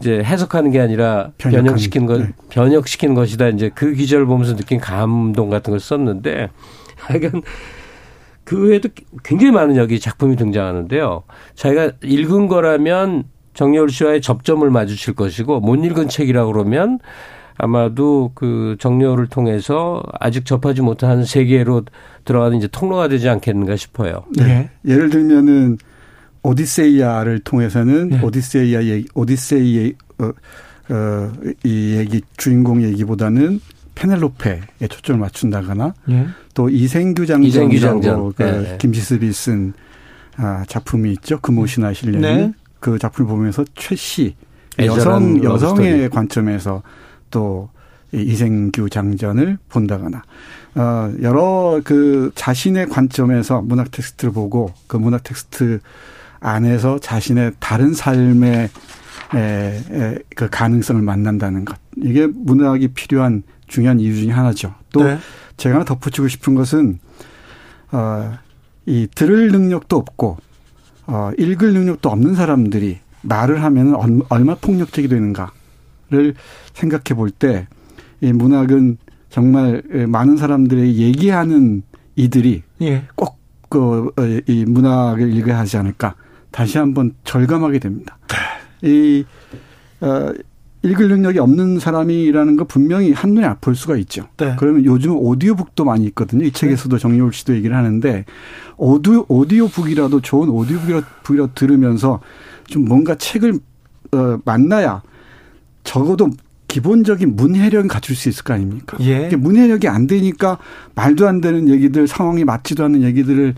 이제 0.00 0.22
해석하는 0.22 0.70
게 0.70 0.80
아니라 0.80 1.30
변형시키는 1.38 2.06
것, 2.06 2.20
네. 2.20 2.28
변혁시키는 2.50 3.14
것이다. 3.14 3.48
이제 3.48 3.70
그 3.74 3.92
기절을 3.92 4.26
보면서 4.26 4.54
느낀 4.56 4.78
감동 4.78 5.50
같은 5.50 5.70
걸 5.70 5.80
썼는데 5.80 6.50
하여간 6.96 7.42
그 8.44 8.68
외에도 8.68 8.88
굉장히 9.24 9.52
많은 9.52 9.76
여기 9.76 9.98
작품이 9.98 10.36
등장하는데요. 10.36 11.24
자기가 11.56 11.92
읽은 12.02 12.46
거라면 12.46 13.24
정여울 13.56 13.90
씨와의 13.90 14.20
접점을 14.20 14.68
마주칠 14.70 15.14
것이고 15.14 15.60
못 15.60 15.76
읽은 15.84 16.08
책이라 16.08 16.44
그러면 16.46 17.00
아마도 17.58 18.30
그 18.34 18.76
정여울을 18.78 19.28
통해서 19.28 20.02
아직 20.20 20.44
접하지 20.44 20.82
못한 20.82 21.24
세계로 21.24 21.84
들어가는 22.26 22.58
이제 22.58 22.68
통로가 22.70 23.08
되지 23.08 23.30
않겠는가 23.30 23.76
싶어요. 23.76 24.24
네. 24.36 24.44
네. 24.44 24.70
예를 24.84 25.08
들면은 25.08 25.78
오디세이아를 26.42 27.40
통해서는 27.40 28.08
네. 28.10 28.20
오디세이아 28.22 28.84
얘기, 28.84 29.08
오디세이의 29.14 29.94
어, 30.18 30.30
어, 30.90 31.32
이 31.64 31.94
얘기 31.96 32.20
주인공 32.36 32.82
얘기보다는 32.82 33.60
페넬로페에 33.94 34.88
초점을 34.90 35.18
맞춘다거나 35.18 35.94
네. 36.04 36.26
또 36.52 36.68
이생규 36.68 37.24
장전이라고 37.24 37.74
이생규 37.74 38.02
장전. 38.02 38.32
그 38.34 38.42
네. 38.42 38.76
김지습이 38.78 39.32
쓴 39.32 39.72
아, 40.36 40.62
작품이 40.68 41.12
있죠. 41.12 41.40
금오신화 41.40 41.94
실려는 41.94 42.20
네. 42.20 42.52
그 42.86 43.00
작품을 43.00 43.28
보면서 43.28 43.64
최씨 43.74 44.36
여성 44.78 45.42
여성의 45.42 46.08
관점에서 46.08 46.84
또 47.32 47.68
이생규장전을 48.12 49.58
본다거나 49.68 50.22
어 50.76 51.12
여러 51.20 51.80
그 51.82 52.30
자신의 52.36 52.88
관점에서 52.88 53.60
문학 53.62 53.90
텍스트를 53.90 54.32
보고 54.32 54.72
그 54.86 54.96
문학 54.96 55.24
텍스트 55.24 55.80
안에서 56.38 57.00
자신의 57.00 57.54
다른 57.58 57.92
삶의 57.92 58.68
에, 59.34 59.82
에, 59.90 60.18
그 60.36 60.48
가능성을 60.48 61.02
만난다는 61.02 61.64
것 61.64 61.76
이게 61.96 62.28
문학이 62.28 62.88
필요한 62.94 63.42
중요한 63.66 63.98
이유 63.98 64.14
중에 64.14 64.30
하나죠. 64.30 64.76
또 64.92 65.02
네. 65.02 65.18
제가 65.56 65.84
덧붙이고 65.84 66.28
싶은 66.28 66.54
것은 66.54 67.00
어이 67.90 69.08
들을 69.12 69.48
능력도 69.50 69.96
없고 69.96 70.38
어, 71.06 71.30
읽을 71.38 71.72
능력도 71.72 72.08
없는 72.08 72.34
사람들이 72.34 72.98
말을 73.22 73.62
하면 73.62 73.96
얼마 74.28 74.54
폭력적이 74.54 75.08
되는가를 75.08 76.34
생각해 76.74 77.14
볼 77.16 77.30
때 77.30 77.66
이 78.20 78.32
문학은 78.32 78.98
정말 79.30 79.82
많은 80.08 80.36
사람들이 80.36 80.96
얘기하는 80.96 81.82
이들이 82.14 82.62
예. 82.82 83.04
꼭그 83.14 84.12
어, 84.16 84.22
이 84.46 84.64
문학을 84.66 85.34
읽어야 85.34 85.58
하지 85.58 85.76
않을까 85.76 86.14
다시 86.50 86.78
한번 86.78 87.14
절감하게 87.24 87.78
됩니다. 87.78 88.16
이, 88.82 89.24
어, 90.00 90.32
읽을 90.86 91.08
능력이 91.08 91.38
없는 91.38 91.78
사람이라는 91.78 92.56
거 92.56 92.64
분명히 92.64 93.12
한눈에 93.12 93.54
볼 93.60 93.74
수가 93.74 93.96
있죠. 93.96 94.28
네. 94.36 94.54
그러면 94.58 94.84
요즘 94.84 95.16
오디오북도 95.16 95.84
많이 95.84 96.04
있거든요. 96.06 96.44
이 96.44 96.52
책에서도 96.52 96.96
정여울 96.98 97.32
씨도 97.32 97.54
얘기를 97.56 97.76
하는데 97.76 98.24
오디오, 98.76 99.24
오디오북이라도 99.28 100.20
좋은 100.20 100.48
오디오북이라도 100.48 101.54
들으면서 101.54 102.20
좀 102.66 102.84
뭔가 102.84 103.14
책을 103.14 103.58
어, 104.12 104.38
만나야 104.44 105.02
적어도 105.84 106.30
기본적인 106.68 107.36
문해력을 107.36 107.88
갖출 107.88 108.16
수 108.16 108.28
있을 108.28 108.44
거 108.44 108.54
아닙니까? 108.54 108.96
예. 109.00 109.28
문해력이 109.34 109.88
안 109.88 110.06
되니까 110.06 110.58
말도 110.94 111.26
안 111.26 111.40
되는 111.40 111.68
얘기들, 111.68 112.06
상황이 112.06 112.44
맞지도 112.44 112.84
않는 112.84 113.02
얘기들을 113.02 113.54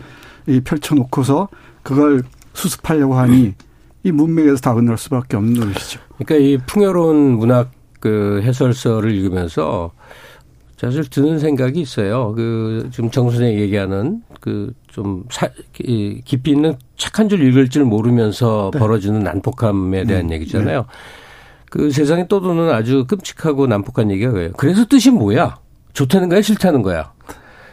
펼쳐놓고서 0.63 1.49
그걸 1.83 2.23
수습하려고 2.53 3.15
하니 3.15 3.55
이 4.03 4.11
문맥에서 4.11 4.57
다 4.57 4.73
건널 4.73 4.97
수밖에 4.97 5.37
없는 5.37 5.73
것이죠. 5.73 5.99
그러니까 6.19 6.35
이 6.35 6.57
풍요로운 6.65 7.37
문학 7.37 7.71
그 7.99 8.41
해설서를 8.43 9.11
읽으면서 9.13 9.91
사실 10.77 11.03
드는 11.09 11.39
생각이 11.39 11.81
있어요. 11.81 12.33
그 12.35 12.89
지금 12.91 13.09
정선생 13.09 13.59
얘기하는 13.59 14.21
그 14.39 14.73
좀 14.91 15.23
깊이 16.25 16.51
있는 16.51 16.75
책한줄 16.97 17.41
읽을 17.47 17.69
줄 17.69 17.85
모르면서 17.85 18.69
네. 18.73 18.79
벌어지는 18.79 19.23
난폭함에 19.23 20.03
대한 20.03 20.25
음. 20.25 20.31
얘기잖아요. 20.31 20.79
네. 20.79 20.85
그 21.69 21.91
세상에 21.91 22.27
떠도는 22.27 22.69
아주 22.71 23.05
끔찍하고 23.07 23.67
난폭한 23.67 24.11
얘기가 24.11 24.31
그래요. 24.31 24.51
그래서 24.57 24.85
뜻이 24.85 25.11
뭐야? 25.11 25.57
좋다는 25.93 26.29
거야, 26.29 26.41
싫다는 26.41 26.81
거야? 26.81 27.13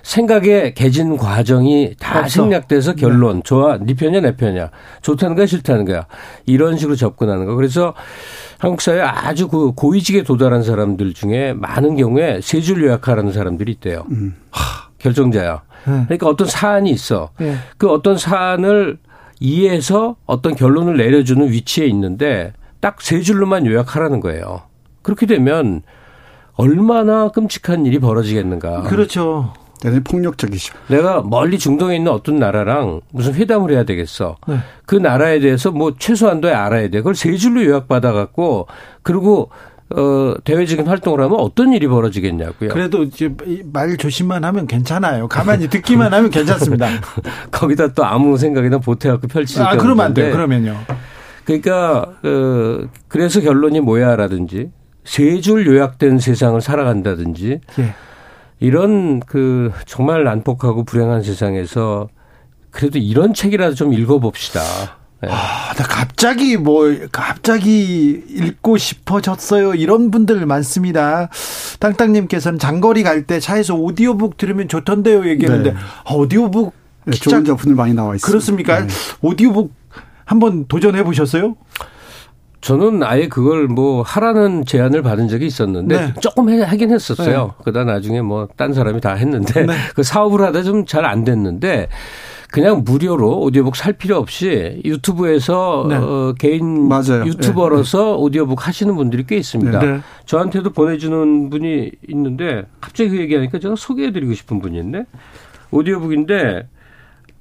생각의 0.07 0.75
개진 0.75 1.17
과정이 1.17 1.95
다 1.99 2.21
없어. 2.21 2.43
생략돼서 2.43 2.95
결론. 2.95 3.37
네. 3.39 3.43
좋아. 3.45 3.77
네 3.77 3.93
편이야, 3.95 4.21
내 4.21 4.37
편이야. 4.37 4.71
좋다는 5.03 5.35
거야, 5.35 5.47
싫다는 5.47 5.85
거야. 5.85 6.07
이런 6.47 6.79
식으로 6.79 6.95
접근하는 6.95 7.45
거. 7.45 7.57
그래서 7.57 7.93
한국 8.59 8.83
사회에 8.83 9.01
아주 9.01 9.49
그 9.49 9.73
고위직에 9.73 10.23
도달한 10.23 10.63
사람들 10.63 11.13
중에 11.13 11.55
많은 11.55 11.97
경우에 11.97 12.41
세 12.41 12.61
줄 12.61 12.85
요약하라는 12.85 13.33
사람들이 13.33 13.73
있대요. 13.73 14.07
음. 14.13 14.37
하, 14.53 14.89
결정자야. 14.99 15.63
네. 15.87 15.93
그러니까 16.05 16.29
어떤 16.29 16.47
사안이 16.47 16.89
있어. 16.91 17.31
네. 17.39 17.57
그 17.77 17.91
어떤 17.91 18.17
사안을 18.17 18.99
이해해서 19.41 20.15
어떤 20.25 20.55
결론을 20.55 20.97
내려주는 20.99 21.51
위치에 21.51 21.85
있는데 21.87 22.53
딱 22.81 22.99
세 23.01 23.21
줄로만 23.23 23.67
요약하라는 23.67 24.21
거예요. 24.21 24.63
그렇게 25.03 25.27
되면 25.27 25.83
얼마나 26.55 27.29
끔찍한 27.31 27.87
일이 27.87 27.99
벌어지겠는가. 27.99 28.83
그렇죠. 28.83 29.53
대단히 29.81 30.03
폭력적이죠. 30.03 30.75
내가 30.89 31.23
멀리 31.23 31.59
중동에 31.59 31.97
있는 31.97 32.11
어떤 32.13 32.37
나라랑 32.37 33.01
무슨 33.13 33.35
회담을 33.35 33.71
해야 33.73 33.85
되겠어. 33.85 34.37
네. 34.49 34.59
그 34.87 34.97
나라에 34.97 35.41
대해서 35.41 35.71
뭐 35.71 35.95
최소한도에 35.99 36.53
알아야 36.53 36.89
돼. 36.89 36.99
그걸 36.99 37.15
세 37.15 37.37
줄로 37.37 37.65
요약받아 37.65 38.13
갖고 38.13 38.67
그리고 39.03 39.51
어, 39.91 40.35
대외적인 40.43 40.87
활동을 40.89 41.21
하면 41.21 41.39
어떤 41.39 41.73
일이 41.73 41.87
벌어지겠냐고요. 41.87 42.71
그래도 42.71 43.05
이제 43.05 43.33
말 43.73 43.97
조심만 43.97 44.45
하면 44.45 44.67
괜찮아요. 44.67 45.29
가만히 45.29 45.69
듣기만 45.69 46.13
하면 46.13 46.31
괜찮습니다. 46.31 46.89
거기다 47.53 47.89
또 47.93 48.05
아무 48.05 48.37
생각이나 48.37 48.79
보태갖고 48.79 49.29
펼치니까. 49.29 49.71
아, 49.71 49.77
그러면 49.77 50.07
안 50.07 50.15
돼요. 50.15 50.33
그러면요. 50.33 50.77
그러니까, 51.45 52.07
어, 52.25 52.89
그래서 53.07 53.41
결론이 53.41 53.79
뭐야라든지 53.81 54.71
세 55.05 55.41
줄 55.41 55.65
요약된 55.69 56.19
세상을 56.19 56.61
살아간다든지 56.61 57.61
예. 57.79 57.95
이런 58.59 59.21
그 59.21 59.71
정말 59.87 60.25
난폭하고 60.25 60.85
불행한 60.85 61.23
세상에서 61.23 62.09
그래도 62.71 62.99
이런 62.99 63.35
책이라도 63.35 63.75
좀 63.75 63.93
읽어봅시다. 63.93 64.61
네. 65.23 65.29
아, 65.31 65.73
나 65.75 65.85
갑자기 65.85 66.57
뭐 66.59 66.95
갑자기 67.11 68.23
읽고 68.29 68.77
싶어졌어요. 68.77 69.75
이런 69.75 70.11
분들 70.11 70.45
많습니다. 70.45 71.31
땅땅님께서는 71.81 72.59
장거리 72.59 73.03
갈 73.03 73.27
때 73.27 73.41
차에서 73.41 73.75
오디오북 73.75 74.37
들으면 74.37 74.69
좋던데요. 74.69 75.27
얘기했는데 75.29 75.73
네. 75.73 75.77
아, 76.05 76.13
오디오북 76.15 76.75
네, 77.07 77.17
좋은 77.17 77.45
작품들 77.45 77.75
많이 77.75 77.95
나와 77.95 78.15
있습니다. 78.15 78.27
그렇습니까? 78.27 78.81
네. 78.81 78.89
오디오북 79.23 79.73
한번 80.27 80.67
도전해 80.67 81.03
보셨어요? 81.03 81.57
저는 82.61 83.03
아예 83.03 83.29
그걸 83.29 83.69
뭐 83.69 84.03
하라는 84.03 84.65
제안을 84.65 85.03
받은 85.03 85.29
적이 85.29 85.47
있었는데 85.47 85.97
네. 86.07 86.15
조금 86.21 86.49
하긴 86.63 86.91
했었어요. 86.91 87.45
네. 87.47 87.53
그러다 87.65 87.85
나중에 87.85 88.23
뭐 88.23 88.49
딴 88.57 88.73
사람이 88.73 89.01
다 89.01 89.13
했는데 89.15 89.67
네. 89.67 89.73
그 89.95 90.03
사업을 90.03 90.41
하다 90.43 90.63
좀 90.63 90.85
잘 90.87 91.05
안 91.05 91.25
됐는데 91.25 91.89
그냥 92.51 92.83
무료로 92.85 93.41
오디오북 93.43 93.77
살 93.77 93.93
필요 93.93 94.17
없이 94.17 94.81
유튜브에서 94.85 95.87
네. 95.89 95.97
어, 95.97 96.35
개인 96.39 96.89
맞아요. 96.89 97.25
유튜버로서 97.27 97.99
네. 98.05 98.13
오디오북 98.19 98.67
하시는 98.67 98.95
분들이 98.97 99.25
꽤 99.27 99.37
있습니다. 99.37 99.79
네. 99.81 100.01
저한테도 100.25 100.71
보내주는 100.71 101.51
분이 101.51 101.91
있는데 102.09 102.63
갑자기 102.81 103.11
그 103.11 103.17
얘기하니까 103.19 103.59
제가 103.59 103.75
소개해드리고 103.77 104.33
싶은 104.35 104.61
분이 104.61 104.79
있네. 104.79 105.05
오디오북인데 105.73 106.69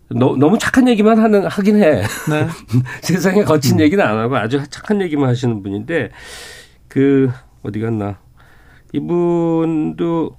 너, 0.10 0.36
너무 0.36 0.58
착한 0.58 0.88
얘기만 0.88 1.20
하는 1.20 1.48
하긴 1.48 1.78
해. 1.78 2.02
네. 2.30 2.48
세상에 3.02 3.44
거친 3.44 3.78
음. 3.78 3.80
얘기는 3.82 4.04
안 4.04 4.18
하고 4.18 4.38
아주 4.38 4.62
착한 4.70 5.02
얘기만 5.02 5.30
하시는 5.30 5.64
분인데 5.64 6.10
그 6.88 7.30
어디 7.64 7.80
갔나 7.80 8.18
이분도 8.94 10.36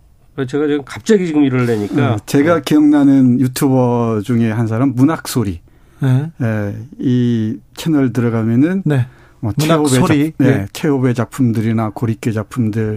제가 0.47 0.67
지금 0.67 0.83
갑자기 0.85 1.27
지금 1.27 1.45
이를 1.45 1.67
내니까 1.67 1.95
네, 1.95 2.17
제가 2.27 2.57
어. 2.57 2.61
기억나는 2.61 3.41
유튜버 3.41 4.21
중에 4.23 4.51
한 4.51 4.67
사람 4.67 4.95
문학 4.95 5.29
소리. 5.29 5.61
네. 6.01 6.31
네. 6.37 6.77
이 6.99 7.59
채널 7.75 8.13
들어가면은 8.13 8.83
네. 8.85 9.07
뭐 9.41 9.53
문학 9.57 9.89
소리. 9.89 10.33
작, 10.33 10.39
네. 10.39 10.51
네. 10.59 10.67
최후의 10.73 11.15
작품들이나 11.15 11.91
고리케 11.95 12.33
작품들, 12.33 12.97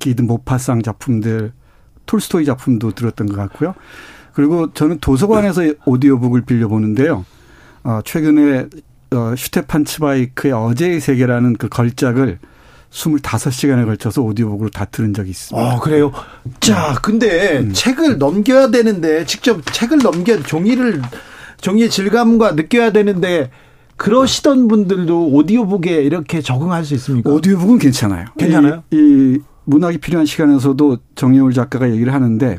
기드 0.00 0.22
모파상 0.22 0.82
작품들, 0.82 1.52
톨스토이 2.06 2.46
작품도 2.46 2.92
들었던 2.92 3.26
것 3.26 3.36
같고요. 3.36 3.74
그리고 4.34 4.72
저는 4.72 4.98
도서관에서 4.98 5.62
오디오북을 5.86 6.42
빌려 6.42 6.68
보는데요. 6.68 7.24
어, 7.84 8.00
최근에 8.04 8.66
어, 9.12 9.34
슈테판 9.36 9.84
츠바이크의 9.84 10.52
어제의 10.52 11.00
세계라는 11.00 11.56
그 11.56 11.68
걸작을 11.68 12.38
25시간에 12.90 13.84
걸쳐서 13.84 14.22
오디오북으로 14.22 14.70
다 14.70 14.84
들은 14.84 15.14
적이 15.14 15.30
있습니다. 15.30 15.72
아, 15.72 15.78
그래요? 15.80 16.12
자, 16.60 16.94
근데 17.02 17.58
음. 17.58 17.72
책을 17.72 18.18
넘겨야 18.18 18.70
되는데, 18.70 19.26
직접 19.26 19.60
책을 19.72 19.98
넘겨, 19.98 20.40
종이를, 20.40 21.02
종이의 21.60 21.90
질감과 21.90 22.52
느껴야 22.52 22.92
되는데, 22.92 23.50
그러시던 23.96 24.68
분들도 24.68 25.28
오디오북에 25.28 26.02
이렇게 26.02 26.40
적응할 26.40 26.84
수 26.84 26.94
있습니까? 26.94 27.30
오디오북은 27.30 27.78
괜찮아요. 27.78 28.26
괜찮아요? 28.38 28.82
이, 28.92 28.96
이 28.96 29.38
문학이 29.64 29.98
필요한 29.98 30.26
시간에서도 30.26 30.98
정예울 31.16 31.52
작가가 31.52 31.90
얘기를 31.90 32.12
하는데, 32.12 32.58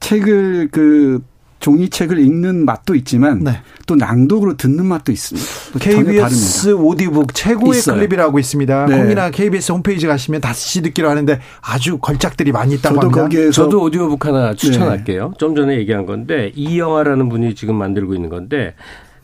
책을 0.00 0.68
그 0.70 1.22
종이책을 1.60 2.18
읽는 2.20 2.64
맛도 2.64 2.94
있지만 2.94 3.42
네. 3.42 3.60
또 3.86 3.96
낭독으로 3.96 4.56
듣는 4.56 4.86
맛도 4.86 5.10
있습니다. 5.10 5.78
KBS 5.80 6.70
오디북 6.70 7.34
최고의 7.34 7.78
있어요. 7.78 7.96
클립이라고 7.96 8.38
있습니다. 8.38 8.86
네. 8.86 8.96
콩이나 8.96 9.30
KBS 9.30 9.72
홈페이지 9.72 10.06
가시면 10.06 10.40
다시 10.40 10.82
듣기로 10.82 11.08
하는데 11.08 11.40
아주 11.60 11.98
걸작들이 11.98 12.52
많이 12.52 12.74
있다고 12.74 12.94
저도 12.94 13.06
합니다. 13.06 13.22
거기에서 13.22 13.50
저도 13.50 13.82
오디오북 13.82 14.24
하나 14.26 14.54
추천할게요. 14.54 15.28
네. 15.28 15.34
좀 15.38 15.56
전에 15.56 15.76
얘기한 15.78 16.06
건데 16.06 16.52
이영화라는 16.54 17.28
분이 17.28 17.54
지금 17.54 17.74
만들고 17.74 18.14
있는 18.14 18.28
건데 18.28 18.74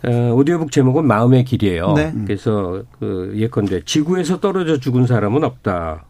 어, 0.05 0.33
오디오북 0.35 0.73
제목은 0.73 1.07
마음의 1.07 1.45
길이에요. 1.45 1.93
네. 1.95 2.13
그래서 2.27 2.83
그 2.99 3.33
예컨대 3.37 3.83
지구에서 3.85 4.41
떨어져 4.41 4.79
죽은 4.79 5.07
사람은 5.07 5.45
없다. 5.45 6.05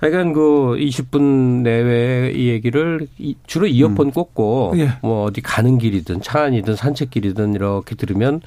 하여간 0.00 0.32
그 0.32 0.76
20분 0.78 1.62
내외의 1.62 2.34
이 2.34 2.48
얘기를 2.48 3.06
주로 3.46 3.66
이어폰 3.66 4.08
음. 4.08 4.10
꽂고 4.12 4.72
예. 4.76 4.92
뭐 5.02 5.24
어디 5.24 5.42
가는 5.42 5.76
길이든 5.76 6.22
차 6.22 6.44
안이든 6.44 6.74
산책길이든 6.74 7.54
이렇게 7.54 7.94
들으면 7.94 8.40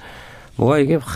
뭐가 0.55 0.79
이게 0.79 0.95
확 0.95 1.11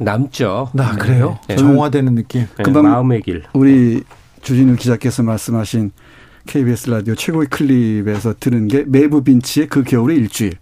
남죠. 0.00 0.70
나 0.74 0.92
네. 0.92 0.98
그래요? 0.98 1.38
네. 1.48 1.56
정화되는 1.56 2.14
느낌. 2.14 2.42
네. 2.56 2.62
금방 2.62 2.84
마음의 2.84 3.22
길. 3.22 3.42
우리 3.54 4.02
주진우 4.42 4.76
기자께서 4.76 5.22
말씀하신 5.22 5.92
KBS 6.46 6.90
라디오 6.90 7.14
최고의 7.14 7.48
클립에서 7.48 8.34
들은 8.38 8.68
게 8.68 8.84
메브 8.86 9.22
빈치의 9.22 9.68
그 9.68 9.82
겨울의 9.82 10.16
일주일. 10.18 10.54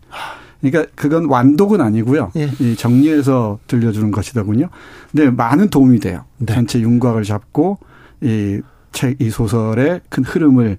그러니까 0.61 0.90
그건 0.97 1.27
완독은 1.27 1.81
아니고요. 1.81 2.32
예. 2.36 2.51
이 2.61 2.77
정리해서 2.77 3.59
들려주는 3.66 4.11
것이더군요. 4.11 4.69
근데 5.11 5.31
많은 5.31 5.70
도움이 5.70 6.01
돼요. 6.01 6.24
네. 6.39 6.55
전체 6.55 6.81
윤곽을 6.81 7.24
잡고 7.24 7.78
이 8.20 8.61
책, 8.93 9.20
이 9.20 9.31
소설의 9.31 10.01
큰 10.09 10.24
흐름을 10.24 10.78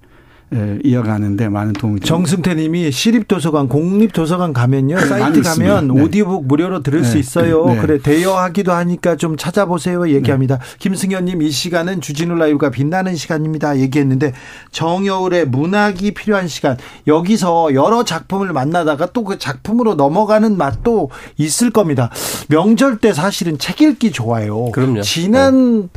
예, 0.52 0.80
이어가는데 0.84 1.48
많은 1.48 1.74
도움이 1.74 2.00
정승태 2.00 2.56
님이 2.56 2.92
시립도서관, 2.92 3.68
공립도서관 3.68 4.52
가면요. 4.54 4.96
네, 4.96 5.06
사이트 5.06 5.44
가면 5.44 5.94
네. 5.94 6.02
오디오북 6.02 6.48
무료로 6.48 6.82
들을 6.82 7.04
네. 7.04 7.08
수 7.08 7.20
있어요. 7.20 7.68
네. 7.68 7.78
그래, 7.78 8.00
대여하기도 8.00 8.72
하니까 8.72 9.16
좀 9.16 9.38
찾아보세요. 9.38 10.10
얘기합니다. 10.10 10.58
네. 10.58 10.64
김승현 10.80 11.26
님, 11.26 11.44
이 11.44 11.52
시간은 11.52 12.02
주진우 12.02 12.34
라이브가 12.34 12.72
빛나는 12.72 13.16
시간입니다. 13.16 13.78
얘기했는데 13.78 14.34
정여울의 14.72 15.50
문학이 15.50 16.16
필요한 16.16 16.48
시간. 16.48 16.78
여기서 17.06 17.76
여러 17.76 18.04
작품을 18.04 18.52
만나다가 18.52 19.06
또 19.06 19.20
그 19.30 19.38
작품으로 19.38 19.94
넘어가는 19.94 20.58
맛도 20.58 21.12
있을 21.38 21.70
겁니다. 21.70 22.10
명절 22.48 22.98
때 22.98 23.14
사실은 23.14 23.60
책 23.60 23.82
읽기 23.82 24.12
좋아요. 24.12 24.72
그럼요. 24.72 25.02
지난 25.02 25.82
네. 25.82 25.88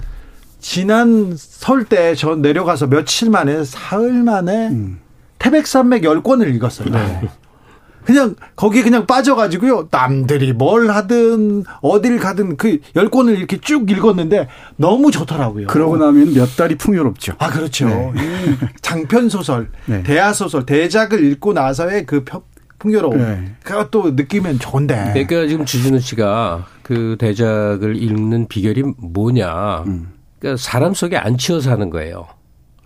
지난 0.63 1.35
설 1.37 1.85
때 1.85 2.15
저 2.15 2.37
내려가서 2.37 2.87
며칠 2.87 3.29
만에 3.31 3.65
사흘 3.65 4.23
만에 4.23 4.69
음. 4.69 5.01
태백산맥 5.39 6.05
열권을 6.05 6.55
읽었어요. 6.55 6.89
네. 6.91 7.29
그냥 8.05 8.35
거기에 8.57 8.83
그냥 8.83 9.07
빠져가지고요. 9.07 9.89
남들이 9.91 10.53
뭘 10.53 10.91
하든 10.91 11.65
어딜 11.83 12.19
가든 12.19 12.57
그 12.57 12.79
열권을 12.97 13.37
이렇게 13.37 13.59
쭉 13.59 13.89
읽었는데 13.91 14.49
너무 14.77 15.11
좋더라고요. 15.11 15.67
그러고 15.69 15.97
나면 15.97 16.33
몇 16.35 16.57
달이 16.57 16.77
풍요롭죠. 16.79 17.35
아 17.39 17.51
그렇죠. 17.51 17.89
네. 17.89 18.13
장편 18.81 19.29
소설, 19.29 19.69
네. 19.87 20.03
대하 20.05 20.33
소설, 20.33 20.65
대작을 20.67 21.25
읽고 21.25 21.53
나서의 21.53 22.07
그 22.07 22.25
풍요로움. 22.79 23.19
네. 23.19 23.53
그것도 23.63 24.13
느끼면 24.13 24.59
좋은데. 24.59 25.11
그러니까 25.13 25.47
지금 25.49 25.65
주진우 25.65 26.01
씨가 26.01 26.67
그 26.83 27.17
대작을 27.21 28.03
읽는 28.03 28.49
비결이 28.49 28.83
뭐냐. 28.99 29.85
음. 29.87 30.12
그러니까 30.43 30.61
사람 30.61 30.93
속에 30.93 31.17
안 31.17 31.39
치여 31.39 31.61
사는 31.61 31.89
거예요. 31.89 32.27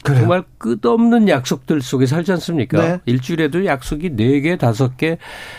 그래요? 0.05 0.20
정말 0.20 0.45
끝없는 0.59 1.28
약속들 1.28 1.81
속에 1.81 2.05
살지 2.05 2.31
않습니까? 2.33 2.81
네. 2.81 3.01
일주일에도 3.07 3.65
약속이 3.65 4.11
4개, 4.11 4.59
5개. 4.59 5.16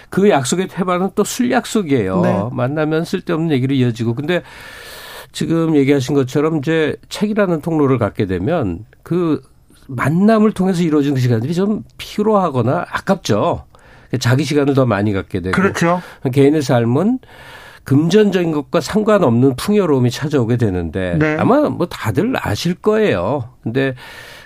그 0.10 0.30
약속의 0.30 0.68
태반은 0.68 1.10
또 1.16 1.24
술 1.24 1.52
약속이에요. 1.52 2.22
네. 2.22 2.44
만나면 2.52 3.04
쓸데없는 3.04 3.50
얘기로 3.52 3.74
이어지고. 3.74 4.14
근데 4.14 4.44
지금 5.32 5.76
얘기하신 5.76 6.14
것처럼 6.14 6.60
이제 6.60 6.96
책이라는 7.10 7.62
통로를 7.62 7.98
갖게 7.98 8.28
되면 8.28 8.86
그 9.02 9.42
만남을 9.88 10.52
통해서 10.52 10.84
이루어진 10.84 11.16
그 11.16 11.20
시간들이 11.20 11.56
좀 11.56 11.84
피로하거나 11.98 12.86
아깝죠. 12.90 13.66
자기 14.20 14.44
시간을 14.44 14.76
더 14.76 14.86
많이 14.86 15.14
갖게 15.14 15.42
되고. 15.42 15.56
그렇죠. 15.60 16.02
개인의 16.32 16.62
삶은 16.62 17.20
금전적인 17.88 18.52
것과 18.52 18.82
상관없는 18.82 19.56
풍요로움이 19.56 20.12
찾아오게 20.12 20.58
되는데 20.58 21.16
네. 21.18 21.38
아마 21.40 21.70
뭐 21.70 21.88
다들 21.88 22.34
아실 22.38 22.76
거예요. 22.76 23.46
근데 23.64 23.96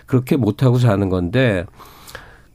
그렇게 0.06 0.38
못하고 0.38 0.78
사는 0.78 1.10
건데 1.10 1.66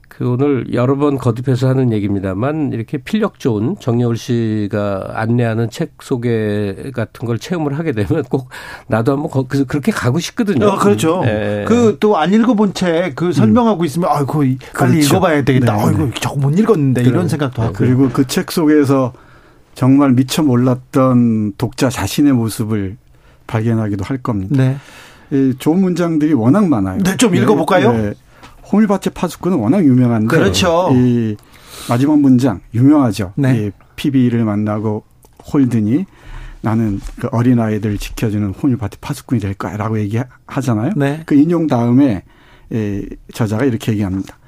그 0.09 0.31
오늘 0.31 0.73
여러 0.73 0.97
번 0.97 1.19
거듭해서 1.19 1.69
하는 1.69 1.93
얘기입니다만 1.93 2.71
이렇게 2.73 2.99
필력 2.99 3.41
좋은 3.41 3.75
정여울 3.81 4.17
씨가 4.17 5.11
안내하는 5.15 5.71
책 5.71 5.95
소개 6.01 6.75
같은 6.95 7.27
걸 7.27 7.41
체험을 7.41 7.77
하게 7.77 7.91
되면 7.91 8.23
꼭 8.31 8.49
나도 8.87 9.13
한번 9.13 9.29
거, 9.29 9.43
그, 9.43 9.65
그렇게 9.65 9.91
가고 9.91 10.21
싶거든요. 10.21 10.69
어, 10.69 10.77
그렇죠. 10.79 11.21
네. 11.25 11.65
그또 11.67 12.17
안 12.17 12.33
읽어본 12.33 12.75
책 12.75 13.15
그 13.17 13.33
설명하고 13.33 13.81
음. 13.81 13.85
있으면 13.87 14.09
아이고 14.09 14.39
빨리 14.39 14.57
그렇죠. 14.73 14.99
읽어봐야 15.17 15.43
되겠다. 15.43 15.77
네. 15.77 15.83
아이고 15.83 16.11
저거 16.21 16.37
못 16.37 16.57
읽었는데 16.57 17.03
이런 17.03 17.27
생각도 17.27 17.63
하고. 17.63 17.73
그리고 17.75 18.09
그 18.11 18.25
책 18.25 18.53
속에서 18.53 19.13
정말 19.77 20.13
미처 20.13 20.43
몰랐던 20.43 21.53
독자 21.59 21.91
자신의 21.91 22.33
모습을 22.33 22.97
발견하기도 23.47 24.05
할 24.05 24.17
겁니다. 24.17 24.57
네. 24.57 24.77
이 25.31 25.55
좋은 25.59 25.81
문장들이 25.81 26.33
워낙 26.33 26.67
많아요. 26.67 27.03
네, 27.03 27.17
좀 27.19 27.35
읽어볼까요? 27.35 27.93
네. 27.93 28.15
호밀밭의 28.73 29.13
파수꾼은 29.15 29.59
워낙 29.59 29.85
유명한데. 29.85 30.35
그렇죠. 30.35 30.89
이 30.93 31.37
마지막 31.91 32.19
문장 32.19 32.61
유명하죠. 32.73 33.35
네. 33.37 33.67
이 33.67 33.71
피비를 33.97 34.45
만나고 34.47 35.05
홀든이 35.53 36.07
나는 36.63 36.99
그 37.21 37.29
어린 37.31 37.61
아이들 37.61 37.99
지켜주는 37.99 38.49
호밀밭의 38.55 38.99
파수꾼이 39.03 39.43
될 39.43 39.53
거야라고 39.53 40.01
얘기하잖아요. 40.01 40.93
네. 40.97 41.23
그 41.27 41.35
인용 41.35 41.67
다음에 41.67 42.23
이 42.71 43.07
저자가 43.35 43.67
이렇게 43.67 43.93
얘기합니다. 43.93 44.39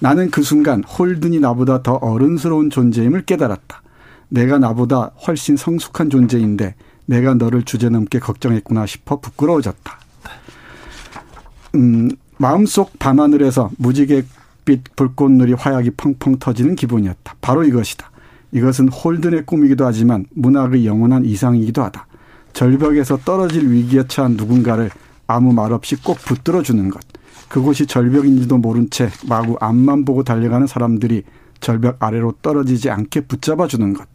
나는 0.00 0.30
그 0.30 0.42
순간 0.42 0.82
홀든이 0.82 1.40
나보다 1.40 1.82
더 1.82 1.92
어른스러운 1.94 2.70
존재임을 2.70 3.26
깨달았다. 3.26 3.82
내가 4.28 4.58
나보다 4.58 5.12
훨씬 5.26 5.56
성숙한 5.56 6.10
존재인데 6.10 6.74
내가 7.06 7.34
너를 7.34 7.62
주제넘게 7.62 8.18
걱정했구나 8.18 8.86
싶어 8.86 9.20
부끄러워졌다. 9.20 9.98
음, 11.74 12.10
마음속 12.36 12.98
밤하늘에서 12.98 13.70
무지갯빛 13.78 14.96
불꽃놀이 14.96 15.54
화약이 15.54 15.92
펑펑 15.92 16.38
터지는 16.38 16.76
기분이었다. 16.76 17.36
바로 17.40 17.64
이것이다. 17.64 18.10
이것은 18.52 18.88
홀든의 18.88 19.46
꿈이기도 19.46 19.86
하지만 19.86 20.26
문학의 20.34 20.86
영원한 20.86 21.24
이상이기도 21.24 21.82
하다. 21.82 22.06
절벽에서 22.52 23.18
떨어질 23.18 23.70
위기에 23.70 24.04
처한 24.08 24.32
누군가를 24.32 24.90
아무 25.26 25.52
말 25.52 25.72
없이 25.72 25.96
꼭 25.96 26.18
붙들어 26.18 26.62
주는 26.62 26.88
것. 26.90 27.00
그곳이 27.48 27.86
절벽인지도 27.86 28.58
모른 28.58 28.88
채 28.90 29.10
마구 29.26 29.56
앞만 29.60 30.04
보고 30.04 30.22
달려가는 30.22 30.66
사람들이 30.66 31.22
절벽 31.60 32.02
아래로 32.02 32.34
떨어지지 32.42 32.90
않게 32.90 33.22
붙잡아 33.22 33.66
주는 33.66 33.92
것. 33.94 34.06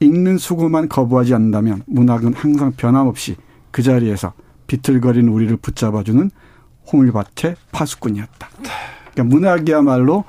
읽는 0.00 0.38
수고만 0.38 0.88
거부하지 0.88 1.34
않는다면 1.34 1.82
문학은 1.86 2.34
항상 2.34 2.72
변함없이 2.72 3.36
그 3.70 3.82
자리에서 3.82 4.32
비틀거리는 4.66 5.30
우리를 5.30 5.56
붙잡아주는 5.58 6.30
호밀밭의 6.92 7.56
파수꾼이었다. 7.72 8.48
그러니까 9.12 9.36
문학이야말로 9.36 10.24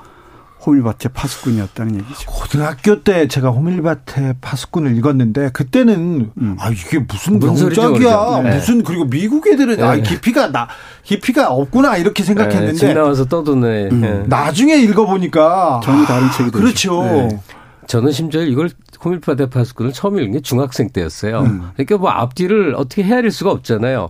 호밀밭의 0.64 1.12
파수꾼이었다는 1.12 1.96
얘기죠. 1.96 2.30
고등학교 2.30 3.02
때 3.02 3.26
제가 3.26 3.50
호밀밭의 3.50 4.36
파수꾼을 4.40 4.96
읽었는데 4.96 5.50
그때는 5.52 6.30
음. 6.36 6.56
아 6.60 6.70
이게 6.70 6.98
무슨 7.00 7.38
명작이야 7.38 8.42
네. 8.42 8.54
무슨 8.54 8.82
그리고 8.84 9.04
미국 9.06 9.48
애들은 9.48 9.76
네. 9.76 9.82
아 9.82 9.96
깊이가 9.96 10.52
나 10.52 10.68
깊이가 11.02 11.50
없구나 11.50 11.96
이렇게 11.96 12.22
생각했는데 12.22 12.86
네, 12.86 12.94
나와서 12.94 13.24
떠드네. 13.24 13.88
음. 13.90 14.00
네. 14.00 14.22
나중에 14.26 14.76
읽어보니까 14.76 15.80
전혀 15.82 16.04
다른 16.04 16.30
책이 16.30 16.50
되죠. 16.52 16.58
그렇죠. 16.58 17.02
네. 17.02 17.40
저는 17.88 18.12
심지어 18.12 18.42
이걸 18.42 18.70
호밀파데 19.04 19.50
파수꾼을 19.50 19.92
처음 19.92 20.18
읽은 20.18 20.32
게 20.32 20.40
중학생 20.40 20.90
때였어요. 20.90 21.40
음. 21.40 21.62
그러니까 21.74 21.98
뭐 21.98 22.10
앞뒤를 22.10 22.74
어떻게 22.76 23.02
헤아릴 23.02 23.30
수가 23.30 23.50
없잖아요. 23.50 24.08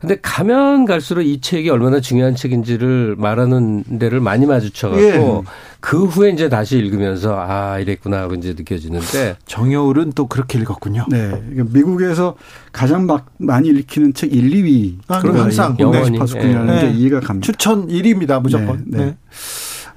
근데 0.00 0.16
가면 0.20 0.84
갈수록 0.84 1.22
이 1.22 1.40
책이 1.40 1.68
얼마나 1.70 2.00
중요한 2.00 2.36
책인지를 2.36 3.16
말하는 3.18 3.98
데를 3.98 4.20
많이 4.20 4.46
마주쳐갖고 4.46 5.02
예. 5.02 5.42
그 5.80 6.04
후에 6.04 6.30
이제 6.30 6.48
다시 6.48 6.78
읽으면서 6.78 7.36
아 7.36 7.80
이랬구나 7.80 8.20
하고 8.20 8.34
이제 8.34 8.54
느껴지는데 8.56 9.36
정여울은 9.46 10.12
또 10.12 10.28
그렇게 10.28 10.58
읽었군요. 10.60 11.06
네, 11.10 11.32
미국에서 11.48 12.36
가장 12.70 13.06
막 13.06 13.26
많이 13.38 13.70
읽히는 13.70 14.14
책 14.14 14.32
1, 14.32 14.50
2위 14.50 14.98
아, 15.08 15.18
그럼 15.18 15.36
항상 15.36 15.76
영원히 15.80 16.16
파수꾼이라는 16.16 16.66
네. 16.76 16.82
게 16.82 16.90
이해가 16.92 17.20
갑니다. 17.20 17.44
추천 17.44 17.88
1위입니다 17.88 18.40
무조건. 18.40 18.84
네. 18.86 18.98
네. 18.98 19.04
네. 19.06 19.16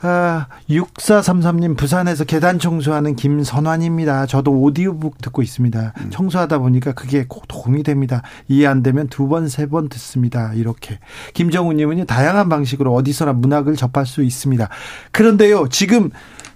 아, 0.04 0.48
6433님, 0.70 1.78
부산에서 1.78 2.24
계단 2.24 2.58
청소하는 2.58 3.16
김선환입니다. 3.16 4.26
저도 4.26 4.52
오디오북 4.52 5.22
듣고 5.22 5.44
있습니다. 5.44 5.94
음. 5.96 6.10
청소하다 6.10 6.58
보니까 6.58 6.94
그게 6.94 7.26
도움이 7.48 7.84
됩니다. 7.84 8.24
이해 8.48 8.66
안 8.66 8.82
되면 8.82 9.08
두 9.08 9.28
번, 9.28 9.48
세 9.48 9.68
번 9.68 9.90
듣습니다. 9.90 10.54
이렇게. 10.56 11.00
김정우 11.36 11.74
님은요, 11.74 12.06
다양한 12.06 12.50
방식으로 12.50 12.94
어디서나 12.96 13.34
문학을 13.34 13.76
접할 13.76 14.06
수 14.08 14.24
있습니다. 14.24 14.70
그런데요, 15.12 15.70
지금 15.70 16.10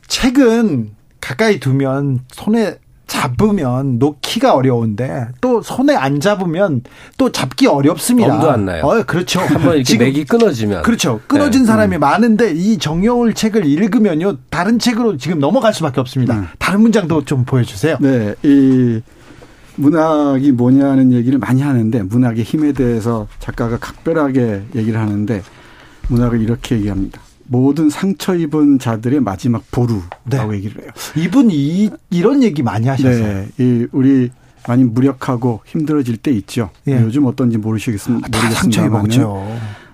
책은 0.08 0.92
가까이 1.22 1.60
두면 1.60 2.22
손에 2.32 2.78
잡으면 3.08 4.00
놓기가 4.00 4.56
어려운데 4.56 5.28
또 5.42 5.62
손에 5.62 5.96
안 5.96 6.20
잡으면 6.20 6.82
또 7.18 7.32
잡기 7.32 7.68
어렵습니다. 7.68 8.34
엄도 8.34 8.52
안 8.52 8.66
나요. 8.66 8.84
어, 8.86 9.04
그렇죠. 9.04 9.40
한번 9.42 9.76
이렇게 9.76 9.98
맥이 9.98 10.26
끊어지면 10.26 10.82
그렇죠. 10.84 11.22
끊어진 11.28 11.62
네. 11.62 11.68
사람이 11.68 11.98
음. 11.98 12.00
많은데 12.00 12.52
이 12.54 12.78
정여울 12.78 13.34
책을 13.34 13.66
읽으면요 13.66 14.38
다른 14.50 14.80
책으로 14.80 15.18
지금 15.18 15.40
넘어갈 15.40 15.74
수밖에 15.74 16.00
없습니다. 16.02 16.36
음. 16.36 16.48
다른 16.60 16.82
문장도 16.82 17.26
좀 17.26 17.46
보여주세요. 17.46 17.98
네, 18.00 18.36
이 18.44 19.02
문학이 19.78 20.52
뭐냐는 20.54 21.12
얘기를 21.12 21.38
많이 21.38 21.62
하는데 21.62 22.04
문학의 22.04 22.44
힘에 22.44 22.72
대해서 22.72 23.28
작가가 23.40 23.78
각별하게 23.78 24.64
얘기를 24.76 25.00
하는데 25.00 25.42
문학을 26.08 26.42
이렇게 26.42 26.76
얘기합니다. 26.76 27.22
모든 27.48 27.90
상처 27.90 28.36
입은 28.36 28.80
자들의 28.80 29.20
마지막 29.20 29.64
보루라고 29.72 30.52
네. 30.52 30.58
얘기를 30.58 30.84
해요. 30.84 30.92
이분 31.16 31.50
이 31.52 31.90
이런 32.10 32.44
얘기 32.44 32.64
많이 32.64 32.88
하셨어요. 32.88 33.24
네. 33.24 33.48
이 33.60 33.88
우리 33.92 34.30
많이 34.68 34.84
무력하고 34.84 35.62
힘들어질 35.66 36.18
때 36.18 36.32
있죠. 36.32 36.70
예. 36.88 37.00
요즘 37.02 37.26
어떤지 37.26 37.58
모르시겠습니다. 37.58 38.28
아, 38.28 38.38
모르겠습니다만은 38.38 39.26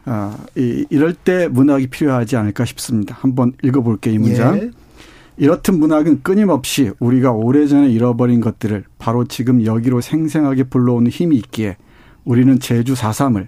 아, 0.06 0.38
이, 0.56 0.86
이럴 0.90 1.14
때 1.14 1.48
문학이 1.48 1.88
필요하지 1.88 2.36
않을까 2.38 2.66
싶습니다. 2.66 3.16
한번 3.20 3.54
읽어볼게요, 3.64 4.16
이 4.16 4.18
문장. 4.18 4.58
예. 4.58 4.72
이렇듯 5.38 5.76
문학은 5.76 6.22
끊임없이 6.24 6.92
우리가 7.00 7.32
오래전에 7.32 7.90
잃어버린 7.90 8.42
것들을 8.42 8.84
바로 8.98 9.26
지금 9.26 9.66
여기로 9.66 10.02
생생하게 10.02 10.66
불러오는 10.66 11.10
힘이 11.10 11.38
있기에 11.38 11.78
우리는 12.26 12.60
제주 12.60 12.94
4.3을 12.94 13.48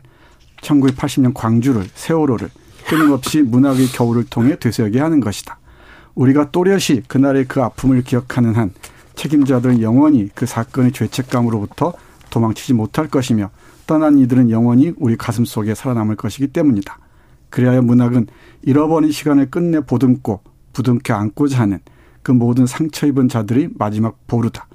1980년 0.62 1.34
광주를 1.34 1.84
세월호를 1.94 2.50
끊임없이 2.88 3.42
문학의 3.42 3.88
겨울을 3.88 4.26
통해 4.26 4.58
되새겨야 4.58 5.06
하는 5.06 5.20
것이다. 5.20 5.60
우리가 6.16 6.52
또렷이 6.52 7.04
그날의 7.08 7.46
그 7.48 7.62
아픔을 7.62 8.04
기억하는 8.04 8.56
한 8.56 8.72
책임자들은 9.16 9.82
영원히 9.82 10.30
그 10.34 10.46
사건의 10.46 10.92
죄책감으로부터 10.92 11.94
도망치지 12.30 12.74
못할 12.74 13.08
것이며 13.08 13.52
떠난 13.86 14.18
이들은 14.20 14.50
영원히 14.50 14.94
우리 14.98 15.16
가슴 15.16 15.46
속에 15.46 15.76
살아남을 15.76 16.16
것이기 16.16 16.48
때문이다. 16.48 16.98
그리하여 17.50 17.82
문학은 17.82 18.28
잃어버린 18.64 19.12
시간을 19.12 19.52
끝내 19.52 19.80
보듬고 19.82 20.42
부둥켜 20.74 21.14
안고자 21.14 21.60
하는 21.60 21.80
그 22.24 22.32
모든 22.32 22.66
상처 22.66 23.06
입은 23.06 23.28
자들이 23.28 23.70
마지막 23.76 24.26
보루다. 24.28 24.68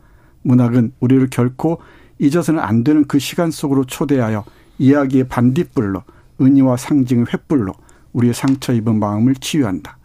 문학은 0.43 0.93
우리를 1.01 1.29
결코 1.31 1.81
잊어서는 2.19 2.61
안 2.61 2.85
되는 2.85 3.05
그 3.07 3.19
시간 3.19 3.51
속으로 3.51 3.85
초대하여 3.85 4.45
이야기의 4.79 5.29
반딧불로 5.29 6.03
은희와 6.41 6.77
상징의 6.77 7.27
횃불로 7.27 7.75
우리의 8.19 8.35
상처 8.35 8.73
입은 8.73 8.99
마음을 8.99 9.35
치유한다. 9.37 9.97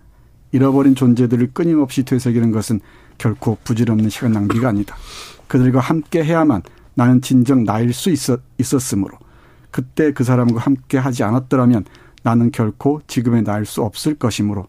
잃어버린 0.51 0.93
존재들을 0.93 1.51
끊임없이 1.53 2.03
되새기는 2.03 2.51
것은 2.51 2.79
결코 3.17 3.57
부질없는 3.63 4.09
시간 4.09 4.33
낭비가 4.33 4.69
아니다. 4.69 4.95
그들과 5.47 5.79
함께 5.79 6.23
해야만 6.23 6.61
나는 6.93 7.21
진정 7.21 7.63
나일 7.63 7.91
수 7.91 8.11
있었, 8.11 8.39
있었으므로 8.59 9.17
그때 9.71 10.13
그 10.13 10.23
사람과 10.23 10.61
함께 10.61 10.99
하지 10.99 11.23
않았더라면 11.23 11.85
나는 12.21 12.51
결코 12.51 13.01
지금의 13.07 13.43
나일 13.43 13.65
수 13.65 13.81
없을 13.81 14.13
것이므로 14.15 14.67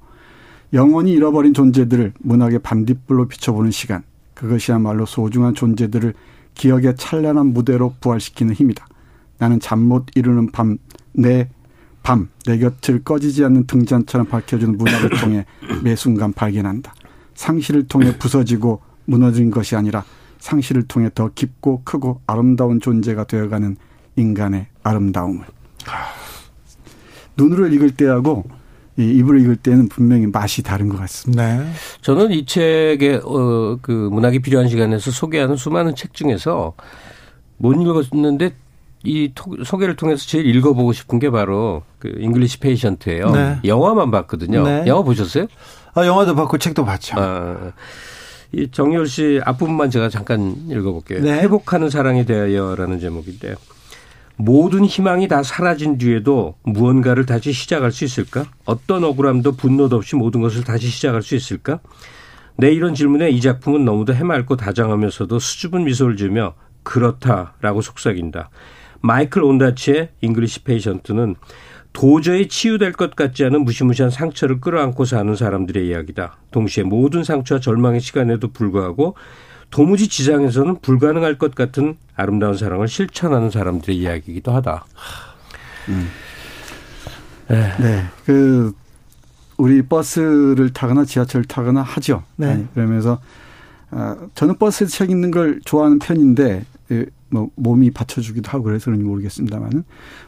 영원히 0.72 1.12
잃어버린 1.12 1.52
존재들을 1.52 2.14
문학의 2.20 2.60
반딧불로 2.60 3.28
비춰보는 3.28 3.70
시간 3.70 4.02
그것이야말로 4.32 5.04
소중한 5.06 5.54
존재들을 5.54 6.14
기억의 6.54 6.96
찬란한 6.96 7.48
무대로 7.48 7.94
부활시키는 8.00 8.54
힘이다. 8.54 8.86
나는 9.38 9.60
잠 9.60 9.80
못 9.80 10.06
이루는 10.14 10.50
밤, 10.50 10.78
내 11.12 11.50
밤, 12.05 12.28
내 12.44 12.59
곁을 12.59 13.02
꺼지지 13.02 13.44
않는 13.47 13.66
등잔처럼 13.66 14.28
밝혀주는 14.28 14.76
문학을 14.76 15.10
통해 15.20 15.47
매 15.82 15.97
순간 15.97 16.35
발견한다. 16.35 16.94
상실을 17.35 17.89
통해 17.89 18.16
부서지고 18.18 18.82
무너진 19.06 19.51
것이 19.51 19.74
아니라 19.74 20.05
상실을 20.39 20.82
통해 20.82 21.09
더 21.14 21.31
깊고 21.35 21.81
크고 21.82 22.20
아름다운 22.26 22.78
존재가 22.78 23.24
되어가는 23.24 23.76
인간의 24.16 24.66
아름다움을. 24.82 25.47
눈으로 27.39 27.68
읽을 27.68 27.93
때하고 27.93 28.44
이 28.98 29.10
입으로 29.10 29.39
읽을 29.39 29.56
때는 29.56 29.89
분명히 29.89 30.26
맛이 30.26 30.62
다른 30.62 30.90
것 30.90 30.98
같습니다. 30.98 31.56
네. 31.56 31.72
저는 32.02 32.32
이 32.32 32.44
책의 32.44 33.22
어, 33.24 33.78
그 33.81 33.90
문학이 34.12 34.40
필요한 34.40 34.68
시간에서 34.68 35.10
소개하는 35.10 35.56
수많은 35.56 35.97
책 35.97 36.12
중에서 36.12 36.74
못 37.56 37.72
읽었는데 37.72 38.52
이 39.05 39.32
소개를 39.64 39.97
통해서 39.97 40.26
제일 40.26 40.47
읽어보고 40.47 40.93
싶은 40.93 41.18
게 41.18 41.31
바로 41.31 41.82
그 41.98 42.12
잉글리시 42.18 42.59
페이션트예요. 42.59 43.31
네. 43.31 43.59
영화만 43.64 44.10
봤거든요. 44.10 44.64
네. 44.64 44.85
영화 44.86 45.02
보셨어요? 45.02 45.47
아, 45.94 46.06
영화도 46.06 46.35
봤고 46.35 46.59
책도 46.59 46.85
봤죠. 46.85 47.16
아, 47.18 47.72
이 48.52 48.70
정열 48.70 49.06
씨 49.06 49.40
앞부분만 49.44 49.90
제가 49.90 50.09
잠깐 50.09 50.56
읽어볼게요. 50.70 51.20
네. 51.20 51.40
회복하는 51.40 51.90
사랑에 51.90 52.24
대하여라는 52.24 52.98
제목인데요. 52.98 53.56
모든 54.36 54.85
희망이 54.85 55.28
다 55.28 55.43
사라진 55.43 55.98
뒤에도 55.98 56.56
무언가를 56.64 57.26
다시 57.26 57.52
시작할 57.52 57.93
수 57.93 58.05
있을까? 58.05 58.47
어떤 58.64 59.05
억울함도 59.05 59.52
분노도 59.52 59.97
없이 59.97 60.16
모든 60.16 60.40
것을 60.40 60.64
다시 60.64 60.89
시작할 60.89 61.22
수 61.22 61.36
있을까? 61.36 61.78
내 62.56 62.72
이런 62.72 62.94
질문에 62.94 63.31
이 63.31 63.40
작품은 63.40 63.85
너무도 63.85 64.14
해맑고 64.14 64.56
다정하면서도 64.56 65.39
수줍은 65.39 65.85
미소를 65.85 66.16
지으며 66.16 66.55
그렇다라고 66.82 67.81
속삭인다. 67.81 68.51
마이클 69.05 69.43
온다치의 69.43 70.09
잉글리시 70.22 70.64
페이션트는 70.64 71.35
도저히 71.93 72.48
치유될 72.48 72.93
것 72.93 73.14
같지 73.14 73.44
않은 73.44 73.62
무시무시한 73.62 74.10
상처를 74.10 74.62
끌어안고 74.62 75.05
사는 75.05 75.36
사람들의 75.36 75.86
이야기다. 75.86 76.39
동시에 76.51 76.85
모든 76.85 77.22
상처와 77.22 77.60
절망의 77.60 78.01
시간에도 78.01 78.48
불구하고 78.48 79.14
도무지 79.70 80.09
지상에서는 80.09 80.81
불가능할 80.81 81.36
것 81.36 81.55
같은 81.55 81.98
아름다운 82.16 82.56
사랑을 82.56 82.89
실천하는 82.89 83.51
사람들의 83.51 83.94
이야기이기도 83.94 84.52
하다. 84.52 84.86
음. 85.90 86.09
네. 87.48 87.72
네. 87.78 88.05
그 88.24 88.72
우리 89.59 89.82
버스를 89.82 90.72
타거나 90.72 91.05
지하철을 91.05 91.44
타거나 91.44 91.82
하죠. 91.82 92.22
네. 92.36 92.47
아니, 92.52 92.72
그러면서 92.72 93.20
아, 93.90 94.16
저는 94.35 94.56
버스에서 94.56 94.90
책 94.90 95.10
읽는 95.10 95.31
걸 95.31 95.60
좋아하는 95.62 95.98
편인데 95.98 96.52
예, 96.55 96.64
뭐 97.31 97.51
몸이 97.56 97.90
받쳐주기도 97.90 98.51
하고 98.51 98.65
그래서 98.65 98.86
그런지 98.86 99.05
모르겠습니다만은 99.05 99.85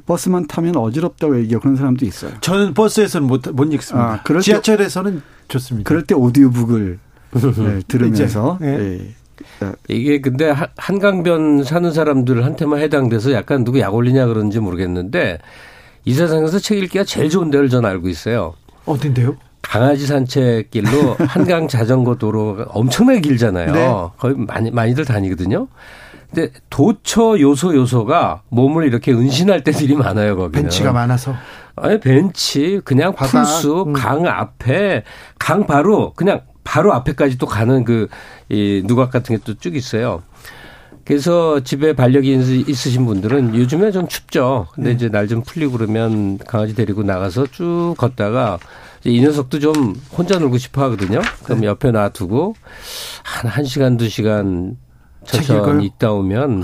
버스만 0.06 0.46
타면 0.46 0.76
어지럽다고 0.76 1.38
얘기하고 1.40 1.62
그런 1.62 1.76
사람도 1.76 2.04
있어요. 2.04 2.32
저는 2.40 2.74
버스에서는 2.74 3.26
못, 3.26 3.42
못 3.52 3.72
읽습니다. 3.74 4.22
아, 4.24 4.40
지하철에서는 4.40 5.22
좋습니다. 5.48 5.88
그럴 5.88 6.02
때 6.02 6.14
오디오북을 6.14 6.98
네, 7.32 7.80
들으면서 7.88 8.58
네. 8.60 8.78
네. 8.78 9.72
이게 9.88 10.20
근데 10.20 10.52
한강변 10.76 11.64
사는 11.64 11.92
사람들한테만 11.92 12.80
해당돼서 12.80 13.32
약간 13.32 13.64
누구 13.64 13.78
약 13.80 13.94
올리냐 13.94 14.26
그런지 14.26 14.60
모르겠는데 14.60 15.38
이 16.04 16.14
세상에서 16.14 16.58
책 16.58 16.78
읽기가 16.78 17.04
제일 17.04 17.28
좋은 17.30 17.50
데를 17.50 17.68
저는 17.68 17.88
알고 17.88 18.08
있어요. 18.08 18.54
어딘데요? 18.86 19.36
강아지 19.62 20.06
산책길로 20.06 21.16
한강 21.26 21.68
자전거 21.68 22.16
도로가 22.16 22.66
엄청나게 22.68 23.20
길잖아요. 23.20 23.72
네. 23.72 23.88
거의 24.16 24.34
많이 24.36 24.70
많이들 24.70 25.04
다니거든요. 25.04 25.68
근데 26.36 26.52
도처 26.68 27.40
요소 27.40 27.74
요소가 27.74 28.42
몸을 28.50 28.84
이렇게 28.86 29.10
은신할 29.12 29.64
때들이 29.64 29.94
많아요 29.96 30.36
거기는. 30.36 30.64
벤치가 30.64 30.92
많아서. 30.92 31.34
아니 31.76 31.98
벤치 31.98 32.82
그냥 32.84 33.14
바다, 33.14 33.42
풀숲 33.42 33.88
음. 33.88 33.92
강 33.94 34.26
앞에 34.26 35.02
강 35.38 35.66
바로 35.66 36.12
그냥 36.14 36.42
바로 36.62 36.92
앞에까지 36.92 37.38
또 37.38 37.46
가는 37.46 37.84
그, 37.84 38.08
이 38.50 38.82
누각 38.84 39.10
같은 39.10 39.34
게 39.36 39.42
또 39.42 39.54
쭉 39.58 39.76
있어요. 39.76 40.22
그래서 41.06 41.60
집에 41.60 41.94
반려견 41.94 42.42
있으신 42.68 43.06
분들은 43.06 43.54
요즘에 43.54 43.90
좀 43.92 44.06
춥죠. 44.08 44.66
근데 44.74 44.90
네. 44.90 44.94
이제 44.96 45.08
날 45.08 45.28
좀 45.28 45.42
풀리고 45.42 45.72
그러면 45.78 46.36
강아지 46.38 46.74
데리고 46.74 47.02
나가서 47.02 47.46
쭉 47.46 47.94
걷다가 47.96 48.58
이 49.04 49.20
녀석도 49.22 49.60
좀 49.60 49.94
혼자 50.12 50.38
놀고 50.38 50.58
싶어 50.58 50.82
하거든요. 50.84 51.20
그럼 51.44 51.60
네. 51.60 51.66
옆에 51.68 51.92
놔두고 51.92 52.54
한 53.22 53.50
1시간, 53.52 53.98
2시간 53.98 54.74
천천히 55.26 55.86
있다 55.86 56.12
오면 56.12 56.62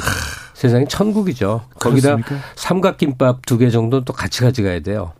세상이 0.54 0.86
천국이죠. 0.88 1.62
거기다 1.80 2.18
삼각김밥 2.56 3.44
두 3.46 3.58
개 3.58 3.70
정도 3.70 4.04
또 4.04 4.12
같이 4.12 4.40
가져가야 4.42 4.80
돼요. 4.80 5.12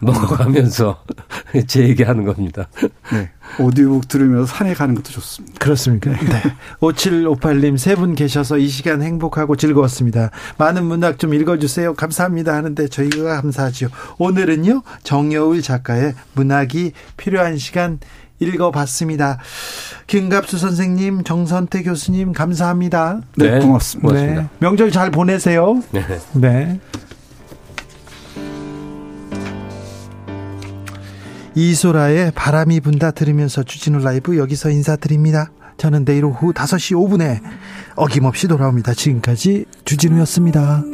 먹어가면서 0.00 1.02
제 1.66 1.82
얘기하는 1.82 2.24
겁니다. 2.24 2.68
네. 3.12 3.30
오디오북 3.58 4.06
들으면서 4.06 4.46
산에 4.46 4.72
가는 4.74 4.94
것도 4.94 5.10
좋습니다. 5.10 5.58
그렇습니까? 5.58 6.10
네. 6.12 6.18
네. 6.20 6.42
5758님 6.80 7.76
세 7.76 7.96
분 7.96 8.14
계셔서 8.14 8.58
이 8.58 8.68
시간 8.68 9.02
행복하고 9.02 9.56
즐거웠습니다. 9.56 10.30
많은 10.58 10.84
문학 10.84 11.18
좀 11.18 11.34
읽어주세요. 11.34 11.94
감사합니다 11.94 12.54
하는데 12.54 12.86
저희가 12.86 13.40
감사하죠. 13.40 13.88
오늘은요 14.18 14.82
정여울 15.02 15.62
작가의 15.62 16.14
문학이 16.34 16.92
필요한 17.16 17.58
시간 17.58 17.98
읽어봤습니다. 18.40 19.38
김갑수 20.06 20.58
선생님, 20.58 21.24
정선태 21.24 21.82
교수님 21.82 22.32
감사합니다. 22.32 23.20
네, 23.36 23.50
네 23.50 23.58
고맙습니다. 23.60 24.08
고맙습니다. 24.08 24.42
네. 24.42 24.48
명절 24.58 24.90
잘 24.90 25.10
보내세요. 25.10 25.82
네. 25.92 26.02
네. 26.34 26.80
이소라의 31.54 32.30
바람이 32.36 32.78
분다 32.80 33.10
들으면서 33.10 33.64
주진우 33.64 33.98
라이브 33.98 34.38
여기서 34.38 34.70
인사드립니다. 34.70 35.50
저는 35.76 36.04
내일 36.04 36.24
오후 36.24 36.52
5시 36.52 36.94
5분에 36.94 37.40
어김없이 37.96 38.46
돌아옵니다. 38.46 38.94
지금까지 38.94 39.64
주진우였습니다. 39.84 40.84